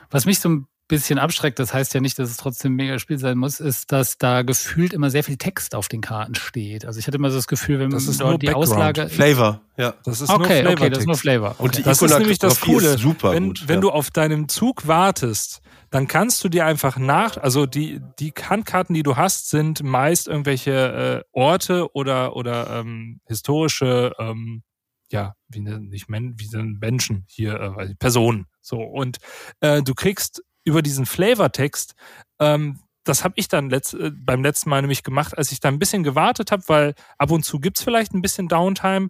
was 0.10 0.26
mich 0.26 0.40
so 0.40 0.50
ein 0.50 0.68
bisschen 0.94 1.20
abschreckt, 1.20 1.60
das 1.60 1.74
heißt 1.74 1.94
ja 1.94 2.02
nicht, 2.02 2.20
dass 2.20 2.30
es 2.30 2.38
trotzdem 2.38 2.74
ein 2.74 2.76
mega 2.76 3.00
Spiel 3.00 3.18
sein 3.18 3.38
muss, 3.38 3.60
ist, 3.60 3.92
dass 3.92 4.18
da 4.18 4.44
gefühlt 4.44 4.94
immer 4.94 5.10
sehr 5.10 5.24
viel 5.24 5.38
Text 5.38 5.74
auf 5.74 5.88
den 5.88 6.02
Karten 6.02 6.36
steht. 6.36 6.86
Also 6.86 7.00
ich 7.00 7.08
hatte 7.08 7.18
immer 7.18 7.32
so 7.32 7.38
das 7.38 7.48
Gefühl, 7.48 7.80
wenn 7.80 7.90
man 7.90 8.06
dort 8.06 8.42
die 8.42 8.46
Background. 8.48 8.70
Auslage. 8.70 9.10
Flavor, 9.10 9.62
ja. 9.78 9.96
Das 10.06 10.22
ist 10.22 10.30
okay, 10.30 10.64
nur 10.64 10.74
okay, 10.74 10.90
das 10.90 11.00
ist 11.00 11.08
nur 11.08 11.18
Flavor. 11.18 11.52
Okay. 11.52 11.64
Und 11.64 11.78
die 11.78 11.84
das 11.84 12.02
ist 12.02 12.18
nämlich 12.18 12.40
das 12.40 12.62
Coole. 12.62 12.98
Super 12.98 13.32
wenn, 13.34 13.48
gut, 13.48 13.68
wenn 13.68 13.76
ja. 13.76 13.82
du 13.82 13.90
auf 13.90 14.12
deinem 14.12 14.48
Zug 14.48 14.88
wartest, 14.88 15.62
dann 15.90 16.08
kannst 16.08 16.44
du 16.44 16.50
dir 16.50 16.66
einfach 16.66 16.98
nach, 16.98 17.38
also 17.38 17.66
die, 17.66 18.00
die 18.20 18.32
Handkarten, 18.32 18.94
die 18.94 19.04
du 19.04 19.16
hast, 19.16 19.50
sind 19.50 19.84
meist 19.84 20.28
irgendwelche 20.28 21.24
äh, 21.24 21.30
Orte 21.32 21.94
oder, 21.94 22.36
oder 22.36 22.80
ähm, 22.80 23.20
historische, 23.26 24.12
ähm, 24.20 24.64
ja, 25.12 25.36
wie 25.48 25.60
nicht 25.60 26.10
Men 26.10 26.34
wie 26.38 26.48
sind 26.48 26.82
Menschen 26.82 27.26
hier, 27.28 27.76
äh, 27.78 27.96
Personen. 27.96 28.48
So, 28.60 28.82
und 28.82 29.18
äh, 29.60 29.84
du 29.84 29.94
kriegst 29.94 30.42
über 30.64 30.82
diesen 30.82 31.06
Flavortext 31.06 31.96
ähm, 32.40 32.80
das 33.04 33.24
habe 33.24 33.34
ich 33.38 33.48
dann 33.48 33.70
letzt, 33.70 33.94
äh, 33.94 34.12
beim 34.14 34.44
letzten 34.44 34.70
Mal 34.70 34.82
nämlich 34.82 35.04
gemacht, 35.04 35.38
als 35.38 35.52
ich 35.52 35.60
da 35.60 35.70
ein 35.70 35.80
bisschen 35.80 36.04
gewartet 36.04 36.52
habe, 36.52 36.64
weil 36.68 36.96
ab 37.18 37.32
und 37.32 37.44
zu 37.44 37.60
gibt's 37.60 37.84
vielleicht 37.84 38.14
ein 38.14 38.22
bisschen 38.22 38.48
Downtime. 38.48 39.10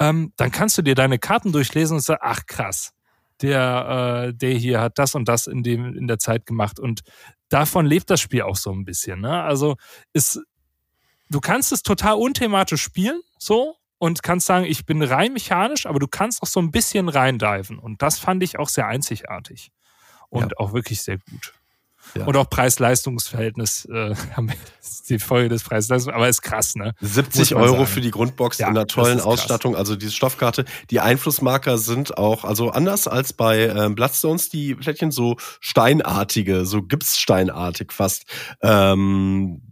Ähm, 0.00 0.32
dann 0.36 0.50
kannst 0.50 0.78
du 0.78 0.82
dir 0.82 0.94
deine 0.94 1.18
Karten 1.18 1.52
durchlesen 1.52 1.96
und 1.96 2.02
sagen, 2.02 2.20
ach 2.22 2.46
krass, 2.46 2.92
der, 3.40 4.28
äh, 4.28 4.34
der 4.34 4.54
hier 4.54 4.80
hat 4.80 4.98
das 4.98 5.14
und 5.14 5.28
das 5.28 5.46
in, 5.46 5.62
dem, 5.62 5.96
in 5.96 6.06
der 6.06 6.18
Zeit 6.18 6.46
gemacht. 6.46 6.78
Und 6.78 7.02
davon 7.48 7.86
lebt 7.86 8.10
das 8.10 8.20
Spiel 8.20 8.42
auch 8.42 8.56
so 8.56 8.70
ein 8.70 8.84
bisschen. 8.84 9.20
Ne? 9.20 9.42
Also 9.42 9.76
ist, 10.12 10.40
du 11.28 11.40
kannst 11.40 11.72
es 11.72 11.82
total 11.82 12.14
unthematisch 12.14 12.82
spielen, 12.82 13.20
so, 13.38 13.76
und 13.98 14.22
kannst 14.22 14.46
sagen, 14.46 14.64
ich 14.64 14.84
bin 14.84 15.00
rein 15.02 15.32
mechanisch, 15.32 15.86
aber 15.86 16.00
du 16.00 16.08
kannst 16.08 16.42
auch 16.42 16.48
so 16.48 16.60
ein 16.60 16.72
bisschen 16.72 17.08
reindiven. 17.08 17.78
Und 17.78 18.02
das 18.02 18.18
fand 18.18 18.42
ich 18.42 18.58
auch 18.58 18.68
sehr 18.68 18.88
einzigartig. 18.88 19.70
Und 20.32 20.52
ja. 20.52 20.56
auch 20.56 20.72
wirklich 20.72 21.02
sehr 21.02 21.18
gut. 21.18 21.52
Ja. 22.14 22.24
Und 22.24 22.36
auch 22.36 22.48
Preis-Leistungs-Verhältnis, 22.48 23.84
äh, 23.86 24.14
die 25.08 25.18
Folge 25.18 25.50
des 25.50 25.62
Preis-Leistungs, 25.62 26.14
aber 26.14 26.28
ist 26.28 26.42
krass, 26.42 26.74
ne? 26.74 26.94
70 27.00 27.54
Euro 27.54 27.84
für 27.84 28.00
die 28.00 28.10
Grundbox 28.10 28.58
ja, 28.58 28.68
in 28.68 28.76
einer 28.76 28.86
tollen 28.86 29.20
Ausstattung, 29.20 29.76
also 29.76 29.94
diese 29.94 30.12
Stoffkarte. 30.12 30.64
Die 30.90 31.00
Einflussmarker 31.00 31.78
sind 31.78 32.18
auch, 32.18 32.44
also 32.44 32.70
anders 32.70 33.08
als 33.08 33.32
bei 33.32 33.66
ähm, 33.66 33.94
Bloodstones, 33.94 34.48
die 34.48 34.74
Plättchen 34.74 35.10
so 35.10 35.36
steinartige, 35.60 36.64
so 36.64 36.82
Gipssteinartig 36.82 37.92
fast, 37.92 38.24
ähm, 38.62 39.62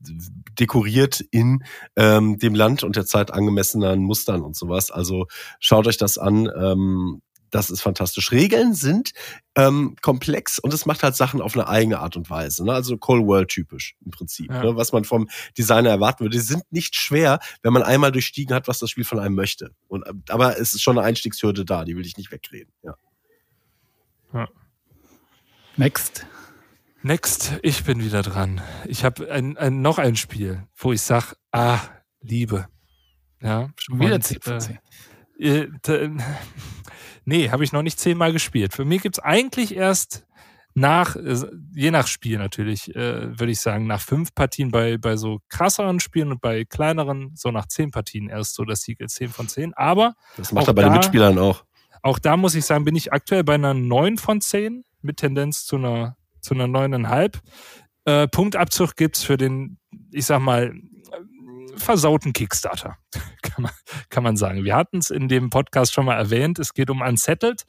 dekoriert 0.59 1.21
in 1.31 1.65
ähm, 1.97 2.39
dem 2.39 2.55
Land 2.55 2.85
und 2.85 2.97
der 2.97 3.07
Zeit 3.07 3.33
angemessenen 3.33 4.03
Mustern 4.03 4.43
und 4.43 4.57
sowas. 4.57 4.91
Also 4.91 5.27
schaut 5.59 5.87
euch 5.87 5.97
das 5.97 6.19
an. 6.19 6.51
Ähm, 6.55 7.23
das 7.51 7.71
ist 7.71 7.81
fantastisch. 7.81 8.33
Regeln 8.33 8.75
sind 8.75 9.13
ähm, 9.57 9.97
komplex 10.01 10.59
und 10.59 10.73
es 10.73 10.87
macht 10.87 11.03
halt 11.03 11.17
Sachen 11.17 11.41
auf 11.41 11.55
eine 11.55 11.69
eigene 11.69 11.99
Art 11.99 12.17
und 12.17 12.31
Weise. 12.31 12.65
Ne? 12.65 12.73
Also 12.73 12.97
Cold 12.97 13.27
World 13.27 13.49
typisch 13.49 13.97
im 14.05 14.11
Prinzip. 14.11 14.51
Ja. 14.51 14.63
Ne? 14.63 14.77
Was 14.77 14.93
man 14.93 15.05
vom 15.05 15.29
Designer 15.59 15.91
erwarten 15.91 16.21
würde. 16.21 16.37
Die 16.37 16.43
sind 16.43 16.63
nicht 16.71 16.95
schwer, 16.95 17.41
wenn 17.63 17.73
man 17.73 17.83
einmal 17.83 18.13
durchstiegen 18.13 18.55
hat, 18.55 18.69
was 18.69 18.79
das 18.79 18.91
Spiel 18.91 19.05
von 19.05 19.19
einem 19.19 19.35
möchte. 19.35 19.75
Und, 19.89 20.07
äh, 20.07 20.13
aber 20.29 20.59
es 20.59 20.75
ist 20.75 20.83
schon 20.83 20.99
eine 20.99 21.07
Einstiegshürde 21.07 21.65
da, 21.65 21.85
die 21.85 21.97
will 21.97 22.07
ich 22.07 22.17
nicht 22.17 22.31
wegreden. 22.31 22.73
Ja. 22.83 22.95
ja. 24.33 24.49
Next. 25.77 26.27
Next, 27.03 27.55
ich 27.63 27.85
bin 27.85 28.05
wieder 28.05 28.21
dran. 28.21 28.61
Ich 28.87 29.05
habe 29.05 29.31
ein, 29.33 29.57
ein, 29.57 29.81
noch 29.81 29.97
ein 29.97 30.17
Spiel, 30.17 30.65
wo 30.77 30.93
ich 30.93 31.01
sage, 31.01 31.35
ah, 31.51 31.81
Liebe. 32.21 32.69
Ja, 33.41 33.71
schon 33.77 33.99
wieder 34.01 34.21
CPC. 34.21 34.71
Äh, 34.71 34.79
äh, 35.41 35.69
Nee, 37.25 37.51
habe 37.51 37.65
ich 37.65 37.73
noch 37.73 37.83
nicht 37.83 38.01
zehnmal 38.01 38.33
gespielt. 38.33 38.75
Für 38.75 38.85
mich 38.85 39.03
gibt's 39.03 39.19
eigentlich 39.19 39.77
erst 39.77 40.27
nach, 40.75 41.17
äh, 41.17 41.37
je 41.75 41.91
nach 41.91 42.07
Spiel 42.07 42.39
natürlich, 42.39 42.95
äh, 42.95 43.39
würde 43.39 43.53
ich 43.53 43.61
sagen, 43.61 43.87
nach 43.87 44.01
fünf 44.01 44.35
Partien 44.35 44.71
bei, 44.71 44.99
bei 44.99 45.17
so 45.17 45.41
krasseren 45.49 46.01
Spielen 46.01 46.33
und 46.33 46.41
bei 46.41 46.65
kleineren, 46.65 47.33
so 47.35 47.51
nach 47.51 47.67
zehn 47.67 47.91
Partien 47.91 48.29
erst 48.29 48.55
so 48.55 48.65
das 48.65 48.83
Siegel 48.83 49.09
10 49.09 49.29
von 49.29 49.49
10. 49.49 49.75
Aber. 49.75 50.15
Das 50.37 50.53
macht 50.53 50.69
er 50.69 50.75
bei 50.75 50.83
da, 50.83 50.89
den 50.89 50.95
Mitspielern 50.95 51.39
auch. 51.39 51.65
Auch 52.03 52.19
da 52.19 52.37
muss 52.37 52.55
ich 52.55 52.65
sagen, 52.65 52.85
bin 52.85 52.97
ich 52.97 53.13
aktuell 53.13 53.45
bei 53.45 53.55
einer 53.55 53.75
9 53.75 54.17
von 54.17 54.41
10 54.41 54.85
mit 55.03 55.19
Tendenz 55.19 55.65
zu 55.65 55.77
einer, 55.77 56.17
zu 56.41 56.55
einer 56.55 56.65
9,5. 56.65 57.39
Äh, 58.07 58.29
Punktabzug 58.29 58.97
gibt's 58.97 59.23
für 59.23 59.37
den, 59.37 59.79
ich 60.11 60.25
sag 60.25 60.41
mal, 60.41 60.73
versauten 61.77 62.33
Kickstarter, 62.33 62.97
kann 63.43 63.63
man, 63.63 63.73
kann 64.09 64.23
man 64.23 64.37
sagen. 64.37 64.65
Wir 64.65 64.77
hatten 64.77 64.99
es 64.99 65.11
in 65.11 65.29
dem 65.29 65.51
Podcast 65.51 65.93
schon 65.93 66.07
mal 66.07 66.17
erwähnt. 66.17 66.59
Es 66.59 66.75
geht 66.75 66.91
um 66.91 67.01
Unsettled, 67.01 67.65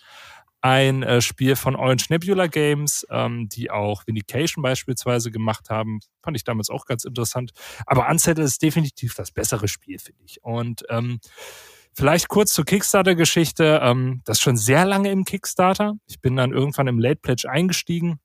ein 0.61 1.03
äh, 1.03 1.21
Spiel 1.21 1.55
von 1.55 1.75
Orange 1.75 2.07
Nebula 2.09 2.47
Games, 2.47 3.05
ähm, 3.09 3.49
die 3.49 3.71
auch 3.71 4.05
Vindication 4.05 4.61
beispielsweise 4.61 5.31
gemacht 5.31 5.69
haben. 5.69 5.99
Fand 6.21 6.37
ich 6.37 6.43
damals 6.43 6.69
auch 6.69 6.85
ganz 6.85 7.03
interessant. 7.03 7.51
Aber 7.85 8.09
Unsettled 8.09 8.47
ist 8.47 8.61
definitiv 8.61 9.15
das 9.15 9.31
bessere 9.31 9.67
Spiel, 9.67 9.99
finde 9.99 10.23
ich. 10.25 10.43
Und 10.43 10.83
ähm, 10.89 11.19
Vielleicht 11.93 12.29
kurz 12.29 12.53
zur 12.53 12.65
Kickstarter-Geschichte. 12.65 13.81
Ähm, 13.83 14.21
das 14.23 14.37
ist 14.37 14.43
schon 14.43 14.55
sehr 14.55 14.85
lange 14.85 15.11
im 15.11 15.25
Kickstarter. 15.25 15.95
Ich 16.07 16.21
bin 16.21 16.37
dann 16.37 16.53
irgendwann 16.53 16.87
im 16.87 16.99
Late 16.99 17.19
Pledge 17.21 17.49
eingestiegen 17.49 18.19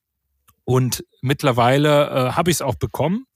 und 0.65 1.05
mittlerweile 1.21 2.09
äh, 2.09 2.33
habe 2.33 2.51
ich 2.51 2.59
es 2.59 2.63
auch 2.63 2.77
bekommen. 2.77 3.27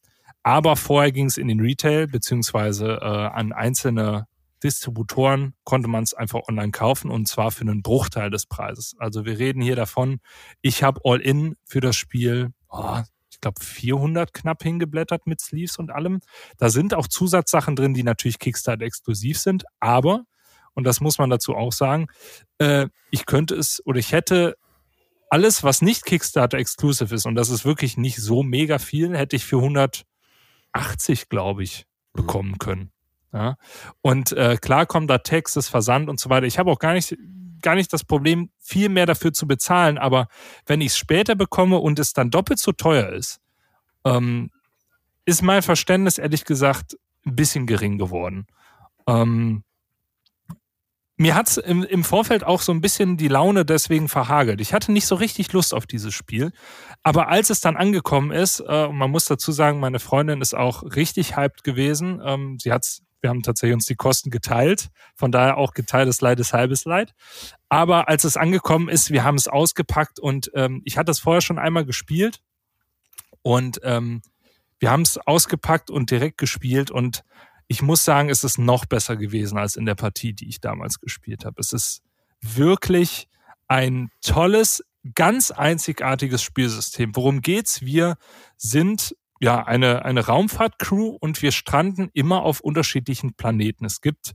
Aber 0.42 0.76
vorher 0.76 1.12
ging 1.12 1.26
es 1.26 1.36
in 1.36 1.48
den 1.48 1.60
Retail 1.60 2.06
beziehungsweise 2.06 2.98
äh, 3.00 3.04
an 3.04 3.52
einzelne 3.52 4.26
Distributoren 4.62 5.54
konnte 5.64 5.88
man 5.88 6.02
es 6.02 6.14
einfach 6.14 6.40
online 6.48 6.70
kaufen 6.70 7.10
und 7.10 7.26
zwar 7.26 7.50
für 7.50 7.62
einen 7.62 7.82
Bruchteil 7.82 8.30
des 8.30 8.46
Preises. 8.46 8.94
Also 8.98 9.24
wir 9.24 9.38
reden 9.38 9.62
hier 9.62 9.76
davon, 9.76 10.20
ich 10.60 10.82
habe 10.82 11.00
All-In 11.04 11.56
für 11.64 11.80
das 11.80 11.96
Spiel, 11.96 12.52
oh, 12.68 13.00
ich 13.30 13.40
glaube 13.40 13.62
400 13.62 14.34
knapp 14.34 14.62
hingeblättert 14.62 15.26
mit 15.26 15.40
Sleeves 15.40 15.78
und 15.78 15.90
allem. 15.90 16.20
Da 16.58 16.68
sind 16.68 16.94
auch 16.94 17.06
Zusatzsachen 17.08 17.74
drin, 17.74 17.94
die 17.94 18.02
natürlich 18.02 18.38
Kickstarter 18.38 18.84
exklusiv 18.84 19.38
sind, 19.38 19.64
aber, 19.78 20.24
und 20.74 20.84
das 20.84 21.00
muss 21.00 21.18
man 21.18 21.30
dazu 21.30 21.54
auch 21.54 21.72
sagen, 21.72 22.08
äh, 22.58 22.88
ich 23.10 23.24
könnte 23.24 23.54
es 23.54 23.82
oder 23.86 23.98
ich 23.98 24.12
hätte 24.12 24.56
alles, 25.30 25.62
was 25.62 25.80
nicht 25.80 26.04
Kickstarter 26.04 26.58
exklusiv 26.58 27.12
ist, 27.12 27.24
und 27.24 27.34
das 27.34 27.50
ist 27.50 27.64
wirklich 27.64 27.96
nicht 27.96 28.16
so 28.16 28.42
mega 28.42 28.78
viel, 28.78 29.16
hätte 29.16 29.36
ich 29.36 29.44
für 29.44 29.56
100 29.56 30.04
80, 30.72 31.28
glaube 31.28 31.62
ich, 31.62 31.86
mhm. 32.14 32.20
bekommen 32.20 32.58
können. 32.58 32.92
Ja? 33.32 33.56
Und 34.02 34.32
äh, 34.32 34.56
klar 34.60 34.86
kommt 34.86 35.10
da 35.10 35.18
Text, 35.18 35.56
das 35.56 35.68
Versand 35.68 36.08
und 36.08 36.20
so 36.20 36.30
weiter. 36.30 36.46
Ich 36.46 36.58
habe 36.58 36.70
auch 36.70 36.78
gar 36.78 36.94
nicht, 36.94 37.16
gar 37.62 37.74
nicht 37.74 37.92
das 37.92 38.04
Problem, 38.04 38.50
viel 38.58 38.88
mehr 38.88 39.06
dafür 39.06 39.32
zu 39.32 39.46
bezahlen. 39.46 39.98
Aber 39.98 40.28
wenn 40.66 40.80
ich 40.80 40.88
es 40.88 40.98
später 40.98 41.34
bekomme 41.34 41.78
und 41.78 41.98
es 41.98 42.12
dann 42.12 42.30
doppelt 42.30 42.58
so 42.58 42.72
teuer 42.72 43.10
ist, 43.10 43.40
ähm, 44.04 44.50
ist 45.24 45.42
mein 45.42 45.62
Verständnis 45.62 46.18
ehrlich 46.18 46.44
gesagt 46.44 46.96
ein 47.26 47.36
bisschen 47.36 47.66
gering 47.66 47.98
geworden. 47.98 48.46
Ähm, 49.06 49.64
mir 51.20 51.34
hat's 51.34 51.58
im, 51.58 51.82
im 51.84 52.02
Vorfeld 52.02 52.44
auch 52.44 52.62
so 52.62 52.72
ein 52.72 52.80
bisschen 52.80 53.18
die 53.18 53.28
Laune 53.28 53.66
deswegen 53.66 54.08
verhagelt. 54.08 54.58
Ich 54.58 54.72
hatte 54.72 54.90
nicht 54.90 55.06
so 55.06 55.14
richtig 55.16 55.52
Lust 55.52 55.74
auf 55.74 55.86
dieses 55.86 56.14
Spiel. 56.14 56.50
Aber 57.02 57.28
als 57.28 57.50
es 57.50 57.60
dann 57.60 57.76
angekommen 57.76 58.30
ist, 58.30 58.60
äh, 58.66 58.88
man 58.88 59.10
muss 59.10 59.26
dazu 59.26 59.52
sagen, 59.52 59.80
meine 59.80 59.98
Freundin 59.98 60.40
ist 60.40 60.54
auch 60.54 60.82
richtig 60.82 61.36
hyped 61.36 61.62
gewesen. 61.62 62.22
Ähm, 62.24 62.56
sie 62.58 62.72
hat's, 62.72 63.02
wir 63.20 63.28
haben 63.28 63.42
tatsächlich 63.42 63.74
uns 63.74 63.84
die 63.84 63.96
Kosten 63.96 64.30
geteilt. 64.30 64.88
Von 65.14 65.30
daher 65.30 65.58
auch 65.58 65.74
geteiltes 65.74 66.22
Leid 66.22 66.40
ist 66.40 66.54
halbes 66.54 66.86
Leid. 66.86 67.12
Aber 67.68 68.08
als 68.08 68.24
es 68.24 68.38
angekommen 68.38 68.88
ist, 68.88 69.10
wir 69.10 69.22
haben 69.22 69.36
es 69.36 69.46
ausgepackt 69.46 70.18
und 70.18 70.50
ähm, 70.54 70.80
ich 70.86 70.96
hatte 70.96 71.10
es 71.10 71.20
vorher 71.20 71.42
schon 71.42 71.58
einmal 71.58 71.84
gespielt. 71.84 72.40
Und 73.42 73.78
ähm, 73.82 74.22
wir 74.78 74.90
haben 74.90 75.02
es 75.02 75.18
ausgepackt 75.18 75.90
und 75.90 76.10
direkt 76.10 76.38
gespielt 76.38 76.90
und 76.90 77.24
ich 77.70 77.82
muss 77.82 78.04
sagen, 78.04 78.30
es 78.30 78.42
ist 78.42 78.58
noch 78.58 78.84
besser 78.84 79.16
gewesen 79.16 79.56
als 79.56 79.76
in 79.76 79.86
der 79.86 79.94
Partie, 79.94 80.32
die 80.32 80.48
ich 80.48 80.60
damals 80.60 80.98
gespielt 80.98 81.44
habe. 81.44 81.60
Es 81.60 81.72
ist 81.72 82.02
wirklich 82.40 83.28
ein 83.68 84.10
tolles, 84.22 84.82
ganz 85.14 85.52
einzigartiges 85.52 86.42
Spielsystem. 86.42 87.14
Worum 87.14 87.42
geht's? 87.42 87.82
Wir 87.82 88.16
sind 88.56 89.14
ja 89.38 89.62
eine, 89.64 90.04
eine 90.04 90.26
Raumfahrtcrew 90.26 91.16
und 91.20 91.42
wir 91.42 91.52
stranden 91.52 92.10
immer 92.12 92.42
auf 92.42 92.58
unterschiedlichen 92.58 93.34
Planeten. 93.34 93.84
Es 93.84 94.00
gibt 94.00 94.32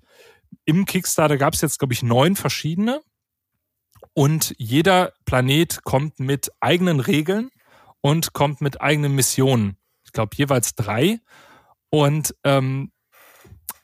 im 0.63 0.85
Kickstarter 0.85 1.35
gab 1.35 1.55
es 1.55 1.61
jetzt, 1.61 1.79
glaube 1.79 1.93
ich, 1.93 2.03
neun 2.03 2.37
verschiedene. 2.37 3.01
Und 4.13 4.55
jeder 4.57 5.11
Planet 5.25 5.83
kommt 5.83 6.21
mit 6.21 6.53
eigenen 6.61 7.01
Regeln 7.01 7.49
und 7.99 8.31
kommt 8.31 8.61
mit 8.61 8.79
eigenen 8.79 9.13
Missionen. 9.13 9.75
Ich 10.05 10.13
glaube, 10.13 10.37
jeweils 10.37 10.75
drei. 10.75 11.19
Und 11.89 12.33
ähm, 12.45 12.93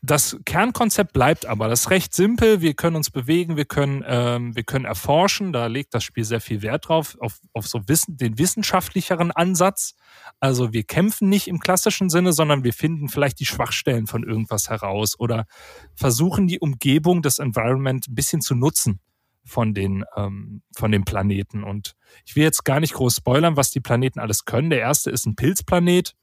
das 0.03 0.35
Kernkonzept 0.45 1.13
bleibt 1.13 1.45
aber. 1.45 1.67
Das 1.67 1.81
ist 1.81 1.89
recht 1.91 2.15
simpel. 2.15 2.61
Wir 2.61 2.73
können 2.73 2.95
uns 2.95 3.11
bewegen, 3.11 3.55
wir 3.55 3.65
können, 3.65 4.03
ähm, 4.07 4.55
wir 4.55 4.63
können 4.63 4.85
erforschen. 4.85 5.53
Da 5.53 5.67
legt 5.67 5.93
das 5.93 6.03
Spiel 6.03 6.23
sehr 6.23 6.41
viel 6.41 6.63
Wert 6.63 6.87
drauf, 6.87 7.17
auf, 7.19 7.39
auf 7.53 7.67
so 7.67 7.87
Wissen, 7.87 8.17
den 8.17 8.39
wissenschaftlicheren 8.39 9.31
Ansatz. 9.31 9.93
Also 10.39 10.73
wir 10.73 10.83
kämpfen 10.83 11.29
nicht 11.29 11.47
im 11.47 11.59
klassischen 11.59 12.09
Sinne, 12.09 12.33
sondern 12.33 12.63
wir 12.63 12.73
finden 12.73 13.09
vielleicht 13.09 13.39
die 13.39 13.45
Schwachstellen 13.45 14.07
von 14.07 14.23
irgendwas 14.23 14.69
heraus 14.69 15.19
oder 15.19 15.45
versuchen 15.93 16.47
die 16.47 16.59
Umgebung, 16.59 17.21
das 17.21 17.37
Environment 17.37 18.07
ein 18.07 18.15
bisschen 18.15 18.41
zu 18.41 18.55
nutzen 18.55 18.99
von 19.45 19.75
den, 19.75 20.03
ähm, 20.15 20.63
von 20.75 20.91
den 20.91 21.05
Planeten. 21.05 21.63
Und 21.63 21.93
ich 22.25 22.35
will 22.35 22.43
jetzt 22.43 22.65
gar 22.65 22.79
nicht 22.79 22.93
groß 22.93 23.17
spoilern, 23.17 23.55
was 23.55 23.69
die 23.69 23.81
Planeten 23.81 24.19
alles 24.19 24.45
können. 24.45 24.71
Der 24.71 24.79
erste 24.79 25.11
ist 25.11 25.27
ein 25.27 25.35
Pilzplanet 25.35 26.15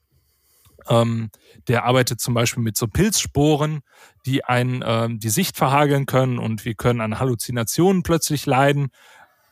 ähm, 0.88 1.30
der 1.68 1.84
arbeitet 1.84 2.20
zum 2.20 2.34
Beispiel 2.34 2.62
mit 2.62 2.76
so 2.76 2.86
Pilzsporen, 2.86 3.80
die 4.26 4.44
einen 4.44 4.82
ähm, 4.84 5.18
die 5.20 5.30
Sicht 5.30 5.56
verhageln 5.56 6.06
können 6.06 6.38
und 6.38 6.64
wir 6.64 6.74
können 6.74 7.00
an 7.00 7.18
Halluzinationen 7.18 8.02
plötzlich 8.02 8.46
leiden. 8.46 8.88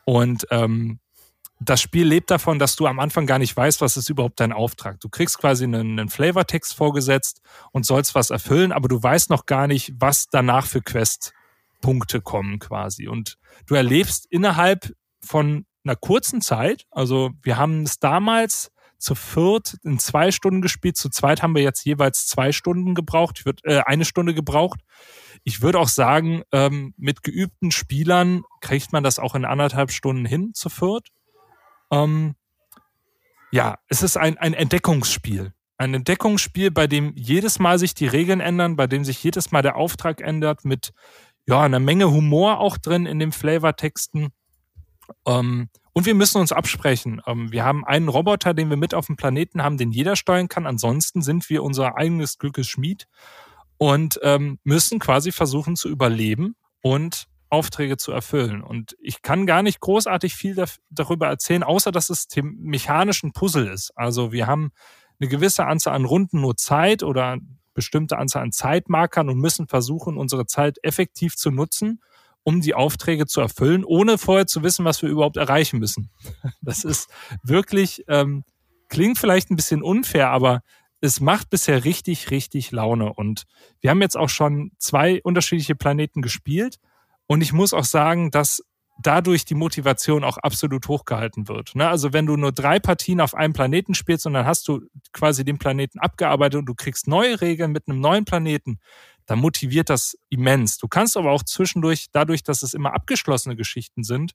Und 0.05 0.47
ähm, 0.51 1.01
das 1.59 1.81
Spiel 1.81 2.07
lebt 2.07 2.31
davon, 2.31 2.59
dass 2.59 2.77
du 2.77 2.87
am 2.87 2.99
Anfang 2.99 3.27
gar 3.27 3.39
nicht 3.39 3.57
weißt, 3.57 3.81
was 3.81 3.97
ist 3.97 4.11
überhaupt 4.11 4.41
dein 4.41 4.53
Auftrag. 4.53 5.01
Du 5.01 5.09
kriegst 5.09 5.39
quasi 5.39 5.65
einen, 5.65 5.99
einen 5.99 6.09
Flavortext 6.09 6.75
vorgesetzt 6.75 7.41
und 7.73 7.87
sollst 7.87 8.15
was 8.15 8.31
erfüllen, 8.31 8.73
aber 8.73 8.89
du 8.89 9.03
weißt 9.03 9.31
noch 9.31 9.47
gar 9.47 9.67
nicht, 9.67 9.93
was 9.99 10.27
danach 10.31 10.67
für 10.67 10.83
Questpunkte 10.83 12.21
kommen 12.21 12.59
quasi. 12.59 13.09
Und 13.09 13.39
du 13.67 13.75
erlebst 13.75 14.27
innerhalb 14.31 14.95
von 15.21 15.65
einer 15.85 15.97
kurzen 15.97 16.41
Zeit, 16.41 16.85
also 16.91 17.31
wir 17.43 17.57
haben 17.57 17.85
es 17.85 17.99
damals 17.99 18.71
zu 18.99 19.15
viert 19.15 19.77
in 19.85 19.99
zwei 19.99 20.31
Stunden 20.33 20.63
gespielt, 20.63 20.97
zu 20.97 21.11
zweit 21.11 21.43
haben 21.43 21.55
wir 21.55 21.63
jetzt 21.63 21.85
jeweils 21.85 22.27
zwei 22.27 22.53
Stunden 22.53 22.95
gebraucht, 22.95 23.39
ich 23.39 23.47
würd, 23.47 23.65
äh, 23.65 23.83
eine 23.85 24.05
Stunde 24.05 24.35
gebraucht. 24.35 24.81
Ich 25.45 25.63
würde 25.63 25.79
auch 25.79 25.89
sagen, 25.89 26.43
ähm, 26.53 26.95
mit 26.97 27.23
geübten 27.23 27.71
Spielern 27.71 28.43
kriegt 28.61 28.93
man 28.93 29.05
das 29.05 29.19
auch 29.19 29.35
in 29.35 29.45
anderthalb 29.45 29.91
Stunden 29.91 30.25
hin 30.25 30.53
zu 30.55 30.69
viert. 30.69 31.09
Ähm, 31.91 32.35
ja, 33.53 33.79
es 33.89 34.03
ist 34.03 34.17
ein, 34.17 34.39
ein 34.39 34.55
Entdeckungsspiel. 34.55 35.53
Ein 35.79 35.95
Entdeckungsspiel, 35.95 36.71
bei 36.71 36.87
dem 36.87 37.13
jedes 37.17 37.59
Mal 37.59 37.79
sich 37.79 37.95
die 37.95 38.07
Regeln 38.07 38.41
ändern, 38.41 38.77
bei 38.77 38.87
dem 38.87 39.05
sich 39.05 39.23
jedes 39.23 39.53
Mal 39.53 39.63
der 39.63 39.77
Auftrag 39.77 40.21
ändert, 40.21 40.65
mit 40.65 40.93
ja, 41.47 41.63
einer 41.63 41.81
Menge 41.81 42.11
Humor 42.11 42.59
auch 42.59 42.79
drin 42.79 43.07
in 43.07 43.19
den 43.19 43.33
Flavortexten. 43.33 44.31
Ähm, 45.27 45.69
und 45.97 46.05
wir 46.05 46.15
müssen 46.15 46.43
uns 46.43 46.53
absprechen. 46.53 47.23
Ähm, 47.27 47.53
wir 47.53 47.65
haben 47.65 47.83
einen 47.87 48.09
Roboter, 48.09 48.53
den 48.53 48.69
wir 48.69 48.77
mit 48.77 48.93
auf 48.93 49.07
dem 49.07 49.17
Planeten 49.17 49.63
haben, 49.63 49.79
den 49.79 49.93
jeder 49.93 50.15
steuern 50.15 50.47
kann. 50.47 50.67
Ansonsten 50.67 51.23
sind 51.23 51.49
wir 51.49 51.63
unser 51.63 51.97
eigenes 51.97 52.37
Glückes 52.37 52.67
Schmied 52.69 53.09
und 53.79 54.21
ähm, 54.23 54.59
müssen 54.63 54.99
quasi 54.99 55.33
versuchen 55.33 55.75
zu 55.75 55.89
überleben 55.89 56.55
und 56.83 57.29
Aufträge 57.49 57.97
zu 57.97 58.13
erfüllen. 58.13 58.63
Und 58.63 58.95
ich 59.01 59.23
kann 59.23 59.47
gar 59.47 59.63
nicht 59.63 59.81
großartig 59.81 60.35
viel 60.35 60.63
darüber 60.91 61.29
erzählen, 61.29 61.63
außer 61.63 61.93
dass 61.93 62.11
es 62.11 62.27
mechanisch 62.43 63.23
ein 63.23 63.33
Puzzle 63.33 63.67
ist. 63.67 63.91
Also 63.97 64.33
wir 64.33 64.47
haben 64.47 64.73
eine 65.19 65.31
gewisse 65.31 65.65
Anzahl 65.65 65.95
an 65.95 66.05
Runden 66.05 66.43
nur 66.43 66.59
Zeit 66.59 67.05
oder 67.05 67.39
bestimmte 67.73 68.19
Anzahl 68.19 68.43
an 68.43 68.53
Zeitmarkern 68.53 69.31
und 69.31 69.39
müssen 69.39 69.67
versuchen, 69.67 70.19
unsere 70.19 70.45
Zeit 70.45 70.77
effektiv 70.83 71.37
zu 71.37 71.51
nutzen, 71.51 72.03
um 72.47 72.61
die 72.61 72.75
Aufträge 72.75 73.27
zu 73.27 73.41
erfüllen, 73.41 73.85
ohne 73.85 74.19
vorher 74.19 74.47
zu 74.47 74.63
wissen, 74.63 74.85
was 74.85 75.03
wir 75.03 75.09
überhaupt 75.09 75.37
erreichen 75.37 75.81
müssen. 75.81 76.11
Das 76.63 76.85
ist 76.85 77.11
wirklich, 77.43 78.05
ähm, 78.09 78.45
klingt 78.89 79.19
vielleicht 79.19 79.51
ein 79.51 79.57
bisschen 79.57 79.83
unfair, 79.83 80.31
aber 80.31 80.61
es 81.01 81.21
macht 81.21 81.51
bisher 81.51 81.85
richtig, 81.85 82.31
richtig 82.31 82.71
Laune. 82.71 83.13
Und 83.13 83.45
wir 83.81 83.91
haben 83.91 84.01
jetzt 84.01 84.17
auch 84.17 84.29
schon 84.29 84.71
zwei 84.79 85.21
unterschiedliche 85.23 85.75
Planeten 85.75 86.23
gespielt. 86.23 86.77
Und 87.27 87.41
ich 87.41 87.53
muss 87.53 87.75
auch 87.75 87.85
sagen, 87.85 88.31
dass 88.31 88.63
dadurch 89.03 89.45
die 89.45 89.55
Motivation 89.57 90.23
auch 90.23 90.39
absolut 90.39 90.87
hochgehalten 90.87 91.49
wird. 91.49 91.75
Ne? 91.75 91.89
Also 91.89 92.13
wenn 92.13 92.27
du 92.27 92.37
nur 92.37 92.53
drei 92.53 92.79
Partien 92.79 93.21
auf 93.21 93.35
einem 93.35 93.55
Planeten 93.55 93.95
spielst 93.95 94.25
und 94.25 94.35
dann 94.35 94.47
hast 94.47 94.69
du 94.69 94.83
quasi 95.13 95.45
den 95.45 95.59
Planeten 95.59 95.99
abgearbeitet 95.99 96.61
und 96.61 96.67
du 96.67 96.75
kriegst 96.75 97.09
neue 97.09 97.41
Regeln 97.41 97.73
mit 97.73 97.89
einem 97.89 98.01
neuen 98.01 98.25
Planeten, 98.25 98.79
dann 99.27 99.39
motiviert 99.39 99.91
das 99.91 100.17
immens. 100.29 100.79
Du 100.79 100.89
kannst 100.89 101.17
aber 101.17 101.33
auch 101.33 101.43
zwischendurch, 101.43 102.07
dadurch, 102.13 102.43
dass 102.43 102.63
es 102.63 102.75
immer 102.75 102.95
abgeschlossene 102.95 103.57
Geschichten 103.57 104.05
sind, 104.05 104.33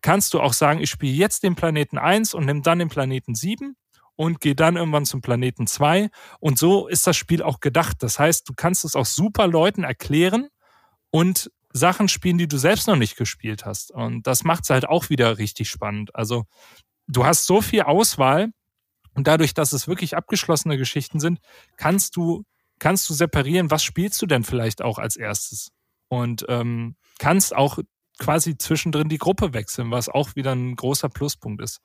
kannst 0.00 0.34
du 0.34 0.40
auch 0.40 0.52
sagen, 0.52 0.80
ich 0.80 0.90
spiele 0.90 1.14
jetzt 1.14 1.42
den 1.42 1.54
Planeten 1.54 1.98
1 1.98 2.34
und 2.34 2.44
nimm 2.46 2.62
dann 2.62 2.78
den 2.78 2.88
Planeten 2.88 3.34
7 3.34 3.76
und 4.16 4.40
gehe 4.40 4.54
dann 4.54 4.76
irgendwann 4.76 5.06
zum 5.06 5.22
Planeten 5.22 5.66
2. 5.66 6.10
Und 6.40 6.58
so 6.58 6.88
ist 6.88 7.06
das 7.06 7.16
Spiel 7.16 7.42
auch 7.42 7.60
gedacht. 7.60 8.02
Das 8.02 8.18
heißt, 8.18 8.48
du 8.48 8.54
kannst 8.54 8.84
es 8.84 8.96
auch 8.96 9.06
super 9.06 9.46
Leuten 9.46 9.84
erklären 9.84 10.48
und 11.10 11.50
Sachen 11.72 12.08
spielen, 12.08 12.38
die 12.38 12.48
du 12.48 12.56
selbst 12.56 12.86
noch 12.86 12.96
nicht 12.96 13.16
gespielt 13.16 13.64
hast. 13.64 13.90
Und 13.90 14.26
das 14.26 14.44
macht 14.44 14.64
es 14.64 14.70
halt 14.70 14.86
auch 14.88 15.10
wieder 15.10 15.38
richtig 15.38 15.68
spannend. 15.68 16.14
Also 16.14 16.44
du 17.08 17.24
hast 17.26 17.46
so 17.46 17.60
viel 17.60 17.82
Auswahl 17.82 18.50
und 19.14 19.26
dadurch, 19.26 19.54
dass 19.54 19.72
es 19.72 19.88
wirklich 19.88 20.16
abgeschlossene 20.16 20.78
Geschichten 20.78 21.18
sind, 21.18 21.40
kannst 21.76 22.16
du, 22.16 22.44
kannst 22.78 23.08
du 23.08 23.14
separieren, 23.14 23.70
was 23.70 23.82
spielst 23.82 24.20
du 24.22 24.26
denn 24.26 24.44
vielleicht 24.44 24.82
auch 24.82 24.98
als 24.98 25.16
erstes. 25.16 25.70
Und 26.08 26.44
ähm, 26.48 26.96
kannst 27.18 27.54
auch 27.54 27.78
quasi 28.18 28.56
zwischendrin 28.56 29.08
die 29.08 29.18
Gruppe 29.18 29.54
wechseln, 29.54 29.90
was 29.90 30.08
auch 30.08 30.36
wieder 30.36 30.52
ein 30.52 30.76
großer 30.76 31.08
Pluspunkt 31.08 31.62
ist. 31.62 31.80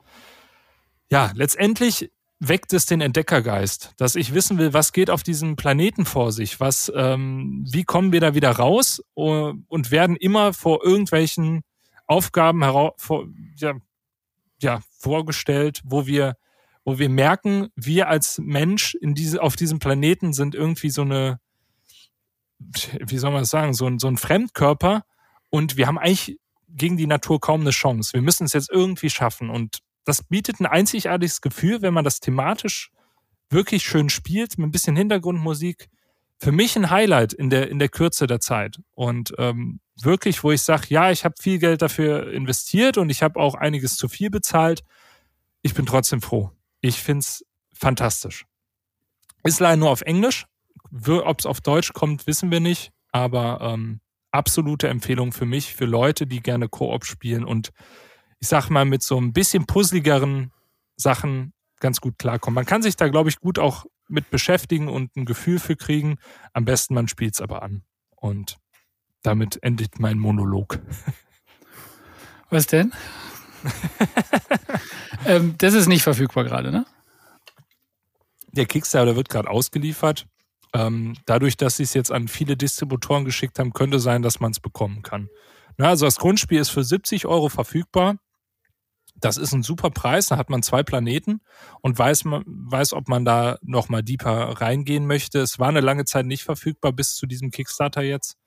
Ja, 1.10 1.32
letztendlich 1.34 2.12
weckt 2.40 2.72
es 2.72 2.86
den 2.86 3.02
Entdeckergeist, 3.02 3.94
dass 3.98 4.16
ich 4.16 4.34
wissen 4.34 4.58
will, 4.58 4.74
was 4.74 4.94
geht 4.94 5.10
auf 5.10 5.24
diesem 5.24 5.56
Planeten 5.56 6.06
vor 6.06 6.32
sich, 6.32 6.60
was, 6.60 6.92
ähm, 6.96 7.66
wie 7.70 7.84
kommen 7.84 8.14
wir 8.14 8.22
da 8.22 8.34
wieder 8.34 8.52
raus 8.52 9.04
und 9.14 9.92
werden 9.92 10.16
immer 10.16 10.54
vor 10.54 10.84
irgendwelchen 10.84 11.62
Aufgaben 12.08 12.64
heraus, 12.64 12.94
vor, 12.98 13.28
ja, 13.58 13.74
ja, 14.62 14.82
vorgestellt, 15.00 15.82
wo 15.84 16.06
wir, 16.06 16.36
wo 16.90 16.98
wir 16.98 17.10
merken, 17.10 17.68
wir 17.76 18.08
als 18.08 18.40
Mensch 18.40 18.96
in 18.96 19.14
diese, 19.14 19.44
auf 19.44 19.56
diesem 19.56 19.78
Planeten 19.78 20.34
sind 20.34 20.56
irgendwie 20.56 20.90
so 20.90 21.04
eine, 21.04 21.40
wie 22.58 23.20
soll 23.20 23.30
man 23.30 23.44
das 23.44 23.52
sagen, 23.52 23.76
so 23.76 23.86
ein, 23.86 24.00
so 24.00 24.08
ein 24.08 24.18
Fremdkörper 24.18 25.04
und 25.52 25.78
wir 25.78 25.86
haben 25.86 26.00
eigentlich 26.00 26.40
gegen 26.68 26.98
die 26.98 27.06
Natur 27.06 27.40
kaum 27.40 27.62
eine 27.62 27.70
Chance. 27.70 28.14
Wir 28.14 28.24
müssen 28.24 28.46
es 28.46 28.54
jetzt 28.54 28.72
irgendwie 28.72 29.12
schaffen 29.12 29.52
und 29.52 29.82
das 30.04 30.24
bietet 30.24 30.60
ein 30.60 30.66
einzigartiges 30.66 31.42
Gefühl, 31.42 31.84
wenn 31.84 31.94
man 31.94 32.04
das 32.04 32.22
thematisch 32.22 32.90
wirklich 33.52 33.84
schön 33.84 34.10
spielt, 34.10 34.58
mit 34.58 34.70
ein 34.70 34.72
bisschen 34.72 34.96
Hintergrundmusik. 34.96 35.90
Für 36.40 36.52
mich 36.52 36.76
ein 36.76 36.90
Highlight 36.90 37.34
in 37.34 37.52
der, 37.52 37.70
in 37.70 37.78
der 37.78 37.90
Kürze 37.90 38.26
der 38.26 38.40
Zeit. 38.40 38.80
Und 38.96 39.32
ähm, 39.38 39.80
wirklich, 40.02 40.44
wo 40.44 40.52
ich 40.52 40.64
sage, 40.64 40.88
ja, 40.90 41.12
ich 41.12 41.24
habe 41.24 41.36
viel 41.40 41.60
Geld 41.60 41.84
dafür 41.84 42.34
investiert 42.34 42.98
und 42.98 43.12
ich 43.12 43.22
habe 43.22 43.40
auch 43.40 43.54
einiges 43.54 43.96
zu 43.96 44.10
viel 44.10 44.32
bezahlt. 44.32 44.84
Ich 45.62 45.76
bin 45.76 45.86
trotzdem 45.86 46.24
froh. 46.24 46.52
Ich 46.82 47.02
find's 47.02 47.46
fantastisch. 47.74 48.46
Ist 49.44 49.60
leider 49.60 49.78
nur 49.78 49.90
auf 49.90 50.02
Englisch. 50.02 50.46
Ob 51.08 51.40
es 51.40 51.46
auf 51.46 51.62
Deutsch 51.62 51.94
kommt, 51.94 52.28
wissen 52.28 52.52
wir 52.52 52.60
nicht. 52.60 52.92
Aber 53.12 53.60
ähm, 53.62 54.02
absolute 54.32 54.88
Empfehlung 54.88 55.32
für 55.32 55.46
mich, 55.46 55.74
für 55.74 55.86
Leute, 55.86 56.28
die 56.28 56.42
gerne 56.42 56.70
Koop 56.70 57.06
spielen 57.06 57.44
und 57.44 57.72
ich 58.40 58.48
sag 58.48 58.70
mal, 58.70 58.86
mit 58.86 59.04
so 59.04 59.20
ein 59.20 59.34
bisschen 59.34 59.66
puzzligeren 59.66 60.52
Sachen 60.96 61.54
ganz 61.80 62.00
gut 62.00 62.18
klarkommen. 62.18 62.56
Man 62.56 62.66
kann 62.66 62.82
sich 62.82 62.96
da, 62.96 63.10
glaube 63.10 63.30
ich, 63.30 63.40
gut 63.40 63.60
auch 63.60 63.86
mit 64.08 64.30
beschäftigen 64.30 64.88
und 64.88 65.16
ein 65.16 65.26
Gefühl 65.26 65.60
für 65.60 65.76
kriegen. 65.76 66.18
Am 66.54 66.66
besten 66.66 66.94
man 66.94 67.08
spielt 67.08 67.36
es 67.36 67.42
aber 67.42 67.62
an. 67.64 67.84
Und 68.16 68.58
damit 69.22 69.62
endet 69.62 70.00
mein 70.00 70.18
Monolog. 70.18 70.80
Was 72.50 72.68
denn? 72.68 72.94
ähm, 75.26 75.56
das 75.58 75.74
ist 75.74 75.88
nicht 75.88 76.04
verfügbar 76.04 76.44
gerade, 76.44 76.72
ne? 76.72 76.86
Der 78.52 78.66
Kickstarter 78.66 79.16
wird 79.16 79.30
gerade 79.30 79.50
ausgeliefert. 79.50 80.26
Ähm, 80.74 81.16
dadurch, 81.26 81.58
dass 81.58 81.78
sie 81.78 81.84
es 81.84 81.94
jetzt 81.94 82.12
an 82.12 82.28
viele 82.28 82.58
Distributoren 82.58 83.26
geschickt 83.26 83.60
haben, 83.60 83.74
könnte 83.74 84.00
sein, 84.00 84.22
dass 84.22 84.40
man 84.40 84.52
es 84.52 84.60
bekommen 84.60 85.02
kann. 85.02 85.30
Na, 85.78 85.90
also 85.90 86.06
das 86.06 86.18
Grundspiel 86.18 86.60
ist 86.60 86.70
für 86.70 86.84
70 86.84 87.26
Euro 87.26 87.50
verfügbar 87.50 88.18
das 89.20 89.38
ist 89.38 89.54
ein 89.54 89.64
super 89.64 89.90
Preis, 89.90 90.28
da 90.28 90.38
hat 90.38 90.50
man 90.50 90.64
zwei 90.64 90.84
Planeten 90.84 91.42
und 91.82 91.98
weiß, 91.98 92.26
weiß 92.26 92.94
ob 92.94 93.08
man 93.08 93.26
da 93.26 93.58
nochmal 93.62 94.04
deeper 94.04 94.62
reingehen 94.62 95.06
möchte. 95.08 95.40
Es 95.40 95.60
war 95.60 95.70
eine 95.70 95.82
lange 95.82 96.06
Zeit 96.06 96.26
nicht 96.26 96.44
verfügbar 96.44 96.94
bis 96.94 97.16
zu 97.16 97.28
diesem 97.28 97.52
Kickstarter 97.52 98.02
jetzt. 98.02 98.38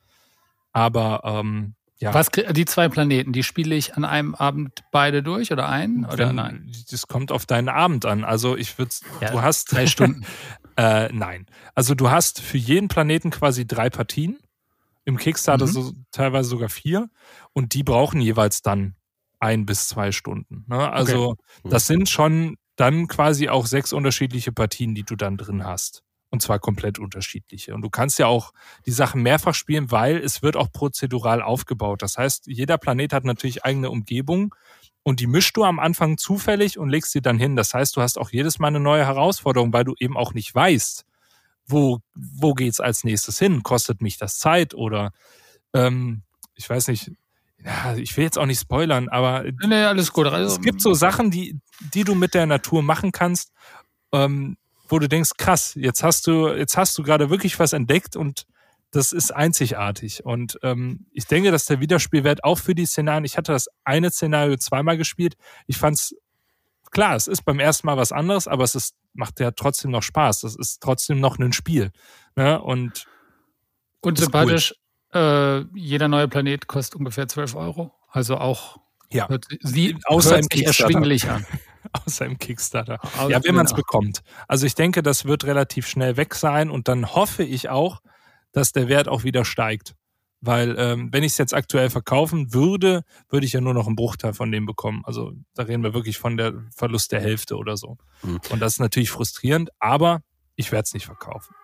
Aber 0.72 1.22
ähm, 1.24 1.74
ja. 2.02 2.12
Was 2.12 2.30
die 2.30 2.64
zwei 2.64 2.88
Planeten, 2.88 3.32
die 3.32 3.44
spiele 3.44 3.76
ich 3.76 3.94
an 3.94 4.04
einem 4.04 4.34
Abend 4.34 4.82
beide 4.90 5.22
durch 5.22 5.52
oder 5.52 5.68
einen 5.68 6.04
oder 6.04 6.28
Wenn, 6.28 6.34
nein? 6.34 6.72
Das 6.90 7.06
kommt 7.06 7.30
auf 7.30 7.46
deinen 7.46 7.68
Abend 7.68 8.06
an. 8.06 8.24
Also 8.24 8.56
ich 8.56 8.76
würde, 8.76 8.92
ja, 9.20 9.30
du 9.30 9.40
hast 9.40 9.70
drei 9.72 9.86
Stunden. 9.86 10.26
äh, 10.76 11.12
nein, 11.12 11.46
also 11.76 11.94
du 11.94 12.10
hast 12.10 12.40
für 12.40 12.58
jeden 12.58 12.88
Planeten 12.88 13.30
quasi 13.30 13.66
drei 13.68 13.88
Partien. 13.88 14.40
Im 15.04 15.16
Kickstarter 15.16 15.66
mhm. 15.66 15.70
so 15.70 15.92
teilweise 16.10 16.48
sogar 16.48 16.68
vier 16.68 17.08
und 17.52 17.74
die 17.74 17.82
brauchen 17.82 18.20
jeweils 18.20 18.62
dann 18.62 18.94
ein 19.38 19.64
bis 19.64 19.88
zwei 19.88 20.12
Stunden. 20.12 20.64
Ne? 20.68 20.92
Also 20.92 21.30
okay. 21.30 21.40
das 21.64 21.86
sind 21.86 22.08
schon 22.08 22.56
dann 22.76 23.06
quasi 23.06 23.48
auch 23.48 23.66
sechs 23.66 23.92
unterschiedliche 23.92 24.50
Partien, 24.50 24.94
die 24.94 25.02
du 25.04 25.14
dann 25.14 25.36
drin 25.36 25.64
hast. 25.64 26.02
Und 26.32 26.40
zwar 26.40 26.58
komplett 26.58 26.98
unterschiedliche. 26.98 27.74
Und 27.74 27.82
du 27.82 27.90
kannst 27.90 28.18
ja 28.18 28.26
auch 28.26 28.52
die 28.86 28.90
Sachen 28.90 29.22
mehrfach 29.22 29.54
spielen, 29.54 29.90
weil 29.90 30.16
es 30.16 30.42
wird 30.42 30.56
auch 30.56 30.72
prozedural 30.72 31.42
aufgebaut. 31.42 32.00
Das 32.00 32.16
heißt, 32.16 32.46
jeder 32.46 32.78
Planet 32.78 33.12
hat 33.12 33.24
natürlich 33.24 33.64
eigene 33.66 33.90
Umgebung 33.90 34.54
und 35.02 35.20
die 35.20 35.26
mischst 35.26 35.56
du 35.56 35.64
am 35.64 35.78
Anfang 35.78 36.16
zufällig 36.16 36.78
und 36.78 36.88
legst 36.88 37.12
sie 37.12 37.20
dann 37.20 37.38
hin. 37.38 37.54
Das 37.54 37.74
heißt, 37.74 37.96
du 37.96 38.00
hast 38.00 38.18
auch 38.18 38.30
jedes 38.30 38.58
Mal 38.58 38.68
eine 38.68 38.80
neue 38.80 39.04
Herausforderung, 39.04 39.74
weil 39.74 39.84
du 39.84 39.94
eben 39.98 40.16
auch 40.16 40.32
nicht 40.32 40.54
weißt, 40.54 41.04
wo, 41.66 42.00
wo 42.14 42.54
geht's 42.54 42.80
als 42.80 43.04
nächstes 43.04 43.38
hin? 43.38 43.62
Kostet 43.62 44.00
mich 44.00 44.16
das 44.16 44.38
Zeit 44.38 44.74
oder 44.74 45.12
ähm, 45.74 46.22
ich 46.54 46.68
weiß 46.68 46.88
nicht, 46.88 47.12
ja, 47.64 47.94
ich 47.94 48.16
will 48.16 48.24
jetzt 48.24 48.38
auch 48.38 48.46
nicht 48.46 48.60
spoilern, 48.60 49.08
aber 49.08 49.44
nee, 49.66 49.84
alles 49.84 50.12
gut. 50.12 50.26
Also, 50.26 50.56
es 50.56 50.60
gibt 50.60 50.80
so 50.80 50.94
Sachen, 50.94 51.30
die, 51.30 51.60
die 51.94 52.04
du 52.04 52.14
mit 52.14 52.34
der 52.34 52.46
Natur 52.46 52.82
machen 52.82 53.12
kannst, 53.12 53.52
ähm, 54.12 54.56
wo 54.92 54.98
du 54.98 55.08
denkst, 55.08 55.30
krass, 55.38 55.74
jetzt 55.74 56.02
hast 56.04 56.26
du, 56.26 56.48
jetzt 56.48 56.76
hast 56.76 56.96
du 56.98 57.02
gerade 57.02 57.30
wirklich 57.30 57.58
was 57.58 57.72
entdeckt 57.72 58.14
und 58.14 58.46
das 58.90 59.12
ist 59.12 59.30
einzigartig. 59.30 60.24
Und 60.24 60.58
ähm, 60.62 61.06
ich 61.12 61.26
denke, 61.26 61.50
dass 61.50 61.64
der 61.64 61.80
Wiederspielwert 61.80 62.44
auch 62.44 62.58
für 62.58 62.74
die 62.74 62.84
Szenarien, 62.84 63.24
ich 63.24 63.38
hatte 63.38 63.52
das 63.52 63.68
eine 63.84 64.10
Szenario 64.10 64.56
zweimal 64.58 64.98
gespielt. 64.98 65.34
Ich 65.66 65.78
fand's 65.78 66.14
klar, 66.90 67.16
es 67.16 67.26
ist 67.26 67.42
beim 67.46 67.58
ersten 67.58 67.86
Mal 67.86 67.96
was 67.96 68.12
anderes, 68.12 68.46
aber 68.46 68.64
es 68.64 68.74
ist, 68.74 68.94
macht 69.14 69.40
ja 69.40 69.50
trotzdem 69.52 69.90
noch 69.90 70.02
Spaß. 70.02 70.42
Das 70.42 70.54
ist 70.54 70.82
trotzdem 70.82 71.20
noch 71.20 71.38
ein 71.38 71.54
Spiel. 71.54 71.90
Ne? 72.36 72.60
Und, 72.60 73.06
Und 74.02 74.18
sympathisch, 74.18 74.74
cool. 75.14 75.66
äh, 75.74 75.78
jeder 75.78 76.08
neue 76.08 76.28
Planet 76.28 76.66
kostet 76.66 76.96
ungefähr 76.96 77.26
12 77.26 77.54
Euro. 77.56 77.94
Also 78.10 78.36
auch 78.36 78.76
ja. 79.10 79.26
hört, 79.30 79.46
sie 79.60 79.96
außer 80.04 80.34
hört 80.34 80.52
sich 80.52 80.66
erschwinglich 80.66 81.30
an. 81.30 81.46
Außer 82.06 82.26
im 82.26 82.38
Kickstarter. 82.38 82.98
Außer 83.02 83.30
ja, 83.30 83.44
wenn 83.44 83.54
man 83.54 83.66
es 83.66 83.74
bekommt. 83.74 84.22
Also 84.48 84.66
ich 84.66 84.74
denke, 84.74 85.02
das 85.02 85.24
wird 85.24 85.44
relativ 85.44 85.86
schnell 85.86 86.16
weg 86.16 86.34
sein 86.34 86.70
und 86.70 86.88
dann 86.88 87.14
hoffe 87.14 87.44
ich 87.44 87.68
auch, 87.68 88.00
dass 88.52 88.72
der 88.72 88.88
Wert 88.88 89.08
auch 89.08 89.24
wieder 89.24 89.44
steigt. 89.44 89.94
Weil 90.44 90.74
ähm, 90.76 91.08
wenn 91.12 91.22
ich 91.22 91.32
es 91.32 91.38
jetzt 91.38 91.54
aktuell 91.54 91.88
verkaufen 91.88 92.52
würde, 92.52 93.04
würde 93.28 93.46
ich 93.46 93.52
ja 93.52 93.60
nur 93.60 93.74
noch 93.74 93.86
einen 93.86 93.94
Bruchteil 93.94 94.34
von 94.34 94.50
dem 94.50 94.66
bekommen. 94.66 95.02
Also 95.04 95.32
da 95.54 95.62
reden 95.62 95.84
wir 95.84 95.94
wirklich 95.94 96.18
von 96.18 96.36
der 96.36 96.64
Verlust 96.74 97.12
der 97.12 97.20
Hälfte 97.20 97.56
oder 97.56 97.76
so. 97.76 97.96
Mhm. 98.22 98.40
Und 98.50 98.60
das 98.60 98.74
ist 98.74 98.80
natürlich 98.80 99.10
frustrierend, 99.10 99.70
aber 99.78 100.22
ich 100.56 100.72
werde 100.72 100.84
es 100.84 100.94
nicht 100.94 101.06
verkaufen. 101.06 101.54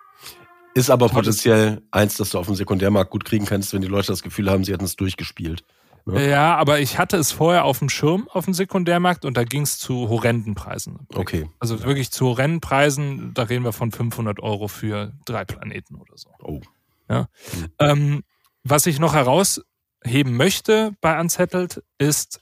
Ist 0.75 0.89
aber 0.89 1.09
potenziell 1.09 1.81
eins, 1.91 2.15
das 2.15 2.29
du 2.29 2.37
auf 2.37 2.45
dem 2.45 2.55
Sekundärmarkt 2.55 3.11
gut 3.11 3.25
kriegen 3.25 3.45
kannst, 3.45 3.73
wenn 3.73 3.81
die 3.81 3.87
Leute 3.87 4.07
das 4.07 4.23
Gefühl 4.23 4.49
haben, 4.49 4.63
sie 4.63 4.71
hätten 4.71 4.85
es 4.85 4.95
durchgespielt. 4.95 5.65
Ja. 6.05 6.55
aber 6.55 6.79
ich 6.79 6.97
hatte 6.97 7.17
es 7.17 7.31
vorher 7.31 7.65
auf 7.65 7.79
dem 7.79 7.89
Schirm 7.89 8.27
auf 8.29 8.45
dem 8.45 8.53
Sekundärmarkt 8.53 9.25
und 9.25 9.37
da 9.37 9.43
ging 9.43 9.61
es 9.63 9.77
zu 9.77 10.09
horrenden 10.09 10.55
Preisen. 10.55 11.07
Okay. 11.13 11.49
Also 11.59 11.83
wirklich 11.83 12.11
zu 12.11 12.27
horrenden 12.27 12.61
Preisen, 12.61 13.33
da 13.33 13.43
reden 13.43 13.63
wir 13.63 13.73
von 13.73 13.91
500 13.91 14.39
Euro 14.39 14.67
für 14.67 15.13
drei 15.25 15.45
Planeten 15.45 15.95
oder 15.95 16.13
so. 16.15 16.29
Oh. 16.39 16.61
Ja. 17.09 17.27
Mhm. 17.53 17.67
Ähm, 17.79 18.23
was 18.63 18.85
ich 18.85 18.99
noch 18.99 19.13
herausheben 19.13 20.35
möchte 20.35 20.93
bei 21.01 21.19
Unsettled 21.19 21.83
ist 21.97 22.41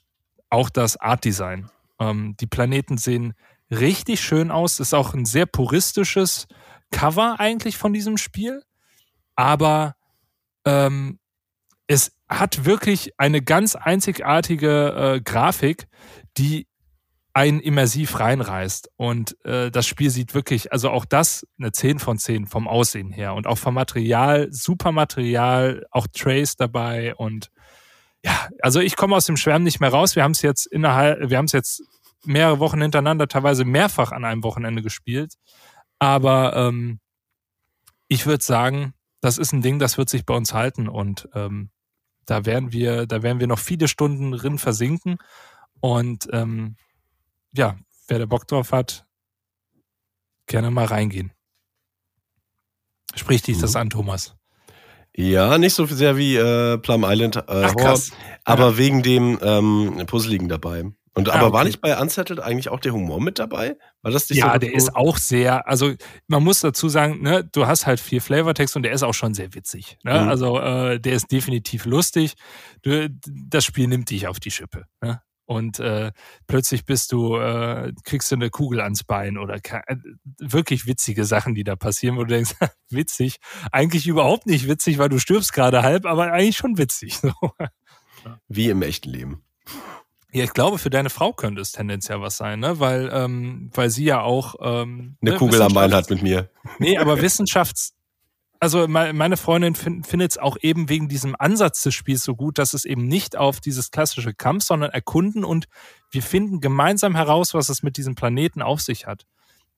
auch 0.50 0.70
das 0.70 0.98
Art 0.98 1.26
Design. 1.26 1.70
Ähm, 2.00 2.36
die 2.40 2.48
Planeten 2.48 2.98
sehen 2.98 3.34
richtig 3.70 4.22
schön 4.22 4.52
aus. 4.52 4.80
Ist 4.80 4.94
auch 4.94 5.14
ein 5.14 5.26
sehr 5.26 5.46
puristisches 5.46 6.48
Cover 6.92 7.40
eigentlich 7.40 7.78
von 7.78 7.94
diesem 7.94 8.18
Spiel. 8.18 8.64
Aber 9.36 9.96
ähm, 10.66 11.20
es 11.88 12.12
hat 12.28 12.66
wirklich 12.66 13.14
eine 13.18 13.42
ganz 13.42 13.76
einzigartige 13.76 15.16
äh, 15.16 15.22
Grafik, 15.22 15.88
die 16.38 16.68
einen 17.34 17.60
immersiv 17.60 18.20
reinreißt. 18.20 18.90
Und 18.98 19.38
äh, 19.46 19.70
das 19.72 19.86
Spiel 19.86 20.10
sieht 20.10 20.34
wirklich, 20.34 20.72
also 20.72 20.90
auch 20.90 21.06
das 21.06 21.46
eine 21.60 21.72
10 21.72 22.00
von 22.00 22.18
10 22.18 22.48
vom 22.48 22.68
Aussehen 22.68 23.12
her 23.12 23.36
und 23.36 23.48
auch 23.48 23.58
vom 23.58 23.76
Material, 23.76 24.48
super 24.52 24.92
Material, 24.92 25.86
auch 25.92 26.08
Trace 26.08 26.56
dabei 26.56 27.16
und 27.16 27.52
ja, 28.26 28.50
also 28.62 28.80
ich 28.80 28.96
komme 28.96 29.16
aus 29.16 29.26
dem 29.26 29.38
Schwärmen 29.38 29.64
nicht 29.64 29.80
mehr 29.80 29.92
raus. 29.92 30.16
Wir 30.16 30.24
haben 30.24 30.32
es 30.32 30.42
jetzt 30.42 30.66
innerhalb, 30.66 31.30
wir 31.30 31.38
haben 31.38 31.46
es 31.46 31.52
jetzt 31.52 31.84
mehrere 32.26 32.60
Wochen 32.60 32.82
hintereinander, 32.82 33.28
teilweise 33.28 33.64
mehrfach 33.64 34.12
an 34.12 34.26
einem 34.26 34.44
Wochenende 34.44 34.82
gespielt. 34.82 35.36
Aber 36.00 36.56
ähm, 36.56 37.00
ich 38.08 38.26
würde 38.26 38.44
sagen, 38.44 38.94
das 39.22 39.38
ist 39.38 39.54
ein 39.54 39.62
Ding, 39.62 39.80
das 39.80 39.98
wird 39.98 40.10
sich 40.10 40.26
bei 40.26 40.34
uns 40.34 40.54
halten 40.54 40.90
und 40.90 41.30
ähm, 41.36 41.70
da 42.28 42.46
werden 42.46 42.72
wir, 42.72 43.08
da 43.08 43.24
werden 43.24 43.40
wir 43.40 43.48
noch 43.48 43.58
viele 43.58 43.88
Stunden 43.88 44.32
drin 44.34 44.60
versinken. 44.60 45.18
Und 45.80 46.28
ähm, 46.32 46.76
ja, 47.54 47.78
wer 48.08 48.20
da 48.20 48.26
Bock 48.26 48.48
drauf 48.48 48.72
hat, 48.72 49.08
gerne 50.46 50.70
mal 50.70 50.86
reingehen. 50.86 51.32
Sprich 53.16 53.42
dich 53.42 53.58
mhm. 53.58 53.62
das 53.62 53.76
an, 53.76 53.90
Thomas. 53.90 54.36
Ja, 55.16 55.58
nicht 55.58 55.74
so 55.74 55.86
sehr 55.88 56.18
wie 56.18 56.36
äh, 56.36 56.78
Plum 56.78 57.04
Island 57.04 57.38
äh, 57.38 57.44
Ach, 57.48 57.74
Horror, 57.74 58.00
aber 58.44 58.72
ja. 58.72 58.78
wegen 58.78 59.02
dem 59.02 59.40
ähm, 59.42 60.04
Puzzligen 60.06 60.48
dabei. 60.48 60.92
Und 61.18 61.30
aber 61.30 61.40
ah, 61.40 61.44
okay. 61.46 61.54
war 61.54 61.64
nicht 61.64 61.82
bei 61.82 62.00
Unsettled 62.00 62.40
eigentlich 62.40 62.70
auch 62.70 62.80
der 62.80 62.94
Humor 62.94 63.20
mit 63.20 63.40
dabei? 63.40 63.78
War 64.02 64.12
das 64.12 64.30
ja, 64.30 64.54
so 64.54 64.60
der 64.60 64.74
ist 64.74 64.96
auch 64.96 65.18
sehr, 65.18 65.68
also 65.68 65.94
man 66.28 66.44
muss 66.44 66.62
dazu 66.62 66.90
sagen, 66.90 67.22
ne, 67.22 67.44
du 67.44 67.66
hast 67.66 67.88
halt 67.88 68.00
viel 68.00 68.22
Flavortext 68.22 68.76
und 68.76 68.84
der 68.84 68.92
ist 68.92 69.04
auch 69.04 69.14
schon 69.14 69.34
sehr 69.34 69.54
witzig. 69.56 69.98
Ne? 70.04 70.22
Mhm. 70.22 70.30
Also 70.30 70.60
äh, 70.60 71.00
der 71.00 71.14
ist 71.14 71.32
definitiv 71.32 71.86
lustig. 71.86 72.36
Du, 72.84 73.10
das 73.10 73.66
Spiel 73.66 73.88
nimmt 73.88 74.10
dich 74.10 74.28
auf 74.28 74.40
die 74.40 74.52
Schippe. 74.52 74.86
Ne? 75.02 75.22
und 75.48 75.80
äh, 75.80 76.12
plötzlich 76.46 76.86
bist 76.86 77.14
du, 77.14 77.38
äh, 77.38 77.94
kriegst 78.04 78.30
du 78.32 78.36
eine 78.36 78.50
Kugel 78.50 78.82
ans 78.82 79.06
Bein 79.06 79.38
oder 79.38 79.56
äh, 79.56 79.96
wirklich 80.40 80.86
witzige 80.86 81.24
Sachen, 81.24 81.56
die 81.56 81.64
da 81.64 81.76
passieren, 81.76 82.18
wo 82.18 82.22
du 82.26 82.28
denkst, 82.28 82.52
witzig, 82.90 83.38
eigentlich 83.72 84.08
überhaupt 84.08 84.46
nicht 84.46 84.68
witzig, 84.68 84.98
weil 84.98 85.10
du 85.10 85.20
stirbst 85.20 85.54
gerade 85.54 85.84
halb, 85.84 86.06
aber 86.06 86.32
eigentlich 86.32 86.58
schon 86.58 86.78
witzig. 86.78 87.18
So. 88.24 88.32
Wie 88.48 88.70
im 88.70 88.82
echten 88.82 89.10
Leben. 89.10 89.44
Ja, 90.32 90.44
ich 90.44 90.54
glaube, 90.54 90.78
für 90.78 90.90
deine 90.90 91.10
Frau 91.10 91.32
könnte 91.32 91.62
es 91.62 91.72
tendenziell 91.72 92.22
was 92.22 92.38
sein, 92.38 92.60
ne? 92.60 92.80
Weil, 92.80 93.10
ähm, 93.14 93.70
weil 93.74 93.90
sie 93.90 94.04
ja 94.06 94.22
auch 94.22 94.56
ähm, 94.60 95.18
eine 95.22 95.32
ne, 95.32 95.38
Kugel 95.38 95.62
am 95.62 95.74
Bein 95.74 95.94
hat 95.94 96.10
mit 96.10 96.22
mir. 96.22 96.50
Nee, 96.80 96.98
aber 96.98 97.22
Wissenschafts 97.22 97.94
also 98.60 98.88
meine 98.88 99.38
Freundin 99.38 99.76
findet 99.76 100.32
es 100.32 100.38
auch 100.38 100.58
eben 100.62 100.90
wegen 100.90 101.08
diesem 101.08 101.36
Ansatz 101.38 101.84
des 101.84 101.94
Spiels 101.94 102.24
so 102.24 102.36
gut, 102.36 102.58
dass 102.58 102.74
es 102.74 102.86
eben 102.86 103.08
nicht 103.08 103.36
auf 103.36 103.60
dieses 103.60 103.92
klassische 103.92 104.34
Kampf, 104.34 104.64
sondern 104.64 104.92
erkunden 104.92 105.44
und 105.44 105.68
wir 106.12 106.24
finden 106.24 106.60
gemeinsam 106.60 107.16
heraus, 107.16 107.54
was 107.54 107.70
es 107.70 107.84
mit 107.84 107.98
diesem 107.98 108.16
Planeten 108.16 108.62
auf 108.62 108.82
sich 108.82 109.06
hat. 109.06 109.26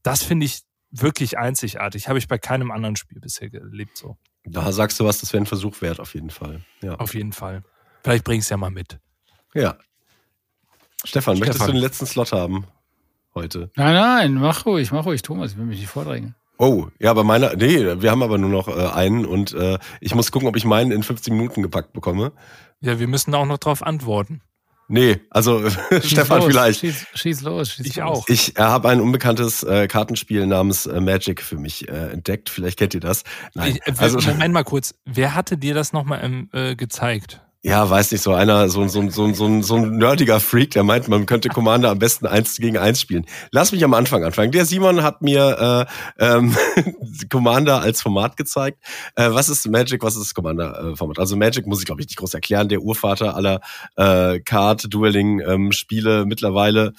Das 0.04 0.24
finde 0.24 0.46
ich 0.46 0.62
wirklich 0.92 1.38
einzigartig. 1.38 2.08
Habe 2.08 2.20
ich 2.20 2.28
bei 2.28 2.38
keinem 2.38 2.72
anderen 2.72 2.96
Spiel 2.96 3.20
bisher 3.20 3.54
erlebt 3.54 3.98
so. 3.98 4.18
Da 4.46 4.72
sagst 4.72 5.00
du 5.00 5.06
was, 5.06 5.20
das 5.20 5.34
wäre 5.34 5.44
ein 5.44 5.48
Versuch 5.48 5.82
wert, 5.82 6.00
auf 6.00 6.14
jeden 6.14 6.30
Fall. 6.30 6.64
Ja. 6.82 6.96
Auf 6.96 7.14
jeden 7.14 7.34
Fall. 7.34 7.64
Vielleicht 8.04 8.24
bring 8.24 8.40
es 8.40 8.50
ja 8.50 8.58
mal 8.58 8.72
mit. 8.72 9.00
Ja. 9.54 9.78
Stefan, 11.04 11.38
Stefan, 11.38 11.40
möchtest 11.40 11.68
du 11.68 11.72
den 11.72 11.82
letzten 11.82 12.06
Slot 12.06 12.32
haben 12.32 12.66
heute? 13.34 13.72
Nein, 13.76 13.94
nein, 13.94 14.34
mach 14.36 14.66
ruhig, 14.66 14.92
mach 14.92 15.06
ruhig, 15.06 15.22
Thomas, 15.22 15.52
ich 15.52 15.58
will 15.58 15.66
mich 15.66 15.80
nicht 15.80 15.90
vordrängen. 15.90 16.36
Oh, 16.58 16.88
ja, 17.00 17.10
aber 17.12 17.24
meiner, 17.24 17.56
nee, 17.56 18.02
wir 18.02 18.12
haben 18.12 18.22
aber 18.22 18.38
nur 18.38 18.50
noch 18.50 18.68
äh, 18.68 18.88
einen 18.88 19.26
und 19.26 19.54
äh, 19.54 19.80
ich 20.02 20.14
muss 20.14 20.32
gucken, 20.32 20.50
ob 20.50 20.58
ich 20.58 20.66
meinen 20.66 20.92
in 20.92 21.04
15 21.04 21.34
Minuten 21.34 21.62
gepackt 21.62 21.94
bekomme. 21.94 22.34
Ja, 22.82 23.00
wir 23.00 23.08
müssen 23.08 23.34
auch 23.34 23.46
noch 23.46 23.60
drauf 23.60 23.82
antworten. 23.82 24.42
Nee, 24.90 25.22
also 25.30 25.70
Stefan 26.04 26.40
los, 26.40 26.48
vielleicht. 26.48 26.80
Schieß, 26.82 27.06
schieß 27.14 27.42
los, 27.44 27.74
schieß 27.74 27.86
ich 27.86 27.96
los. 27.98 28.06
auch. 28.06 28.28
Ich 28.28 28.58
äh, 28.58 28.62
habe 28.62 28.90
ein 28.90 29.00
unbekanntes 29.00 29.64
äh, 29.64 29.88
Kartenspiel 29.88 30.48
namens 30.48 30.86
äh, 30.86 31.00
Magic 31.00 31.42
für 31.42 31.58
mich 31.58 31.88
äh, 31.88 32.10
entdeckt. 32.12 32.50
Vielleicht 32.50 32.80
kennt 32.80 32.94
ihr 32.96 33.00
das. 33.00 33.24
Nein. 33.54 33.78
Ich, 33.86 33.88
äh, 33.88 33.94
also, 33.98 34.20
Moment 34.20 34.54
mal 34.54 34.64
kurz. 34.64 34.96
Wer 35.06 35.36
hatte 35.36 35.58
dir 35.58 35.76
das 35.76 35.94
nochmal 35.94 36.22
ähm, 36.24 36.50
äh, 36.52 36.76
gezeigt? 36.76 37.40
Ja, 37.62 37.90
weiß 37.90 38.12
nicht, 38.14 38.22
so 38.22 38.34
einer, 38.34 38.70
so, 38.70 38.88
so, 38.88 39.10
so, 39.10 39.34
so, 39.34 39.62
so 39.62 39.76
ein 39.76 39.98
nerdiger 39.98 40.40
Freak, 40.40 40.72
der 40.72 40.84
meint, 40.84 41.10
man 41.10 41.26
könnte 41.26 41.50
Commander 41.50 41.90
am 41.90 42.00
besten 42.00 42.26
eins 42.26 42.56
gegen 42.56 42.78
eins 42.78 43.02
spielen. 43.02 43.26
Lass 43.52 43.74
mich 43.74 43.84
am 43.84 43.94
Anfang 43.94 44.24
anfangen. 44.24 44.54
Der 44.54 44.66
Simon 44.66 45.04
hat 45.04 45.22
mir 45.22 45.88
äh, 46.20 46.26
ähm, 46.26 46.56
Commander 47.30 47.82
als 47.82 48.02
Format 48.02 48.38
gezeigt. 48.38 48.78
Äh, 49.16 49.32
was 49.32 49.50
ist 49.50 49.68
Magic, 49.68 50.02
was 50.04 50.16
ist 50.16 50.34
Commander-Format? 50.36 51.18
Äh, 51.18 51.22
also 51.22 51.36
Magic 51.36 51.68
muss 51.68 51.80
ich, 51.80 51.86
glaube 51.86 52.00
ich, 52.02 52.08
nicht 52.08 52.18
groß 52.18 52.34
erklären. 52.34 52.70
Der 52.70 52.82
Urvater 52.82 53.36
aller 53.36 53.60
äh, 53.98 54.40
Card-Dueling-Spiele 54.40 56.22
ähm, 56.22 56.28
mittlerweile 56.30 56.94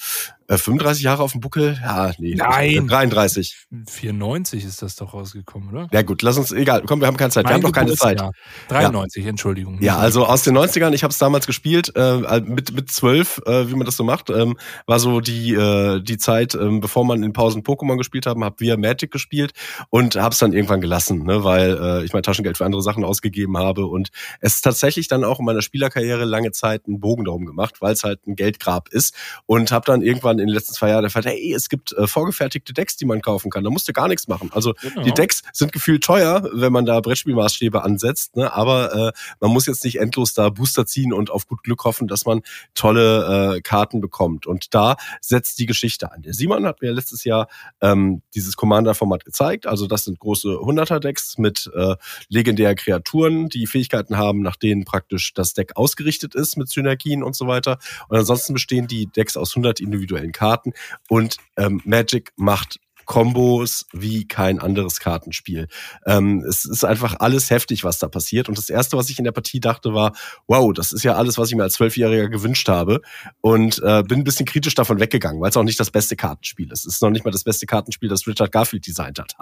35 0.59 1.03
äh, 1.03 1.05
Jahre 1.05 1.23
auf 1.23 1.33
dem 1.33 1.41
Buckel? 1.41 1.79
Ja, 1.81 2.13
nee. 2.19 2.35
Nein. 2.35 2.89
33. 2.89 3.67
94 3.89 4.65
ist 4.65 4.83
das 4.83 4.97
doch 4.97 5.15
rausgekommen, 5.15 5.71
oder? 5.71 5.89
Ja 5.93 6.03
gut, 6.03 6.23
lass 6.23 6.39
uns, 6.39 6.53
egal, 6.53 6.83
komm, 6.87 7.01
wir 7.01 7.07
haben 7.07 7.17
keine 7.17 7.31
Zeit. 7.31 7.45
Mein 7.45 7.51
wir 7.51 7.55
haben 7.55 7.63
doch 7.63 7.73
keine 7.73 7.95
Zeit. 7.95 8.21
93, 8.69 9.25
ja. 9.25 9.31
Entschuldigung. 9.31 9.81
Ja, 9.81 9.99
also 9.99 10.27
aus 10.27 10.43
den 10.43 10.57
90ern, 10.57 10.93
ich 10.93 11.03
habe 11.03 11.13
es 11.13 11.19
damals 11.19 11.47
gespielt, 11.47 11.93
äh, 11.95 12.41
mit, 12.41 12.73
mit 12.73 12.91
12, 12.91 13.43
äh, 13.47 13.71
wie 13.71 13.75
man 13.75 13.87
das 13.87 13.97
so 13.97 14.05
macht, 14.05 14.31
ähm, 14.31 14.57
war 14.87 14.99
so 14.99 15.21
die, 15.21 15.55
äh, 15.55 16.01
die 16.01 16.19
Zeit, 16.19 16.55
ähm, 16.55 16.81
bevor 16.81 17.05
man 17.05 17.23
in 17.23 17.33
Pausen 17.33 17.63
Pokémon 17.63 17.97
gespielt 17.97 18.27
haben, 18.27 18.43
habe 18.45 18.57
via 18.59 18.77
Magic 18.77 19.11
gespielt 19.11 19.53
und 19.91 20.17
habe 20.17 20.33
es 20.33 20.39
dann 20.39 20.53
irgendwann 20.53 20.81
gelassen, 20.81 21.25
ne, 21.25 21.45
weil 21.45 21.79
äh, 21.81 22.05
ich 22.05 22.13
mein 22.13 22.23
Taschengeld 22.23 22.57
für 22.57 22.65
andere 22.65 22.83
Sachen 22.83 23.05
ausgegeben 23.05 23.57
habe 23.57 23.87
und 23.87 24.11
es 24.41 24.61
tatsächlich 24.61 25.09
dann 25.09 25.25
auch 25.25 25.39
in 25.39 25.45
meiner 25.45 25.63
Spielerkarriere 25.63 26.25
lange 26.25 26.51
Zeit 26.51 26.83
einen 26.87 27.01
Bogen 27.01 27.25
darum 27.25 27.47
gemacht, 27.47 27.77
weil 27.81 27.93
es 27.93 28.03
halt 28.03 28.27
ein 28.27 28.35
Geldgrab 28.35 28.89
ist 28.89 29.15
und 29.47 29.71
habe 29.71 29.87
dann 29.87 30.03
irgendwann 30.03 30.40
in 30.41 30.49
den 30.49 30.55
letzten 30.55 30.75
zwei 30.75 30.91
Jahren 30.91 31.05
erfährt, 31.05 31.27
hey, 31.27 31.53
es 31.55 31.69
gibt 31.69 31.93
äh, 31.93 32.07
vorgefertigte 32.07 32.73
Decks, 32.73 32.97
die 32.97 33.05
man 33.05 33.21
kaufen 33.21 33.51
kann. 33.51 33.65
Da 33.65 33.71
musst 33.71 33.89
du 33.89 33.93
gar 33.93 34.09
nichts 34.09 34.29
machen. 34.29 34.51
Also 34.53 34.75
genau. 34.81 35.03
die 35.03 35.13
Decks 35.13 35.43
sind 35.53 35.73
gefühlt 35.73 36.03
teuer, 36.03 36.49
wenn 36.53 36.73
man 36.73 36.87
da 36.87 37.01
Brettspielmaßstäbe 37.01 37.83
ansetzt, 37.83 38.37
ne? 38.37 38.53
aber 38.53 38.95
äh, 38.95 39.13
man 39.41 39.51
muss 39.51 39.67
jetzt 39.67 39.85
nicht 39.85 40.01
endlos 40.01 40.35
da 40.35 40.49
Booster 40.51 40.87
ziehen 40.87 41.13
und 41.13 41.31
auf 41.31 41.47
gut 41.47 41.63
Glück 41.63 41.85
hoffen, 41.85 42.09
dass 42.09 42.27
man 42.27 42.43
tolle 42.75 43.57
äh, 43.57 43.61
Karten 43.61 44.01
bekommt. 44.01 44.47
Und 44.47 44.75
da 44.75 44.97
setzt 45.21 45.59
die 45.59 45.67
Geschichte 45.67 46.13
an. 46.13 46.23
Der 46.23 46.35
Simon 46.35 46.67
hat 46.67 46.83
mir 46.83 46.93
letztes 46.93 47.25
Jahr 47.25 47.49
ähm, 47.81 48.23
dieses 48.35 48.57
Commander-Format 48.57 49.25
gezeigt. 49.25 49.67
Also 49.67 49.87
das 49.87 50.05
sind 50.05 50.19
große 50.19 50.49
100er-Decks 50.49 51.39
mit 51.39 51.71
äh, 51.75 51.97
legendären 52.29 52.77
Kreaturen, 52.77 53.49
die 53.49 53.67
Fähigkeiten 53.67 54.17
haben, 54.17 54.43
nach 54.43 54.57
denen 54.57 54.85
praktisch 54.85 55.35
das 55.35 55.55
Deck 55.55 55.77
ausgerichtet 55.77 56.35
ist 56.35 56.57
mit 56.57 56.69
Synergien 56.69 57.23
und 57.23 57.37
so 57.37 57.47
weiter. 57.47 57.79
Und 58.09 58.19
ansonsten 58.19 58.55
bestehen 58.55 58.87
die 58.87 59.07
Decks 59.07 59.37
aus 59.37 59.53
100 59.53 59.81
individuellen 59.81 60.30
Karten 60.33 60.73
und 61.09 61.37
ähm, 61.57 61.81
Magic 61.85 62.33
macht 62.37 62.79
Kombos 63.11 63.87
wie 63.93 64.29
kein 64.29 64.61
anderes 64.61 65.01
Kartenspiel. 65.01 65.67
Ähm, 66.07 66.45
es 66.49 66.65
ist 66.65 66.85
einfach 66.85 67.17
alles 67.19 67.51
heftig, 67.51 67.83
was 67.83 67.99
da 67.99 68.07
passiert. 68.07 68.49
Und 68.49 68.57
das 68.57 68.71
Erste, 68.71 68.97
was 68.97 69.11
ich 69.11 69.19
in 69.19 69.25
der 69.25 69.33
Partie 69.33 69.59
dachte, 69.59 69.93
war, 69.93 70.13
wow, 70.47 70.73
das 70.73 70.93
ist 70.93 71.03
ja 71.03 71.17
alles, 71.17 71.37
was 71.37 71.49
ich 71.49 71.57
mir 71.57 71.65
als 71.65 71.75
Zwölfjähriger 71.75 72.29
gewünscht 72.29 72.69
habe. 72.69 73.01
Und 73.41 73.83
äh, 73.83 74.05
bin 74.05 74.21
ein 74.21 74.25
bisschen 74.25 74.47
kritisch 74.47 74.77
davon 74.77 75.01
weggegangen, 75.01 75.41
weil 75.41 75.51
es 75.51 75.57
auch 75.57 75.65
nicht 75.65 75.81
das 75.81 75.91
beste 75.91 76.15
Kartenspiel 76.15 76.71
ist. 76.71 76.87
Es 76.87 76.95
ist 76.95 77.03
noch 77.03 77.11
nicht 77.11 77.25
mal 77.25 77.33
das 77.33 77.43
beste 77.43 77.67
Kartenspiel, 77.67 78.09
das 78.09 78.29
Richard 78.29 78.53
Garfield 78.53 78.87
designt 78.87 79.19
hat. 79.19 79.35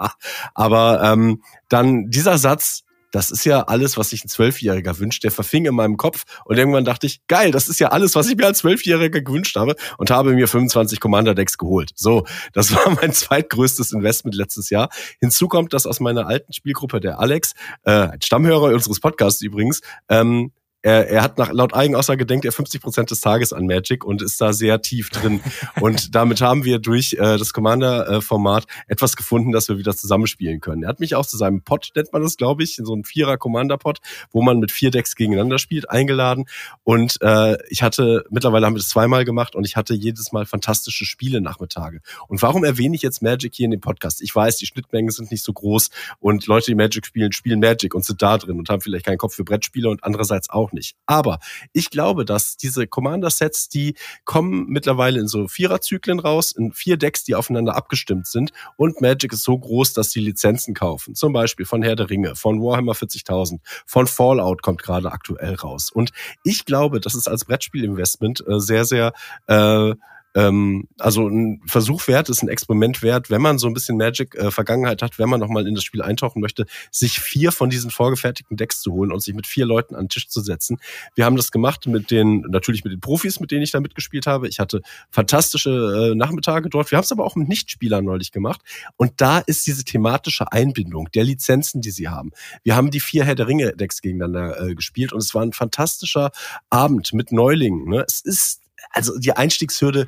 Aber 0.55 1.03
ähm, 1.03 1.43
dann 1.67 2.09
dieser 2.09 2.39
Satz, 2.39 2.85
das 3.11 3.31
ist 3.31 3.45
ja 3.45 3.63
alles, 3.63 3.97
was 3.97 4.09
sich 4.11 4.23
ein 4.23 4.29
Zwölfjähriger 4.29 4.99
wünscht. 4.99 5.23
Der 5.23 5.31
verfing 5.31 5.65
in 5.65 5.75
meinem 5.75 5.97
Kopf 5.97 6.23
und 6.45 6.57
irgendwann 6.57 6.85
dachte 6.85 7.07
ich, 7.07 7.25
geil, 7.27 7.51
das 7.51 7.67
ist 7.67 7.79
ja 7.79 7.89
alles, 7.89 8.15
was 8.15 8.29
ich 8.29 8.37
mir 8.37 8.45
als 8.45 8.59
Zwölfjähriger 8.59 9.21
gewünscht 9.21 9.55
habe 9.55 9.75
und 9.97 10.11
habe 10.11 10.33
mir 10.33 10.47
25 10.47 10.99
Commander-Decks 10.99 11.57
geholt. 11.57 11.91
So, 11.95 12.25
das 12.53 12.73
war 12.75 12.89
mein 13.01 13.13
zweitgrößtes 13.13 13.91
Investment 13.91 14.35
letztes 14.35 14.69
Jahr. 14.69 14.89
Hinzu 15.19 15.47
kommt, 15.47 15.73
dass 15.73 15.85
aus 15.85 15.99
meiner 15.99 16.27
alten 16.27 16.53
Spielgruppe 16.53 16.99
der 16.99 17.19
Alex, 17.19 17.53
äh, 17.83 17.91
ein 17.91 18.21
Stammhörer 18.21 18.73
unseres 18.73 18.99
Podcasts 18.99 19.41
übrigens, 19.41 19.81
ähm, 20.09 20.51
er, 20.81 21.09
er 21.09 21.23
hat 21.23 21.37
nach, 21.37 21.51
laut 21.51 21.73
Eigenaussage 21.73 22.25
denkt 22.25 22.45
er 22.45 22.51
50 22.51 22.81
Prozent 22.81 23.11
des 23.11 23.21
Tages 23.21 23.51
an 23.51 23.65
Magic 23.65 24.05
und 24.05 24.21
ist 24.21 24.39
da 24.39 24.53
sehr 24.53 24.81
tief 24.81 25.09
drin. 25.09 25.41
und 25.81 26.15
damit 26.15 26.41
haben 26.41 26.63
wir 26.63 26.79
durch 26.79 27.13
äh, 27.13 27.37
das 27.37 27.53
Commander-Format 27.53 28.65
etwas 28.87 29.15
gefunden, 29.15 29.51
dass 29.51 29.67
wir 29.67 29.77
wieder 29.77 29.95
zusammenspielen 29.95 30.61
können. 30.61 30.83
Er 30.83 30.89
hat 30.89 30.99
mich 30.99 31.15
auch 31.15 31.25
zu 31.25 31.37
seinem 31.37 31.61
Pod, 31.63 31.89
nennt 31.95 32.13
man 32.13 32.21
das, 32.21 32.37
glaube 32.37 32.63
ich, 32.63 32.79
in 32.79 32.85
so 32.85 32.93
einem 32.93 33.03
Vierer-Commander-Pod, 33.03 33.99
wo 34.31 34.41
man 34.41 34.59
mit 34.59 34.71
vier 34.71 34.91
Decks 34.91 35.15
gegeneinander 35.15 35.59
spielt, 35.59 35.89
eingeladen. 35.89 36.45
Und 36.83 37.21
äh, 37.21 37.57
ich 37.69 37.83
hatte, 37.83 38.23
mittlerweile 38.29 38.65
haben 38.65 38.75
wir 38.75 38.79
das 38.79 38.89
zweimal 38.89 39.25
gemacht 39.25 39.55
und 39.55 39.65
ich 39.65 39.75
hatte 39.75 39.93
jedes 39.93 40.31
Mal 40.31 40.45
fantastische 40.45 41.05
Spiele 41.05 41.41
Nachmittage. 41.41 41.99
Und 42.27 42.41
warum 42.41 42.63
erwähne 42.63 42.95
ich 42.95 43.01
jetzt 43.01 43.21
Magic 43.21 43.53
hier 43.53 43.65
in 43.65 43.71
dem 43.71 43.81
Podcast? 43.81 44.21
Ich 44.21 44.33
weiß, 44.33 44.57
die 44.57 44.65
Schnittmengen 44.65 45.11
sind 45.11 45.31
nicht 45.31 45.43
so 45.43 45.51
groß 45.51 45.89
und 46.19 46.47
Leute, 46.47 46.67
die 46.67 46.75
Magic 46.75 47.05
spielen, 47.05 47.33
spielen 47.33 47.59
Magic 47.59 47.93
und 47.93 48.05
sind 48.05 48.21
da 48.21 48.37
drin 48.37 48.57
und 48.57 48.69
haben 48.69 48.81
vielleicht 48.81 49.05
keinen 49.05 49.17
Kopf 49.17 49.35
für 49.35 49.43
Brettspiele 49.43 49.89
und 49.89 50.03
andererseits 50.03 50.49
auch 50.49 50.68
auch 50.69 50.73
nicht. 50.73 50.95
Aber 51.05 51.39
ich 51.73 51.89
glaube, 51.89 52.25
dass 52.25 52.57
diese 52.57 52.87
Commander-Sets, 52.87 53.69
die 53.69 53.95
kommen 54.25 54.67
mittlerweile 54.67 55.19
in 55.19 55.27
so 55.27 55.47
Viererzyklen 55.47 56.19
raus, 56.19 56.51
in 56.51 56.71
vier 56.71 56.97
Decks, 56.97 57.23
die 57.23 57.35
aufeinander 57.35 57.75
abgestimmt 57.75 58.27
sind. 58.27 58.51
Und 58.77 59.01
Magic 59.01 59.33
ist 59.33 59.43
so 59.43 59.57
groß, 59.57 59.93
dass 59.93 60.09
die 60.09 60.19
Lizenzen 60.19 60.73
kaufen. 60.73 61.15
Zum 61.15 61.33
Beispiel 61.33 61.65
von 61.65 61.81
Herr 61.81 61.95
der 61.95 62.09
Ringe, 62.09 62.35
von 62.35 62.61
Warhammer 62.61 62.93
40.000, 62.93 63.59
von 63.85 64.07
Fallout 64.07 64.61
kommt 64.61 64.81
gerade 64.81 65.11
aktuell 65.11 65.55
raus. 65.55 65.91
Und 65.91 66.11
ich 66.43 66.65
glaube, 66.65 66.99
dass 66.99 67.15
es 67.15 67.27
als 67.27 67.45
Brettspielinvestment 67.45 68.43
äh, 68.47 68.59
sehr, 68.59 68.85
sehr 68.85 69.13
äh, 69.47 69.93
ähm, 70.35 70.87
also 70.97 71.27
ein 71.27 71.61
Versuch 71.65 72.07
wert 72.07 72.29
ist, 72.29 72.43
ein 72.43 72.49
Experiment 72.49 73.01
wert, 73.01 73.29
wenn 73.29 73.41
man 73.41 73.57
so 73.57 73.67
ein 73.67 73.73
bisschen 73.73 73.97
Magic-Vergangenheit 73.97 75.01
äh, 75.01 75.05
hat, 75.05 75.17
wenn 75.17 75.29
man 75.29 75.39
nochmal 75.39 75.67
in 75.67 75.75
das 75.75 75.83
Spiel 75.83 76.01
eintauchen 76.01 76.39
möchte, 76.39 76.65
sich 76.91 77.19
vier 77.19 77.51
von 77.51 77.69
diesen 77.69 77.89
vorgefertigten 77.89 78.55
Decks 78.55 78.81
zu 78.81 78.93
holen 78.93 79.11
und 79.11 79.21
sich 79.21 79.33
mit 79.33 79.47
vier 79.47 79.65
Leuten 79.65 79.95
an 79.95 80.03
den 80.03 80.09
Tisch 80.09 80.29
zu 80.29 80.41
setzen. 80.41 80.77
Wir 81.15 81.25
haben 81.25 81.35
das 81.35 81.51
gemacht 81.51 81.87
mit 81.87 82.11
den, 82.11 82.41
natürlich 82.41 82.83
mit 82.83 82.93
den 82.93 82.99
Profis, 82.99 83.39
mit 83.39 83.51
denen 83.51 83.63
ich 83.63 83.71
da 83.71 83.79
mitgespielt 83.79 84.27
habe. 84.27 84.47
Ich 84.47 84.59
hatte 84.59 84.81
fantastische 85.09 86.11
äh, 86.11 86.15
Nachmittage 86.15 86.69
dort. 86.69 86.91
Wir 86.91 86.97
haben 86.97 87.05
es 87.05 87.11
aber 87.11 87.25
auch 87.25 87.35
mit 87.35 87.47
Nichtspielern 87.47 88.05
neulich 88.05 88.31
gemacht. 88.31 88.61
Und 88.97 89.13
da 89.17 89.39
ist 89.39 89.65
diese 89.65 89.83
thematische 89.83 90.51
Einbindung 90.51 91.09
der 91.13 91.23
Lizenzen, 91.23 91.81
die 91.81 91.91
sie 91.91 92.07
haben. 92.07 92.31
Wir 92.63 92.75
haben 92.75 92.91
die 92.91 92.99
vier 92.99 93.25
Herr 93.25 93.35
der 93.35 93.47
Ringe-Decks 93.47 94.01
gegeneinander 94.01 94.61
äh, 94.61 94.75
gespielt 94.75 95.11
und 95.11 95.19
es 95.19 95.33
war 95.33 95.41
ein 95.41 95.53
fantastischer 95.53 96.31
Abend 96.69 97.13
mit 97.13 97.31
Neulingen. 97.31 97.89
Ne? 97.89 98.03
Es 98.07 98.21
ist 98.21 98.61
also 98.89 99.17
die 99.17 99.33
Einstiegshürde, 99.33 100.07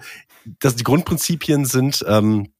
dass 0.60 0.76
die 0.76 0.84
Grundprinzipien 0.84 1.66
sind 1.66 2.04
ähm, 2.08 2.52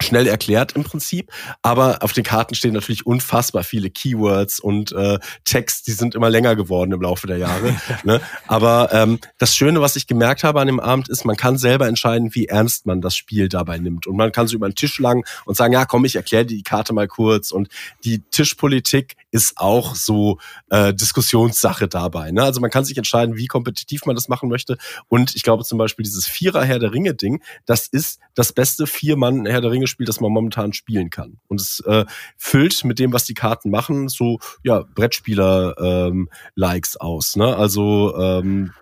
schnell 0.00 0.26
erklärt 0.26 0.72
im 0.72 0.84
Prinzip, 0.84 1.32
aber 1.62 2.02
auf 2.02 2.12
den 2.12 2.22
Karten 2.22 2.54
stehen 2.54 2.72
natürlich 2.72 3.04
unfassbar 3.04 3.64
viele 3.64 3.90
Keywords 3.90 4.60
und 4.60 4.92
äh, 4.92 5.18
Text, 5.44 5.86
die 5.88 5.92
sind 5.92 6.14
immer 6.14 6.30
länger 6.30 6.54
geworden 6.54 6.92
im 6.92 7.02
Laufe 7.02 7.26
der 7.26 7.38
Jahre. 7.38 7.74
ne? 8.04 8.20
Aber 8.46 8.90
ähm, 8.92 9.18
das 9.38 9.56
Schöne, 9.56 9.80
was 9.80 9.96
ich 9.96 10.06
gemerkt 10.06 10.44
habe 10.44 10.60
an 10.60 10.68
dem 10.68 10.80
Abend, 10.80 11.08
ist, 11.08 11.24
man 11.24 11.36
kann 11.36 11.58
selber 11.58 11.88
entscheiden, 11.88 12.34
wie 12.34 12.46
ernst 12.46 12.86
man 12.86 13.00
das 13.00 13.16
Spiel 13.16 13.48
dabei 13.48 13.78
nimmt. 13.78 14.06
Und 14.06 14.16
man 14.16 14.30
kann 14.30 14.46
so 14.46 14.54
über 14.54 14.68
den 14.68 14.76
Tisch 14.76 14.98
lang 15.00 15.26
und 15.46 15.56
sagen, 15.56 15.72
ja 15.72 15.84
komm, 15.84 16.04
ich 16.04 16.14
erkläre 16.14 16.46
dir 16.46 16.56
die 16.56 16.62
Karte 16.62 16.92
mal 16.92 17.08
kurz. 17.08 17.50
Und 17.50 17.68
die 18.04 18.20
Tischpolitik 18.30 19.16
ist 19.30 19.54
auch 19.56 19.94
so 19.94 20.38
äh, 20.70 20.94
Diskussionssache 20.94 21.88
dabei. 21.88 22.30
Ne? 22.30 22.42
Also 22.42 22.60
man 22.60 22.70
kann 22.70 22.84
sich 22.84 22.96
entscheiden, 22.96 23.36
wie 23.36 23.46
kompetitiv 23.46 24.06
man 24.06 24.16
das 24.16 24.28
machen 24.28 24.48
möchte. 24.48 24.78
Und 25.08 25.36
ich 25.36 25.42
glaube 25.42 25.64
zum 25.64 25.78
Beispiel 25.78 26.04
dieses 26.04 26.26
Vierer 26.26 26.64
Herr 26.64 26.78
der 26.78 26.92
Ringe 26.92 27.14
Ding, 27.14 27.42
das 27.66 27.88
ist 27.88 28.20
das 28.34 28.52
beste 28.52 28.86
Vier-Mann 28.86 29.46
Herr 29.46 29.60
der 29.60 29.70
Ringe 29.70 29.86
Spiel, 29.86 30.06
das 30.06 30.20
man 30.20 30.32
momentan 30.32 30.72
spielen 30.72 31.10
kann. 31.10 31.38
Und 31.48 31.60
es 31.60 31.80
äh, 31.80 32.04
füllt 32.36 32.84
mit 32.84 32.98
dem, 32.98 33.12
was 33.12 33.24
die 33.24 33.34
Karten 33.34 33.70
machen, 33.70 34.08
so 34.08 34.38
ja 34.62 34.84
Brettspieler-Likes 34.94 36.94
ähm, 36.94 37.00
aus. 37.00 37.36
Ne? 37.36 37.56
Also 37.56 38.16
ähm, 38.16 38.72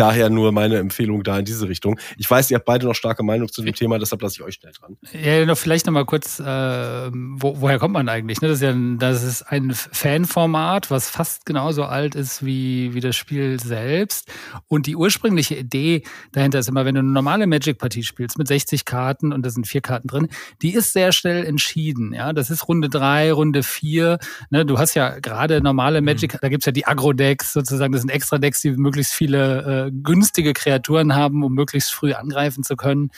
daher 0.00 0.30
nur 0.30 0.50
meine 0.50 0.78
Empfehlung 0.78 1.22
da 1.22 1.38
in 1.38 1.44
diese 1.44 1.68
Richtung. 1.68 2.00
Ich 2.16 2.30
weiß, 2.30 2.50
ihr 2.50 2.56
habt 2.56 2.64
beide 2.64 2.86
noch 2.86 2.94
starke 2.94 3.22
Meinung 3.22 3.52
zu 3.52 3.62
dem 3.62 3.74
Thema, 3.74 3.98
deshalb 3.98 4.22
lasse 4.22 4.36
ich 4.36 4.42
euch 4.42 4.54
schnell 4.54 4.72
dran. 4.72 4.96
Ja, 5.12 5.44
noch 5.44 5.58
vielleicht 5.58 5.84
noch 5.84 5.92
mal 5.92 6.06
kurz, 6.06 6.40
äh, 6.40 6.44
wo, 6.44 7.60
woher 7.60 7.78
kommt 7.78 7.92
man 7.92 8.08
eigentlich? 8.08 8.40
Ne? 8.40 8.48
Das, 8.48 8.58
ist 8.58 8.62
ja 8.62 8.70
ein, 8.70 8.98
das 8.98 9.22
ist 9.22 9.42
ein 9.42 9.72
Fanformat, 9.74 10.90
was 10.90 11.10
fast 11.10 11.44
genauso 11.44 11.84
alt 11.84 12.14
ist 12.14 12.44
wie, 12.44 12.94
wie 12.94 13.00
das 13.00 13.14
Spiel 13.14 13.60
selbst. 13.60 14.32
Und 14.68 14.86
die 14.86 14.96
ursprüngliche 14.96 15.56
Idee 15.56 16.02
dahinter 16.32 16.60
ist 16.60 16.68
immer, 16.68 16.86
wenn 16.86 16.94
du 16.94 17.00
eine 17.00 17.10
normale 17.10 17.46
Magic-Partie 17.46 18.02
spielst 18.02 18.38
mit 18.38 18.48
60 18.48 18.86
Karten 18.86 19.34
und 19.34 19.44
da 19.44 19.50
sind 19.50 19.66
vier 19.66 19.82
Karten 19.82 20.08
drin, 20.08 20.28
die 20.62 20.72
ist 20.72 20.94
sehr 20.94 21.12
schnell 21.12 21.44
entschieden. 21.44 22.14
Ja, 22.14 22.32
Das 22.32 22.48
ist 22.48 22.66
Runde 22.68 22.88
drei, 22.88 23.32
Runde 23.32 23.62
vier. 23.62 24.18
Ne? 24.48 24.64
Du 24.64 24.78
hast 24.78 24.94
ja 24.94 25.18
gerade 25.18 25.60
normale 25.60 26.00
Magic, 26.00 26.32
mhm. 26.32 26.38
da 26.40 26.48
gibt's 26.48 26.64
ja 26.64 26.72
die 26.72 26.86
Agro-Decks 26.86 27.52
sozusagen, 27.52 27.92
das 27.92 28.00
sind 28.00 28.10
extra 28.10 28.38
Decks, 28.38 28.62
die 28.62 28.70
möglichst 28.70 29.12
viele 29.12 29.88
äh, 29.88 29.89
günstige 29.90 30.52
Kreaturen 30.52 31.14
haben, 31.14 31.42
um 31.44 31.54
möglichst 31.54 31.92
früh 31.92 32.12
angreifen 32.12 32.64
zu 32.64 32.76
können. 32.76 33.10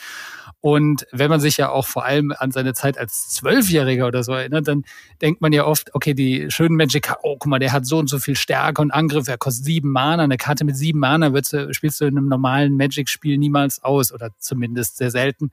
Und 0.60 1.06
wenn 1.10 1.28
man 1.28 1.40
sich 1.40 1.56
ja 1.56 1.70
auch 1.70 1.86
vor 1.86 2.04
allem 2.04 2.32
an 2.38 2.52
seine 2.52 2.72
Zeit 2.72 2.96
als 2.96 3.30
Zwölfjähriger 3.30 4.06
oder 4.06 4.22
so 4.22 4.32
erinnert, 4.32 4.68
dann 4.68 4.84
denkt 5.20 5.40
man 5.40 5.52
ja 5.52 5.64
oft, 5.64 5.92
okay, 5.92 6.14
die 6.14 6.50
schönen 6.50 6.76
Magic, 6.76 7.12
oh, 7.22 7.36
guck 7.36 7.46
mal, 7.46 7.58
der 7.58 7.72
hat 7.72 7.84
so 7.84 7.98
und 7.98 8.08
so 8.08 8.20
viel 8.20 8.36
Stärke 8.36 8.80
und 8.80 8.92
Angriff, 8.92 9.26
er 9.26 9.38
kostet 9.38 9.64
sieben 9.64 9.90
Mana. 9.90 10.22
Eine 10.22 10.36
Karte 10.36 10.64
mit 10.64 10.76
sieben 10.76 11.00
Mana 11.00 11.32
wird, 11.32 11.48
spielst 11.74 12.00
du 12.00 12.04
in 12.04 12.16
einem 12.16 12.28
normalen 12.28 12.76
Magic-Spiel 12.76 13.38
niemals 13.38 13.82
aus 13.82 14.12
oder 14.12 14.30
zumindest 14.38 14.98
sehr 14.98 15.10
selten 15.10 15.50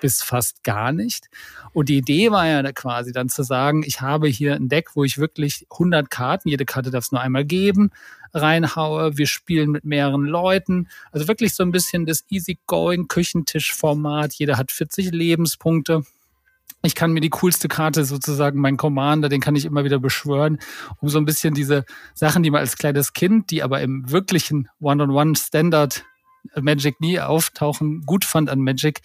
bis 0.00 0.22
fast 0.22 0.64
gar 0.64 0.92
nicht. 0.92 1.28
Und 1.72 1.88
die 1.88 1.98
Idee 1.98 2.30
war 2.30 2.46
ja 2.46 2.62
quasi 2.72 3.12
dann 3.12 3.28
zu 3.28 3.42
sagen, 3.42 3.82
ich 3.84 4.00
habe 4.00 4.28
hier 4.28 4.54
ein 4.54 4.68
Deck, 4.68 4.90
wo 4.94 5.04
ich 5.04 5.18
wirklich 5.18 5.66
100 5.70 6.10
Karten, 6.10 6.48
jede 6.48 6.64
Karte 6.64 6.90
darf 6.90 7.04
es 7.04 7.12
nur 7.12 7.20
einmal 7.20 7.44
geben, 7.44 7.90
reinhaue. 8.32 9.16
Wir 9.16 9.26
spielen 9.26 9.70
mit 9.70 9.84
mehreren 9.84 10.24
Leuten. 10.24 10.88
Also 11.12 11.28
wirklich 11.28 11.54
so 11.54 11.62
ein 11.62 11.72
bisschen 11.72 12.06
das 12.06 12.24
Easygoing 12.30 13.08
Küchentisch-Format. 13.08 14.34
Jeder 14.34 14.56
hat 14.58 14.72
40 14.72 15.12
Lebenspunkte. 15.12 16.02
Ich 16.82 16.94
kann 16.94 17.12
mir 17.12 17.20
die 17.20 17.30
coolste 17.30 17.68
Karte 17.68 18.04
sozusagen, 18.04 18.60
mein 18.60 18.76
Commander, 18.76 19.28
den 19.28 19.40
kann 19.40 19.56
ich 19.56 19.64
immer 19.64 19.84
wieder 19.84 19.98
beschwören, 19.98 20.58
um 21.00 21.08
so 21.08 21.18
ein 21.18 21.24
bisschen 21.24 21.54
diese 21.54 21.84
Sachen, 22.14 22.42
die 22.42 22.50
man 22.50 22.60
als 22.60 22.76
kleines 22.76 23.12
Kind, 23.12 23.50
die 23.50 23.62
aber 23.62 23.80
im 23.80 24.10
wirklichen 24.10 24.68
One-on-One-Standard 24.80 26.04
Magic 26.60 27.00
nie 27.00 27.18
auftauchen, 27.18 28.02
gut 28.02 28.24
fand 28.24 28.50
an 28.50 28.60
Magic, 28.60 29.00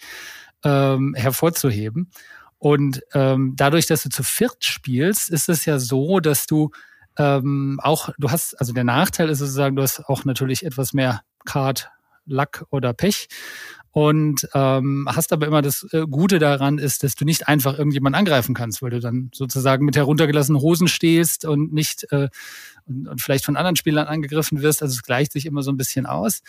ähm, 0.64 1.14
hervorzuheben. 1.16 2.10
Und 2.58 3.02
ähm, 3.14 3.54
dadurch, 3.56 3.86
dass 3.86 4.04
du 4.04 4.08
zu 4.08 4.22
viert 4.22 4.64
spielst, 4.64 5.30
ist 5.30 5.48
es 5.48 5.64
ja 5.64 5.80
so, 5.80 6.20
dass 6.20 6.46
du 6.46 6.70
ähm, 7.18 7.80
auch, 7.82 8.10
du 8.18 8.30
hast, 8.30 8.54
also 8.60 8.72
der 8.72 8.84
Nachteil 8.84 9.28
ist 9.28 9.38
sozusagen, 9.38 9.76
du 9.76 9.82
hast 9.82 10.08
auch 10.08 10.24
natürlich 10.24 10.64
etwas 10.64 10.92
mehr 10.92 11.22
Card, 11.44 11.90
Luck 12.26 12.66
oder 12.70 12.92
Pech. 12.92 13.28
Und 13.90 14.48
ähm, 14.54 15.06
hast 15.10 15.34
aber 15.34 15.46
immer 15.46 15.60
das 15.60 15.86
äh, 15.92 16.06
Gute 16.08 16.38
daran 16.38 16.78
ist, 16.78 17.02
dass 17.02 17.14
du 17.14 17.26
nicht 17.26 17.46
einfach 17.46 17.76
irgendjemand 17.76 18.16
angreifen 18.16 18.54
kannst, 18.54 18.80
weil 18.80 18.88
du 18.88 19.00
dann 19.00 19.30
sozusagen 19.34 19.84
mit 19.84 19.96
heruntergelassenen 19.96 20.62
Hosen 20.62 20.88
stehst 20.88 21.44
und 21.44 21.74
nicht 21.74 22.10
äh, 22.10 22.30
und, 22.86 23.06
und 23.06 23.20
vielleicht 23.20 23.44
von 23.44 23.56
anderen 23.56 23.76
Spielern 23.76 24.06
angegriffen 24.06 24.62
wirst. 24.62 24.82
Also 24.82 24.94
es 24.94 25.02
gleicht 25.02 25.32
sich 25.32 25.44
immer 25.44 25.62
so 25.62 25.70
ein 25.70 25.76
bisschen 25.76 26.06
aus. 26.06 26.40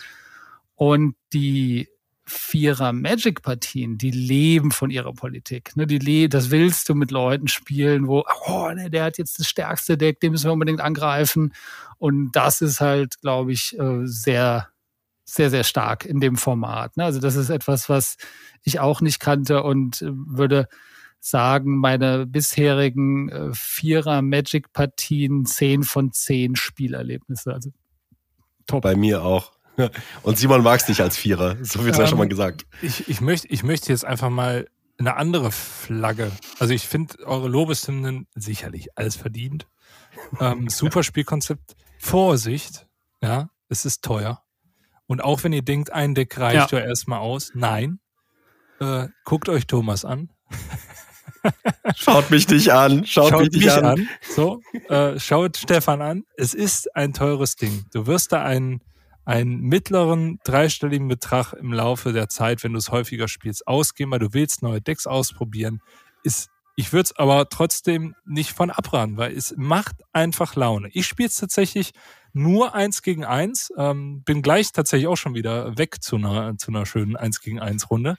Und 0.75 1.15
die 1.33 1.89
Vierer 2.25 2.93
Magic-Partien, 2.93 3.97
die 3.97 4.11
leben 4.11 4.71
von 4.71 4.89
ihrer 4.89 5.13
Politik. 5.13 5.75
Ne? 5.75 5.85
Die 5.85 5.99
le 5.99 6.29
das 6.29 6.51
willst 6.51 6.87
du 6.87 6.95
mit 6.95 7.11
Leuten 7.11 7.47
spielen, 7.47 8.07
wo, 8.07 8.23
oh, 8.47 8.69
ne, 8.71 8.89
der 8.89 9.03
hat 9.03 9.17
jetzt 9.17 9.39
das 9.39 9.47
stärkste 9.47 9.97
Deck, 9.97 10.21
den 10.21 10.31
müssen 10.31 10.45
wir 10.45 10.53
unbedingt 10.53 10.79
angreifen. 10.79 11.53
Und 11.97 12.31
das 12.31 12.61
ist 12.61 12.79
halt, 12.79 13.19
glaube 13.21 13.51
ich, 13.51 13.77
äh, 13.77 14.05
sehr, 14.05 14.69
sehr, 15.25 15.49
sehr 15.49 15.63
stark 15.63 16.05
in 16.05 16.21
dem 16.21 16.37
Format. 16.37 16.95
Ne? 16.95 17.03
Also 17.03 17.19
das 17.19 17.35
ist 17.35 17.49
etwas, 17.49 17.89
was 17.89 18.17
ich 18.63 18.79
auch 18.79 19.01
nicht 19.01 19.19
kannte 19.19 19.63
und 19.63 20.01
äh, 20.01 20.11
würde 20.11 20.67
sagen, 21.19 21.77
meine 21.77 22.25
bisherigen 22.25 23.29
äh, 23.29 23.49
Vierer 23.53 24.21
Magic-Partien 24.21 25.45
zehn 25.45 25.83
von 25.83 26.11
zehn 26.11 26.55
Spielerlebnisse. 26.55 27.53
Also 27.53 27.71
top. 28.67 28.83
Bei 28.83 28.95
mir 28.95 29.23
auch. 29.23 29.51
Und 30.23 30.37
Simon 30.37 30.63
mag 30.63 30.79
es 30.79 30.87
nicht 30.87 31.01
als 31.01 31.17
Vierer. 31.17 31.57
So 31.63 31.81
viel 31.81 31.93
sei 31.93 32.03
ähm, 32.03 32.09
schon 32.09 32.17
mal 32.17 32.27
gesagt. 32.27 32.65
Ich, 32.81 33.07
ich, 33.09 33.21
möchte, 33.21 33.47
ich 33.47 33.63
möchte 33.63 33.91
jetzt 33.91 34.05
einfach 34.05 34.29
mal 34.29 34.67
eine 34.97 35.15
andere 35.15 35.51
Flagge. 35.51 36.31
Also 36.59 36.73
ich 36.73 36.87
finde 36.87 37.25
eure 37.25 37.47
Lobeshymnen 37.47 38.27
sicherlich 38.35 38.97
alles 38.97 39.15
verdient. 39.15 39.67
Ähm, 40.39 40.69
super 40.69 41.03
Spielkonzept. 41.03 41.75
Vorsicht, 41.97 42.87
ja, 43.21 43.49
es 43.69 43.85
ist 43.85 44.03
teuer. 44.03 44.43
Und 45.07 45.23
auch 45.23 45.43
wenn 45.43 45.53
ihr 45.53 45.61
denkt, 45.61 45.91
ein 45.91 46.15
Deck 46.15 46.37
reicht 46.37 46.71
ja, 46.71 46.79
erstmal 46.79 47.19
aus, 47.19 47.51
nein. 47.53 47.99
Äh, 48.79 49.07
guckt 49.25 49.49
euch 49.49 49.67
Thomas 49.67 50.05
an. 50.05 50.29
Schaut 51.95 52.31
mich 52.31 52.47
nicht 52.47 52.71
an. 52.71 53.05
Schaut, 53.05 53.29
schaut 53.29 53.51
mich, 53.51 53.63
mich 53.63 53.71
an. 53.71 53.85
an. 53.85 54.09
So, 54.21 54.61
äh, 54.89 55.19
schaut 55.19 55.57
Stefan 55.57 56.01
an. 56.01 56.23
Es 56.37 56.53
ist 56.53 56.95
ein 56.95 57.13
teures 57.13 57.55
Ding. 57.55 57.85
Du 57.91 58.07
wirst 58.07 58.31
da 58.31 58.43
einen, 58.43 58.81
einen 59.25 59.61
mittleren 59.61 60.39
dreistelligen 60.43 61.07
Betrag 61.07 61.53
im 61.53 61.71
Laufe 61.71 62.13
der 62.13 62.29
Zeit, 62.29 62.63
wenn 62.63 62.73
du 62.73 62.79
es 62.79 62.91
häufiger 62.91 63.27
spielst, 63.27 63.67
ausgeben, 63.67 64.11
weil 64.11 64.19
du 64.19 64.33
willst 64.33 64.61
neue 64.61 64.81
Decks 64.81 65.07
ausprobieren. 65.07 65.81
Ist, 66.23 66.49
ich 66.75 66.91
würde 66.91 67.03
es 67.03 67.15
aber 67.17 67.49
trotzdem 67.49 68.15
nicht 68.25 68.51
von 68.51 68.69
abraten, 68.69 69.17
weil 69.17 69.35
es 69.35 69.53
macht 69.57 69.95
einfach 70.11 70.55
Laune. 70.55 70.89
Ich 70.91 71.05
spiele 71.05 71.29
es 71.29 71.37
tatsächlich 71.37 71.91
nur 72.33 72.73
eins 72.73 73.01
gegen 73.01 73.23
eins. 73.23 73.71
Ähm, 73.77 74.23
bin 74.23 74.41
gleich 74.41 74.71
tatsächlich 74.71 75.07
auch 75.07 75.15
schon 75.15 75.35
wieder 75.35 75.77
weg 75.77 76.03
zu 76.03 76.15
einer, 76.15 76.57
zu 76.57 76.71
einer 76.71 76.85
schönen 76.85 77.15
eins 77.15 77.41
gegen 77.41 77.59
eins 77.59 77.89
Runde. 77.89 78.17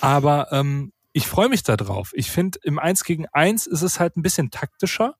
Aber 0.00 0.52
ähm, 0.52 0.92
ich 1.12 1.26
freue 1.26 1.48
mich 1.48 1.62
da 1.62 1.76
drauf. 1.76 2.10
Ich 2.14 2.30
finde, 2.30 2.58
im 2.64 2.78
Eins 2.78 3.04
gegen 3.04 3.26
Eins 3.32 3.66
ist 3.66 3.82
es 3.82 4.00
halt 4.00 4.16
ein 4.16 4.22
bisschen 4.22 4.50
taktischer. 4.50 5.14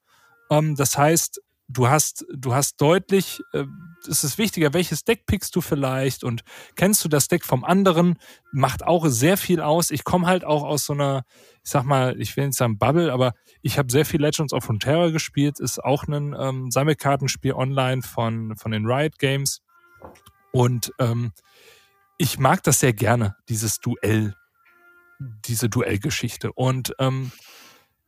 Ähm, 0.51 0.75
das 0.75 0.97
heißt, 0.97 1.41
du 1.67 1.87
hast, 1.87 2.25
du 2.33 2.53
hast 2.53 2.79
deutlich, 2.81 3.41
äh, 3.53 3.65
es 4.07 4.23
ist 4.23 4.37
wichtiger, 4.37 4.73
welches 4.73 5.03
Deck 5.03 5.25
pickst 5.25 5.55
du 5.55 5.61
vielleicht 5.61 6.23
und 6.23 6.43
kennst 6.75 7.03
du 7.03 7.09
das 7.09 7.27
Deck 7.27 7.43
vom 7.43 7.63
anderen, 7.63 8.19
macht 8.51 8.83
auch 8.83 9.07
sehr 9.07 9.37
viel 9.37 9.61
aus. 9.61 9.91
Ich 9.91 10.03
komme 10.03 10.27
halt 10.27 10.45
auch 10.45 10.63
aus 10.63 10.85
so 10.85 10.93
einer, 10.93 11.23
ich 11.63 11.71
sag 11.71 11.83
mal, 11.83 12.19
ich 12.19 12.35
will 12.37 12.47
nicht 12.47 12.57
sagen 12.57 12.77
Bubble, 12.77 13.11
aber 13.11 13.33
ich 13.61 13.77
habe 13.77 13.91
sehr 13.91 14.05
viel 14.05 14.21
Legends 14.21 14.53
of 14.53 14.69
Runeterra 14.69 15.09
gespielt, 15.09 15.59
ist 15.59 15.83
auch 15.83 16.03
ein 16.07 16.35
ähm, 16.39 16.71
Sammelkartenspiel 16.71 17.53
online 17.53 18.01
von, 18.01 18.55
von 18.55 18.71
den 18.71 18.85
Riot 18.85 19.17
Games. 19.17 19.61
Und 20.51 20.91
ähm, 20.99 21.31
ich 22.17 22.39
mag 22.39 22.63
das 22.63 22.79
sehr 22.79 22.93
gerne, 22.93 23.35
dieses 23.49 23.79
Duell 23.79 24.35
diese 25.19 25.69
Duellgeschichte. 25.69 26.51
Und 26.53 26.93
ähm, 26.99 27.31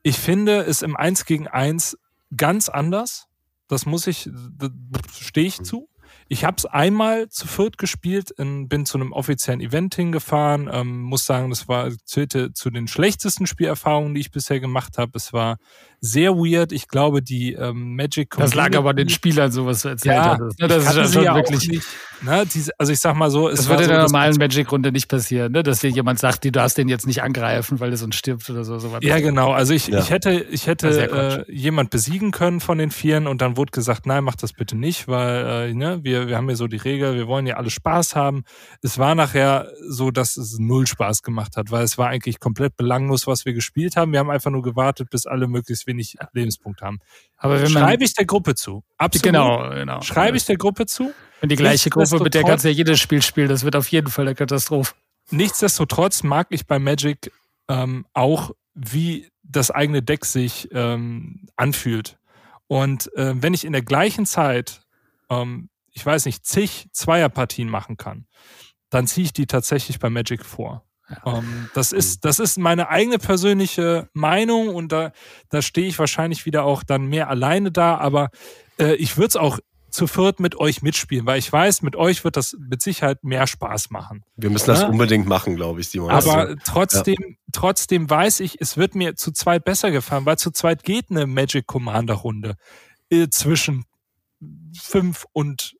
ich 0.03 0.17
finde 0.17 0.61
es 0.61 0.81
im 0.81 0.95
Eins 0.95 1.25
gegen 1.25 1.47
Eins 1.47 1.97
ganz 2.35 2.69
anders. 2.69 3.26
Das 3.67 3.85
muss 3.85 4.07
ich, 4.07 4.29
stehe 5.11 5.47
ich 5.47 5.61
zu. 5.61 5.89
Ich 6.29 6.43
habe 6.43 6.55
es 6.57 6.65
einmal 6.65 7.29
zu 7.29 7.47
viert 7.47 7.77
gespielt, 7.77 8.31
in, 8.31 8.67
bin 8.67 8.85
zu 8.85 8.97
einem 8.97 9.13
offiziellen 9.13 9.61
Event 9.61 9.95
hingefahren. 9.95 10.69
Ähm, 10.71 11.01
muss 11.01 11.25
sagen, 11.25 11.49
das 11.49 11.67
war 11.67 11.89
zählte 12.05 12.53
zu 12.53 12.69
den 12.69 12.87
schlechtesten 12.87 13.47
Spielerfahrungen, 13.47 14.13
die 14.13 14.21
ich 14.21 14.31
bisher 14.31 14.59
gemacht 14.59 14.97
habe. 14.97 15.11
Es 15.15 15.31
war 15.31 15.57
sehr 15.99 16.35
weird. 16.35 16.71
Ich 16.71 16.87
glaube, 16.87 17.21
die 17.21 17.53
ähm, 17.53 17.95
Magic 17.95 18.35
Das 18.37 18.53
lag 18.53 18.75
aber 18.75 18.93
den 18.93 19.09
Spielern 19.09 19.51
sowas 19.51 19.83
erzählt 19.83 20.15
ja, 20.15 20.31
hattest. 20.31 20.59
Ne? 20.59 20.67
Das 20.67 20.85
ist 20.85 20.95
ja 20.95 21.07
schon 21.07 21.23
ja 21.23 21.35
wirklich. 21.35 21.67
Nicht, 21.67 21.87
ne? 22.21 22.45
Diese, 22.53 22.71
also 22.77 22.93
ich 22.93 22.99
sag 22.99 23.15
mal 23.15 23.31
so, 23.31 23.49
es 23.49 23.59
das 23.59 23.69
würde 23.69 23.83
so, 23.83 23.89
in 23.89 23.95
der 23.95 24.03
normalen 24.03 24.35
Magic-Runde 24.37 24.91
nicht 24.91 25.07
passieren, 25.07 25.51
ne? 25.51 25.63
dass 25.63 25.79
dir 25.79 25.89
jemand 25.89 26.19
sagt, 26.19 26.45
du 26.45 26.51
darfst 26.51 26.77
den 26.77 26.87
jetzt 26.87 27.07
nicht 27.07 27.23
angreifen, 27.23 27.79
weil 27.79 27.89
er 27.89 27.97
sonst 27.97 28.15
stirbt 28.15 28.49
oder 28.49 28.63
so. 28.63 28.77
Sowas. 28.77 28.99
Ja, 29.01 29.19
genau. 29.19 29.51
Also 29.51 29.73
ich, 29.73 29.87
ja. 29.87 29.99
ich 29.99 30.11
hätte, 30.11 30.45
ich 30.51 30.67
hätte 30.67 31.45
äh, 31.47 31.51
jemand 31.51 31.89
besiegen 31.89 32.31
können 32.31 32.59
von 32.59 32.77
den 32.77 32.91
Vieren 32.91 33.25
und 33.25 33.41
dann 33.41 33.57
wurde 33.57 33.71
gesagt, 33.71 34.05
nein, 34.05 34.23
mach 34.23 34.35
das 34.35 34.53
bitte 34.53 34.77
nicht, 34.77 35.07
weil 35.07 35.69
äh, 35.69 35.73
ne, 35.73 36.03
wir, 36.03 36.27
wir 36.27 36.37
haben 36.37 36.49
ja 36.49 36.55
so 36.55 36.67
die 36.67 36.77
Regel, 36.77 37.15
wir 37.15 37.27
wollen 37.27 37.47
ja 37.47 37.55
alle 37.55 37.71
Spaß 37.71 38.15
haben. 38.15 38.43
Es 38.83 38.99
war 38.99 39.15
nachher 39.15 39.71
so, 39.87 40.11
dass 40.11 40.37
es 40.37 40.59
null 40.59 40.85
Spaß 40.85 41.23
gemacht 41.23 41.57
hat, 41.57 41.71
weil 41.71 41.83
es 41.83 41.97
war 41.97 42.09
eigentlich 42.09 42.39
komplett 42.39 42.77
belanglos, 42.77 43.25
was 43.25 43.45
wir 43.45 43.53
gespielt 43.53 43.95
haben. 43.95 44.11
Wir 44.11 44.19
haben 44.19 44.29
einfach 44.29 44.51
nur 44.51 44.61
gewartet, 44.61 45.09
bis 45.09 45.25
alle 45.25 45.47
möglichst 45.47 45.86
wenig 45.87 46.17
Lebenspunkte 46.33 46.85
haben. 46.85 46.99
Aber 47.37 47.61
wenn 47.61 47.71
man, 47.71 47.83
schreibe 47.83 48.03
ich 48.03 48.13
der 48.13 48.25
Gruppe 48.25 48.55
zu. 48.55 48.83
Absolut. 48.97 49.23
Genau, 49.23 49.69
genau. 49.69 50.01
Schreibe 50.01 50.37
ich 50.37 50.45
der 50.45 50.57
Gruppe 50.57 50.85
zu. 50.85 51.11
Wenn 51.39 51.49
die 51.49 51.55
gleiche 51.55 51.89
Gruppe, 51.89 52.19
mit 52.23 52.33
der 52.33 52.43
kannst 52.43 52.65
du 52.65 52.69
ja 52.69 52.75
jedes 52.75 52.99
Spiel 52.99 53.21
spielen, 53.21 53.49
das 53.49 53.63
wird 53.63 53.75
auf 53.75 53.87
jeden 53.89 54.09
Fall 54.09 54.25
eine 54.25 54.35
Katastrophe. 54.35 54.93
Nichtsdestotrotz 55.29 56.23
mag 56.23 56.47
ich 56.49 56.67
bei 56.67 56.79
Magic 56.79 57.31
ähm, 57.67 58.05
auch, 58.13 58.51
wie 58.73 59.29
das 59.43 59.71
eigene 59.71 60.01
Deck 60.01 60.25
sich 60.25 60.69
ähm, 60.71 61.47
anfühlt. 61.55 62.17
Und 62.67 63.13
äh, 63.15 63.33
wenn 63.41 63.53
ich 63.53 63.65
in 63.65 63.73
der 63.73 63.81
gleichen 63.81 64.25
Zeit, 64.25 64.81
ähm, 65.29 65.69
ich 65.91 66.05
weiß 66.05 66.25
nicht, 66.25 66.45
zig 66.45 66.87
Zweierpartien 66.91 67.69
machen 67.69 67.97
kann, 67.97 68.27
dann 68.89 69.07
ziehe 69.07 69.25
ich 69.25 69.33
die 69.33 69.47
tatsächlich 69.47 69.99
bei 69.99 70.09
Magic 70.09 70.45
vor. 70.45 70.85
Ja. 71.09 71.23
Um, 71.23 71.35
ähm, 71.35 71.69
das 71.73 71.91
ist, 71.91 72.25
das 72.25 72.39
ist 72.39 72.57
meine 72.57 72.89
eigene 72.89 73.17
persönliche 73.17 74.09
Meinung 74.13 74.73
und 74.73 74.91
da, 74.91 75.11
da 75.49 75.61
stehe 75.61 75.87
ich 75.87 75.97
wahrscheinlich 75.99 76.45
wieder 76.45 76.63
auch 76.63 76.83
dann 76.83 77.05
mehr 77.05 77.29
alleine 77.29 77.71
da, 77.71 77.97
aber 77.97 78.29
äh, 78.77 78.95
ich 78.95 79.17
würde 79.17 79.27
es 79.27 79.35
auch 79.35 79.59
zu 79.89 80.05
viert 80.05 80.39
mit 80.39 80.59
euch 80.59 80.81
mitspielen, 80.81 81.25
weil 81.25 81.39
ich 81.39 81.51
weiß, 81.51 81.81
mit 81.81 81.95
euch 81.95 82.23
wird 82.23 82.35
das 82.35 82.55
mit 82.59 82.81
Sicherheit 82.81 83.23
mehr 83.23 83.47
Spaß 83.47 83.89
machen. 83.89 84.23
Wir 84.35 84.49
müssen 84.49 84.67
das 84.67 84.81
ja? 84.81 84.87
unbedingt 84.89 85.27
machen, 85.27 85.55
glaube 85.55 85.79
ich, 85.79 85.89
Simon. 85.89 86.11
Aber 86.11 86.35
also, 86.35 86.55
trotzdem, 86.65 87.15
ja. 87.19 87.35
trotzdem 87.53 88.09
weiß 88.09 88.41
ich, 88.41 88.59
es 88.59 88.77
wird 88.77 88.95
mir 88.95 89.15
zu 89.15 89.31
zweit 89.31 89.63
besser 89.63 89.91
gefallen, 89.91 90.25
weil 90.25 90.37
zu 90.37 90.51
zweit 90.51 90.83
geht 90.83 91.09
eine 91.09 91.25
Magic 91.25 91.67
Commander 91.67 92.15
Runde 92.15 92.57
äh, 93.09 93.29
zwischen 93.29 93.85
fünf 94.77 95.25
und 95.31 95.76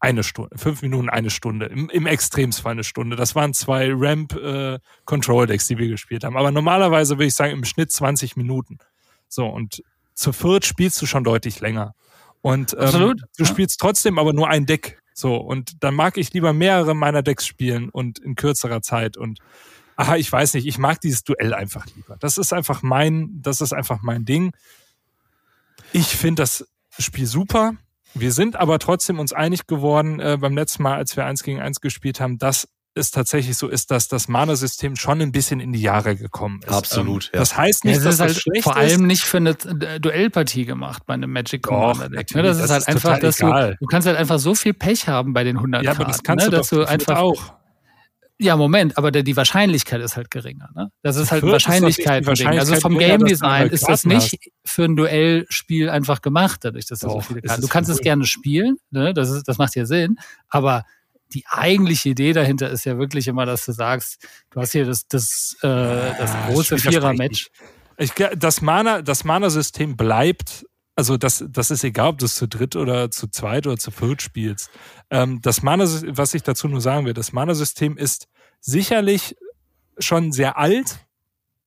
eine 0.00 0.22
Stunde, 0.24 0.56
fünf 0.58 0.80
Minuten, 0.82 1.10
eine 1.10 1.30
Stunde. 1.30 1.66
Im, 1.66 1.90
im 1.90 2.06
Extremsfall 2.06 2.72
eine 2.72 2.84
Stunde. 2.84 3.16
Das 3.16 3.34
waren 3.34 3.52
zwei 3.52 3.90
Ramp 3.92 4.34
äh, 4.34 4.78
Control 5.04 5.46
Decks, 5.46 5.66
die 5.68 5.78
wir 5.78 5.88
gespielt 5.88 6.24
haben. 6.24 6.36
Aber 6.36 6.50
normalerweise 6.50 7.16
würde 7.16 7.26
ich 7.26 7.34
sagen, 7.34 7.52
im 7.52 7.64
Schnitt 7.64 7.92
20 7.92 8.36
Minuten. 8.36 8.78
So, 9.28 9.46
und 9.46 9.82
zu 10.14 10.32
viert 10.32 10.64
spielst 10.64 11.00
du 11.00 11.06
schon 11.06 11.22
deutlich 11.22 11.60
länger. 11.60 11.94
Und 12.40 12.72
ähm, 12.72 12.80
Absolut. 12.80 13.22
du 13.36 13.44
spielst 13.44 13.78
trotzdem 13.78 14.18
aber 14.18 14.32
nur 14.32 14.48
ein 14.48 14.64
Deck. 14.64 14.98
So, 15.12 15.36
und 15.36 15.84
dann 15.84 15.94
mag 15.94 16.16
ich 16.16 16.32
lieber 16.32 16.54
mehrere 16.54 16.94
meiner 16.94 17.22
Decks 17.22 17.46
spielen 17.46 17.90
und 17.90 18.18
in 18.18 18.36
kürzerer 18.36 18.80
Zeit. 18.80 19.18
Und 19.18 19.38
aha, 19.96 20.16
ich 20.16 20.32
weiß 20.32 20.54
nicht, 20.54 20.66
ich 20.66 20.78
mag 20.78 21.00
dieses 21.02 21.24
Duell 21.24 21.52
einfach 21.52 21.84
lieber. 21.94 22.16
Das 22.18 22.38
ist 22.38 22.54
einfach 22.54 22.82
mein, 22.82 23.42
das 23.42 23.60
ist 23.60 23.74
einfach 23.74 24.00
mein 24.00 24.24
Ding. 24.24 24.52
Ich 25.92 26.06
finde 26.06 26.42
das 26.42 26.66
Spiel 26.98 27.26
super. 27.26 27.74
Wir 28.14 28.32
sind 28.32 28.56
aber 28.56 28.78
trotzdem 28.78 29.18
uns 29.18 29.32
einig 29.32 29.66
geworden 29.66 30.20
äh, 30.20 30.38
beim 30.40 30.54
letzten 30.54 30.82
Mal, 30.82 30.96
als 30.96 31.16
wir 31.16 31.24
eins 31.26 31.42
gegen 31.42 31.60
eins 31.60 31.80
gespielt 31.80 32.20
haben, 32.20 32.38
dass 32.38 32.68
es 32.94 33.10
tatsächlich 33.10 33.56
so 33.56 33.68
ist, 33.68 33.90
dass 33.90 34.08
das 34.08 34.28
Mana-System 34.28 34.96
schon 34.96 35.20
ein 35.22 35.30
bisschen 35.30 35.60
in 35.60 35.72
die 35.72 35.80
Jahre 35.80 36.16
gekommen 36.16 36.60
ist. 36.62 36.72
Absolut, 36.72 37.26
ähm, 37.26 37.30
ja. 37.34 37.40
Das 37.40 37.56
heißt 37.56 37.84
nicht, 37.84 37.98
ja, 37.98 38.02
dass 38.02 38.14
ist 38.14 38.20
halt 38.20 38.30
das 38.30 38.40
schlecht 38.40 38.64
vor 38.64 38.76
allem 38.76 39.06
nicht 39.06 39.22
für 39.22 39.36
eine 39.36 39.50
äh, 39.50 40.00
Duellpartie 40.00 40.64
gemacht 40.64 41.04
bei 41.06 41.14
einem 41.14 41.32
Magic 41.32 41.62
Commander 41.62 42.08
Deck. 42.08 42.34
Ne? 42.34 42.42
Das, 42.42 42.58
das, 42.58 42.64
ist 42.64 42.70
halt 42.70 42.82
ist 42.82 42.88
einfach, 42.88 43.18
dass 43.20 43.36
du, 43.36 43.76
du 43.80 43.86
kannst 43.86 44.08
halt 44.08 44.16
einfach 44.16 44.38
so 44.38 44.54
viel 44.54 44.74
Pech 44.74 45.06
haben 45.06 45.32
bei 45.32 45.44
den 45.44 45.56
100 45.56 45.84
Ja, 45.84 45.92
aber 45.92 46.04
das 46.04 46.22
kannst 46.22 46.46
ne? 46.46 46.50
du, 46.50 46.56
dass 46.56 46.68
du 46.68 46.84
einfach 46.84 47.18
auch. 47.18 47.59
Ja, 48.42 48.56
Moment, 48.56 48.96
aber 48.96 49.10
der, 49.10 49.22
die 49.22 49.36
Wahrscheinlichkeit 49.36 50.00
ist 50.00 50.16
halt 50.16 50.30
geringer. 50.30 50.70
Ne? 50.74 50.90
Das 51.02 51.16
ist 51.16 51.30
halt 51.30 51.42
Wahrscheinlichkeit. 51.42 52.24
Wahrscheinlichkeit 52.24 52.70
also 52.70 52.80
vom 52.80 52.96
Game 52.96 53.22
Design 53.26 53.68
ist 53.68 53.86
das 53.86 54.06
nicht 54.06 54.32
hast. 54.32 54.50
für 54.64 54.84
ein 54.84 54.96
Duellspiel 54.96 55.90
einfach 55.90 56.22
gemacht, 56.22 56.60
dadurch, 56.62 56.86
dass 56.86 57.00
du 57.00 57.08
Doch, 57.08 57.14
so 57.16 57.20
viele 57.20 57.42
Karten. 57.42 57.60
Du 57.60 57.68
kannst 57.68 57.90
cool. 57.90 57.96
es 57.96 58.00
gerne 58.00 58.24
spielen, 58.24 58.78
ne? 58.90 59.12
das, 59.12 59.28
ist, 59.28 59.46
das 59.46 59.58
macht 59.58 59.76
ja 59.76 59.84
Sinn, 59.84 60.16
aber 60.48 60.86
die 61.34 61.44
eigentliche 61.48 62.08
Idee 62.08 62.32
dahinter 62.32 62.70
ist 62.70 62.86
ja 62.86 62.96
wirklich 62.96 63.28
immer, 63.28 63.44
dass 63.44 63.66
du 63.66 63.72
sagst, 63.72 64.26
du 64.50 64.60
hast 64.60 64.72
hier 64.72 64.86
das, 64.86 65.06
das, 65.06 65.56
äh, 65.60 65.68
das 65.68 66.30
ah, 66.30 66.48
große 66.48 66.78
Vierer-Match. 66.78 67.50
Das 68.38 68.62
Mana, 68.62 69.02
das 69.02 69.24
Mana-System 69.24 69.98
bleibt 69.98 70.64
also 71.00 71.16
das, 71.16 71.42
das 71.48 71.70
ist 71.70 71.82
egal, 71.82 72.10
ob 72.10 72.18
du 72.18 72.26
es 72.26 72.34
zu 72.34 72.46
dritt 72.46 72.76
oder 72.76 73.10
zu 73.10 73.26
zweit 73.28 73.66
oder 73.66 73.78
zu 73.78 73.90
viert 73.90 74.20
spielst. 74.20 74.68
Ähm, 75.08 75.40
das 75.40 75.62
Mana, 75.62 75.84
was 76.08 76.34
ich 76.34 76.42
dazu 76.42 76.68
nur 76.68 76.82
sagen 76.82 77.06
will, 77.06 77.14
das 77.14 77.32
Mana-System 77.32 77.96
ist 77.96 78.28
sicherlich 78.60 79.34
schon 79.98 80.30
sehr 80.30 80.58
alt. 80.58 81.06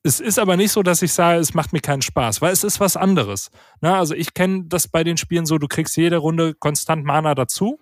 Es 0.03 0.19
ist 0.19 0.37
aber 0.37 0.55
nicht 0.55 0.71
so, 0.71 0.83
dass 0.83 1.01
ich 1.01 1.13
sage, 1.13 1.39
es 1.39 1.55
macht 1.55 1.73
mir 1.73 1.79
keinen 1.79 2.03
Spaß, 2.03 2.43
weil 2.43 2.53
es 2.53 2.63
ist 2.63 2.79
was 2.79 2.95
anderes. 2.95 3.49
Na, 3.81 3.97
also 3.97 4.13
ich 4.13 4.35
kenne 4.35 4.65
das 4.67 4.87
bei 4.87 5.03
den 5.03 5.17
Spielen 5.17 5.47
so, 5.47 5.57
du 5.57 5.67
kriegst 5.67 5.97
jede 5.97 6.17
Runde 6.17 6.53
konstant 6.53 7.03
Mana 7.03 7.33
dazu 7.33 7.79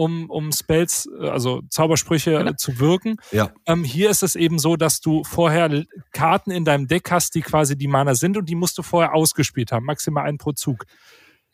um, 0.00 0.30
um 0.30 0.50
Spells, 0.50 1.06
also 1.20 1.60
Zaubersprüche 1.68 2.38
genau. 2.38 2.52
zu 2.54 2.78
wirken. 2.78 3.16
Ja. 3.32 3.52
Ähm, 3.66 3.84
hier 3.84 4.08
ist 4.08 4.22
es 4.22 4.34
eben 4.34 4.58
so, 4.58 4.76
dass 4.76 5.02
du 5.02 5.24
vorher 5.24 5.84
Karten 6.12 6.50
in 6.50 6.64
deinem 6.64 6.88
Deck 6.88 7.10
hast, 7.10 7.34
die 7.34 7.42
quasi 7.42 7.76
die 7.76 7.86
Mana 7.86 8.14
sind 8.14 8.38
und 8.38 8.48
die 8.48 8.54
musst 8.54 8.78
du 8.78 8.82
vorher 8.82 9.14
ausgespielt 9.14 9.72
haben, 9.72 9.84
maximal 9.84 10.24
einen 10.24 10.38
pro 10.38 10.52
Zug. 10.52 10.86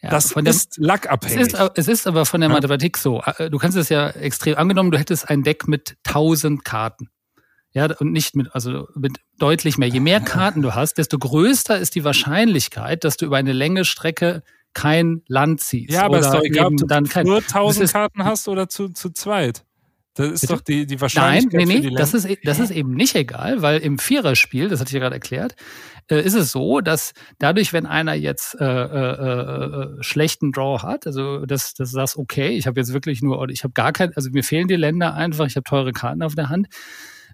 Ja, 0.01 0.11
das 0.11 0.33
von 0.33 0.47
ist 0.47 0.77
lackabhängig. 0.79 1.55
Es 1.55 1.55
ist, 1.55 1.71
es 1.75 1.89
ist 1.89 2.07
aber 2.07 2.25
von 2.25 2.41
der 2.41 2.49
Mathematik 2.49 2.99
so. 2.99 3.21
Äh, 3.23 3.51
du 3.51 3.59
kannst 3.59 3.77
es 3.77 3.89
ja 3.89 4.11
extrem 4.11 4.57
angenommen, 4.57 4.93
du 4.93 4.99
hättest 4.99 5.29
ein 5.29 5.43
Deck 5.43 5.67
mit 5.67 5.97
1000 6.07 6.65
Karten. 6.65 7.09
Ja, 7.73 7.93
und 7.99 8.13
nicht 8.13 8.37
mit, 8.37 8.55
also 8.55 8.87
mit 8.95 9.19
deutlich 9.39 9.77
mehr. 9.77 9.89
Je 9.89 9.99
mehr 9.99 10.21
Karten 10.25 10.63
du 10.63 10.77
hast, 10.77 10.99
desto 10.99 11.19
größer 11.19 11.77
ist 11.77 11.97
die 11.97 12.05
Wahrscheinlichkeit, 12.05 13.03
dass 13.03 13.17
du 13.17 13.27
über 13.27 13.39
eine 13.39 13.53
Länge 13.53 13.85
Strecke 13.85 14.45
kein 14.77 15.23
Land 15.27 15.61
ziehst. 15.61 15.91
Ja, 15.91 16.03
aber 16.05 16.19
es 16.19 16.27
ist 16.27 16.35
doch 16.35 16.43
egal, 16.43 16.67
ob 16.67 16.77
du 16.77 16.87
dann 16.87 17.09
kein, 17.09 17.25
nur 17.25 17.39
1000 17.39 17.91
Karten 17.91 18.25
hast 18.25 18.47
oder 18.47 18.69
zu, 18.69 18.91
zu 18.91 19.09
zweit. 19.11 19.65
Das 20.13 20.29
ist 20.29 20.41
Bitte? 20.43 20.53
doch 20.53 20.61
die, 20.61 20.87
die 20.87 20.95
Nein, 20.95 21.01
Wahrscheinlichkeit 21.01 21.53
nee, 21.53 21.61
für 21.77 21.81
die 21.81 21.89
nee, 21.89 21.97
das 21.97 22.13
Länder- 22.13 22.31
ist, 22.31 22.39
das 22.45 22.59
ist 22.59 22.71
eben 22.71 22.91
nicht 22.95 23.15
egal, 23.15 23.63
weil 23.63 23.81
im 23.81 23.99
Viererspiel, 23.99 24.69
das 24.69 24.81
hatte 24.81 24.89
ich 24.91 24.93
ja 24.95 25.01
gerade 25.01 25.15
erklärt, 25.15 25.57
äh, 26.11 26.21
ist 26.21 26.35
es 26.35 26.53
so, 26.53 26.81
dass 26.83 27.15
dadurch, 27.39 27.73
wenn 27.73 27.87
einer 27.87 28.13
jetzt 28.13 28.55
äh, 28.61 28.65
äh, 28.65 29.97
äh, 29.97 30.03
schlechten 30.03 30.53
Draw 30.53 30.83
hat, 30.83 31.07
also 31.07 31.47
dass 31.47 31.73
das 31.73 31.91
sagst, 31.91 32.17
okay, 32.19 32.51
ich 32.51 32.67
habe 32.67 32.79
jetzt 32.79 32.93
wirklich 32.93 33.23
nur, 33.23 33.49
ich 33.49 33.65
habe 33.65 33.73
gar 33.73 33.93
kein, 33.93 34.13
also 34.15 34.29
mir 34.31 34.45
fehlen 34.45 34.69
die 34.69 34.77
Länder 34.77 35.15
einfach, 35.15 35.47
ich 35.47 35.57
habe 35.57 35.65
teure 35.65 35.93
Karten 35.93 36.23
auf 36.23 36.35
der 36.35 36.51
Hand, 36.51 36.69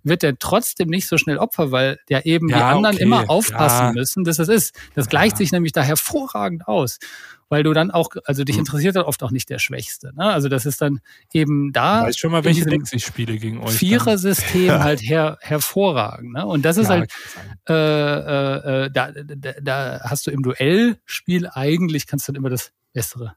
wird 0.05 0.23
der 0.23 0.39
trotzdem 0.39 0.89
nicht 0.89 1.07
so 1.09 1.17
schnell 1.19 1.39
Opfer, 1.39 1.71
weil 1.73 1.99
ja 2.09 2.21
eben 2.21 2.49
die 2.49 2.55
Ja, 2.55 2.71
anderen 2.71 2.95
okay, 2.97 3.05
immer 3.05 3.31
aufpassen 3.31 3.87
ja. 3.87 3.93
müssen, 3.93 4.25
dass 4.25 4.37
das 4.37 4.49
ist. 4.49 4.75
Das 4.95 5.09
gleicht 5.09 5.37
sich 5.37 5.53
nämlich 5.53 5.73
da 5.73 5.83
hervorragend 5.83 6.67
aus, 6.67 6.99
weil 7.49 7.63
du 7.63 7.73
dann 7.73 7.91
auch, 7.91 8.09
also 8.25 8.41
Hm. 8.43 8.47
dich 8.47 8.59
interessiert 8.59 8.97
dann 8.97 9.05
oft 9.05 9.23
auch 9.23 9.31
nicht 9.31 9.49
der 9.51 9.59
Schwächste. 9.59 10.13
Ne? 10.17 10.25
Also 10.25 10.49
das 10.49 10.67
ist 10.67 10.81
dann 10.81 11.01
eben 11.33 11.73
da. 11.73 12.03
Weiß 12.05 12.17
schon 12.17 12.33
mal, 12.33 12.45
welche 12.45 12.65
Decks 12.67 12.93
ich 12.93 13.05
spiele 13.05 13.37
gegen 13.39 13.59
euch. 13.61 13.75
Vierer-System 13.75 14.71
halt 14.83 15.01
her, 15.03 15.39
hervorragend. 15.41 16.33
Ne? 16.33 16.47
Und 16.47 16.65
das 16.65 16.77
ist 16.79 16.89
Ja, 16.89 16.95
halt, 16.97 17.13
äh, 17.69 17.73
äh, 17.75 18.85
äh, 18.87 18.91
da, 18.91 19.11
da, 19.13 19.53
da 19.63 20.01
hast 20.05 20.27
du 20.27 20.31
im 20.31 20.43
Duellspiel 20.43 21.49
eigentlich, 21.53 22.07
kannst 22.07 22.27
du 22.29 22.33
dann 22.33 22.41
immer 22.41 22.51
das 22.51 22.73
bessere, 22.93 23.35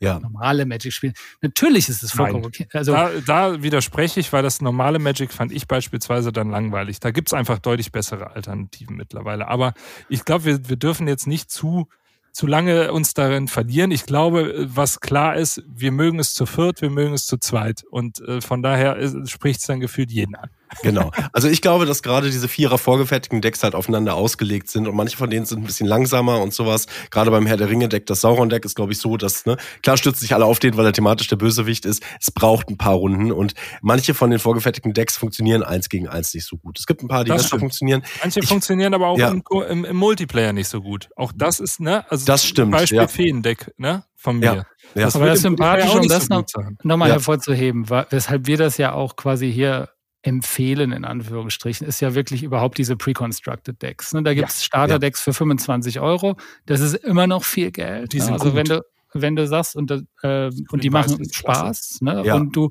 Ja. 0.00 0.18
normale 0.20 0.66
Magic 0.66 0.92
spielen. 0.92 1.14
Natürlich 1.40 1.88
ist 1.88 2.02
es 2.02 2.12
vollkommen 2.12 2.42
Nein. 2.42 2.48
okay. 2.48 2.68
Also, 2.72 2.92
da, 2.92 3.10
da 3.26 3.62
widerspreche 3.62 4.20
ich, 4.20 4.32
weil 4.32 4.42
das 4.42 4.60
normale 4.60 4.98
Magic 4.98 5.32
fand 5.32 5.52
ich 5.52 5.66
beispielsweise 5.66 6.32
dann 6.32 6.50
langweilig. 6.50 7.00
Da 7.00 7.10
gibt's 7.10 7.32
einfach 7.32 7.58
deutlich 7.58 7.92
bessere 7.92 8.30
Alternativen 8.30 8.96
mittlerweile. 8.96 9.48
Aber 9.48 9.74
ich 10.08 10.24
glaube, 10.24 10.44
wir, 10.44 10.68
wir 10.68 10.76
dürfen 10.76 11.08
jetzt 11.08 11.26
nicht 11.26 11.50
zu, 11.50 11.88
zu 12.32 12.46
lange 12.46 12.92
uns 12.92 13.14
darin 13.14 13.48
verlieren. 13.48 13.90
Ich 13.90 14.04
glaube, 14.06 14.66
was 14.68 15.00
klar 15.00 15.36
ist, 15.36 15.62
wir 15.66 15.90
mögen 15.92 16.18
es 16.18 16.34
zu 16.34 16.46
viert, 16.46 16.82
wir 16.82 16.90
mögen 16.90 17.14
es 17.14 17.26
zu 17.26 17.38
zweit. 17.38 17.82
Und 17.90 18.20
äh, 18.20 18.40
von 18.40 18.62
daher 18.62 19.26
spricht 19.26 19.60
es 19.60 19.66
dann 19.66 19.80
gefühlt 19.80 20.10
jeden 20.10 20.34
an. 20.36 20.50
Genau. 20.82 21.10
Also 21.32 21.48
ich 21.48 21.62
glaube, 21.62 21.86
dass 21.86 22.02
gerade 22.02 22.30
diese 22.30 22.48
vierer 22.48 22.78
vorgefertigten 22.78 23.40
Decks 23.40 23.62
halt 23.62 23.74
aufeinander 23.74 24.14
ausgelegt 24.14 24.68
sind 24.70 24.86
und 24.86 24.94
manche 24.94 25.16
von 25.16 25.30
denen 25.30 25.46
sind 25.46 25.60
ein 25.60 25.64
bisschen 25.66 25.86
langsamer 25.86 26.40
und 26.40 26.52
sowas. 26.54 26.86
Gerade 27.10 27.30
beim 27.30 27.46
Herr 27.46 27.56
der 27.56 27.68
Ringe 27.68 27.88
Deck, 27.88 28.06
das 28.06 28.20
Sauron 28.20 28.48
Deck 28.48 28.64
ist 28.64 28.74
glaube 28.76 28.92
ich 28.92 28.98
so, 28.98 29.16
dass 29.16 29.46
ne 29.46 29.56
klar 29.82 29.96
stürzen 29.96 30.20
sich 30.20 30.34
alle 30.34 30.44
auf 30.44 30.58
den, 30.58 30.76
weil 30.76 30.84
er 30.86 30.92
thematisch 30.92 31.28
der 31.28 31.36
Bösewicht 31.36 31.84
ist. 31.84 32.02
Es 32.20 32.30
braucht 32.30 32.68
ein 32.68 32.76
paar 32.76 32.94
Runden 32.94 33.32
und 33.32 33.54
manche 33.82 34.14
von 34.14 34.30
den 34.30 34.38
vorgefertigten 34.38 34.92
Decks 34.92 35.16
funktionieren 35.16 35.62
eins 35.62 35.88
gegen 35.88 36.08
eins 36.08 36.34
nicht 36.34 36.46
so 36.46 36.56
gut. 36.56 36.78
Es 36.78 36.86
gibt 36.86 37.02
ein 37.02 37.08
paar, 37.08 37.24
die 37.24 37.30
Das 37.30 37.44
besser 37.44 37.58
funktionieren. 37.58 38.02
Manche 38.22 38.40
Ich- 38.40 38.48
funktionieren 38.48 38.94
aber 38.94 39.08
auch 39.08 39.18
Ja. 39.18 39.28
im, 39.30 39.42
im, 39.68 39.84
im 39.84 39.96
Multiplayer 39.96 40.52
nicht 40.52 40.68
so 40.68 40.80
gut. 40.80 41.08
Auch 41.16 41.32
das 41.34 41.60
ist, 41.60 41.80
ne? 41.80 42.04
Also 42.10 42.26
Das 42.26 42.44
stimmt, 42.44 42.72
Beispiel 42.72 42.98
ja. 42.98 43.08
Feendeck, 43.08 43.72
ne? 43.78 44.04
Von 44.16 44.38
mir. 44.40 44.44
Ja, 44.46 44.54
ja. 44.54 44.64
Das 44.94 45.14
Multiplayer 45.14 45.36
Sympathische, 45.36 45.90
auch 45.90 46.00
um 46.02 46.08
das 46.08 46.26
so 46.26 46.34
noch- 46.34 46.44
nochmal 46.82 47.08
Ja. 47.08 47.14
hervorzuheben, 47.14 47.88
weshalb 48.10 48.46
wir 48.46 48.56
das 48.56 48.76
ja 48.76 48.92
auch 48.92 49.14
quasi 49.16 49.52
hier 49.52 49.88
empfehlen, 50.22 50.92
in 50.92 51.04
Anführungsstrichen, 51.04 51.86
ist 51.86 52.00
ja 52.00 52.14
wirklich 52.14 52.42
überhaupt 52.42 52.78
diese 52.78 52.96
Pre-Constructed 52.96 53.80
Decks. 53.80 54.12
Ne? 54.12 54.22
Da 54.22 54.34
gibt 54.34 54.48
es 54.48 54.64
Starter-Decks 54.64 55.20
für 55.20 55.32
25 55.32 56.00
Euro. 56.00 56.36
Das 56.66 56.80
ist 56.80 56.94
immer 56.94 57.26
noch 57.26 57.44
viel 57.44 57.70
Geld. 57.70 58.12
Die 58.12 58.18
ne? 58.18 58.24
sind 58.24 58.32
Also 58.34 58.46
gut. 58.46 58.54
wenn 58.56 58.66
du, 58.66 58.84
wenn 59.14 59.36
du 59.36 59.46
sagst, 59.46 59.76
und, 59.76 59.90
äh, 60.22 60.50
und 60.70 60.84
die 60.84 60.90
machen. 60.90 61.24
Spaß, 61.32 62.00
ne? 62.00 62.22
Ja. 62.24 62.34
und 62.34 62.54
du 62.56 62.70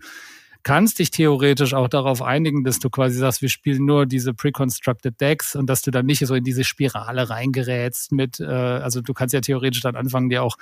kannst 0.63 0.99
dich 0.99 1.11
theoretisch 1.11 1.73
auch 1.73 1.87
darauf 1.87 2.21
einigen, 2.21 2.65
dass 2.65 2.79
du 2.79 2.89
quasi 2.89 3.17
sagst, 3.17 3.41
wir 3.41 3.47
spielen 3.47 3.85
nur 3.85 4.05
diese 4.05 4.33
Pre-Constructed 4.33 5.21
Decks 5.21 5.55
und 5.55 5.67
dass 5.67 5.81
du 5.81 5.91
dann 5.91 6.05
nicht 6.05 6.19
so 6.25 6.35
in 6.35 6.43
diese 6.43 6.65
Spirale 6.65 7.29
reingerätst 7.29 8.11
mit, 8.11 8.41
äh, 8.41 8.45
also 8.45 8.99
du 8.99 9.13
kannst 9.13 9.33
ja 9.33 9.39
theoretisch 9.39 9.79
dann 9.79 9.95
anfangen, 9.95 10.27
dir 10.29 10.43
auch 10.43 10.57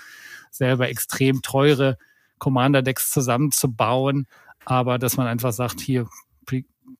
selber 0.52 0.90
extrem 0.90 1.41
teure 1.41 1.98
Commander-Decks 2.38 3.10
zusammenzubauen, 3.10 4.28
aber 4.64 4.99
dass 4.99 5.18
man 5.18 5.26
einfach 5.26 5.53
sagt, 5.53 5.82
hier, 5.82 6.07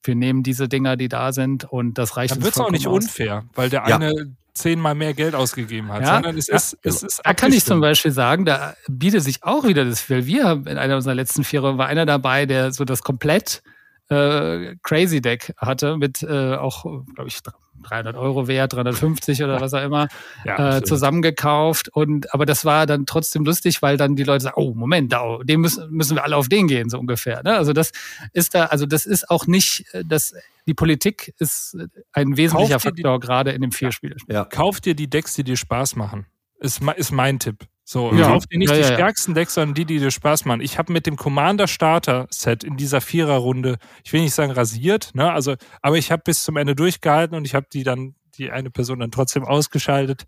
wir 0.04 0.16
nehmen 0.16 0.44
diese 0.44 0.68
Dinger, 0.68 0.98
die 0.98 1.08
da 1.08 1.32
sind 1.34 1.64
und 1.66 1.98
das 1.98 2.16
reicht 2.18 2.36
Dann 2.36 2.44
wird 2.44 2.56
es 2.56 2.62
auch 2.62 2.72
nicht 2.72 2.88
aus. 2.88 3.04
unfair, 3.06 3.46
weil 3.56 3.70
der 3.70 3.88
Ja. 3.88 3.96
eine 3.96 4.36
zehnmal 4.54 4.96
mehr 4.96 5.14
Geld 5.14 5.36
ausgegeben 5.36 5.92
hat, 5.92 6.02
Ja, 6.04 6.14
sondern 6.16 6.38
es 6.38 6.48
ja, 6.48 6.56
ist, 6.56 6.78
es 6.84 7.04
ist 7.04 7.22
Da 7.26 7.34
kann 7.34 7.52
ich 7.52 7.66
zum. 7.66 7.82
Beispiel 7.82 8.12
sagen, 8.12 8.46
da 8.46 8.76
bietet 8.88 9.22
sich 9.24 9.44
auch 9.44 9.66
wieder 9.68 9.84
das, 9.84 10.10
weil 10.10 10.26
wir 10.28 10.46
haben 10.46 10.66
in 10.68 10.78
einer 10.78 10.96
unserer 10.96 11.16
letzten 11.16 11.44
Vierer 11.44 11.78
war 11.78 11.88
einer 11.88 12.06
dabei, 12.06 12.46
der 12.46 12.72
so 12.72 12.86
das 12.86 13.02
komplett 13.04 13.64
äh, 14.10 14.76
Crazy 14.84 15.22
Deck 15.22 15.54
hatte 15.58 15.98
mit 15.98 16.22
äh, 16.24 16.56
auch, 16.56 16.84
glaube 17.16 17.28
ich, 17.28 17.40
300 17.84 18.16
Euro 18.16 18.48
wert, 18.48 18.74
350 18.74 19.44
oder 19.44 19.62
was 19.62 19.74
auch 19.74 19.84
immer, 19.84 20.08
Ja, 20.44 20.78
äh, 20.78 20.84
zusammengekauft. 20.84 21.90
Und 21.90 22.34
aber 22.34 22.46
das 22.46 22.66
war 22.66 22.86
dann 22.86 23.06
trotzdem 23.06 23.46
lustig, 23.46 23.82
weil 23.82 23.98
dann 23.98 24.16
die 24.16 24.24
Leute 24.24 24.44
sagen, 24.46 24.56
oh 24.58 24.74
Moment, 24.74 25.12
da, 25.14 25.38
dem 25.44 25.62
müssen, 25.62 25.92
müssen 25.92 26.16
wir 26.16 26.24
alle 26.24 26.36
auf 26.38 26.48
den 26.50 26.68
gehen, 26.68 26.90
so 26.90 26.98
ungefähr. 27.00 27.44
Ne? 27.44 27.56
Also 27.56 27.74
das 27.74 27.92
ist 28.34 28.56
da, 28.56 28.66
also 28.66 28.86
das 28.86 29.06
ist 29.06 29.30
auch 29.30 29.46
nicht, 29.48 29.86
äh, 29.94 30.04
das, 30.06 30.34
die 30.68 30.74
Politik 30.74 31.34
ist 31.38 31.78
ein 32.14 32.38
wesentlicher 32.38 32.78
dir 32.80 32.92
die- 32.92 33.02
Faktor 33.04 33.20
gerade 33.20 33.52
in 33.52 33.62
dem 33.62 33.72
Vierspiel. 33.72 34.16
Ja. 34.28 34.46
Kauf 34.46 34.82
dir 34.82 34.96
die 34.96 35.10
Decks, 35.10 35.36
die 35.36 35.44
dir 35.44 35.58
Spaß 35.58 35.96
machen. 35.96 36.26
Ist, 36.60 36.82
ist 36.96 37.12
mein 37.12 37.40
Tipp. 37.40 37.66
So, 37.88 38.12
Ja. 38.14 38.28
kauf 38.30 38.48
dir 38.48 38.58
nicht 38.58 38.70
Ja, 38.70 38.76
die 38.76 38.82
ja, 38.82 38.94
stärksten 38.94 39.36
Decks, 39.36 39.54
sondern 39.54 39.76
die, 39.76 39.86
die 39.86 40.00
dir 40.00 40.10
Spaß 40.10 40.46
machen. 40.46 40.62
Ich 40.62 40.80
habe 40.80 40.92
mit 40.92 41.06
dem 41.06 41.16
Commander 41.18 41.68
Starter 41.68 42.26
Set 42.32 42.64
in 42.64 42.78
dieser 42.78 43.00
Viererrunde, 43.00 43.78
ich 44.04 44.12
will 44.12 44.22
nicht 44.22 44.34
sagen 44.34 44.52
rasiert, 44.52 45.12
ne, 45.14 45.32
also, 45.32 45.56
aber 45.84 45.98
ich 45.98 46.12
habe 46.12 46.24
bis 46.26 46.44
zum 46.44 46.58
Ende 46.58 46.76
durchgehalten 46.76 47.38
und 47.38 47.46
ich 47.46 47.54
habe 47.54 47.68
die 47.72 47.84
dann, 47.84 48.16
die 48.38 48.50
eine 48.52 48.72
Person 48.72 49.00
dann 49.00 49.12
trotzdem 49.12 49.44
ausgeschaltet. 49.46 50.24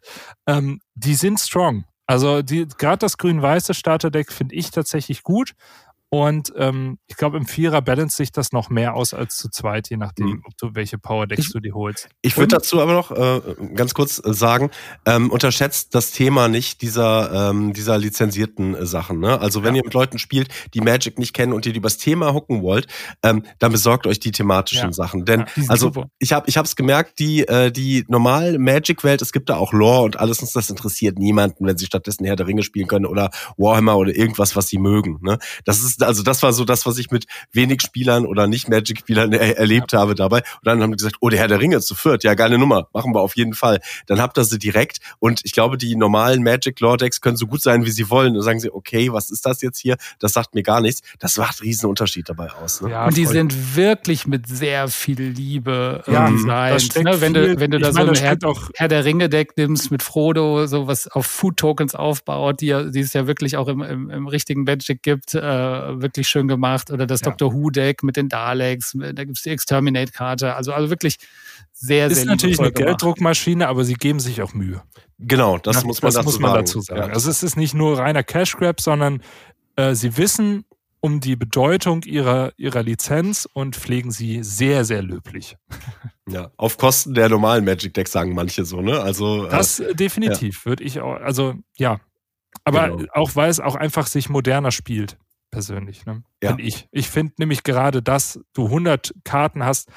Ähm, 0.48 0.82
die 0.94 1.16
sind 1.16 1.40
strong. 1.40 1.86
Also 2.06 2.42
die, 2.44 2.68
gerade 2.78 3.00
das 3.00 3.18
grün-weiße 3.18 3.74
Starter-Deck 3.74 4.32
finde 4.32 4.56
ich 4.56 4.70
tatsächlich 4.72 5.24
gut. 5.24 5.54
Und 6.10 6.54
ähm, 6.56 7.00
ich 7.08 7.18
glaube, 7.18 7.36
im 7.36 7.46
Vierer 7.46 7.82
balance 7.82 8.16
sich 8.16 8.32
das 8.32 8.54
noch 8.54 8.70
mehr 8.70 8.94
aus 8.96 9.14
als 9.14 9.36
zu 9.36 9.50
zweit, 9.50 9.90
je 9.90 9.98
nachdem, 9.98 10.28
Mhm. 10.28 10.44
ob 10.46 10.58
du 10.58 10.70
welche 10.74 10.98
Power-Decks 10.98 11.48
Ich- 11.48 11.52
du 11.52 11.60
dir 11.60 11.74
holst. 11.74 12.08
Ich 12.22 12.38
würde 12.38 12.56
dazu 12.56 12.82
aber 12.82 12.94
noch 12.94 13.12
äh, 13.12 13.42
ganz 13.76 13.94
kurz 13.94 14.22
äh, 14.26 14.34
sagen, 14.34 14.72
ähm, 15.06 15.30
unterschätzt 15.32 15.94
das 15.96 16.12
Thema 16.12 16.48
nicht 16.48 16.82
dieser, 16.82 17.50
ähm, 17.50 17.74
dieser 17.74 17.98
lizenzierten 17.98 18.74
äh, 18.74 18.86
Sachen. 18.86 19.20
Ne? 19.20 19.40
Also 19.42 19.64
wenn 19.64 19.76
Ja. 19.76 19.82
ihr 19.82 19.86
mit 19.86 19.94
Leuten 19.94 20.18
spielt, 20.18 20.48
die 20.74 20.80
Magic 20.80 21.20
nicht 21.20 21.34
kennen 21.34 21.52
und 21.52 21.66
ihr 21.66 21.76
übers 21.76 21.98
Thema 21.98 22.34
hucken 22.34 22.62
wollt, 22.62 22.88
ähm, 23.22 23.44
dann 23.60 23.74
besorgt 23.74 24.08
euch 24.08 24.20
die 24.22 24.32
thematischen 24.32 24.88
Ja. 24.88 24.94
Sachen. 24.94 25.26
Denn 25.26 25.42
Ja, 25.42 25.46
die 25.58 25.70
also 25.70 25.88
super. 25.88 26.10
ich 26.20 26.32
habe 26.32 26.48
ich 26.48 26.56
hab's 26.58 26.78
gemerkt, 26.78 27.20
die, 27.20 27.46
äh, 27.50 27.70
die 27.70 28.06
normale 28.08 28.60
Magic-Welt, 28.60 29.22
es 29.22 29.34
gibt 29.34 29.50
da 29.50 29.58
auch 29.58 29.74
Lore 29.74 30.04
und 30.04 30.20
alles, 30.22 30.40
und 30.42 30.56
das 30.56 30.70
interessiert 30.70 31.20
niemanden, 31.20 31.66
wenn 31.68 31.78
sie 31.78 31.86
stattdessen 31.86 32.24
Herr 32.26 32.38
der 32.38 32.48
Ringe 32.48 32.64
spielen 32.64 32.88
können 32.88 33.06
oder 33.06 33.30
Warhammer 33.58 33.98
oder 33.98 34.16
irgendwas, 34.16 34.56
was 34.56 34.68
sie 34.70 34.78
mögen. 34.78 35.20
Ne? 35.22 35.38
Das 35.66 35.84
ist, 35.84 35.97
also 36.02 36.24
das 36.24 36.44
war 36.44 36.54
so 36.54 36.66
das, 36.66 36.86
was 36.86 36.98
ich 36.98 37.12
mit 37.12 37.26
wenig 37.52 37.82
Spielern 37.82 38.26
oder 38.26 38.48
nicht 38.48 38.70
Magic-Spielern 38.70 39.34
er 39.34 39.58
erlebt 39.58 39.94
habe 39.94 40.16
dabei. 40.16 40.38
Und 40.40 40.46
dann 40.66 40.82
haben 40.82 40.92
die 40.92 40.98
gesagt, 40.98 41.16
oh, 41.20 41.30
der 41.30 41.40
Herr 41.40 41.48
der 41.48 41.60
Ringe 41.60 41.80
zu 41.82 41.96
viert, 41.96 42.24
ja, 42.24 42.34
geile 42.34 42.58
Nummer, 42.58 42.88
machen 42.94 43.14
wir 43.14 43.22
auf 43.22 43.36
jeden 43.36 43.54
Fall. 43.54 43.80
Dann 44.08 44.20
habt 44.22 44.38
ihr 44.38 44.44
sie 44.44 44.60
direkt 44.60 44.98
und 45.20 45.42
ich 45.44 45.52
glaube, 45.52 45.78
die 45.78 45.96
normalen 45.96 46.44
Magic-Lore-Decks 46.44 47.22
können 47.22 47.38
so 47.38 47.48
gut 47.48 47.62
sein, 47.62 47.86
wie 47.86 47.92
sie 47.92 48.10
wollen. 48.10 48.34
Dann 48.34 48.44
sagen 48.44 48.60
sie, 48.60 48.72
okay, 48.74 49.12
was 49.12 49.30
ist 49.30 49.46
das 49.46 49.62
jetzt 49.62 49.80
hier? 49.80 49.98
Das 50.20 50.34
sagt 50.34 50.56
mir 50.56 50.64
gar 50.64 50.82
nichts. 50.82 51.02
Das 51.20 51.38
macht 51.38 51.62
einen 51.62 51.68
riesen 51.70 51.90
Unterschied 51.90 52.30
dabei 52.30 52.52
aus. 52.52 52.82
Ne? 52.82 52.92
Ja, 52.92 53.06
Und 53.08 53.18
die 53.18 53.26
voll. 53.26 53.34
sind 53.34 53.76
wirklich 53.76 54.28
mit 54.28 54.48
sehr 54.48 54.88
viel 54.88 55.22
Liebe 55.22 56.04
äh, 56.08 56.12
Ja, 56.14 56.30
designt. 56.30 56.96
Ne? 57.04 57.22
Wenn, 57.22 57.34
viel- 57.34 57.56
du, 57.56 57.60
wenn 57.60 57.72
du 57.72 57.80
da 57.80 57.92
so 57.92 58.00
ein 58.02 58.14
Herr, 58.16 58.38
Herr 58.76 58.88
der 58.88 59.06
Ringe-Deck 59.06 59.58
nimmst 59.58 59.92
mit 59.92 60.04
Frodo, 60.04 60.66
so 60.68 60.88
was 60.88 61.08
auf 61.08 61.26
Food-Tokens 61.26 61.96
aufbaut, 61.96 62.62
die, 62.62 62.68
ja- 62.68 62.84
die 62.84 63.00
es 63.00 63.14
ja 63.14 63.28
wirklich 63.28 63.58
auch 63.58 63.68
im, 63.68 63.82
im, 63.82 64.10
im 64.10 64.28
richtigen 64.28 64.64
Magic 64.64 65.02
gibt, 65.04 65.34
äh, 65.34 65.40
wirklich 66.02 66.28
schön 66.28 66.48
gemacht. 66.48 66.92
Oder 66.92 67.06
das 67.08 67.22
Ja. 67.22 67.26
Doctor 67.30 67.54
Who-Deck 67.54 68.04
mit 68.04 68.16
den 68.18 68.30
Daleks, 68.30 68.94
da 68.96 69.24
gibt's 69.24 69.44
die 69.44 69.50
Exterminate-Karte. 69.50 70.56
Also, 70.56 70.74
also 70.74 70.90
wirklich 70.90 71.18
sehr, 71.74 72.10
sehr 72.10 72.24
ist 72.24 72.26
natürlich 72.26 72.60
eine 72.60 72.72
gemacht. 72.72 72.88
Gelddruckmaschine, 72.88 73.68
aber 73.68 73.84
sie 73.84 73.94
geben 73.96 74.20
sich 74.20 74.42
auch 74.42 74.54
Mühe. 74.54 74.82
Genau, 75.20 75.58
das 75.58 75.78
Ja, 75.82 75.88
muss 75.88 76.02
man, 76.02 76.08
das 76.08 76.16
dazu, 76.16 76.26
muss 76.26 76.40
man 76.40 76.52
sagen. 76.52 76.66
dazu 76.66 76.82
sagen. 76.82 77.02
Ja. 77.02 77.08
Also 77.14 77.30
es 77.30 77.44
ist 77.44 77.56
nicht 77.58 77.74
nur 77.74 77.98
reiner 78.00 78.24
Cash 78.24 78.56
Grab, 78.58 78.82
sondern 78.82 79.22
äh, 79.76 79.94
sie 79.96 80.18
wissen 80.18 80.64
um 81.00 81.20
die 81.20 81.36
Bedeutung 81.36 82.02
ihrer, 82.04 82.52
ihrer 82.58 82.82
Lizenz 82.82 83.48
und 83.54 83.76
pflegen 83.76 84.10
sie 84.12 84.44
sehr, 84.44 84.86
sehr 84.86 85.02
löblich. 85.02 85.56
Ja, 86.30 86.52
auf 86.58 86.78
Kosten 86.78 87.14
der 87.14 87.30
normalen 87.30 87.64
Magic 87.64 87.94
Decks 87.94 88.12
sagen 88.12 88.36
manche 88.36 88.66
so, 88.66 88.82
ne? 88.82 89.00
Also 89.00 89.46
äh, 89.46 89.50
Das 89.50 89.80
äh, 89.80 89.96
definitiv 89.96 90.66
würde 90.66 90.84
ich 90.84 91.00
auch, 91.00 91.14
also 91.22 91.54
ja. 91.78 92.02
Aber 92.66 92.90
Genau. 92.90 93.06
auch 93.14 93.38
weil 93.38 93.50
es 93.50 93.62
auch 93.62 93.76
einfach 93.76 94.08
sich 94.08 94.28
moderner 94.28 94.72
spielt, 94.72 95.18
persönlich. 95.52 96.06
Ne? 96.06 96.24
Ja. 96.42 96.50
Finde 96.50 96.64
ich. 96.64 96.88
Ich 96.92 97.10
finde 97.10 97.34
nämlich 97.38 97.64
gerade, 97.64 98.02
dass 98.02 98.40
du 98.54 98.66
100 98.66 99.14
Karten 99.24 99.64
hast, 99.64 99.90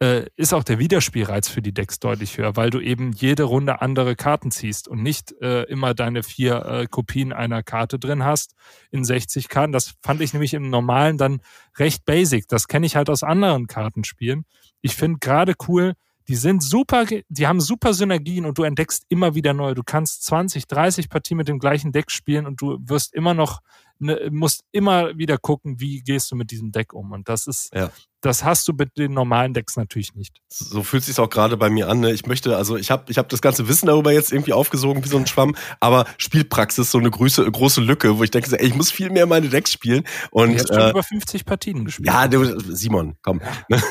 äh, 0.00 0.26
ist 0.36 0.54
auch 0.54 0.62
der 0.62 0.78
Wiederspielreiz 0.78 1.48
für 1.48 1.60
die 1.60 1.74
Decks 1.74 1.98
deutlich 1.98 2.38
höher, 2.38 2.54
weil 2.56 2.70
du 2.70 2.80
eben 2.80 3.12
jede 3.12 3.42
Runde 3.42 3.82
andere 3.82 4.14
Karten 4.14 4.50
ziehst 4.50 4.86
und 4.86 5.02
nicht 5.02 5.32
äh, 5.40 5.64
immer 5.64 5.92
deine 5.92 6.22
vier 6.22 6.64
äh, 6.64 6.86
Kopien 6.86 7.32
einer 7.32 7.64
Karte 7.64 7.98
drin 7.98 8.24
hast 8.24 8.54
in 8.92 9.04
60 9.04 9.48
Karten. 9.48 9.72
Das 9.72 9.94
fand 10.02 10.20
ich 10.20 10.32
nämlich 10.32 10.54
im 10.54 10.70
Normalen 10.70 11.18
dann 11.18 11.40
recht 11.78 12.04
basic. 12.04 12.46
Das 12.48 12.68
kenne 12.68 12.86
ich 12.86 12.94
halt 12.94 13.10
aus 13.10 13.24
anderen 13.24 13.66
Kartenspielen. 13.66 14.44
Ich 14.82 14.94
finde 14.94 15.18
gerade 15.18 15.54
cool, 15.66 15.94
die 16.28 16.36
sind 16.36 16.62
super, 16.62 17.06
die 17.28 17.46
haben 17.46 17.60
super 17.60 17.94
Synergien 17.94 18.44
und 18.44 18.58
du 18.58 18.62
entdeckst 18.62 19.04
immer 19.08 19.34
wieder 19.34 19.54
neue. 19.54 19.74
Du 19.74 19.82
kannst 19.82 20.24
20, 20.24 20.66
30 20.68 21.08
Partien 21.08 21.38
mit 21.38 21.48
dem 21.48 21.58
gleichen 21.58 21.90
Deck 21.90 22.10
spielen 22.10 22.46
und 22.46 22.60
du 22.60 22.78
wirst 22.82 23.14
immer 23.14 23.34
noch 23.34 23.60
ne, 23.98 24.28
musst 24.30 24.62
immer 24.72 25.16
wieder 25.18 25.38
gucken, 25.38 25.80
wie 25.80 26.02
gehst 26.02 26.30
du 26.30 26.36
mit 26.36 26.50
diesem 26.50 26.72
Deck 26.72 26.92
um. 26.92 27.12
Und 27.12 27.28
das 27.28 27.46
ist, 27.46 27.70
Ja. 27.74 27.90
das 28.20 28.44
hast 28.44 28.66
du 28.68 28.72
mit 28.72 28.96
den 28.98 29.12
normalen 29.12 29.54
Decks 29.54 29.76
natürlich 29.76 30.14
nicht. 30.14 30.36
So 30.48 30.82
fühlt 30.82 31.04
sich 31.04 31.18
auch 31.18 31.30
gerade 31.30 31.56
bei 31.56 31.70
mir 31.70 31.88
an. 31.88 32.00
Ne? 32.00 32.12
Ich 32.12 32.26
möchte, 32.26 32.56
also 32.56 32.76
ich 32.76 32.90
habe 32.90 33.04
ich 33.10 33.18
hab 33.18 33.28
das 33.28 33.40
ganze 33.42 33.68
Wissen 33.68 33.86
darüber 33.86 34.12
jetzt 34.12 34.32
irgendwie 34.32 34.52
aufgesogen 34.52 35.04
wie 35.04 35.08
so 35.08 35.16
ein 35.18 35.26
Schwamm, 35.26 35.54
aber 35.80 36.04
Spielpraxis 36.18 36.90
so 36.90 36.98
eine 36.98 37.10
große, 37.10 37.50
große 37.50 37.80
Lücke, 37.80 38.18
wo 38.18 38.24
ich 38.24 38.30
denke, 38.30 38.58
ey, 38.58 38.66
ich 38.66 38.74
muss 38.74 38.90
viel 38.90 39.10
mehr 39.10 39.26
meine 39.26 39.48
Decks 39.48 39.72
spielen. 39.72 40.04
Und 40.30 40.50
Ich 40.52 40.58
habe 40.60 40.68
schon 40.74 40.82
äh, 40.82 40.90
über 40.90 41.02
50 41.02 41.44
Partien 41.44 41.84
gespielt. 41.84 42.08
ja, 42.08 42.28
du, 42.28 42.58
Simon, 42.74 43.16
komm. 43.22 43.40
das 43.68 43.82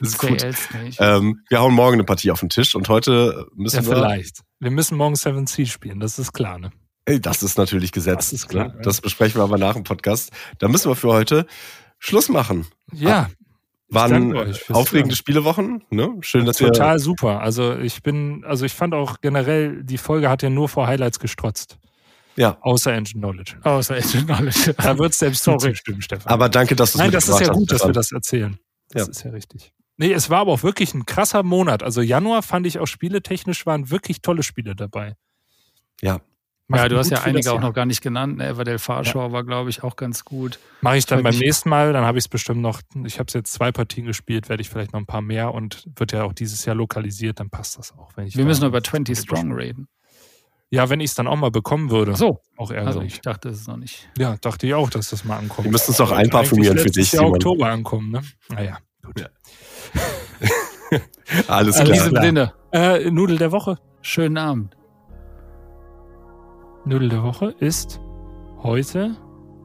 ist 0.00 0.18
gut. 0.18 0.44
Ähm, 0.98 1.40
wir 1.48 1.60
hauen 1.60 1.74
morgen 1.74 1.94
eine 1.94 2.04
Partie 2.04 2.30
auf 2.30 2.40
den 2.40 2.48
Tisch 2.50 2.74
und 2.74 2.88
heute 2.88 3.46
müssen 3.54 3.76
ja, 3.76 3.86
wir. 3.86 3.94
vielleicht. 3.96 4.40
Wir 4.60 4.70
müssen 4.70 4.96
morgen 4.96 5.14
Seven 5.16 5.46
Sea 5.46 5.66
spielen, 5.66 6.00
das 6.00 6.18
ist 6.18 6.32
klar, 6.32 6.58
ne? 6.58 6.70
Das 7.06 7.42
ist 7.42 7.58
natürlich 7.58 7.92
gesetzt. 7.92 8.32
Das 8.32 8.40
ist 8.40 8.48
klar, 8.48 8.68
ne? 8.68 8.80
Das 8.82 9.00
besprechen 9.00 9.38
wir 9.38 9.44
aber 9.44 9.58
nach 9.58 9.74
dem 9.74 9.84
Podcast. 9.84 10.30
Da 10.58 10.68
müssen 10.68 10.90
wir 10.90 10.96
für 10.96 11.08
heute 11.12 11.46
Schluss 11.98 12.28
machen. 12.28 12.66
Ja. 12.92 13.28
Waren 13.90 14.34
aufregende 14.70 15.14
Spielewochen. 15.14 15.84
Ne? 15.90 16.16
Schön, 16.20 16.46
dass 16.46 16.58
wir. 16.60 16.68
Total 16.68 16.98
super. 16.98 17.40
Also 17.40 17.76
ich 17.76 18.02
bin, 18.02 18.42
also 18.44 18.64
ich 18.64 18.72
fand 18.72 18.94
auch 18.94 19.20
generell, 19.20 19.84
die 19.84 19.98
Folge 19.98 20.30
hat 20.30 20.42
ja 20.42 20.48
nur 20.50 20.68
vor 20.68 20.86
Highlights 20.86 21.18
gestrotzt. 21.20 21.78
Ja. 22.36 22.56
Außer 22.62 22.92
Engine 22.92 23.20
Knowledge. 23.20 23.56
Außer 23.62 23.96
Engine 23.96 24.24
Knowledge. 24.24 24.74
Da 24.82 24.98
wird 24.98 25.12
es 25.12 25.18
selbst 25.18 25.44
Sorry. 25.44 25.58
zustimmen, 25.72 26.02
Stefan. 26.02 26.32
Aber 26.32 26.48
danke, 26.48 26.74
dass 26.74 26.92
du 26.92 26.98
Nein, 26.98 27.12
das 27.12 27.28
ist 27.28 27.38
ja 27.40 27.52
gut, 27.52 27.70
dass 27.70 27.84
wir 27.84 27.92
das. 27.92 28.08
das 28.08 28.12
erzählen. 28.12 28.58
Das 28.88 29.02
Ja. 29.06 29.10
ist 29.10 29.22
ja 29.24 29.30
richtig. 29.30 29.72
Nee, 29.98 30.12
es 30.12 30.28
war 30.30 30.40
aber 30.40 30.52
auch 30.52 30.62
wirklich 30.64 30.92
ein 30.94 31.06
krasser 31.06 31.42
Monat. 31.44 31.82
Also 31.84 32.00
Januar 32.00 32.42
fand 32.42 32.66
ich 32.66 32.80
auch 32.80 32.86
spieletechnisch 32.86 33.66
waren 33.66 33.90
wirklich 33.90 34.22
tolle 34.22 34.42
Spiele 34.42 34.74
dabei. 34.74 35.14
Ja. 36.00 36.20
Macht 36.66 36.82
Ja, 36.82 36.88
du 36.88 36.96
hast 36.98 37.10
ja 37.10 37.22
einige 37.22 37.50
auch 37.50 37.54
Jahr. 37.56 37.62
noch 37.62 37.74
gar 37.74 37.84
nicht 37.84 38.00
genannt. 38.00 38.38
Ne? 38.38 38.46
Everdell 38.48 38.78
Farshore 38.78 39.32
war, 39.32 39.44
glaube 39.44 39.68
ich, 39.68 39.82
auch 39.82 39.96
ganz 39.96 40.24
gut. 40.24 40.58
Mache 40.80 40.96
ich 40.96 41.04
dann 41.04 41.22
beim 41.22 41.36
nächsten 41.36 41.68
Mal, 41.68 41.92
dann 41.92 42.04
habe 42.04 42.16
ich 42.16 42.24
es 42.24 42.28
bestimmt 42.28 42.62
noch, 42.62 42.80
ich 43.04 43.18
habe 43.18 43.26
es 43.28 43.34
jetzt 43.34 43.52
zwei 43.52 43.70
Partien 43.70 44.06
gespielt, 44.06 44.48
werde 44.48 44.62
ich 44.62 44.70
vielleicht 44.70 44.92
noch 44.94 45.00
ein 45.00 45.04
paar 45.06 45.20
mehr 45.20 45.52
und 45.52 45.84
wird 45.96 46.12
ja 46.12 46.24
auch 46.24 46.32
dieses 46.32 46.64
Jahr 46.64 46.74
lokalisiert, 46.74 47.38
dann 47.40 47.50
passt 47.50 47.76
das 47.78 47.92
auch. 47.92 48.12
Wenn 48.16 48.26
ich 48.26 48.36
Wir 48.36 48.46
müssen 48.46 48.64
über 48.66 48.82
20 48.82 49.18
Strong 49.18 49.52
reden. 49.52 49.88
Ja, 50.70 50.88
wenn 50.88 51.00
ich 51.00 51.10
es 51.10 51.14
dann 51.14 51.26
auch 51.28 51.36
mal 51.36 51.50
bekommen 51.50 51.90
würde. 51.90 52.16
So, 52.16 52.40
Auch 52.56 52.70
also 52.70 52.74
ärgerlich. 52.74 53.14
ich 53.16 53.20
dachte, 53.20 53.50
es 53.50 53.60
ist 53.60 53.68
noch 53.68 53.76
nicht. 53.76 54.08
Ja, 54.18 54.36
dachte 54.40 54.66
ich 54.66 54.72
auch, 54.74 54.88
dass 54.90 55.10
das 55.10 55.24
mal 55.24 55.36
ankommt. 55.36 55.64
Wir 55.66 55.70
müssen 55.70 55.90
es 55.92 55.98
doch 55.98 56.10
einparfümieren 56.10 56.78
für 56.78 56.90
dich, 56.90 57.10
Simon. 57.10 57.32
Oktober 57.34 57.66
ankommen, 57.68 58.10
ne? 58.10 58.22
Naja, 58.48 58.78
gut. 59.04 59.20
Ja. 59.20 59.28
Alles 61.46 61.76
In 61.78 61.84
klar. 61.84 61.94
diesem 61.94 62.10
klar. 62.10 62.24
Sinne, 62.24 62.52
Äh, 62.72 63.10
Nudel 63.10 63.38
der 63.38 63.52
Woche. 63.52 63.78
schönen 64.02 64.36
Abend. 64.38 64.74
Nudel 66.84 67.08
der 67.08 67.22
Woche 67.22 67.54
ist 67.60 68.00
heute 68.62 69.16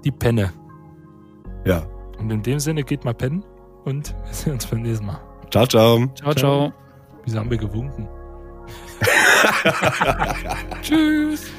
die 0.05 0.11
Penne. 0.11 0.53
Ja. 1.65 1.83
Und 2.17 2.31
in 2.31 2.43
dem 2.43 2.59
Sinne 2.59 2.83
geht 2.83 3.05
mal 3.05 3.13
pennen 3.13 3.43
und 3.85 4.15
wir 4.25 4.33
sehen 4.33 4.53
uns 4.53 4.65
beim 4.67 4.81
nächsten 4.81 5.05
Mal. 5.05 5.19
Ciao, 5.51 5.65
ciao. 5.65 6.07
Ciao, 6.15 6.33
Ciao. 6.33 6.73
Wieso 7.25 7.39
haben 7.39 7.49
wir 7.49 7.57
gewunken? 7.57 8.07
Tschüss. 10.81 11.51